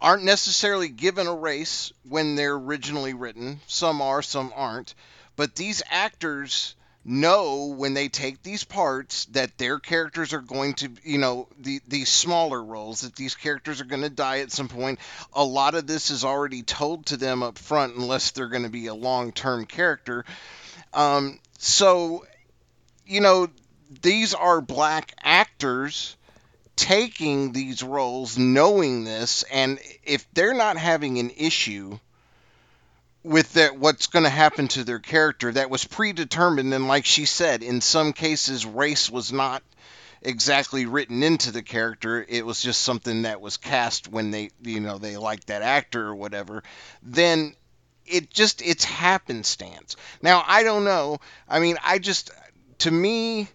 aren't 0.00 0.24
necessarily 0.24 0.88
given 0.88 1.26
a 1.26 1.34
race 1.34 1.92
when 2.08 2.34
they're 2.34 2.54
originally 2.54 3.14
written. 3.14 3.60
Some 3.66 4.02
are 4.02 4.22
some 4.22 4.52
aren't. 4.54 4.94
But 5.36 5.54
these 5.54 5.82
actors 5.90 6.74
know 7.04 7.66
when 7.66 7.94
they 7.94 8.08
take 8.08 8.42
these 8.42 8.64
parts 8.64 9.26
that 9.26 9.56
their 9.58 9.78
characters 9.78 10.32
are 10.32 10.40
going 10.40 10.74
to 10.74 10.90
you 11.04 11.18
know 11.18 11.46
the 11.60 11.80
these 11.86 12.08
smaller 12.08 12.62
roles 12.62 13.02
that 13.02 13.14
these 13.14 13.36
characters 13.36 13.80
are 13.80 13.84
going 13.84 14.02
to 14.02 14.10
die 14.10 14.40
at 14.40 14.50
some 14.50 14.68
point. 14.68 14.98
A 15.32 15.44
lot 15.44 15.74
of 15.74 15.86
this 15.86 16.10
is 16.10 16.24
already 16.24 16.62
told 16.62 17.06
to 17.06 17.16
them 17.16 17.42
up 17.42 17.58
front 17.58 17.94
unless 17.94 18.32
they're 18.32 18.48
going 18.48 18.64
to 18.64 18.68
be 18.68 18.88
a 18.88 18.94
long-term 18.94 19.66
character. 19.66 20.24
Um, 20.92 21.38
so 21.58 22.26
you 23.06 23.20
know, 23.20 23.48
these 24.02 24.34
are 24.34 24.60
black 24.60 25.14
actors 25.22 26.16
taking 26.76 27.52
these 27.52 27.82
roles 27.82 28.38
knowing 28.38 29.04
this 29.04 29.42
and 29.44 29.78
if 30.04 30.26
they're 30.34 30.54
not 30.54 30.76
having 30.76 31.18
an 31.18 31.30
issue 31.36 31.98
with 33.22 33.52
that 33.54 33.78
what's 33.78 34.06
going 34.06 34.24
to 34.24 34.30
happen 34.30 34.68
to 34.68 34.84
their 34.84 34.98
character 34.98 35.50
that 35.50 35.70
was 35.70 35.84
predetermined 35.84 36.72
and 36.72 36.86
like 36.86 37.04
she 37.04 37.24
said 37.24 37.62
in 37.62 37.80
some 37.80 38.12
cases 38.12 38.64
race 38.64 39.10
was 39.10 39.32
not 39.32 39.62
exactly 40.22 40.86
written 40.86 41.22
into 41.22 41.52
the 41.52 41.62
character. 41.62 42.24
It 42.28 42.44
was 42.44 42.60
just 42.60 42.80
something 42.82 43.22
that 43.22 43.40
was 43.40 43.56
cast 43.56 44.08
when 44.08 44.30
they 44.30 44.50
you 44.62 44.80
know 44.80 44.98
they 44.98 45.16
liked 45.16 45.46
that 45.46 45.62
actor 45.62 46.06
or 46.06 46.14
whatever. 46.14 46.62
Then 47.02 47.54
it 48.04 48.30
just 48.30 48.60
it's 48.62 48.84
happenstance. 48.84 49.96
Now 50.22 50.44
i 50.46 50.62
don't 50.62 50.84
know. 50.84 51.18
I 51.48 51.60
mean 51.60 51.78
i 51.84 51.98
just 51.98 52.30
to 52.78 52.90
me 52.90 53.48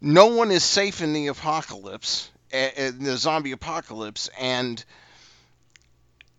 no 0.00 0.26
one 0.26 0.50
is 0.50 0.64
safe 0.64 1.00
in 1.00 1.12
the 1.12 1.28
apocalypse 1.28 2.30
eh, 2.76 2.90
the 2.98 3.16
zombie 3.16 3.52
apocalypse. 3.52 4.28
And 4.38 4.84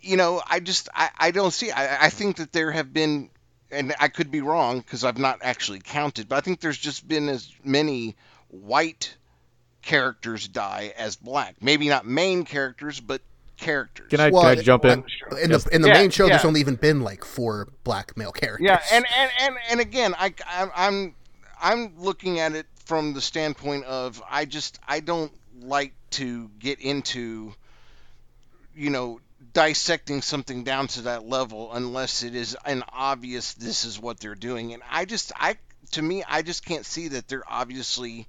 you 0.01 0.17
know 0.17 0.39
i 0.45 0.59
just 0.59 0.87
i, 0.93 1.09
I 1.17 1.31
don't 1.31 1.51
see 1.51 1.71
I, 1.71 2.05
I 2.05 2.09
think 2.09 2.35
that 2.35 2.51
there 2.51 2.69
have 2.69 2.93
been 2.93 3.31
and 3.71 3.95
i 3.99 4.07
could 4.07 4.29
be 4.29 4.41
wrong 4.41 4.77
because 4.79 5.03
i've 5.03 5.17
not 5.17 5.39
actually 5.41 5.79
counted 5.79 6.29
but 6.29 6.35
i 6.35 6.41
think 6.41 6.59
there's 6.59 6.77
just 6.77 7.07
been 7.07 7.27
as 7.27 7.51
many 7.63 8.15
white 8.49 9.15
characters 9.81 10.47
die 10.47 10.93
as 10.97 11.15
black. 11.15 11.55
Maybe 11.61 11.87
not 11.87 12.05
main 12.05 12.43
characters 12.43 12.99
but 12.99 13.21
characters. 13.57 14.09
Can 14.09 14.19
I 14.19 14.31
Well, 14.31 14.41
can 14.41 14.59
I 14.59 14.61
jump 14.61 14.83
in? 14.85 15.03
In 15.41 15.51
the 15.51 15.69
in 15.71 15.81
the 15.81 15.87
Yeah, 15.87 15.93
main 15.93 16.09
show, 16.09 16.27
there's 16.27 16.43
only 16.43 16.59
even 16.59 16.75
been 16.75 17.01
like 17.01 17.23
four 17.23 17.69
black 17.83 18.17
male 18.17 18.31
characters. 18.31 18.67
Yeah, 18.67 18.81
and 18.91 19.05
and 19.17 19.31
and, 19.39 19.55
and 19.69 19.79
again, 19.79 20.13
I 20.17 20.33
I'm, 20.49 20.71
I'm 20.75 21.15
I'm 21.61 21.99
looking 21.99 22.39
at 22.39 22.53
it 22.53 22.65
from 22.85 23.13
the 23.13 23.21
standpoint 23.21 23.85
of 23.85 24.21
I 24.29 24.45
just 24.45 24.79
I 24.87 24.99
don't 24.99 25.31
like 25.61 25.93
to 26.11 26.49
get 26.59 26.79
into 26.79 27.53
you 28.75 28.89
know 28.89 29.19
dissecting 29.53 30.21
something 30.21 30.63
down 30.63 30.87
to 30.87 31.01
that 31.03 31.25
level 31.25 31.71
unless 31.73 32.23
it 32.23 32.35
is 32.35 32.57
an 32.65 32.83
obvious 32.91 33.53
this 33.53 33.85
is 33.85 33.99
what 33.99 34.19
they're 34.19 34.35
doing 34.35 34.73
and 34.73 34.83
I 34.89 35.05
just 35.05 35.31
I 35.35 35.55
to 35.91 36.01
me 36.01 36.23
I 36.27 36.41
just 36.41 36.65
can't 36.65 36.85
see 36.85 37.09
that 37.09 37.27
they're 37.27 37.43
obviously 37.47 38.27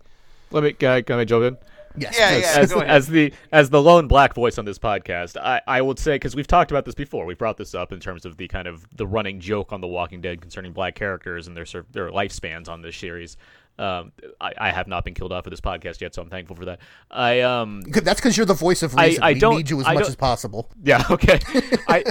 Let 0.50 0.62
me 0.62 0.72
can 0.72 0.88
I, 0.90 1.02
can 1.02 1.18
I 1.18 1.24
jump 1.24 1.44
in? 1.44 1.56
yes, 1.96 2.16
Yeah, 2.18 2.30
yes. 2.36 2.54
yeah. 2.56 2.62
as, 2.62 2.72
go 2.72 2.80
ahead. 2.80 2.90
as 2.90 3.06
the 3.08 3.32
as 3.50 3.70
the 3.70 3.82
lone 3.82 4.06
black 4.06 4.34
voice 4.34 4.58
on 4.58 4.64
this 4.66 4.78
podcast, 4.78 5.36
I, 5.36 5.62
I 5.66 5.80
would 5.80 5.98
say 5.98 6.14
because 6.16 6.36
we've 6.36 6.46
talked 6.46 6.70
about 6.70 6.84
this 6.84 6.94
before, 6.94 7.24
we 7.26 7.34
brought 7.34 7.56
this 7.56 7.74
up 7.74 7.90
in 7.90 7.98
terms 8.00 8.24
of 8.24 8.36
the 8.36 8.46
kind 8.46 8.68
of 8.68 8.86
the 8.94 9.06
running 9.06 9.40
joke 9.40 9.72
on 9.72 9.80
The 9.80 9.86
Walking 9.88 10.20
Dead 10.20 10.40
concerning 10.40 10.72
black 10.72 10.94
characters 10.94 11.46
and 11.48 11.56
their 11.56 11.64
their 11.92 12.10
lifespans 12.10 12.68
on 12.68 12.82
this 12.82 12.96
series. 12.96 13.36
Um, 13.78 14.12
I, 14.40 14.52
I 14.58 14.70
have 14.70 14.88
not 14.88 15.04
been 15.04 15.12
killed 15.14 15.32
off 15.32 15.46
of 15.46 15.50
this 15.50 15.60
podcast 15.60 16.00
yet, 16.00 16.14
so 16.14 16.22
I'm 16.22 16.30
thankful 16.30 16.56
for 16.56 16.64
that. 16.64 16.78
I 17.10 17.40
um 17.42 17.82
That's 17.82 18.20
because 18.20 18.36
you're 18.36 18.46
the 18.46 18.54
voice 18.54 18.82
of 18.82 18.96
I- 18.96 19.06
reason. 19.06 19.22
I 19.22 19.32
we 19.34 19.38
don't- 19.40 19.56
need 19.56 19.68
you 19.70 19.80
as 19.80 19.86
I 19.86 19.94
much 19.94 20.08
as 20.08 20.16
possible. 20.16 20.70
yeah, 20.82 21.04
okay. 21.10 21.38
I, 21.88 22.04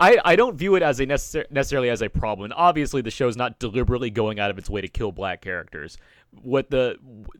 I 0.00 0.18
I 0.24 0.36
don't 0.36 0.56
view 0.56 0.74
it 0.76 0.82
as 0.82 1.00
a 1.00 1.06
necessar- 1.06 1.50
necessarily 1.50 1.90
as 1.90 2.02
a 2.02 2.08
problem. 2.08 2.44
And 2.44 2.54
obviously, 2.54 3.02
the 3.02 3.10
show's 3.10 3.36
not 3.36 3.58
deliberately 3.58 4.10
going 4.10 4.38
out 4.40 4.50
of 4.50 4.58
its 4.58 4.70
way 4.70 4.80
to 4.80 4.88
kill 4.88 5.12
black 5.12 5.40
characters. 5.42 5.96
What 6.42 6.70
the 6.70 6.96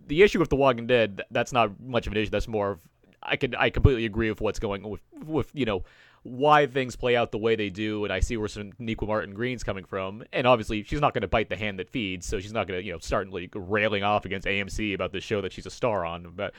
the 0.07 0.23
issue 0.23 0.39
with 0.39 0.51
The 0.51 0.57
Walking 0.57 0.87
Dead, 0.87 1.23
that's 1.31 1.53
not 1.53 1.81
much 1.81 2.07
of 2.07 2.13
an 2.13 2.19
issue. 2.19 2.31
That's 2.31 2.49
more 2.49 2.73
of 2.73 2.81
I 3.23 3.37
could 3.37 3.55
I 3.59 3.71
completely 3.71 4.05
agree 4.05 4.29
with 4.29 4.41
what's 4.41 4.59
going 4.59 4.83
with 4.89 5.01
with 5.25 5.51
you 5.55 5.65
know 5.65 5.85
why 6.25 6.67
things 6.67 6.95
play 6.95 7.17
out 7.17 7.33
the 7.33 7.39
way 7.39 7.57
they 7.57 7.69
do, 7.69 8.05
and 8.05 8.13
I 8.13 8.21
see 8.21 8.37
where 8.37 8.49
Sonequa 8.49 9.07
Martin 9.07 9.35
Green's 9.35 9.65
coming 9.65 9.85
from. 9.85 10.23
And 10.33 10.47
obviously, 10.47 10.83
she's 10.85 11.01
not 11.01 11.15
going 11.15 11.23
to 11.23 11.29
bite 11.29 11.49
the 11.49 11.57
hand 11.57 11.79
that 11.79 11.91
feeds, 11.91 12.27
so 12.27 12.39
she's 12.39 12.53
not 12.53 12.69
going 12.69 12.81
to 12.81 12.87
you 12.87 12.93
know 12.93 12.99
start 12.99 13.29
like 13.31 13.51
railing 13.55 14.03
off 14.03 14.25
against 14.25 14.47
AMC 14.47 14.95
about 14.95 15.13
the 15.13 15.21
show 15.21 15.41
that 15.41 15.53
she's 15.53 15.67
a 15.67 15.71
star 15.71 16.05
on. 16.05 16.33
But 16.35 16.55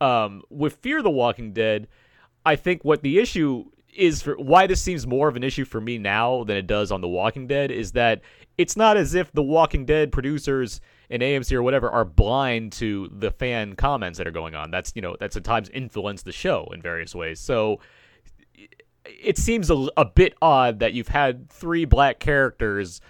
um, 0.00 0.42
with 0.48 0.76
Fear 0.76 1.02
the 1.02 1.10
Walking 1.10 1.52
Dead, 1.52 1.88
I 2.46 2.56
think 2.56 2.84
what 2.84 3.02
the 3.02 3.18
issue 3.18 3.66
is 3.94 4.22
for 4.22 4.34
why 4.36 4.66
this 4.66 4.80
seems 4.80 5.06
more 5.06 5.28
of 5.28 5.36
an 5.36 5.44
issue 5.44 5.66
for 5.66 5.80
me 5.80 5.98
now 5.98 6.44
than 6.44 6.56
it 6.56 6.66
does 6.66 6.90
on 6.90 7.02
The 7.02 7.08
Walking 7.08 7.46
Dead 7.46 7.70
is 7.70 7.92
that 7.92 8.22
it's 8.56 8.76
not 8.76 8.96
as 8.96 9.14
if 9.14 9.30
The 9.32 9.42
Walking 9.42 9.84
Dead 9.84 10.10
producers 10.10 10.80
and 11.10 11.22
AMC 11.22 11.52
or 11.52 11.62
whatever 11.62 11.90
are 11.90 12.06
blind 12.06 12.72
to 12.72 13.10
the 13.12 13.30
fan 13.30 13.74
comments 13.74 14.16
that 14.16 14.26
are 14.26 14.32
going 14.32 14.54
on. 14.54 14.70
That's 14.70 14.92
you 14.94 15.02
know 15.02 15.16
that's 15.20 15.36
at 15.36 15.44
times 15.44 15.68
influenced 15.68 16.24
the 16.24 16.32
show 16.32 16.68
in 16.72 16.80
various 16.80 17.14
ways. 17.14 17.38
So 17.38 17.80
it 19.04 19.38
seems 19.38 19.70
a, 19.70 19.88
a 19.96 20.04
bit 20.04 20.34
odd 20.40 20.78
that 20.80 20.92
you've 20.92 21.08
had 21.08 21.50
three 21.50 21.84
black 21.84 22.18
characters 22.18 23.00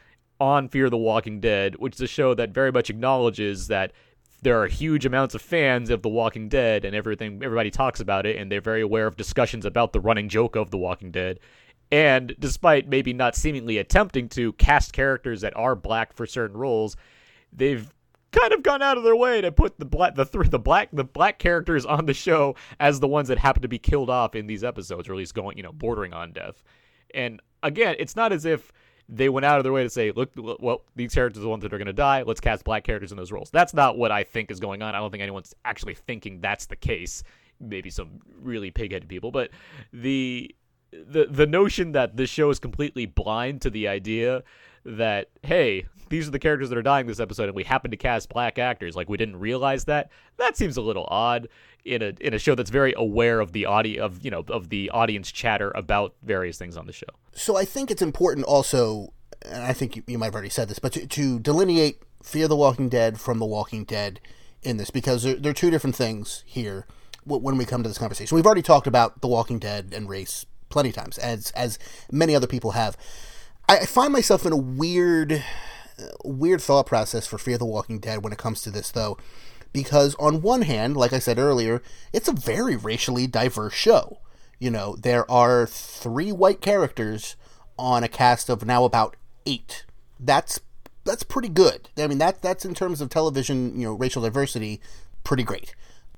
on 0.40 0.68
Fear 0.68 0.90
the 0.90 0.96
Walking 0.96 1.40
Dead, 1.40 1.76
which 1.76 1.94
is 1.94 2.00
a 2.00 2.06
show 2.06 2.34
that 2.34 2.50
very 2.50 2.72
much 2.72 2.90
acknowledges 2.90 3.68
that 3.68 3.92
there 4.42 4.60
are 4.60 4.66
huge 4.66 5.06
amounts 5.06 5.34
of 5.34 5.42
fans 5.42 5.88
of 5.88 6.02
The 6.02 6.08
Walking 6.08 6.48
Dead 6.48 6.84
and 6.84 6.96
everything 6.96 7.40
everybody 7.44 7.70
talks 7.70 8.00
about 8.00 8.26
it 8.26 8.36
and 8.36 8.50
they're 8.50 8.60
very 8.60 8.80
aware 8.80 9.06
of 9.06 9.16
discussions 9.16 9.64
about 9.64 9.92
the 9.92 10.00
running 10.00 10.28
joke 10.28 10.56
of 10.56 10.70
The 10.70 10.78
Walking 10.78 11.12
Dead. 11.12 11.38
And 11.92 12.34
despite 12.38 12.88
maybe 12.88 13.12
not 13.12 13.36
seemingly 13.36 13.78
attempting 13.78 14.28
to 14.30 14.52
cast 14.54 14.92
characters 14.92 15.42
that 15.42 15.56
are 15.56 15.76
black 15.76 16.12
for 16.12 16.26
certain 16.26 16.56
roles, 16.56 16.96
they've 17.52 17.92
kind 18.32 18.52
of 18.52 18.62
gone 18.62 18.82
out 18.82 18.96
of 18.96 19.04
their 19.04 19.16
way 19.16 19.40
to 19.40 19.52
put 19.52 19.78
the 19.78 19.84
black 19.84 20.14
the 20.14 20.24
three 20.24 20.48
the 20.48 20.58
black 20.58 20.88
the 20.92 21.04
black 21.04 21.38
characters 21.38 21.84
on 21.86 22.06
the 22.06 22.14
show 22.14 22.56
as 22.80 23.00
the 23.00 23.08
ones 23.08 23.28
that 23.28 23.38
happen 23.38 23.62
to 23.62 23.68
be 23.68 23.78
killed 23.78 24.10
off 24.10 24.34
in 24.34 24.46
these 24.46 24.64
episodes 24.64 25.08
or 25.08 25.12
at 25.12 25.18
least 25.18 25.34
going 25.34 25.56
you 25.56 25.62
know 25.62 25.72
bordering 25.72 26.12
on 26.12 26.32
death. 26.32 26.62
And 27.14 27.40
again 27.62 27.94
it's 27.98 28.16
not 28.16 28.32
as 28.32 28.44
if 28.44 28.72
they 29.08 29.28
went 29.28 29.44
out 29.44 29.58
of 29.58 29.64
their 29.64 29.72
way 29.72 29.82
to 29.82 29.90
say 29.90 30.10
look 30.12 30.32
well 30.36 30.82
these 30.96 31.14
characters 31.14 31.40
are 31.40 31.44
the 31.44 31.48
ones 31.48 31.62
that 31.62 31.72
are 31.72 31.78
going 31.78 31.86
to 31.86 31.92
die. 31.92 32.22
Let's 32.22 32.40
cast 32.40 32.64
black 32.64 32.84
characters 32.84 33.12
in 33.12 33.18
those 33.18 33.32
roles. 33.32 33.50
That's 33.50 33.74
not 33.74 33.98
what 33.98 34.10
i 34.10 34.24
think 34.24 34.50
is 34.50 34.60
going 34.60 34.82
on. 34.82 34.94
I 34.94 34.98
don't 34.98 35.10
think 35.10 35.22
anyone's 35.22 35.54
actually 35.64 35.94
thinking 35.94 36.40
that's 36.40 36.66
the 36.66 36.76
case. 36.76 37.22
Maybe 37.60 37.90
some 37.90 38.20
really 38.40 38.70
pig-headed 38.70 39.08
people 39.08 39.30
but 39.30 39.50
the 39.92 40.54
the 40.92 41.26
the 41.30 41.46
notion 41.46 41.92
that 41.92 42.16
this 42.16 42.28
show 42.28 42.50
is 42.50 42.58
completely 42.58 43.06
blind 43.06 43.62
to 43.62 43.70
the 43.70 43.88
idea 43.88 44.42
that 44.84 45.28
hey 45.42 45.86
these 46.08 46.28
are 46.28 46.30
the 46.30 46.38
characters 46.38 46.68
that 46.68 46.76
are 46.76 46.82
dying 46.82 47.06
this 47.06 47.20
episode 47.20 47.44
and 47.44 47.54
we 47.54 47.64
happen 47.64 47.90
to 47.90 47.96
cast 47.96 48.28
black 48.28 48.58
actors 48.58 48.94
like 48.96 49.08
we 49.08 49.16
didn't 49.16 49.36
realize 49.36 49.84
that 49.84 50.10
that 50.36 50.56
seems 50.56 50.76
a 50.76 50.82
little 50.82 51.06
odd 51.08 51.48
in 51.84 52.02
a 52.02 52.12
in 52.20 52.34
a 52.34 52.38
show 52.38 52.54
that's 52.54 52.70
very 52.70 52.92
aware 52.96 53.40
of 53.40 53.52
the 53.52 53.64
audio 53.66 54.04
of 54.04 54.24
you 54.24 54.30
know 54.30 54.44
of 54.48 54.68
the 54.68 54.90
audience 54.90 55.30
chatter 55.32 55.72
about 55.74 56.14
various 56.22 56.58
things 56.58 56.76
on 56.76 56.86
the 56.86 56.92
show 56.92 57.06
So 57.34 57.56
I 57.56 57.64
think 57.64 57.90
it's 57.90 58.02
important 58.02 58.46
also, 58.46 59.12
and 59.44 59.62
I 59.62 59.72
think 59.72 59.96
you, 59.96 60.02
you 60.06 60.18
might 60.18 60.26
have 60.26 60.34
already 60.34 60.50
said 60.50 60.68
this, 60.68 60.78
but 60.78 60.92
to, 60.92 61.06
to 61.06 61.38
delineate 61.38 62.02
Fear 62.22 62.48
the 62.48 62.56
Walking 62.56 62.88
Dead 62.88 63.18
from 63.18 63.38
The 63.38 63.46
Walking 63.46 63.84
Dead 63.84 64.20
in 64.62 64.76
this, 64.76 64.90
because 64.90 65.22
they're, 65.24 65.34
they're 65.34 65.52
two 65.52 65.70
different 65.70 65.96
things 65.96 66.44
here 66.46 66.86
when 67.24 67.56
we 67.56 67.64
come 67.64 67.82
to 67.82 67.88
this 67.88 67.98
conversation. 67.98 68.36
We've 68.36 68.46
already 68.46 68.62
talked 68.62 68.86
about 68.86 69.20
The 69.20 69.28
Walking 69.28 69.58
Dead 69.58 69.92
and 69.94 70.08
race 70.08 70.46
plenty 70.68 70.90
of 70.90 70.94
times, 70.94 71.18
as 71.18 71.50
as 71.52 71.78
many 72.10 72.34
other 72.34 72.46
people 72.46 72.72
have. 72.72 72.96
I, 73.68 73.86
find 73.86 74.12
myself 74.12 74.44
in 74.44 74.52
a 74.52 74.56
weird, 74.56 75.42
weird 76.24 76.60
thought 76.60 76.86
process 76.86 77.26
for 77.26 77.38
Fear 77.38 77.58
the 77.58 77.64
Walking 77.64 77.98
Dead 77.98 78.22
when 78.22 78.32
it 78.32 78.38
comes 78.38 78.62
to 78.62 78.70
this, 78.70 78.90
though, 78.90 79.16
because 79.72 80.14
on 80.16 80.42
one 80.42 80.62
hand, 80.62 80.96
like 80.96 81.12
I 81.12 81.18
said 81.18 81.38
earlier, 81.38 81.82
it's 82.12 82.28
a 82.28 82.32
very 82.32 82.76
racially 82.76 83.26
diverse 83.26 83.74
show. 83.74 84.18
You 84.58 84.70
know, 84.70 84.96
there 84.96 85.28
are 85.30 85.66
three 85.66 86.30
white 86.30 86.60
characters 86.60 87.36
on 87.78 88.04
a 88.04 88.08
cast 88.08 88.48
of 88.48 88.64
now 88.64 88.84
about 88.84 89.16
eight. 89.46 89.84
That's 90.20 90.60
that's 91.04 91.24
pretty 91.24 91.48
good. 91.48 91.88
I 91.98 92.06
mean, 92.06 92.18
that 92.18 92.42
that's 92.42 92.64
in 92.64 92.74
terms 92.74 93.00
of 93.00 93.08
television, 93.08 93.78
you 93.78 93.86
know, 93.86 93.94
racial 93.94 94.22
diversity, 94.22 94.80
pretty 95.24 95.42
great. 95.42 95.74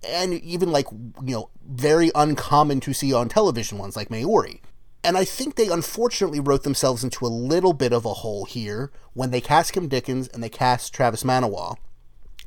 And 0.06 0.34
even 0.34 0.70
like 0.70 0.86
you 0.90 1.34
know, 1.34 1.50
very 1.66 2.10
uncommon 2.14 2.80
to 2.80 2.92
see 2.92 3.14
on 3.14 3.28
television 3.28 3.78
ones 3.78 3.96
like 3.96 4.10
Maori. 4.10 4.60
And 5.04 5.18
I 5.18 5.24
think 5.24 5.54
they 5.54 5.68
unfortunately 5.68 6.40
wrote 6.40 6.62
themselves 6.62 7.04
into 7.04 7.26
a 7.26 7.28
little 7.28 7.74
bit 7.74 7.92
of 7.92 8.06
a 8.06 8.14
hole 8.14 8.46
here 8.46 8.90
when 9.12 9.30
they 9.30 9.40
cast 9.42 9.74
Kim 9.74 9.86
Dickens 9.86 10.28
and 10.28 10.42
they 10.42 10.48
cast 10.48 10.94
Travis 10.94 11.22
Manawa, 11.22 11.76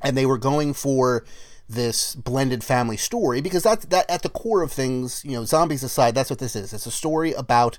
and 0.01 0.17
they 0.17 0.25
were 0.25 0.39
going 0.39 0.73
for 0.73 1.23
this 1.69 2.15
blended 2.15 2.63
family 2.63 2.97
story 2.97 3.41
because 3.41 3.63
that's 3.63 3.85
that 3.85 4.09
at 4.09 4.23
the 4.23 4.29
core 4.29 4.63
of 4.63 4.71
things, 4.71 5.23
you 5.23 5.33
know, 5.33 5.45
zombies 5.45 5.83
aside, 5.83 6.15
that's 6.15 6.29
what 6.29 6.39
this 6.39 6.55
is. 6.55 6.73
It's 6.73 6.85
a 6.87 6.91
story 6.91 7.33
about 7.33 7.77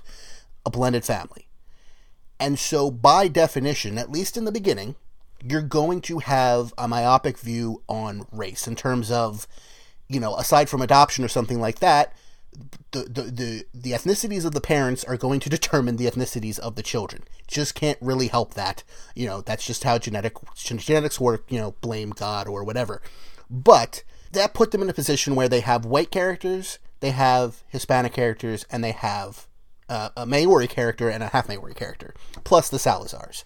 a 0.65 0.69
blended 0.69 1.03
family. 1.03 1.47
And 2.39 2.57
so 2.57 2.89
by 2.89 3.27
definition, 3.27 3.97
at 3.97 4.11
least 4.11 4.37
in 4.37 4.45
the 4.45 4.51
beginning, 4.51 4.95
you're 5.43 5.61
going 5.61 5.99
to 6.01 6.19
have 6.19 6.73
a 6.77 6.87
myopic 6.87 7.37
view 7.37 7.81
on 7.89 8.27
race 8.31 8.67
in 8.67 8.75
terms 8.75 9.11
of, 9.11 9.45
you 10.07 10.19
know, 10.19 10.35
aside 10.35 10.69
from 10.69 10.81
adoption 10.81 11.25
or 11.25 11.29
something 11.29 11.59
like 11.59 11.79
that, 11.79 12.13
the, 12.91 13.03
the, 13.03 13.65
the, 13.73 13.91
ethnicities 13.91 14.45
of 14.45 14.53
the 14.53 14.61
parents 14.61 15.03
are 15.03 15.17
going 15.17 15.39
to 15.41 15.49
determine 15.49 15.97
the 15.97 16.05
ethnicities 16.05 16.59
of 16.59 16.75
the 16.75 16.83
children. 16.83 17.23
Just 17.47 17.75
can't 17.75 17.97
really 18.01 18.27
help 18.27 18.55
that. 18.55 18.83
You 19.15 19.27
know, 19.27 19.41
that's 19.41 19.65
just 19.65 19.83
how 19.83 19.97
genetic 19.97 20.33
genetics 20.55 21.19
work, 21.19 21.45
you 21.49 21.59
know, 21.59 21.75
blame 21.81 22.09
God 22.11 22.47
or 22.47 22.63
whatever. 22.63 23.01
But 23.49 24.03
that 24.31 24.53
put 24.53 24.71
them 24.71 24.81
in 24.81 24.89
a 24.89 24.93
position 24.93 25.35
where 25.35 25.49
they 25.49 25.61
have 25.61 25.85
white 25.85 26.11
characters, 26.11 26.79
they 26.99 27.11
have 27.11 27.63
Hispanic 27.69 28.13
characters, 28.13 28.65
and 28.71 28.83
they 28.83 28.91
have 28.91 29.47
uh, 29.87 30.09
a 30.15 30.25
Maori 30.25 30.67
character 30.67 31.09
and 31.09 31.23
a 31.23 31.27
half 31.27 31.47
Maori 31.47 31.73
character, 31.73 32.13
plus 32.43 32.69
the 32.69 32.77
Salazars. 32.77 33.43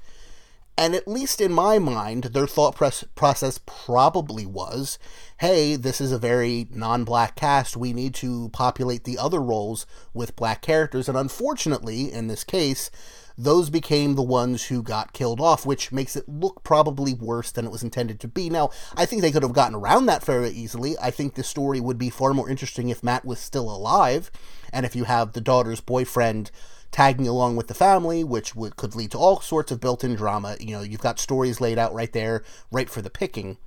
And 0.78 0.96
at 0.96 1.08
least 1.08 1.40
in 1.40 1.54
my 1.54 1.78
mind, 1.78 2.26
their 2.26 2.48
thought 2.48 2.76
process 2.76 3.60
probably 3.66 4.46
was 4.46 4.98
hey, 5.40 5.76
this 5.76 6.00
is 6.00 6.14
a 6.14 6.18
very 6.18 6.68
non 6.72 7.04
black 7.04 7.36
cast. 7.36 7.76
We 7.76 7.92
need 7.92 8.14
to 8.16 8.50
populate 8.50 9.04
the 9.04 9.18
other 9.18 9.42
roles 9.42 9.86
with 10.14 10.38
black 10.38 10.62
characters. 10.62 11.10
And 11.10 11.18
unfortunately, 11.18 12.12
in 12.12 12.28
this 12.28 12.46
case, 12.46 12.90
those 13.38 13.70
became 13.70 14.16
the 14.16 14.24
ones 14.24 14.66
who 14.66 14.82
got 14.82 15.12
killed 15.12 15.42
off, 15.42 15.66
which 15.66 15.92
makes 15.92 16.16
it 16.16 16.30
look 16.30 16.64
probably 16.64 17.14
worse 17.14 17.52
than 17.52 17.66
it 17.66 17.72
was 17.72 17.84
intended 17.84 18.20
to 18.22 18.28
be. 18.28 18.50
Now, 18.50 18.70
I 18.96 19.06
think 19.06 19.22
they 19.22 19.32
could 19.32 19.44
have 19.44 19.54
gotten 19.54 19.76
around 19.76 20.06
that 20.06 20.24
fairly 20.24 20.52
easily. 20.52 20.96
I 21.02 21.12
think 21.12 21.34
the 21.34 21.44
story 21.44 21.80
would 21.80 21.98
be 21.98 22.10
far 22.10 22.34
more 22.34 22.50
interesting 22.50 22.90
if 22.90 23.04
Matt 23.04 23.26
was 23.26 23.40
still 23.40 23.70
alive, 23.70 24.32
and 24.72 24.86
if 24.86 24.96
you 24.96 25.06
have 25.06 25.34
the 25.34 25.42
daughter's 25.42 25.82
boyfriend 25.82 26.52
tagging 26.94 27.28
along 27.28 27.58
with 27.58 27.68
the 27.68 27.74
family, 27.74 28.24
which 28.24 28.56
would, 28.56 28.78
could 28.78 28.96
lead 28.96 29.12
to 29.12 29.18
all 29.18 29.42
sorts 29.42 29.72
of 29.72 29.82
built 29.82 30.04
in 30.04 30.16
drama. 30.16 30.56
You 30.60 30.78
know, 30.78 30.82
you've 30.82 31.02
got 31.02 31.20
stories 31.20 31.60
laid 31.60 31.78
out 31.78 31.94
right 31.94 32.14
there, 32.14 32.44
right 32.72 32.90
for 32.90 33.02
the 33.02 33.10
picking. 33.10 33.58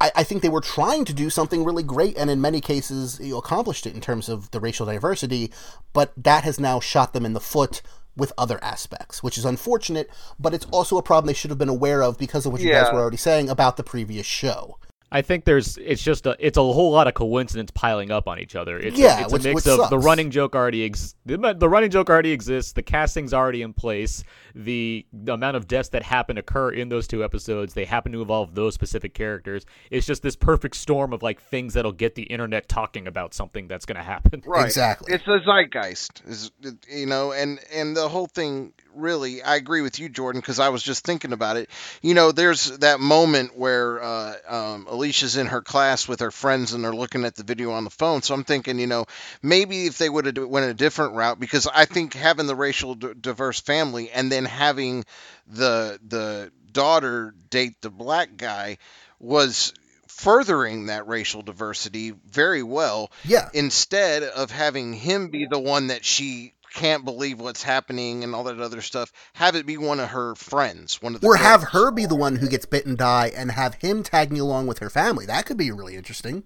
I, 0.00 0.10
I 0.16 0.22
think 0.24 0.42
they 0.42 0.50
were 0.50 0.60
trying 0.60 1.06
to 1.06 1.14
do 1.14 1.30
something 1.30 1.64
really 1.64 1.82
great 1.82 2.18
and 2.18 2.28
in 2.28 2.40
many 2.40 2.60
cases 2.60 3.18
you 3.20 3.32
know, 3.32 3.38
accomplished 3.38 3.86
it 3.86 3.94
in 3.94 4.00
terms 4.00 4.28
of 4.28 4.50
the 4.50 4.60
racial 4.60 4.84
diversity, 4.84 5.50
but 5.94 6.12
that 6.16 6.44
has 6.44 6.60
now 6.60 6.80
shot 6.80 7.14
them 7.14 7.24
in 7.24 7.32
the 7.32 7.40
foot 7.40 7.80
with 8.16 8.32
other 8.36 8.62
aspects, 8.62 9.22
which 9.22 9.38
is 9.38 9.44
unfortunate, 9.44 10.10
but 10.38 10.54
it's 10.54 10.66
also 10.66 10.96
a 10.96 11.02
problem 11.02 11.26
they 11.26 11.34
should 11.34 11.50
have 11.50 11.58
been 11.58 11.68
aware 11.68 12.02
of 12.02 12.18
because 12.18 12.46
of 12.46 12.52
what 12.52 12.62
you 12.62 12.70
guys 12.70 12.92
were 12.92 13.00
already 13.00 13.16
saying 13.16 13.48
about 13.48 13.76
the 13.76 13.84
previous 13.84 14.26
show. 14.26 14.78
I 15.12 15.22
think 15.22 15.44
there's 15.44 15.76
it's 15.78 16.02
just 16.02 16.26
a 16.26 16.36
it's 16.40 16.58
a 16.58 16.60
whole 16.62 16.90
lot 16.90 17.06
of 17.06 17.14
coincidence 17.14 17.70
piling 17.70 18.10
up 18.10 18.26
on 18.26 18.40
each 18.40 18.56
other. 18.56 18.76
It's 18.76 18.98
Yeah, 18.98 19.20
a, 19.20 19.22
it's 19.22 19.32
which- 19.32 19.44
a 19.44 19.48
mix 19.54 19.64
which 19.66 19.78
of 19.78 19.88
the 19.88 19.98
running 19.98 20.30
joke 20.30 20.56
already 20.56 20.84
ex- 20.84 21.14
the, 21.24 21.54
the 21.56 21.68
running 21.68 21.90
joke 21.90 22.10
already 22.10 22.32
exists, 22.32 22.72
the 22.72 22.82
casting's 22.82 23.32
already 23.32 23.62
in 23.62 23.72
place, 23.72 24.24
the, 24.54 25.06
the 25.12 25.34
amount 25.34 25.56
of 25.56 25.68
deaths 25.68 25.90
that 25.90 26.02
happen 26.02 26.38
occur 26.38 26.70
in 26.70 26.88
those 26.88 27.06
two 27.06 27.22
episodes, 27.24 27.74
they 27.74 27.84
happen 27.84 28.10
to 28.12 28.20
involve 28.20 28.54
those 28.54 28.74
specific 28.74 29.14
characters. 29.14 29.64
It's 29.90 30.06
just 30.06 30.22
this 30.22 30.34
perfect 30.36 30.74
storm 30.76 31.12
of 31.12 31.22
like 31.22 31.40
things 31.40 31.74
that'll 31.74 31.92
get 31.92 32.14
the 32.16 32.22
internet 32.24 32.68
talking 32.68 33.06
about 33.06 33.32
something 33.34 33.68
that's 33.68 33.86
going 33.86 33.96
to 33.96 34.02
happen. 34.02 34.42
Right. 34.44 34.64
Exactly. 34.66 35.14
It's 35.14 35.26
a 35.28 35.38
zeitgeist, 35.40 36.22
is 36.26 36.50
you 36.88 37.06
know, 37.06 37.32
and 37.32 37.60
and 37.72 37.96
the 37.96 38.08
whole 38.08 38.26
thing 38.26 38.72
really. 38.96 39.42
I 39.42 39.56
agree 39.56 39.82
with 39.82 39.98
you, 39.98 40.08
Jordan, 40.08 40.40
because 40.40 40.58
I 40.58 40.70
was 40.70 40.82
just 40.82 41.04
thinking 41.04 41.32
about 41.32 41.56
it. 41.56 41.70
You 42.02 42.14
know, 42.14 42.32
there's 42.32 42.78
that 42.78 42.98
moment 43.00 43.56
where 43.56 44.02
uh, 44.02 44.34
um, 44.48 44.86
Alicia's 44.88 45.36
in 45.36 45.46
her 45.46 45.62
class 45.62 46.08
with 46.08 46.20
her 46.20 46.30
friends 46.30 46.72
and 46.72 46.82
they're 46.82 46.94
looking 46.94 47.24
at 47.24 47.34
the 47.36 47.44
video 47.44 47.72
on 47.72 47.84
the 47.84 47.90
phone. 47.90 48.22
So 48.22 48.34
I'm 48.34 48.44
thinking, 48.44 48.78
you 48.78 48.86
know, 48.86 49.06
maybe 49.42 49.86
if 49.86 49.98
they 49.98 50.08
would 50.08 50.26
have 50.26 50.46
went 50.48 50.66
a 50.70 50.74
different 50.74 51.14
route, 51.14 51.38
because 51.38 51.66
I 51.72 51.84
think 51.84 52.14
having 52.14 52.46
the 52.46 52.56
racial 52.56 52.94
d- 52.94 53.08
diverse 53.20 53.60
family 53.60 54.10
and 54.10 54.32
then 54.32 54.44
having 54.44 55.04
the 55.46 55.98
the 56.06 56.50
daughter 56.72 57.34
date 57.50 57.80
the 57.80 57.90
black 57.90 58.36
guy 58.36 58.78
was 59.18 59.72
furthering 60.08 60.86
that 60.86 61.06
racial 61.06 61.42
diversity 61.42 62.12
very 62.30 62.62
well 62.62 63.10
Yeah. 63.24 63.48
instead 63.52 64.22
of 64.22 64.50
having 64.50 64.92
him 64.94 65.28
be 65.28 65.46
the 65.46 65.58
one 65.58 65.88
that 65.88 66.04
she 66.04 66.52
can't 66.76 67.04
believe 67.04 67.40
what's 67.40 67.62
happening 67.62 68.22
and 68.22 68.34
all 68.34 68.44
that 68.44 68.60
other 68.60 68.82
stuff, 68.82 69.10
have 69.32 69.56
it 69.56 69.66
be 69.66 69.76
one 69.78 69.98
of 69.98 70.10
her 70.10 70.34
friends, 70.34 71.00
one 71.02 71.14
of 71.14 71.20
the 71.20 71.26
Or 71.26 71.36
have 71.36 71.62
her 71.72 71.90
be 71.90 72.06
the 72.06 72.14
one 72.14 72.36
who 72.36 72.48
gets 72.48 72.66
bit 72.66 72.86
and 72.86 72.96
die 72.98 73.32
and 73.34 73.50
have 73.50 73.74
him 73.76 74.02
tagging 74.02 74.38
along 74.38 74.66
with 74.66 74.78
her 74.80 74.90
family. 74.90 75.26
That 75.26 75.46
could 75.46 75.56
be 75.56 75.70
really 75.72 75.96
interesting. 75.96 76.44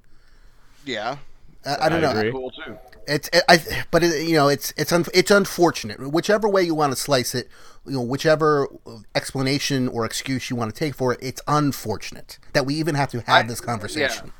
Yeah, 0.86 1.16
I, 1.66 1.86
I 1.86 1.88
don't 1.88 1.98
I 2.04 2.12
know. 2.12 2.18
agree. 2.18 2.32
cool 2.32 2.50
too. 2.52 2.78
It's 3.06 3.28
it, 3.32 3.42
I, 3.48 3.58
but 3.90 4.02
it, 4.04 4.26
you 4.28 4.34
know, 4.36 4.48
it's 4.48 4.72
it's 4.76 4.92
un, 4.92 5.04
it's 5.12 5.30
unfortunate. 5.30 6.00
Whichever 6.12 6.48
way 6.48 6.62
you 6.62 6.74
want 6.74 6.92
to 6.92 6.96
slice 6.96 7.34
it, 7.34 7.48
you 7.84 7.92
know, 7.94 8.02
whichever 8.02 8.68
explanation 9.14 9.88
or 9.88 10.04
excuse 10.04 10.48
you 10.48 10.56
want 10.56 10.72
to 10.72 10.78
take 10.78 10.94
for 10.94 11.12
it, 11.12 11.18
it's 11.20 11.42
unfortunate 11.48 12.38
that 12.52 12.64
we 12.66 12.74
even 12.76 12.94
have 12.94 13.10
to 13.10 13.18
have 13.22 13.44
I- 13.44 13.48
this 13.48 13.60
conversation. 13.60 14.32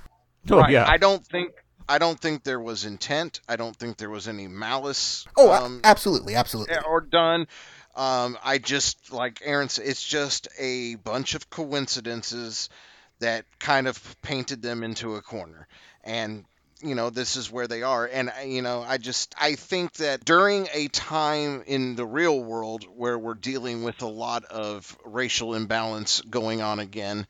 Oh 0.51 0.61
right. 0.61 0.71
yeah. 0.71 0.87
I 0.89 0.97
don't 0.97 1.27
think 1.27 1.53
I 1.91 1.99
don't 1.99 2.21
think 2.21 2.45
there 2.45 2.61
was 2.61 2.85
intent. 2.85 3.41
I 3.49 3.57
don't 3.57 3.75
think 3.75 3.97
there 3.97 4.11
was 4.11 4.29
any 4.29 4.47
malice. 4.47 5.27
Oh, 5.37 5.51
um, 5.51 5.81
absolutely, 5.83 6.37
absolutely. 6.37 6.77
or 6.87 7.01
done. 7.01 7.49
Um, 7.97 8.39
I 8.45 8.59
just 8.59 9.12
like 9.12 9.43
Aaron 9.45 9.69
said, 9.69 9.87
it's 9.87 10.03
just 10.03 10.47
a 10.57 10.95
bunch 10.95 11.35
of 11.35 11.51
coincidences 11.51 12.69
that 13.19 13.45
kind 13.59 13.89
of 13.89 14.17
painted 14.23 14.62
them 14.62 14.85
into 14.85 15.17
a 15.17 15.23
corner, 15.23 15.67
and 16.05 16.45
you 16.82 16.94
know 16.94 17.11
this 17.11 17.36
is 17.36 17.51
where 17.51 17.66
they 17.66 17.82
are. 17.82 18.07
And 18.07 18.32
you 18.44 18.62
know, 18.62 18.85
I 18.86 18.98
just 18.98 19.35
I 19.40 19.55
think 19.55 19.94
that 19.94 20.24
during 20.24 20.69
a 20.73 20.89
time 20.89 21.62
in 21.66 21.97
the 21.97 22.07
real 22.07 22.43
world 22.43 22.85
where 22.97 23.19
we're 23.19 23.35
dealing 23.35 23.82
with 23.82 24.02
a 24.02 24.09
lot 24.09 24.44
of 24.44 24.97
racial 25.05 25.55
imbalance 25.55 26.20
going 26.23 26.62
on 26.62 26.81
again. 26.81 27.27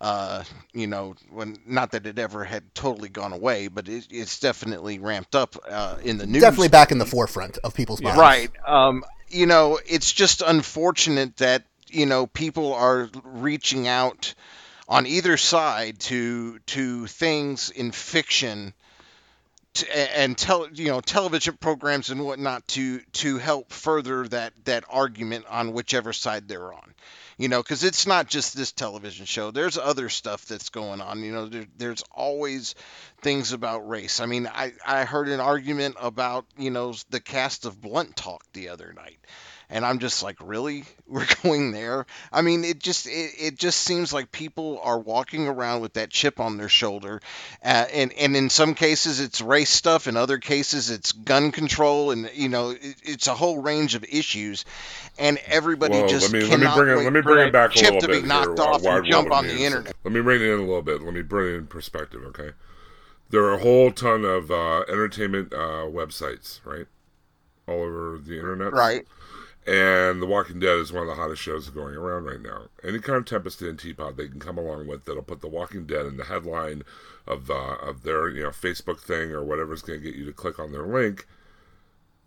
Uh, 0.00 0.42
you 0.72 0.88
know, 0.88 1.14
when 1.30 1.56
not 1.64 1.92
that 1.92 2.06
it 2.06 2.18
ever 2.18 2.42
had 2.42 2.74
totally 2.74 3.08
gone 3.08 3.32
away, 3.32 3.68
but 3.68 3.88
it, 3.88 4.08
it's 4.10 4.40
definitely 4.40 4.98
ramped 4.98 5.36
up 5.36 5.54
uh, 5.68 5.96
in 6.02 6.18
the 6.18 6.26
news. 6.26 6.42
Definitely 6.42 6.70
back 6.70 6.90
in 6.90 6.98
the 6.98 7.06
forefront 7.06 7.58
of 7.58 7.72
people's 7.72 8.02
minds. 8.02 8.18
Right. 8.18 8.50
Um, 8.66 9.04
you 9.28 9.46
know, 9.46 9.78
it's 9.86 10.12
just 10.12 10.42
unfortunate 10.42 11.36
that, 11.36 11.62
you 11.88 12.06
know, 12.06 12.26
people 12.26 12.74
are 12.74 13.10
reaching 13.22 13.86
out 13.86 14.34
on 14.88 15.06
either 15.06 15.36
side 15.36 16.00
to 16.00 16.58
to 16.66 17.06
things 17.06 17.70
in 17.70 17.92
fiction 17.92 18.66
to, 18.66 18.74
and 19.94 20.36
tell 20.36 20.68
you 20.72 20.88
know 20.88 21.00
television 21.00 21.56
programs 21.56 22.10
and 22.10 22.24
whatnot 22.24 22.66
to 22.68 23.00
to 23.12 23.38
help 23.38 23.72
further 23.72 24.28
that 24.28 24.52
that 24.64 24.84
argument 24.90 25.46
on 25.48 25.72
whichever 25.72 26.12
side 26.12 26.48
they're 26.48 26.72
on. 26.72 26.94
You 27.38 27.48
know 27.48 27.62
because 27.62 27.82
it's 27.82 28.06
not 28.06 28.28
just 28.28 28.56
this 28.56 28.72
television 28.72 29.24
show. 29.24 29.50
There's 29.50 29.78
other 29.78 30.08
stuff 30.08 30.44
that's 30.44 30.68
going 30.68 31.00
on. 31.00 31.22
You 31.22 31.32
know 31.32 31.46
there, 31.46 31.66
there's 31.78 32.04
always 32.12 32.74
things 33.22 33.52
about 33.52 33.88
race. 33.88 34.20
I 34.20 34.26
mean 34.26 34.46
i 34.46 34.72
i 34.86 35.04
heard 35.04 35.28
an 35.28 35.40
argument 35.40 35.96
about 36.00 36.44
you 36.58 36.70
know 36.70 36.94
the 37.10 37.20
cast 37.20 37.64
of 37.64 37.80
blunt 37.80 38.14
talk 38.14 38.44
the 38.52 38.68
other 38.68 38.92
night 38.92 39.18
and 39.72 39.84
i'm 39.86 39.98
just 39.98 40.22
like 40.22 40.36
really 40.40 40.84
we're 41.08 41.26
going 41.42 41.72
there 41.72 42.06
i 42.30 42.42
mean 42.42 42.62
it 42.62 42.78
just 42.78 43.06
it, 43.06 43.30
it 43.38 43.56
just 43.56 43.78
seems 43.80 44.12
like 44.12 44.30
people 44.30 44.78
are 44.84 44.98
walking 44.98 45.48
around 45.48 45.80
with 45.80 45.94
that 45.94 46.10
chip 46.10 46.38
on 46.38 46.56
their 46.56 46.68
shoulder 46.68 47.20
uh, 47.64 47.86
and 47.92 48.12
and 48.12 48.36
in 48.36 48.48
some 48.48 48.74
cases 48.74 49.18
it's 49.18 49.40
race 49.40 49.70
stuff 49.70 50.06
in 50.06 50.16
other 50.16 50.38
cases 50.38 50.90
it's 50.90 51.12
gun 51.12 51.50
control 51.50 52.10
and 52.12 52.30
you 52.34 52.48
know 52.48 52.70
it, 52.70 52.94
it's 53.02 53.26
a 53.26 53.34
whole 53.34 53.60
range 53.60 53.94
of 53.94 54.04
issues 54.04 54.64
and 55.18 55.38
everybody 55.46 55.94
Well, 55.94 56.08
just 56.08 56.32
let 56.32 56.42
me 56.42 56.48
let 56.48 56.60
me 56.60 56.66
cannot 56.66 56.76
bring 56.76 56.98
it 56.98 57.02
let 57.02 57.12
me 57.12 57.20
bring 57.20 57.48
it 57.48 57.52
back 57.52 57.70
a 57.70 57.74
chip 57.74 57.84
little 57.84 58.00
to 58.00 58.08
bit 58.08 58.22
be 58.22 58.28
knocked 58.28 58.58
here, 58.58 58.68
off 58.68 58.84
and 58.84 59.06
jump 59.06 59.32
on 59.32 59.46
the 59.46 59.54
News. 59.54 59.62
internet 59.62 59.94
Let 60.04 60.12
me 60.12 60.20
bring 60.20 60.40
it 60.42 60.46
in 60.46 60.60
a 60.60 60.62
little 60.62 60.82
bit. 60.82 61.02
Let 61.02 61.14
me 61.14 61.22
bring 61.22 61.54
it 61.54 61.56
in 61.56 61.66
perspective. 61.66 62.22
Okay, 62.26 62.50
there 63.30 63.42
are 63.44 63.54
a 63.54 63.58
whole 63.58 63.90
ton 63.90 64.24
of 64.24 64.50
uh, 64.50 64.80
entertainment 64.88 65.52
uh, 65.52 65.86
websites, 65.88 66.60
right, 66.64 66.86
all 67.66 67.82
over 67.82 68.18
the 68.18 68.36
internet, 68.36 68.72
right 68.72 69.06
And 69.64 70.20
The 70.20 70.26
Walking 70.26 70.58
Dead 70.58 70.78
is 70.78 70.92
one 70.92 71.02
of 71.02 71.08
the 71.08 71.14
hottest 71.14 71.40
shows 71.40 71.70
going 71.70 71.94
around 71.94 72.24
right 72.24 72.40
now. 72.40 72.62
Any 72.82 72.98
kind 72.98 73.18
of 73.18 73.26
Tempest 73.26 73.62
and 73.62 73.78
Teapot 73.78 74.16
they 74.16 74.26
can 74.26 74.40
come 74.40 74.58
along 74.58 74.88
with 74.88 75.04
that'll 75.04 75.22
put 75.22 75.40
The 75.40 75.48
Walking 75.48 75.86
Dead 75.86 76.04
in 76.04 76.16
the 76.16 76.24
headline 76.24 76.82
of 77.28 77.48
uh, 77.48 77.76
of 77.80 78.02
their 78.02 78.28
you 78.28 78.42
know 78.42 78.50
Facebook 78.50 79.00
thing 79.00 79.30
or 79.30 79.44
whatever's 79.44 79.82
going 79.82 80.00
to 80.00 80.04
get 80.04 80.18
you 80.18 80.24
to 80.26 80.32
click 80.32 80.58
on 80.58 80.72
their 80.72 80.86
link, 80.86 81.28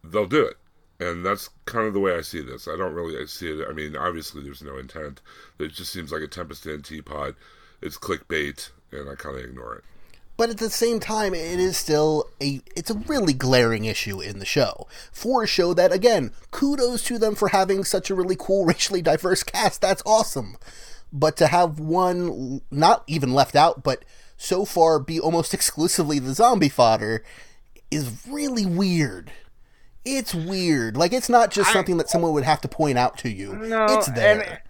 they'll 0.01 0.25
do 0.25 0.45
it. 0.45 0.55
And 0.97 1.25
that's 1.25 1.49
kind 1.65 1.85
of 1.85 1.93
the 1.93 1.99
way 1.99 2.15
I 2.15 2.21
see 2.21 2.41
this. 2.41 2.69
I 2.69 2.77
don't 2.77 2.93
really 2.93 3.27
see 3.27 3.51
it. 3.51 3.67
I 3.69 3.73
mean, 3.73 3.97
obviously 3.97 4.41
there's 4.41 4.61
no 4.61 4.77
intent. 4.77 5.21
It 5.59 5.73
just 5.73 5.91
seems 5.91 6.13
like 6.13 6.21
a 6.21 6.27
Tempest 6.27 6.65
and 6.65 6.85
Teapot. 6.85 7.35
It's 7.81 7.97
clickbait, 7.97 8.69
and 8.93 9.09
I 9.09 9.15
kind 9.15 9.37
of 9.37 9.43
ignore 9.43 9.75
it. 9.75 9.83
But 10.37 10.49
at 10.49 10.57
the 10.57 10.69
same 10.69 10.99
time, 10.99 11.33
it 11.33 11.59
is 11.59 11.77
still 11.77 12.29
a 12.41 12.61
it's 12.75 12.89
a 12.89 12.95
really 13.07 13.33
glaring 13.33 13.85
issue 13.85 14.21
in 14.21 14.39
the 14.39 14.45
show 14.45 14.87
for 15.11 15.43
a 15.43 15.47
show 15.47 15.73
that 15.73 15.91
again, 15.91 16.31
kudos 16.51 17.03
to 17.05 17.17
them 17.17 17.35
for 17.35 17.49
having 17.49 17.83
such 17.83 18.09
a 18.09 18.15
really 18.15 18.35
cool 18.37 18.65
racially 18.65 19.01
diverse 19.01 19.43
cast. 19.43 19.81
That's 19.81 20.03
awesome. 20.05 20.57
But 21.13 21.37
to 21.37 21.47
have 21.47 21.79
one 21.79 22.61
not 22.69 23.03
even 23.07 23.33
left 23.33 23.55
out, 23.55 23.83
but 23.83 24.03
so 24.37 24.65
far 24.65 24.99
be 24.99 25.19
almost 25.19 25.53
exclusively 25.53 26.19
the 26.19 26.33
zombie 26.33 26.69
fodder 26.69 27.23
is 27.89 28.25
really 28.27 28.65
weird. 28.65 29.31
It's 30.03 30.35
weird. 30.35 30.97
Like 30.97 31.13
it's 31.13 31.29
not 31.29 31.49
just 31.49 31.71
something 31.71 31.97
that 31.97 32.09
someone 32.09 32.33
would 32.33 32.43
have 32.43 32.61
to 32.61 32.67
point 32.67 32.97
out 32.97 33.17
to 33.19 33.29
you. 33.29 33.55
No, 33.55 33.85
it's 33.85 34.07
there. 34.07 34.61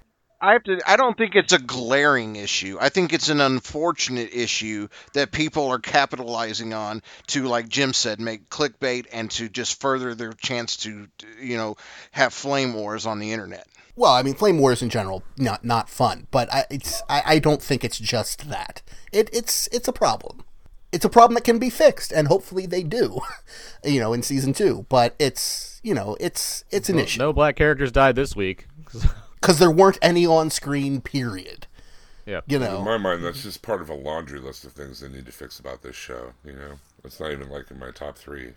And 0.46 0.50
I 0.50 0.54
have 0.54 0.64
to. 0.64 0.92
I 0.92 0.96
don't 0.96 1.18
think 1.18 1.36
it's 1.36 1.54
a 1.54 1.60
glaring 1.60 2.36
issue. 2.36 2.78
I 2.80 2.90
think 2.90 3.14
it's 3.14 3.30
an 3.30 3.42
unfortunate 3.42 4.30
issue 4.34 4.88
that 5.14 5.32
people 5.32 5.70
are 5.70 5.80
capitalizing 5.80 6.74
on 6.74 7.02
to, 7.28 7.48
like 7.48 7.68
Jim 7.68 7.94
said, 7.94 8.20
make 8.20 8.50
clickbait 8.50 9.08
and 9.12 9.30
to 9.32 9.50
just 9.50 9.82
further 9.82 10.14
their 10.14 10.34
chance 10.34 10.78
to, 10.78 11.08
you 11.42 11.58
know, 11.58 11.78
have 12.12 12.34
flame 12.34 12.74
wars 12.74 13.06
on 13.06 13.20
the 13.20 13.32
internet. 13.32 13.68
Well, 13.96 14.12
I 14.12 14.24
mean, 14.24 14.36
flame 14.36 14.60
wars 14.60 14.82
in 14.82 14.90
general 14.90 15.24
not 15.38 15.64
not 15.64 15.90
fun, 15.90 16.28
but 16.32 16.54
I, 16.54 16.66
it's 16.70 17.02
I, 17.10 17.24
I 17.26 17.40
don't 17.40 17.62
think 17.62 17.84
it's 17.84 17.98
just 17.98 18.50
that. 18.50 18.82
It 19.12 19.30
it's 19.34 19.68
it's 19.72 19.88
a 19.88 19.94
problem. 19.94 20.44
It's 20.92 21.06
a 21.06 21.10
problem 21.10 21.36
that 21.36 21.44
can 21.44 21.60
be 21.60 21.70
fixed, 21.70 22.12
and 22.12 22.28
hopefully 22.28 22.66
they 22.66 22.84
do, 22.84 23.20
you 23.84 24.00
know, 24.00 24.14
in 24.14 24.22
season 24.22 24.54
two. 24.54 24.86
But 24.90 25.16
it's 25.18 25.80
you 25.84 25.94
know 25.94 26.18
it's 26.20 26.66
it's 26.72 26.90
an 26.90 26.96
Well, 26.96 27.06
issue 27.06 27.20
No 27.20 27.34
black 27.34 27.56
characters 27.56 27.92
died 27.92 28.16
this 28.16 28.36
week. 28.36 28.68
because 29.46 29.60
there 29.60 29.72
weren't 29.72 30.00
any 30.02 30.26
on 30.26 30.50
screen. 30.50 31.02
Period. 31.02 31.68
yeah. 32.26 32.42
You 32.48 32.60
know, 32.60 32.80
In 32.80 32.86
my 32.86 32.98
mind, 32.98 33.24
that's 33.24 33.44
just 33.44 33.62
part 33.62 33.82
of 33.82 33.90
a 33.90 33.94
laundry 33.94 34.40
list 34.40 34.66
of 34.66 34.74
things 34.74 35.00
they 35.00 35.10
need 35.10 35.26
to 35.28 35.32
fix 35.32 35.60
about 35.60 35.84
this 35.84 35.96
show. 35.96 36.34
You 36.44 36.54
know, 36.54 36.80
it's 37.04 37.20
not 37.20 37.32
even 37.32 37.50
like 37.50 37.70
in 37.70 37.78
my 37.80 37.92
top 37.92 38.18
three. 38.18 38.54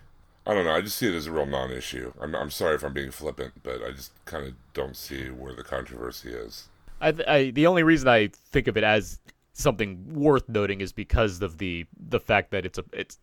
I 0.47 0.53
don't 0.53 0.65
know. 0.65 0.71
I 0.71 0.81
just 0.81 0.97
see 0.97 1.07
it 1.07 1.13
as 1.13 1.27
a 1.27 1.31
real 1.31 1.45
non-issue. 1.45 2.13
I'm, 2.19 2.33
I'm 2.33 2.49
sorry 2.49 2.75
if 2.75 2.83
I'm 2.83 2.93
being 2.93 3.11
flippant, 3.11 3.61
but 3.61 3.83
I 3.83 3.91
just 3.91 4.13
kind 4.25 4.47
of 4.47 4.53
don't 4.73 4.95
see 4.95 5.25
where 5.25 5.53
the 5.53 5.63
controversy 5.63 6.29
is. 6.29 6.69
I, 6.99 7.13
I 7.27 7.51
the 7.51 7.67
only 7.67 7.83
reason 7.83 8.07
I 8.07 8.29
think 8.51 8.67
of 8.67 8.75
it 8.75 8.83
as 8.83 9.19
something 9.53 10.13
worth 10.13 10.49
noting 10.49 10.81
is 10.81 10.91
because 10.91 11.41
of 11.41 11.59
the 11.59 11.85
the 11.99 12.19
fact 12.19 12.51
that 12.51 12.65
it's 12.65 12.79
a 12.79 12.83
it's 12.93 13.19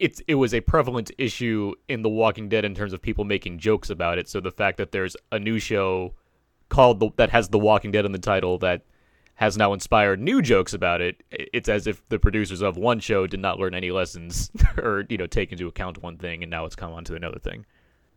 it's 0.00 0.20
it 0.26 0.34
was 0.34 0.52
a 0.52 0.60
prevalent 0.60 1.12
issue 1.16 1.74
in 1.88 2.02
The 2.02 2.08
Walking 2.08 2.48
Dead 2.48 2.64
in 2.64 2.74
terms 2.74 2.92
of 2.92 3.00
people 3.00 3.24
making 3.24 3.58
jokes 3.58 3.88
about 3.88 4.18
it. 4.18 4.28
So 4.28 4.40
the 4.40 4.50
fact 4.50 4.78
that 4.78 4.90
there's 4.90 5.16
a 5.30 5.38
new 5.38 5.60
show 5.60 6.14
called 6.68 7.00
the, 7.00 7.10
that 7.16 7.30
has 7.30 7.48
The 7.48 7.58
Walking 7.58 7.90
Dead 7.90 8.04
in 8.04 8.12
the 8.12 8.18
title 8.18 8.58
that 8.58 8.82
has 9.36 9.56
now 9.56 9.72
inspired 9.72 10.20
new 10.20 10.40
jokes 10.40 10.72
about 10.72 11.00
it. 11.00 11.22
It's 11.30 11.68
as 11.68 11.86
if 11.86 12.06
the 12.08 12.18
producers 12.18 12.62
of 12.62 12.76
one 12.76 13.00
show 13.00 13.26
did 13.26 13.40
not 13.40 13.58
learn 13.58 13.74
any 13.74 13.90
lessons 13.90 14.50
or 14.78 15.04
you 15.08 15.18
know 15.18 15.26
take 15.26 15.52
into 15.52 15.66
account 15.66 16.02
one 16.02 16.16
thing 16.16 16.42
and 16.42 16.50
now 16.50 16.64
it's 16.64 16.76
come 16.76 16.92
on 16.92 17.04
to 17.04 17.14
another 17.14 17.38
thing. 17.38 17.66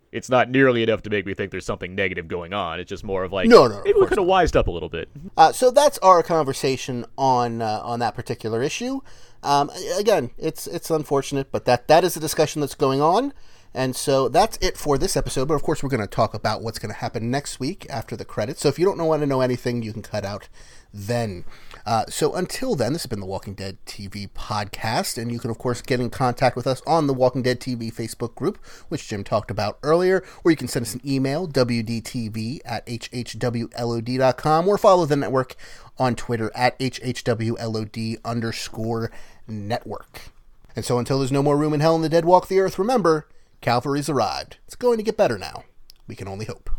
It's 0.09 0.29
not 0.29 0.49
nearly 0.49 0.83
enough 0.83 1.01
to 1.01 1.09
make 1.09 1.25
me 1.25 1.33
think 1.33 1.51
there's 1.51 1.65
something 1.65 1.93
negative 1.93 2.29
going 2.29 2.53
on. 2.53 2.79
It's 2.79 2.89
just 2.89 3.03
more 3.03 3.23
of 3.23 3.33
like 3.33 3.49
No, 3.49 3.67
no, 3.67 3.75
no, 3.75 3.83
maybe 3.83 3.99
we 3.99 4.07
could 4.07 4.17
have 4.17 4.27
wised 4.27 4.55
up 4.55 4.67
a 4.67 4.71
little 4.71 4.89
bit. 4.89 5.09
Uh, 5.35 5.51
so 5.51 5.69
that's 5.69 5.97
our 5.99 6.23
conversation 6.23 7.05
on 7.17 7.61
uh, 7.61 7.81
on 7.83 7.99
that 7.99 8.15
particular 8.15 8.61
issue. 8.61 9.01
Um, 9.43 9.69
again, 9.97 10.31
it's 10.37 10.65
it's 10.67 10.89
unfortunate, 10.89 11.51
but 11.51 11.65
that 11.65 11.87
that 11.87 12.03
is 12.03 12.15
a 12.15 12.19
discussion 12.19 12.61
that's 12.61 12.75
going 12.75 13.01
on, 13.01 13.33
and 13.77 13.95
so 13.95 14.27
that's 14.27 14.57
it 14.57 14.75
for 14.75 14.97
this 14.97 15.15
episode. 15.15 15.47
But 15.47 15.53
of 15.53 15.61
course, 15.61 15.83
we're 15.83 15.89
going 15.89 16.01
to 16.01 16.07
talk 16.07 16.33
about 16.33 16.63
what's 16.63 16.79
going 16.79 16.91
to 16.91 16.99
happen 16.99 17.29
next 17.29 17.59
week 17.59 17.85
after 17.91 18.15
the 18.15 18.25
credits. 18.25 18.61
So 18.61 18.69
if 18.69 18.79
you 18.79 18.85
don't 18.85 18.97
want 18.97 19.21
to 19.21 19.27
know 19.27 19.41
anything, 19.41 19.83
you 19.83 19.93
can 19.93 20.01
cut 20.01 20.25
out 20.25 20.49
then. 20.91 21.45
Uh, 21.85 22.05
so 22.07 22.33
until 22.33 22.73
then, 22.73 22.93
this 22.93 23.03
has 23.03 23.09
been 23.09 23.19
the 23.19 23.27
Walking 23.27 23.53
Dead 23.53 23.77
TV 23.85 24.29
podcast, 24.31 25.21
and 25.21 25.31
you 25.31 25.37
can 25.37 25.51
of 25.51 25.59
course 25.59 25.83
get 25.83 25.99
in 25.99 26.09
contact 26.09 26.55
with 26.55 26.65
us 26.65 26.81
on 26.87 27.05
the 27.05 27.13
Walking 27.13 27.43
Dead 27.43 27.59
TV 27.59 27.93
Facebook 27.93 28.33
group, 28.33 28.57
which 28.89 29.07
Jim 29.07 29.23
talked 29.23 29.51
about 29.51 29.77
earlier, 29.83 30.23
or 30.43 30.49
you 30.49 30.57
can 30.57 30.67
send 30.67 30.83
us 30.83 30.95
an 30.95 31.01
email 31.05 31.47
wdtv 31.47 32.61
at 32.65 32.83
hhwlod.com, 32.87 34.67
or 34.67 34.77
follow 34.79 35.05
the 35.05 35.15
network 35.15 35.55
on 35.99 36.15
Twitter 36.15 36.51
at 36.55 36.79
hhwlod 36.79 38.17
underscore 38.25 39.11
network. 39.47 40.31
And 40.75 40.83
so 40.83 40.97
until 40.97 41.19
there's 41.19 41.31
no 41.31 41.43
more 41.43 41.57
room 41.57 41.75
in 41.75 41.79
hell 41.79 41.93
and 41.93 42.03
the 42.03 42.09
dead 42.09 42.25
walk 42.25 42.47
the 42.47 42.59
earth, 42.59 42.79
remember, 42.79 43.27
Calvary's 43.61 44.09
arrived. 44.09 44.57
It's 44.65 44.75
going 44.75 44.97
to 44.97 45.03
get 45.03 45.17
better 45.17 45.37
now. 45.37 45.63
We 46.07 46.15
can 46.15 46.27
only 46.27 46.45
hope. 46.45 46.69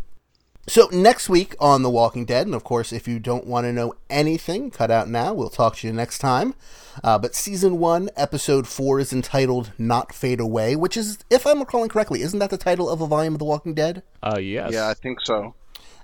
So 0.68 0.88
next 0.92 1.30
week 1.30 1.54
on 1.58 1.82
The 1.82 1.88
Walking 1.88 2.26
Dead, 2.26 2.46
and 2.46 2.54
of 2.54 2.62
course, 2.62 2.92
if 2.92 3.08
you 3.08 3.18
don't 3.18 3.46
want 3.46 3.64
to 3.64 3.72
know 3.72 3.94
anything, 4.10 4.70
cut 4.70 4.90
out 4.90 5.08
now. 5.08 5.32
We'll 5.32 5.48
talk 5.48 5.76
to 5.76 5.86
you 5.86 5.94
next 5.94 6.18
time. 6.18 6.54
Uh, 7.02 7.18
but 7.18 7.34
season 7.34 7.78
one, 7.78 8.10
episode 8.16 8.68
four, 8.68 9.00
is 9.00 9.10
entitled 9.10 9.72
"Not 9.78 10.12
Fade 10.12 10.40
Away," 10.40 10.76
which 10.76 10.94
is, 10.94 11.18
if 11.30 11.46
I'm 11.46 11.60
recalling 11.60 11.88
correctly, 11.88 12.20
isn't 12.20 12.38
that 12.38 12.50
the 12.50 12.58
title 12.58 12.90
of 12.90 13.00
a 13.00 13.06
volume 13.06 13.34
of 13.34 13.38
The 13.38 13.46
Walking 13.46 13.72
Dead? 13.72 14.02
Uh, 14.22 14.38
yes. 14.38 14.72
Yeah, 14.72 14.88
I 14.88 14.94
think 14.94 15.22
so. 15.22 15.54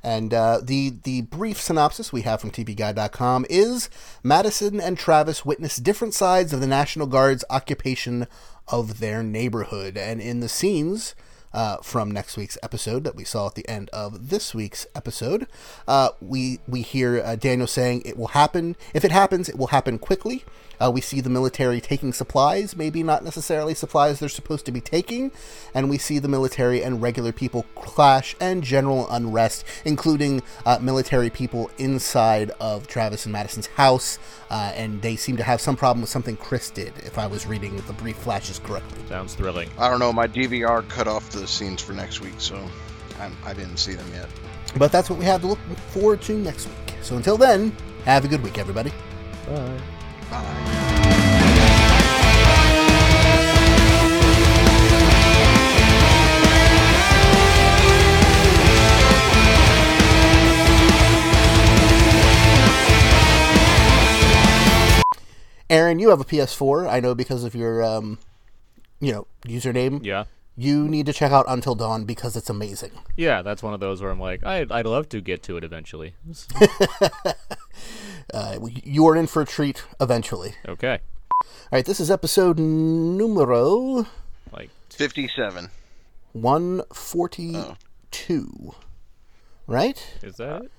And 0.05 0.35
uh, 0.35 0.61
the 0.63 0.93
the 1.03 1.23
brief 1.23 1.59
synopsis 1.59 2.13
we 2.13 2.23
have 2.23 2.41
from 2.41 2.51
TVGuide.com 2.51 3.47
is 3.49 3.89
Madison 4.23 4.79
and 4.79 4.99
Travis 4.99 5.47
witness 5.47 5.77
different 5.79 6.13
sides 6.13 6.53
of 6.53 6.61
the 6.61 6.67
National 6.67 7.07
Guard's 7.07 7.45
occupation 7.49 8.27
of 8.69 9.01
their 9.01 9.23
neighborhood, 9.23 9.97
and 9.97 10.21
in 10.21 10.41
the 10.41 10.49
scenes. 10.49 11.15
Uh, 11.53 11.77
from 11.83 12.11
next 12.11 12.37
week's 12.37 12.59
episode 12.65 13.05
that 13.05 13.15
we 13.15 13.23
saw 13.23 13.47
at 13.47 13.55
the 13.55 13.69
end 13.69 13.89
of 13.91 14.29
this 14.29 14.57
week's 14.57 14.89
episode, 14.97 15.47
uh, 15.87 16.09
we 16.21 16.59
we 16.67 16.83
hear 16.83 17.23
uh, 17.25 17.37
Daniel 17.37 17.69
saying 17.69 18.03
it 18.05 18.17
will 18.17 18.27
happen. 18.27 18.75
If 18.93 19.05
it 19.05 19.13
happens, 19.13 19.49
it 19.49 19.57
will 19.57 19.69
happen 19.69 20.01
quickly. 20.01 20.43
Uh, 20.85 20.91
we 20.91 21.01
see 21.01 21.21
the 21.21 21.31
military 21.31 21.81
taking 21.81 22.13
supplies, 22.13 22.77
maybe 22.77 23.03
not 23.03 23.25
necessarily 23.25 23.75
supplies 23.75 24.19
they're 24.19 24.29
supposed 24.29 24.67
to 24.67 24.73
be 24.73 24.81
taking, 24.81 25.33
and 25.73 25.89
we 25.89 25.97
see 25.97 26.19
the 26.19 26.29
military 26.29 26.83
and 26.83 27.01
regular 27.01 27.33
people 27.33 27.65
clash 27.75 28.37
and 28.41 28.63
general 28.63 29.09
unrest, 29.11 29.65
including 29.85 30.43
uh, 30.67 30.79
military 30.81 31.31
people 31.31 31.71
inside 31.79 32.51
of 32.61 32.87
Travis 32.87 33.25
and 33.25 33.33
Madison's 33.33 33.67
house, 33.67 34.19
uh, 34.51 34.73
and 34.75 35.01
they 35.01 35.17
seem 35.17 35.37
to 35.39 35.43
have 35.43 35.61
some 35.61 35.77
problem 35.77 36.03
with 36.03 36.11
something 36.11 36.37
Chris 36.37 36.69
did, 36.71 36.93
if 36.99 37.19
I 37.19 37.27
was 37.27 37.47
reading 37.47 37.77
the 37.87 37.93
brief 37.95 38.17
flashes 38.17 38.59
correctly. 38.59 38.99
Sounds 39.09 39.35
thrilling. 39.35 39.71
I 39.79 39.89
don't 39.89 40.01
know. 40.01 40.13
My 40.13 40.27
DVR 40.27 40.87
cut 40.89 41.09
off 41.09 41.31
the 41.31 41.47
scenes 41.47 41.81
for 41.81 41.93
next 41.93 42.21
week, 42.21 42.35
so 42.39 42.63
I'm, 43.21 43.35
I 43.45 43.55
didn't 43.55 43.79
see 43.79 43.95
them 43.95 44.11
yet. 44.13 44.29
But 44.77 44.93
that's 44.93 45.09
what 45.09 45.19
we 45.19 45.25
have 45.25 45.41
to 45.43 45.47
look 45.47 45.59
forward 45.93 46.21
to 46.23 46.35
next 46.35 46.67
week. 46.67 46.95
So 47.01 47.17
until 47.17 47.39
then, 47.39 47.75
have 48.05 48.25
a 48.25 48.29
good 48.29 48.43
week, 48.43 48.59
everybody. 48.59 48.93
Bye. 49.47 49.81
Bye. 50.35 50.75
Aaron, 65.71 65.99
you 65.99 66.11
have 66.11 66.21
a 66.21 66.25
PS4. 66.25 66.89
I 66.89 67.01
know 67.01 67.15
because 67.15 67.43
of 67.43 67.55
your, 67.55 67.83
um, 67.83 68.19
you 69.01 69.13
know, 69.13 69.27
username. 69.45 70.05
Yeah. 70.05 70.25
You 70.57 70.87
need 70.87 71.07
to 71.07 71.13
check 71.13 71.33
out 71.33 71.47
Until 71.49 71.75
Dawn 71.75 72.05
because 72.05 72.37
it's 72.37 72.49
amazing. 72.49 72.93
Yeah, 73.17 73.43
that's 73.43 73.61
one 73.61 73.75
of 73.75 73.81
those 73.81 74.01
where 74.01 74.13
I'm 74.13 74.21
like, 74.21 74.47
I'd, 74.47 74.71
I'd 74.71 74.87
love 74.87 75.09
to 75.09 75.21
get 75.21 75.43
to 75.45 75.57
it 75.57 75.65
eventually. 75.65 76.15
Uh, 78.33 78.59
you 78.85 79.07
are 79.07 79.17
in 79.17 79.27
for 79.27 79.43
a 79.43 79.47
treat 79.47 79.85
eventually. 80.01 80.55
okay. 80.67 81.01
All 81.43 81.49
right, 81.73 81.85
this 81.85 82.01
is 82.01 82.11
episode 82.11 82.59
numero 82.59 84.07
Like, 84.53 84.71
57. 84.91 85.69
142. 86.33 88.75
Right? 89.67 90.15
is 90.23 90.37
that 90.37 90.63
it? 90.63 90.71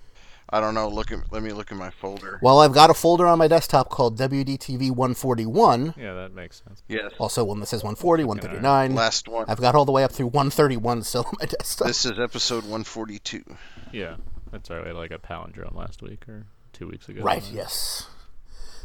I 0.47 0.61
don't 0.61 0.75
know. 0.75 0.87
Look 0.87 1.11
at. 1.11 1.31
Let 1.31 1.41
me 1.41 1.51
look 1.53 1.71
in 1.71 1.77
my 1.77 1.89
folder. 1.89 2.39
Well, 2.41 2.59
I've 2.59 2.71
got 2.73 2.91
a 2.91 2.93
folder 2.93 3.25
on 3.25 3.39
my 3.39 3.47
desktop 3.47 3.89
called 3.89 4.15
WDTV 4.19 4.91
141. 4.91 5.95
Yeah, 5.97 6.13
that 6.13 6.35
makes 6.35 6.61
sense. 6.63 6.83
Yes. 6.87 7.11
Also, 7.17 7.43
one 7.43 7.59
that 7.61 7.65
says 7.65 7.81
140, 7.83 8.23
139. 8.25 8.93
Last 8.95 9.27
one. 9.27 9.45
I've 9.47 9.59
got 9.59 9.73
all 9.73 9.85
the 9.85 9.91
way 9.91 10.03
up 10.03 10.11
through 10.11 10.27
131 10.27 11.01
still 11.01 11.23
on 11.25 11.33
my 11.39 11.45
desktop. 11.47 11.87
This 11.87 12.05
is 12.05 12.19
episode 12.19 12.61
142. 12.63 13.43
Yeah, 13.91 14.17
that's 14.51 14.69
right. 14.69 14.81
We 14.83 14.89
had 14.89 14.95
like 14.97 15.09
a 15.11 15.17
palindrome 15.17 15.73
last 15.75 16.03
week 16.03 16.29
or 16.29 16.45
two 16.75 16.87
weeks 16.87 17.09
ago. 17.09 17.21
Right, 17.21 17.43
yes. 17.51 18.07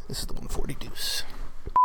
This 0.07 0.19
is 0.19 0.25
the 0.25 0.33
140 0.33 0.75
deuce. 0.75 1.23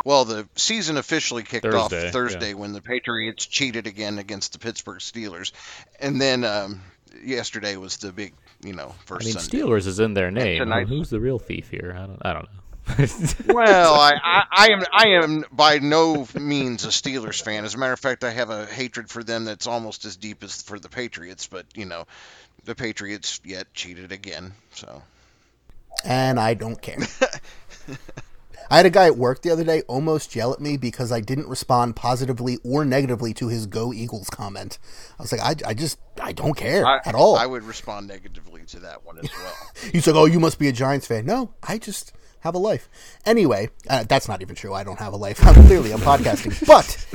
Well, 0.05 0.24
the 0.24 0.49
season 0.55 0.97
officially 0.97 1.43
kicked 1.43 1.65
Thursday, 1.65 2.07
off 2.07 2.12
Thursday 2.12 2.51
yeah. 2.51 2.55
when 2.55 2.73
the 2.73 2.81
Patriots 2.81 3.45
cheated 3.45 3.87
again 3.87 4.19
against 4.19 4.53
the 4.53 4.59
Pittsburgh 4.59 5.01
Steelers, 5.01 5.53
and 6.01 6.20
then 6.20 6.45
um, 6.45 6.81
yesterday 7.24 7.77
was 7.77 7.97
the 7.99 8.12
big, 8.12 8.33
you 8.62 8.73
know, 8.73 8.95
first. 9.05 9.23
I 9.23 9.27
mean, 9.27 9.35
Sunday. 9.35 9.59
Steelers 9.59 9.87
is 9.87 9.99
in 9.99 10.15
their 10.15 10.31
name. 10.31 10.61
tonight- 10.61 10.89
Who's 10.89 11.11
the 11.11 11.20
real 11.20 11.39
thief 11.39 11.70
here? 11.70 11.95
I 11.97 12.07
don't. 12.07 12.19
I 12.23 12.33
don't 12.33 12.45
know. 12.45 12.51
Well, 13.53 13.95
I, 13.95 14.12
I, 14.23 14.43
I 14.53 14.69
am 14.70 14.85
I 14.93 15.09
am 15.24 15.45
by 15.51 15.78
no 15.81 16.27
means 16.35 16.85
a 16.85 16.89
Steelers 16.89 17.43
fan. 17.43 17.65
As 17.65 17.74
a 17.74 17.78
matter 17.78 17.93
of 17.93 17.99
fact, 17.99 18.23
I 18.23 18.31
have 18.31 18.51
a 18.51 18.65
hatred 18.65 19.11
for 19.11 19.24
them 19.24 19.45
that's 19.45 19.66
almost 19.66 20.05
as 20.05 20.16
deep 20.16 20.45
as 20.45 20.62
for 20.62 20.78
the 20.78 20.89
Patriots. 20.89 21.49
But 21.49 21.66
you 21.74 21.85
know, 21.85 22.07
the 22.65 22.77
Patriots 22.77 23.41
yet 23.45 23.74
cheated 23.74 24.12
again. 24.12 24.53
So 24.73 25.03
And 26.05 26.39
I 26.39 26.55
don't 26.55 26.81
care. 26.81 26.98
I 28.70 28.78
had 28.78 28.86
a 28.86 28.90
guy 28.90 29.06
at 29.06 29.16
work 29.16 29.43
the 29.43 29.51
other 29.51 29.64
day 29.64 29.82
almost 29.82 30.35
yell 30.35 30.52
at 30.52 30.60
me 30.60 30.77
because 30.77 31.12
I 31.12 31.20
didn't 31.20 31.48
respond 31.48 31.94
positively 31.94 32.59
or 32.64 32.85
negatively 32.85 33.32
to 33.35 33.48
his 33.48 33.66
"Go 33.66 33.93
Eagles" 33.93 34.28
comment. 34.28 34.78
I 35.18 35.23
was 35.23 35.32
like, 35.32 35.40
I, 35.40 35.70
I 35.70 35.74
just 35.74 35.98
I 36.20 36.32
don't 36.32 36.55
care 36.55 36.85
I, 36.85 37.01
at 37.05 37.14
all. 37.14 37.36
I 37.36 37.47
would 37.47 37.62
respond 37.62 38.09
negatively 38.09 38.64
to 38.66 38.81
that 38.81 39.05
one 39.05 39.18
as 39.18 39.31
well. 39.36 39.55
He's 39.93 40.06
like, 40.06 40.16
oh, 40.16 40.24
you 40.24 40.40
must 40.40 40.59
be 40.59 40.68
a 40.68 40.73
Giants 40.73 41.06
fan. 41.06 41.27
No, 41.27 41.55
I 41.62 41.78
just 41.78 42.12
have 42.40 42.55
a 42.55 42.59
life. 42.59 42.89
Anyway, 43.24 43.70
uh, 43.89 44.05
that's 44.05 44.28
not 44.28 44.43
even 44.43 44.56
true. 44.56 44.74
I 44.74 44.85
don't 44.85 44.98
have 44.98 45.12
a 45.12 45.16
life. 45.16 45.39
I'm 45.47 45.55
clearly 45.66 45.93
I'm 45.93 46.01
podcasting, 46.01 46.66
but 46.66 47.06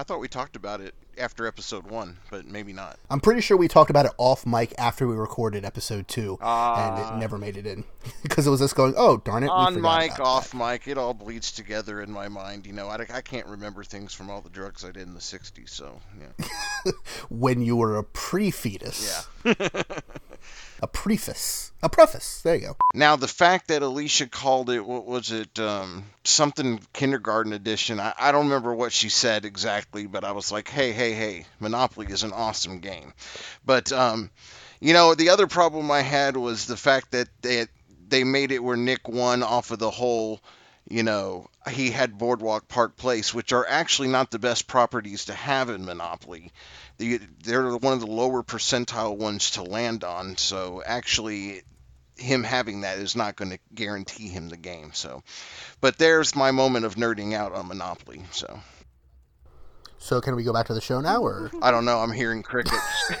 I 0.00 0.02
thought 0.02 0.18
we 0.18 0.28
talked 0.28 0.56
about 0.56 0.80
it 0.80 0.94
after 1.18 1.46
episode 1.46 1.86
one, 1.86 2.16
but 2.30 2.46
maybe 2.46 2.72
not. 2.72 2.98
I'm 3.10 3.20
pretty 3.20 3.42
sure 3.42 3.58
we 3.58 3.68
talked 3.68 3.90
about 3.90 4.06
it 4.06 4.12
off 4.16 4.46
mic 4.46 4.72
after 4.78 5.06
we 5.06 5.14
recorded 5.14 5.62
episode 5.62 6.08
two, 6.08 6.38
and 6.40 6.98
it 6.98 7.04
ah. 7.04 7.16
never 7.20 7.36
made 7.36 7.58
it 7.58 7.66
in 7.66 7.84
because 8.22 8.46
it 8.46 8.50
was 8.50 8.62
us 8.62 8.72
going, 8.72 8.94
oh 8.96 9.18
darn 9.18 9.44
it, 9.44 9.50
On 9.50 9.74
mic, 9.78 10.18
off 10.18 10.54
mic, 10.54 10.88
it 10.88 10.96
all 10.96 11.12
bleeds 11.12 11.52
together 11.52 12.00
in 12.00 12.10
my 12.10 12.28
mind. 12.28 12.66
You 12.66 12.72
know, 12.72 12.88
I, 12.88 13.04
I 13.12 13.20
can't 13.20 13.46
remember 13.46 13.84
things 13.84 14.14
from 14.14 14.30
all 14.30 14.40
the 14.40 14.48
drugs 14.48 14.86
I 14.86 14.90
did 14.90 15.02
in 15.02 15.12
the 15.12 15.20
'60s. 15.20 15.68
So 15.68 16.00
yeah, 16.18 16.92
when 17.28 17.60
you 17.60 17.76
were 17.76 17.98
a 17.98 18.02
pre-fetus. 18.02 19.28
yeah. 19.44 19.82
a 20.80 20.86
preface, 20.86 21.72
a 21.82 21.88
preface. 21.88 22.40
There 22.42 22.54
you 22.54 22.60
go. 22.60 22.76
Now 22.94 23.16
the 23.16 23.28
fact 23.28 23.68
that 23.68 23.82
Alicia 23.82 24.28
called 24.28 24.70
it, 24.70 24.84
what 24.84 25.06
was 25.06 25.30
it, 25.30 25.58
um, 25.58 26.04
something 26.24 26.80
kindergarten 26.92 27.52
edition? 27.52 28.00
I, 28.00 28.14
I 28.18 28.32
don't 28.32 28.46
remember 28.46 28.74
what 28.74 28.92
she 28.92 29.08
said 29.08 29.44
exactly, 29.44 30.06
but 30.06 30.24
I 30.24 30.32
was 30.32 30.50
like, 30.50 30.68
hey, 30.68 30.92
hey, 30.92 31.12
hey, 31.12 31.46
Monopoly 31.58 32.06
is 32.10 32.22
an 32.22 32.32
awesome 32.32 32.80
game. 32.80 33.12
But 33.64 33.92
um, 33.92 34.30
you 34.80 34.94
know, 34.94 35.14
the 35.14 35.30
other 35.30 35.46
problem 35.46 35.90
I 35.90 36.00
had 36.00 36.36
was 36.36 36.66
the 36.66 36.76
fact 36.76 37.12
that 37.12 37.28
they 37.42 37.66
they 38.08 38.24
made 38.24 38.50
it 38.50 38.62
where 38.62 38.76
Nick 38.76 39.08
won 39.08 39.42
off 39.42 39.70
of 39.70 39.78
the 39.78 39.90
whole. 39.90 40.40
You 40.88 41.04
know, 41.04 41.48
he 41.70 41.90
had 41.90 42.18
Boardwalk 42.18 42.66
Park 42.66 42.96
Place, 42.96 43.32
which 43.32 43.52
are 43.52 43.66
actually 43.68 44.08
not 44.08 44.30
the 44.30 44.40
best 44.40 44.66
properties 44.66 45.26
to 45.26 45.34
have 45.34 45.68
in 45.70 45.84
Monopoly. 45.84 46.50
The, 47.00 47.18
they're 47.42 47.76
one 47.78 47.94
of 47.94 48.00
the 48.00 48.06
lower 48.06 48.42
percentile 48.42 49.16
ones 49.16 49.52
to 49.52 49.62
land 49.62 50.04
on. 50.04 50.36
So 50.36 50.82
actually, 50.84 51.62
him 52.16 52.44
having 52.44 52.82
that 52.82 52.98
is 52.98 53.16
not 53.16 53.36
going 53.36 53.52
to 53.52 53.58
guarantee 53.74 54.28
him 54.28 54.50
the 54.50 54.58
game. 54.58 54.90
So, 54.92 55.22
but 55.80 55.96
there's 55.96 56.36
my 56.36 56.50
moment 56.50 56.84
of 56.84 56.96
nerding 56.96 57.32
out 57.32 57.52
on 57.52 57.68
Monopoly. 57.68 58.22
So 58.32 58.60
So 59.98 60.20
can 60.20 60.36
we 60.36 60.44
go 60.44 60.52
back 60.52 60.66
to 60.66 60.74
the 60.74 60.82
show 60.82 61.00
now, 61.00 61.22
or 61.22 61.50
I 61.62 61.70
don't 61.70 61.86
know. 61.86 62.00
I'm 62.00 62.12
hearing 62.12 62.42
crickets. 62.42 62.76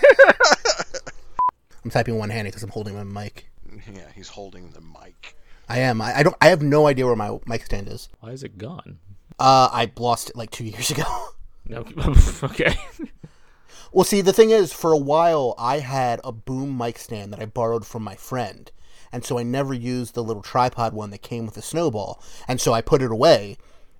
I'm 1.84 1.90
typing 1.90 2.18
one 2.18 2.28
handed 2.28 2.50
because 2.50 2.62
I'm 2.62 2.68
holding 2.68 2.94
my 2.94 3.04
mic. 3.04 3.46
yeah, 3.90 4.08
he's 4.14 4.28
holding 4.28 4.72
the 4.72 4.82
mic. 4.82 5.36
I 5.70 5.78
am. 5.78 6.02
I, 6.02 6.18
I 6.18 6.22
don't. 6.22 6.36
I 6.42 6.48
have 6.48 6.60
no 6.60 6.86
idea 6.86 7.06
where 7.06 7.16
my 7.16 7.38
mic 7.46 7.64
stand 7.64 7.88
is. 7.88 8.10
Why 8.20 8.32
is 8.32 8.42
it 8.42 8.58
gone? 8.58 8.98
Uh, 9.38 9.70
I 9.72 9.90
lost 9.96 10.28
it 10.28 10.36
like 10.36 10.50
two 10.50 10.64
years 10.64 10.90
ago. 10.90 11.04
No. 11.66 11.86
okay. 12.42 12.76
Well, 13.92 14.04
see, 14.04 14.20
the 14.20 14.32
thing 14.32 14.50
is, 14.50 14.72
for 14.72 14.92
a 14.92 14.96
while, 14.98 15.54
I 15.58 15.80
had 15.80 16.20
a 16.22 16.32
boom 16.32 16.76
mic 16.78 16.98
stand 16.98 17.32
that 17.32 17.40
I 17.40 17.46
borrowed 17.46 17.84
from 17.86 18.02
my 18.04 18.14
friend. 18.14 18.70
And 19.12 19.24
so 19.24 19.38
I 19.38 19.42
never 19.42 19.74
used 19.74 20.14
the 20.14 20.22
little 20.22 20.42
tripod 20.42 20.92
one 20.92 21.10
that 21.10 21.22
came 21.22 21.44
with 21.44 21.54
the 21.56 21.62
snowball. 21.62 22.22
And 22.46 22.60
so 22.60 22.72
I 22.72 22.80
put 22.82 23.02
it 23.02 23.10
away. 23.10 23.56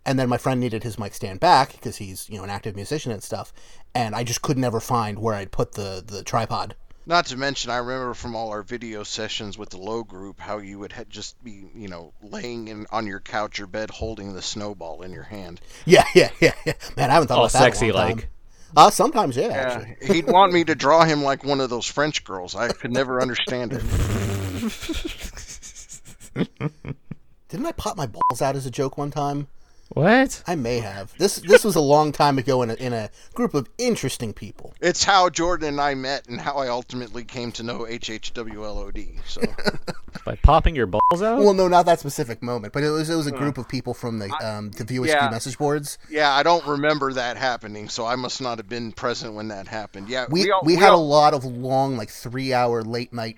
And 0.06 0.18
then 0.18 0.28
my 0.28 0.38
friend 0.38 0.60
needed 0.60 0.82
his 0.84 0.98
mic 0.98 1.14
stand 1.14 1.40
back 1.40 1.72
because 1.72 1.96
he's, 1.96 2.28
you 2.30 2.38
know, 2.38 2.44
an 2.44 2.50
active 2.50 2.74
musician 2.76 3.10
and 3.12 3.22
stuff. 3.22 3.52
And 3.94 4.14
I 4.14 4.22
just 4.22 4.42
could 4.42 4.56
never 4.56 4.78
find 4.80 5.18
where 5.18 5.34
I'd 5.34 5.50
put 5.50 5.72
the, 5.72 6.02
the 6.06 6.22
tripod. 6.22 6.76
Not 7.06 7.26
to 7.26 7.36
mention, 7.36 7.70
I 7.72 7.78
remember 7.78 8.14
from 8.14 8.36
all 8.36 8.50
our 8.50 8.62
video 8.62 9.02
sessions 9.02 9.58
with 9.58 9.70
the 9.70 9.78
low 9.78 10.04
group 10.04 10.38
how 10.38 10.58
you 10.58 10.78
would 10.78 10.92
ha- 10.92 11.04
just 11.08 11.42
be, 11.42 11.64
you 11.74 11.88
know, 11.88 12.12
laying 12.22 12.68
in 12.68 12.86
on 12.92 13.06
your 13.06 13.20
couch 13.20 13.58
or 13.58 13.66
bed 13.66 13.90
holding 13.90 14.32
the 14.34 14.42
snowball 14.42 15.02
in 15.02 15.12
your 15.12 15.24
hand. 15.24 15.60
Yeah, 15.84 16.04
yeah, 16.14 16.30
yeah, 16.40 16.54
yeah. 16.64 16.74
Man, 16.96 17.10
I 17.10 17.14
haven't 17.14 17.26
thought 17.28 17.38
All 17.38 17.44
about 17.46 17.52
that 17.54 17.58
in 17.64 17.72
a 17.72 17.74
sexy 17.74 17.92
like. 17.92 18.20
time. 18.20 18.28
Uh, 18.76 18.90
sometimes, 18.90 19.36
yeah, 19.36 19.48
actually. 19.48 19.96
Yeah, 20.00 20.12
he'd 20.12 20.26
want 20.26 20.52
me 20.52 20.64
to 20.64 20.74
draw 20.84 21.04
him 21.04 21.22
like 21.22 21.44
one 21.44 21.60
of 21.60 21.70
those 21.70 21.86
French 21.86 22.24
girls. 22.24 22.54
I 22.54 22.68
could 22.68 22.92
never 22.92 23.20
understand 23.20 23.72
it. 23.72 23.82
Didn't 27.48 27.66
I 27.66 27.72
pop 27.72 27.96
my 27.96 28.06
balls 28.06 28.40
out 28.40 28.56
as 28.56 28.66
a 28.66 28.70
joke 28.70 28.96
one 28.96 29.10
time? 29.10 29.48
What? 29.92 30.44
I 30.46 30.54
may 30.54 30.78
have. 30.78 31.12
This 31.18 31.36
this 31.36 31.64
was 31.64 31.74
a 31.74 31.80
long 31.80 32.12
time 32.12 32.38
ago 32.38 32.62
in 32.62 32.70
a, 32.70 32.74
in 32.74 32.92
a 32.92 33.10
group 33.34 33.54
of 33.54 33.68
interesting 33.76 34.32
people. 34.32 34.72
It's 34.80 35.02
how 35.02 35.28
Jordan 35.30 35.66
and 35.66 35.80
I 35.80 35.94
met 35.94 36.28
and 36.28 36.40
how 36.40 36.58
I 36.58 36.68
ultimately 36.68 37.24
came 37.24 37.50
to 37.52 37.64
know 37.64 37.80
HHWLOD. 37.80 39.18
So 39.26 39.40
By 40.24 40.36
popping 40.36 40.76
your 40.76 40.86
balls 40.86 41.22
out? 41.22 41.38
Well, 41.40 41.54
no, 41.54 41.66
not 41.66 41.86
that 41.86 41.98
specific 41.98 42.40
moment, 42.40 42.72
but 42.72 42.84
it 42.84 42.90
was 42.90 43.10
it 43.10 43.16
was 43.16 43.26
a 43.26 43.32
group 43.32 43.58
of 43.58 43.68
people 43.68 43.92
from 43.92 44.20
the 44.20 44.30
um, 44.44 44.70
the 44.70 44.84
View 44.84 45.02
Askew 45.04 45.16
yeah. 45.20 45.30
message 45.30 45.58
boards. 45.58 45.98
yeah, 46.08 46.32
I 46.32 46.44
don't 46.44 46.64
remember 46.66 47.12
that 47.14 47.36
happening, 47.36 47.88
so 47.88 48.06
I 48.06 48.14
must 48.14 48.40
not 48.40 48.58
have 48.58 48.68
been 48.68 48.92
present 48.92 49.34
when 49.34 49.48
that 49.48 49.66
happened. 49.66 50.08
Yeah, 50.08 50.26
We 50.30 50.50
all- 50.52 50.60
we, 50.64 50.76
had 50.76 50.90
all- 50.90 51.00
a 51.00 51.04
lot 51.04 51.34
of 51.34 51.44
long, 51.44 51.96
like 51.96 52.10
three 52.10 52.52
hour 52.52 52.82
late 52.82 53.12
night, 53.12 53.36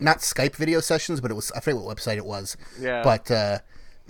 not 0.00 0.18
Skype 0.18 0.56
video 0.56 0.80
sessions, 0.80 1.20
but 1.20 1.30
it 1.30 1.34
was 1.34 1.52
I 1.52 1.60
forget 1.60 1.80
what 1.82 1.94
website 1.96 2.16
it 2.16 2.24
was. 2.24 2.56
Yeah. 2.80 3.02
But 3.02 3.30
uh, 3.30 3.58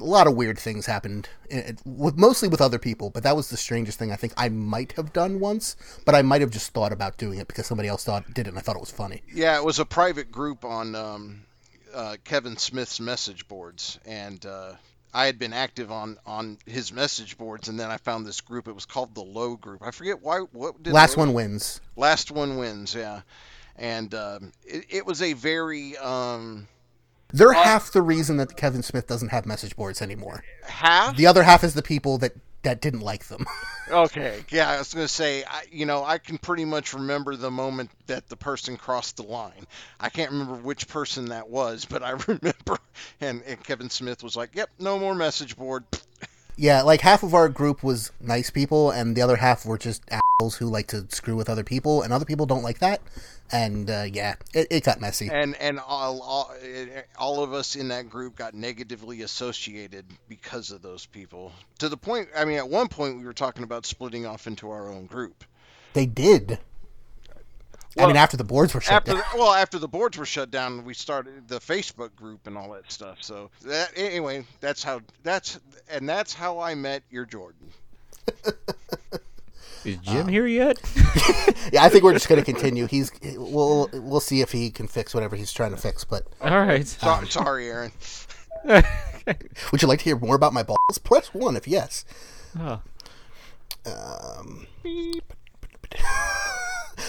a 0.03 0.05
lot 0.05 0.27
of 0.27 0.35
weird 0.37 0.59
things 0.59 0.87
happened, 0.87 1.29
it, 1.49 1.57
it- 1.70 1.83
with 1.85 2.16
mostly 2.16 2.49
with 2.49 2.61
other 2.61 2.79
people. 2.79 3.11
But 3.11 3.23
that 3.23 3.37
was 3.37 3.49
the 3.51 3.57
strangest 3.57 3.99
thing 3.99 4.11
I 4.12 4.16
think 4.16 4.33
I 4.37 4.49
might 4.49 4.93
have 4.93 5.12
done 5.12 5.41
once, 5.41 5.77
but 6.05 6.15
I 6.15 6.23
might 6.23 6.41
have 6.41 6.51
just 6.51 6.73
thought 6.73 6.93
about 6.93 7.16
doing 7.19 7.39
it 7.39 7.49
because 7.49 7.66
somebody 7.66 7.89
else 7.89 8.05
thought 8.05 8.35
did 8.35 8.47
it, 8.47 8.51
and 8.51 8.59
I 8.59 8.62
thought 8.62 8.77
it 8.77 8.81
was 8.81 8.91
funny. 8.91 9.23
Yeah, 9.33 9.57
it 9.57 9.65
was 9.65 9.79
a 9.79 9.85
private 9.85 10.33
group 10.33 10.65
on 10.65 10.95
um, 10.95 11.43
uh, 11.95 12.16
Kevin 12.24 12.57
Smith's 12.57 13.01
message 13.01 13.47
boards, 13.49 13.99
and 14.05 14.45
uh, 14.45 14.73
I 15.15 15.27
had 15.27 15.39
been 15.39 15.53
active 15.53 15.93
on 15.93 16.19
on 16.27 16.59
his 16.66 16.93
message 16.93 17.37
boards, 17.39 17.69
and 17.69 17.79
then 17.79 17.91
I 17.91 17.99
found 17.99 18.27
this 18.27 18.41
group. 18.41 18.66
It 18.69 18.74
was 18.74 18.87
called 18.87 19.15
the 19.15 19.23
Low 19.23 19.57
Group. 19.57 19.83
I 19.85 19.91
forget 19.91 20.23
why. 20.23 20.39
What 20.53 20.83
did 20.83 20.93
Last 20.93 21.16
one 21.16 21.33
wins. 21.35 21.81
Last 21.97 22.31
one 22.31 22.57
wins. 22.57 22.95
Yeah, 22.95 23.20
and 23.77 24.15
um, 24.15 24.53
it, 24.65 24.87
it 24.91 25.07
was 25.07 25.20
a 25.23 25.35
very 25.35 25.97
um, 25.99 26.66
They're 27.33 27.53
half 27.53 27.93
the 27.93 28.03
reason 28.03 28.37
that 28.37 28.57
Kevin 28.57 28.83
Smith 28.83 29.07
doesn't 29.07 29.31
have 29.31 29.47
message 29.47 29.75
boards 29.77 30.03
anymore. 30.03 30.45
half. 30.65 31.17
The 31.17 31.27
other 31.27 31.43
half 31.43 31.65
is 31.65 31.75
the 31.75 31.83
people 31.83 32.19
that 32.19 32.33
that 32.63 32.81
didn't 32.81 33.01
like 33.01 33.27
them. 33.27 33.47
Okay, 33.91 34.43
yeah, 34.49 34.71
I 34.71 34.79
was 34.79 34.95
gonna 34.95 35.07
say, 35.07 35.45
I, 35.45 35.65
you 35.71 35.85
know, 35.85 36.03
I 36.03 36.17
can 36.17 36.39
pretty 36.39 36.65
much 36.65 36.95
remember 36.95 37.37
the 37.37 37.51
moment 37.51 37.91
that 38.07 38.27
the 38.31 38.37
person 38.37 38.79
crossed 38.79 39.19
the 39.19 39.25
line. 39.25 39.67
I 40.01 40.09
can't 40.09 40.31
remember 40.31 40.55
which 40.55 40.89
person 40.89 41.27
that 41.27 41.51
was, 41.51 41.85
but 41.85 42.03
I 42.03 42.11
remember, 42.27 42.79
and, 43.21 43.43
and 43.43 43.63
Kevin 43.63 43.91
Smith 43.91 44.23
was 44.23 44.35
like, 44.35 44.55
"Yep, 44.55 44.71
no 44.79 44.99
more 44.99 45.15
message 45.15 45.57
board." 45.57 45.85
Yeah, 46.57 46.83
like 46.83 47.01
half 47.01 47.23
of 47.23 47.33
our 47.35 47.49
group 47.49 47.83
was 47.83 48.13
nice 48.21 48.51
people, 48.51 48.91
and 48.91 49.17
the 49.17 49.23
other 49.23 49.37
half 49.37 49.65
were 49.65 49.79
just 49.79 50.03
assholes 50.11 50.57
who 50.57 50.67
like 50.67 50.87
to 50.89 51.07
screw 51.09 51.35
with 51.35 51.49
other 51.49 51.65
people, 51.65 52.03
and 52.03 52.13
other 52.13 52.27
people 52.27 52.45
don't 52.45 52.63
like 52.63 52.79
that. 52.81 53.01
And 53.53 53.91
uh, 53.91 54.05
yeah, 54.11 54.37
it, 54.55 54.69
it 54.70 54.85
got 54.85 55.01
messy. 55.01 55.29
And 55.31 55.55
and 55.57 55.79
all, 55.79 56.23
all 56.23 56.55
all 57.19 57.45
of 57.45 57.53
us 57.53 57.77
in 57.77 57.89
that 57.89 58.09
group 58.09 58.37
got 58.37 58.55
negatively 58.55 59.23
associated 59.23 60.07
because 60.29 60.70
of 60.70 60.81
those 60.81 61.05
people. 61.05 61.53
To 61.79 61.91
the 61.91 61.97
point, 61.97 62.29
I 62.35 62.47
mean, 62.47 62.57
at 62.57 62.69
one 62.69 62.89
point 62.89 63.19
we 63.19 63.24
were 63.24 63.35
talking 63.35 63.62
about 63.62 63.85
splitting 63.85 64.24
off 64.24 64.47
into 64.47 64.70
our 64.70 64.91
own 64.91 65.05
group. 65.07 65.45
They 65.93 66.07
did. 66.07 66.59
I 67.99 68.07
mean, 68.07 68.16
after 68.16 68.39
the 68.39 68.45
boards 68.45 68.74
were 68.74 68.81
shut 68.81 68.95
After 68.95 69.12
down. 69.12 69.23
well, 69.35 69.53
after 69.53 69.79
the 69.79 69.89
boards 69.89 70.16
were 70.16 70.24
shut 70.24 70.51
down, 70.51 70.85
we 70.85 70.95
started 70.95 71.47
the 71.47 71.59
Facebook 71.59 72.15
group 72.16 72.47
and 72.47 72.57
all 72.57 72.73
that 72.73 72.91
stuff. 72.91 73.19
So 73.20 73.51
that 73.66 73.93
anyway, 73.97 74.47
that's 74.61 74.83
how 74.83 75.03
that's 75.23 75.61
and 75.91 76.09
that's 76.09 76.33
how 76.33 76.59
I 76.59 76.74
met 76.74 77.03
your 77.11 77.27
Jordan. 77.27 77.70
Is 79.85 79.97
Jim 79.99 80.29
here 80.29 80.47
yet? 80.47 80.81
Yeah, 81.73 81.85
I 81.85 81.89
think 81.89 82.05
we're 82.05 82.13
just 82.13 82.29
going 82.29 82.43
to 82.43 82.45
continue. 82.45 82.87
He's 82.87 83.11
we'll 83.35 83.89
we'll 83.93 84.21
see 84.21 84.43
if 84.43 84.53
he 84.53 84.71
can 84.71 84.89
fix 84.89 85.15
whatever 85.15 85.37
he's 85.37 85.53
trying 85.53 85.71
to 85.71 85.77
fix. 85.79 86.05
But 86.05 86.27
All 86.43 86.61
right. 86.67 86.87
So, 86.87 87.25
sorry, 87.25 87.69
Aaron. 87.69 87.93
would 88.65 89.81
you 89.81 89.89
like 89.89 90.01
to 90.01 90.05
hear 90.05 90.19
more 90.19 90.35
about 90.35 90.53
my 90.53 90.63
balls? 90.63 90.99
Press 91.03 91.33
one 91.33 91.57
if 91.57 91.67
yes. 91.67 92.05
Oh. 92.59 92.83
Um, 93.87 94.67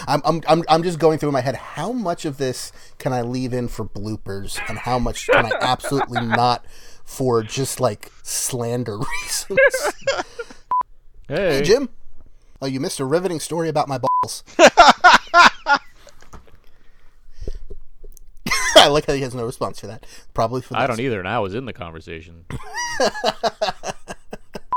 I'm, 0.08 0.22
I'm, 0.24 0.42
I'm, 0.48 0.64
I'm 0.68 0.82
just 0.82 0.98
going 0.98 1.18
through 1.18 1.28
in 1.28 1.34
my 1.34 1.40
head 1.40 1.56
how 1.56 1.92
much 1.92 2.24
of 2.24 2.38
this 2.38 2.72
can 2.98 3.12
I 3.12 3.22
leave 3.22 3.52
in 3.52 3.68
for 3.68 3.84
bloopers 3.84 4.58
and 4.68 4.78
how 4.78 4.98
much 4.98 5.26
can 5.26 5.46
I 5.46 5.50
absolutely 5.60 6.22
not 6.22 6.64
for 7.04 7.42
just 7.42 7.80
like 7.80 8.10
slander 8.22 8.98
reasons. 8.98 9.58
Hey. 11.28 11.58
hey, 11.58 11.62
Jim. 11.62 11.88
Oh, 12.64 12.66
you 12.66 12.80
missed 12.80 12.98
a 12.98 13.04
riveting 13.04 13.40
story 13.40 13.68
about 13.68 13.88
my 13.88 13.98
balls. 13.98 14.42
I 18.76 18.88
like 18.88 19.04
how 19.06 19.12
he 19.12 19.20
has 19.20 19.34
no 19.34 19.44
response 19.44 19.80
for 19.80 19.86
that. 19.86 20.06
Probably 20.32 20.62
for 20.62 20.74
I 20.74 20.86
don't 20.86 20.98
either, 20.98 21.18
and 21.18 21.28
I 21.28 21.40
was 21.40 21.54
in 21.54 21.66
the 21.66 21.74
conversation. 21.74 22.46
I 22.50 23.92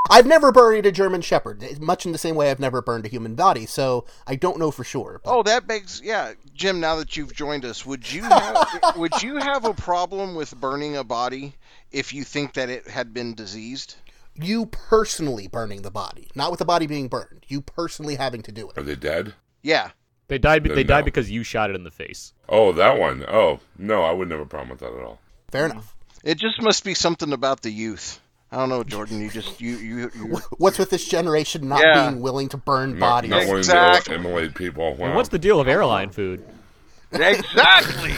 I've 0.10 0.26
never 0.26 0.52
buried 0.52 0.86
a 0.86 0.92
German 0.92 1.22
Shepherd, 1.22 1.64
much 1.82 2.06
in 2.06 2.12
the 2.12 2.18
same 2.18 2.36
way 2.36 2.52
I've 2.52 2.60
never 2.60 2.82
burned 2.82 3.06
a 3.06 3.10
human 3.10 3.36
body, 3.36 3.66
so 3.66 4.06
I 4.26 4.36
don't 4.36 4.60
know 4.60 4.70
for 4.72 4.84
sure. 4.84 5.22
but- 5.24 5.34
Oh, 5.34 5.44
that 5.44 5.66
begs, 5.66 6.02
yeah, 6.04 6.34
Jim. 6.54 6.82
Now 6.82 6.98
that 6.98 7.16
you've 7.16 7.34
joined 7.34 7.64
us, 7.64 7.86
would 7.86 8.12
you 8.12 8.24
have, 8.24 8.96
would 8.98 9.22
you 9.22 9.38
have 9.38 9.64
a 9.64 9.74
problem 9.74 10.36
with 10.36 10.56
burning 10.60 10.98
a 10.98 11.04
body 11.06 11.56
if 11.92 12.14
you 12.14 12.24
think 12.26 12.54
that 12.56 12.70
it 12.70 12.88
had 12.88 13.14
been 13.14 13.34
diseased? 13.34 13.96
You 14.38 14.66
personally 14.68 15.48
burning 15.48 15.82
the 15.82 15.92
body, 15.92 16.30
not 16.36 16.52
with 16.52 16.60
the 16.60 16.66
body 16.66 16.88
being 16.88 17.08
burned. 17.08 17.46
You 17.48 17.62
personally 17.62 18.16
having 18.16 18.42
to 18.44 18.52
do 18.52 18.70
it. 18.70 18.78
Are 18.78 18.84
they 18.84 18.96
dead? 18.96 19.34
Yeah. 19.62 19.92
They 20.28 20.38
died. 20.38 20.64
Then 20.64 20.76
They 20.76 20.84
died 20.84 21.02
no. 21.02 21.06
because 21.06 21.32
you 21.32 21.44
shot 21.44 21.70
it 21.70 21.76
in 21.76 21.84
the 21.84 21.92
face. 21.92 22.34
Oh, 22.50 22.72
that 22.74 23.00
one. 23.00 23.24
Oh, 23.28 23.60
no, 23.78 24.04
I 24.04 24.12
wouldn't 24.12 24.32
have 24.32 24.42
a 24.46 24.46
problem 24.50 24.70
with 24.72 24.80
that 24.80 24.92
at 24.94 25.04
all. 25.04 25.20
Fair 25.52 25.66
enough. 25.66 25.96
It 26.24 26.38
just 26.38 26.62
must 26.62 26.84
be 26.84 26.94
something 26.94 27.32
about 27.32 27.62
the 27.62 27.72
youth. 27.72 28.20
I 28.52 28.58
don't 28.58 28.70
know, 28.70 28.84
Jordan. 28.84 29.22
You 29.22 29.30
just 29.30 29.60
you 29.60 29.76
you, 29.78 30.12
you 30.16 30.38
What's 30.58 30.78
with 30.80 30.90
this 30.90 31.06
generation 31.06 31.68
not 31.68 31.82
Yeah. 31.82 32.10
being 32.10 32.22
willing 32.22 32.48
to 32.50 32.58
burn 32.58 32.94
Not, 32.94 33.00
bodies? 33.00 33.30
not 33.32 33.40
wanting 33.40 33.58
Exactly. 33.60 34.14
to 34.16 34.20
immolate 34.20 34.56
people. 34.56 34.96
Wow. 34.96 35.08
And 35.08 35.16
what's 35.16 35.30
the 35.30 35.40
deal 35.40 35.58
with 35.60 35.68
airline 35.68 36.10
food? 36.12 36.46
exactly. 37.12 38.14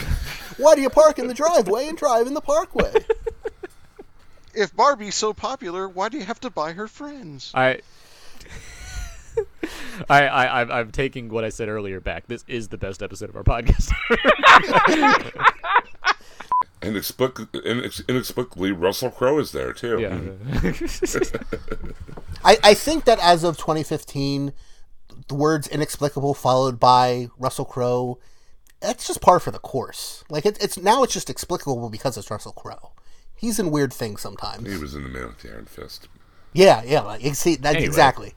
Why 0.56 0.74
do 0.74 0.82
you 0.82 0.90
park 0.90 1.18
in 1.18 1.26
the 1.26 1.34
driveway 1.34 1.88
and 1.88 1.96
drive 1.96 2.26
in 2.26 2.34
the 2.34 2.40
parkway? 2.40 2.92
If 4.54 4.74
Barbie's 4.74 5.14
so 5.14 5.32
popular, 5.32 5.88
why 5.88 6.08
do 6.08 6.18
you 6.18 6.24
have 6.24 6.40
to 6.40 6.50
buy 6.50 6.72
her 6.72 6.88
friends? 6.88 7.52
I. 7.54 7.80
I, 10.08 10.26
I, 10.26 10.60
I'm, 10.60 10.72
I'm 10.72 10.90
taking 10.90 11.28
what 11.28 11.44
I 11.44 11.50
said 11.50 11.68
earlier 11.68 12.00
back. 12.00 12.26
This 12.26 12.44
is 12.48 12.68
the 12.68 12.78
best 12.78 13.02
episode 13.02 13.28
of 13.28 13.36
our 13.36 13.44
podcast. 13.44 13.92
Inexplic- 16.82 17.50
inex- 17.52 18.08
inexplicably, 18.08 18.72
Russell 18.72 19.10
Crowe 19.10 19.38
is 19.38 19.52
there 19.52 19.72
too. 19.72 20.00
yeah. 20.00 20.18
Mm-hmm. 20.18 21.90
I, 22.42 22.56
I 22.64 22.74
think 22.74 23.04
that 23.04 23.18
as 23.20 23.44
of 23.44 23.58
2015, 23.58 24.52
the 25.28 25.34
words 25.34 25.68
inexplicable 25.68 26.32
followed 26.34 26.80
by 26.80 27.28
Russell 27.38 27.66
Crowe, 27.66 28.18
that's 28.80 29.06
just 29.06 29.20
par 29.20 29.38
for 29.40 29.50
the 29.50 29.58
course. 29.58 30.24
Like 30.30 30.46
it, 30.46 30.56
it's 30.62 30.78
now 30.78 31.02
it's 31.02 31.12
just 31.12 31.28
explicable 31.28 31.90
because 31.90 32.16
it's 32.16 32.30
Russell 32.30 32.52
Crowe. 32.52 32.92
He's 33.40 33.58
in 33.58 33.70
weird 33.70 33.92
things 33.92 34.20
sometimes. 34.20 34.70
He 34.70 34.76
was 34.78 34.94
in 34.94 35.02
the 35.02 35.08
Man 35.08 35.28
with 35.28 35.38
the 35.38 35.50
Iron 35.50 35.64
Fist. 35.64 36.08
Yeah, 36.52 36.82
yeah, 36.84 37.00
like, 37.00 37.22
see 37.34 37.56
that's 37.56 37.76
Anyway. 37.76 37.86
exactly. 37.88 38.34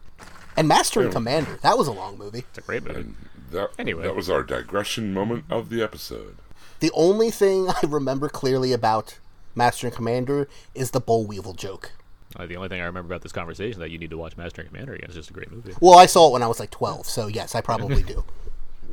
And 0.55 0.67
Master 0.67 1.01
and 1.01 1.11
Commander, 1.11 1.57
that 1.61 1.77
was 1.77 1.87
a 1.87 1.91
long 1.91 2.17
movie. 2.17 2.45
it's 2.49 2.57
a 2.59 2.61
great 2.61 2.83
movie. 2.83 2.99
And 3.01 3.15
that, 3.51 3.69
Anyway. 3.77 4.03
that 4.03 4.15
was 4.15 4.29
our 4.29 4.43
digression 4.43 5.13
moment 5.13 5.45
of 5.49 5.69
the 5.69 5.81
episode. 5.83 6.37
The 6.79 6.91
only 6.93 7.31
thing 7.31 7.67
I 7.83 7.85
remember 7.87 8.29
clearly 8.29 8.71
about 8.71 9.19
Master 9.55 9.87
and 9.87 9.95
Commander 9.95 10.47
is 10.75 10.91
the 10.91 10.99
Boll 10.99 11.25
Weevil 11.25 11.53
joke. 11.53 11.91
Uh, 12.35 12.45
the 12.47 12.55
only 12.55 12.69
thing 12.69 12.81
I 12.81 12.85
remember 12.85 13.13
about 13.13 13.21
this 13.23 13.31
conversation 13.31 13.71
is 13.73 13.77
that 13.79 13.91
you 13.91 13.97
need 13.99 14.09
to 14.11 14.17
watch 14.17 14.37
Master 14.37 14.61
and 14.61 14.69
Commander 14.71 14.93
again. 14.93 15.05
It's 15.05 15.15
just 15.15 15.29
a 15.29 15.33
great 15.33 15.51
movie. 15.51 15.73
Well, 15.81 15.97
I 15.99 16.05
saw 16.07 16.29
it 16.29 16.33
when 16.33 16.41
I 16.43 16.47
was 16.47 16.59
like 16.59 16.71
12, 16.71 17.05
so 17.05 17.27
yes, 17.27 17.53
I 17.55 17.61
probably 17.61 18.01
do. 18.13 18.23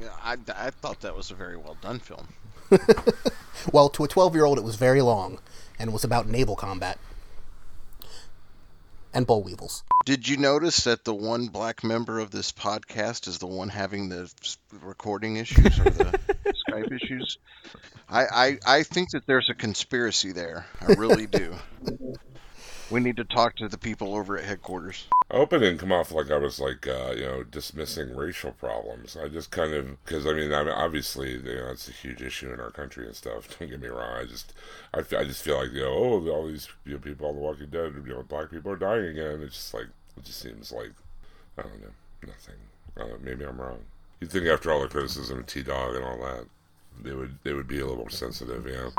Yeah, 0.00 0.08
I, 0.22 0.36
I 0.56 0.70
thought 0.70 1.00
that 1.00 1.14
was 1.16 1.30
a 1.30 1.34
very 1.34 1.56
well 1.56 1.76
done 1.80 1.98
film. 2.00 2.28
Well, 3.72 3.90
to 3.90 4.04
a 4.04 4.08
12 4.08 4.34
year 4.34 4.46
old, 4.46 4.56
it 4.56 4.64
was 4.64 4.76
very 4.76 5.02
long, 5.02 5.38
and 5.80 5.92
was 5.92 6.04
about 6.04 6.28
naval 6.28 6.54
combat. 6.54 6.98
And 9.12 9.26
Boll 9.26 9.42
Weevils. 9.42 9.82
Did 10.04 10.28
you 10.28 10.36
notice 10.36 10.84
that 10.84 11.04
the 11.04 11.14
one 11.14 11.48
black 11.48 11.82
member 11.82 12.20
of 12.20 12.30
this 12.30 12.52
podcast 12.52 13.26
is 13.26 13.38
the 13.38 13.46
one 13.46 13.68
having 13.68 14.08
the 14.08 14.32
recording 14.82 15.36
issues 15.36 15.80
or 15.80 15.84
the 15.84 16.20
Skype 16.70 16.92
issues? 16.92 17.38
I, 18.08 18.24
I, 18.24 18.58
I 18.66 18.82
think 18.84 19.10
that 19.10 19.26
there's 19.26 19.48
a 19.50 19.54
conspiracy 19.54 20.30
there. 20.30 20.66
I 20.80 20.92
really 20.94 21.26
do. 21.26 21.56
We 22.90 22.98
need 22.98 23.18
to 23.18 23.24
talk 23.24 23.54
to 23.58 23.68
the 23.68 23.78
people 23.78 24.16
over 24.16 24.36
at 24.36 24.44
headquarters. 24.44 25.06
I 25.32 25.76
come 25.76 25.92
off 25.92 26.12
like 26.12 26.30
I 26.30 26.38
was 26.38 26.58
like 26.58 26.86
uh, 26.86 27.12
you 27.16 27.24
know 27.24 27.42
dismissing 27.44 28.16
racial 28.16 28.52
problems. 28.52 29.16
I 29.16 29.28
just 29.28 29.50
kind 29.50 29.72
of 29.72 30.04
because 30.04 30.26
I 30.26 30.32
mean 30.32 30.52
I 30.52 30.64
mean, 30.64 30.72
obviously 30.72 31.32
you 31.32 31.42
know 31.42 31.70
it's 31.70 31.88
a 31.88 31.92
huge 31.92 32.20
issue 32.22 32.52
in 32.52 32.60
our 32.60 32.70
country 32.70 33.06
and 33.06 33.14
stuff. 33.14 33.48
Don't 33.58 33.70
get 33.70 33.80
me 33.80 33.88
wrong. 33.88 34.16
I 34.20 34.24
just 34.24 34.52
I, 34.92 35.00
I 35.00 35.24
just 35.24 35.42
feel 35.42 35.58
like 35.58 35.72
you 35.72 35.82
know 35.82 35.92
oh 35.92 36.28
all 36.30 36.46
these 36.46 36.68
you 36.84 36.94
know, 36.94 36.98
people 36.98 37.28
on 37.28 37.36
The 37.36 37.40
Walking 37.40 37.70
Dead 37.70 37.94
you 38.06 38.12
know 38.12 38.22
black 38.22 38.50
people 38.50 38.72
are 38.72 38.76
dying 38.76 39.06
again. 39.06 39.40
It's 39.42 39.54
just 39.54 39.74
like 39.74 39.86
it 40.16 40.24
just 40.24 40.40
seems 40.40 40.72
like 40.72 40.92
I 41.58 41.62
don't 41.62 41.80
know 41.80 42.26
nothing. 42.26 42.56
Don't 42.96 43.08
know, 43.08 43.18
maybe 43.22 43.44
I'm 43.44 43.60
wrong. 43.60 43.78
You'd 44.20 44.30
think 44.30 44.46
after 44.46 44.72
all 44.72 44.82
the 44.82 44.88
criticism 44.88 45.38
of 45.38 45.46
T 45.46 45.62
Dog 45.62 45.94
and 45.94 46.04
all 46.04 46.18
that 46.18 46.46
they 47.02 47.12
would 47.12 47.38
they 47.44 47.52
would 47.52 47.68
be 47.68 47.78
a 47.78 47.86
little 47.86 47.96
more 47.96 48.10
sensitive. 48.10 48.64
Know. 48.64 48.90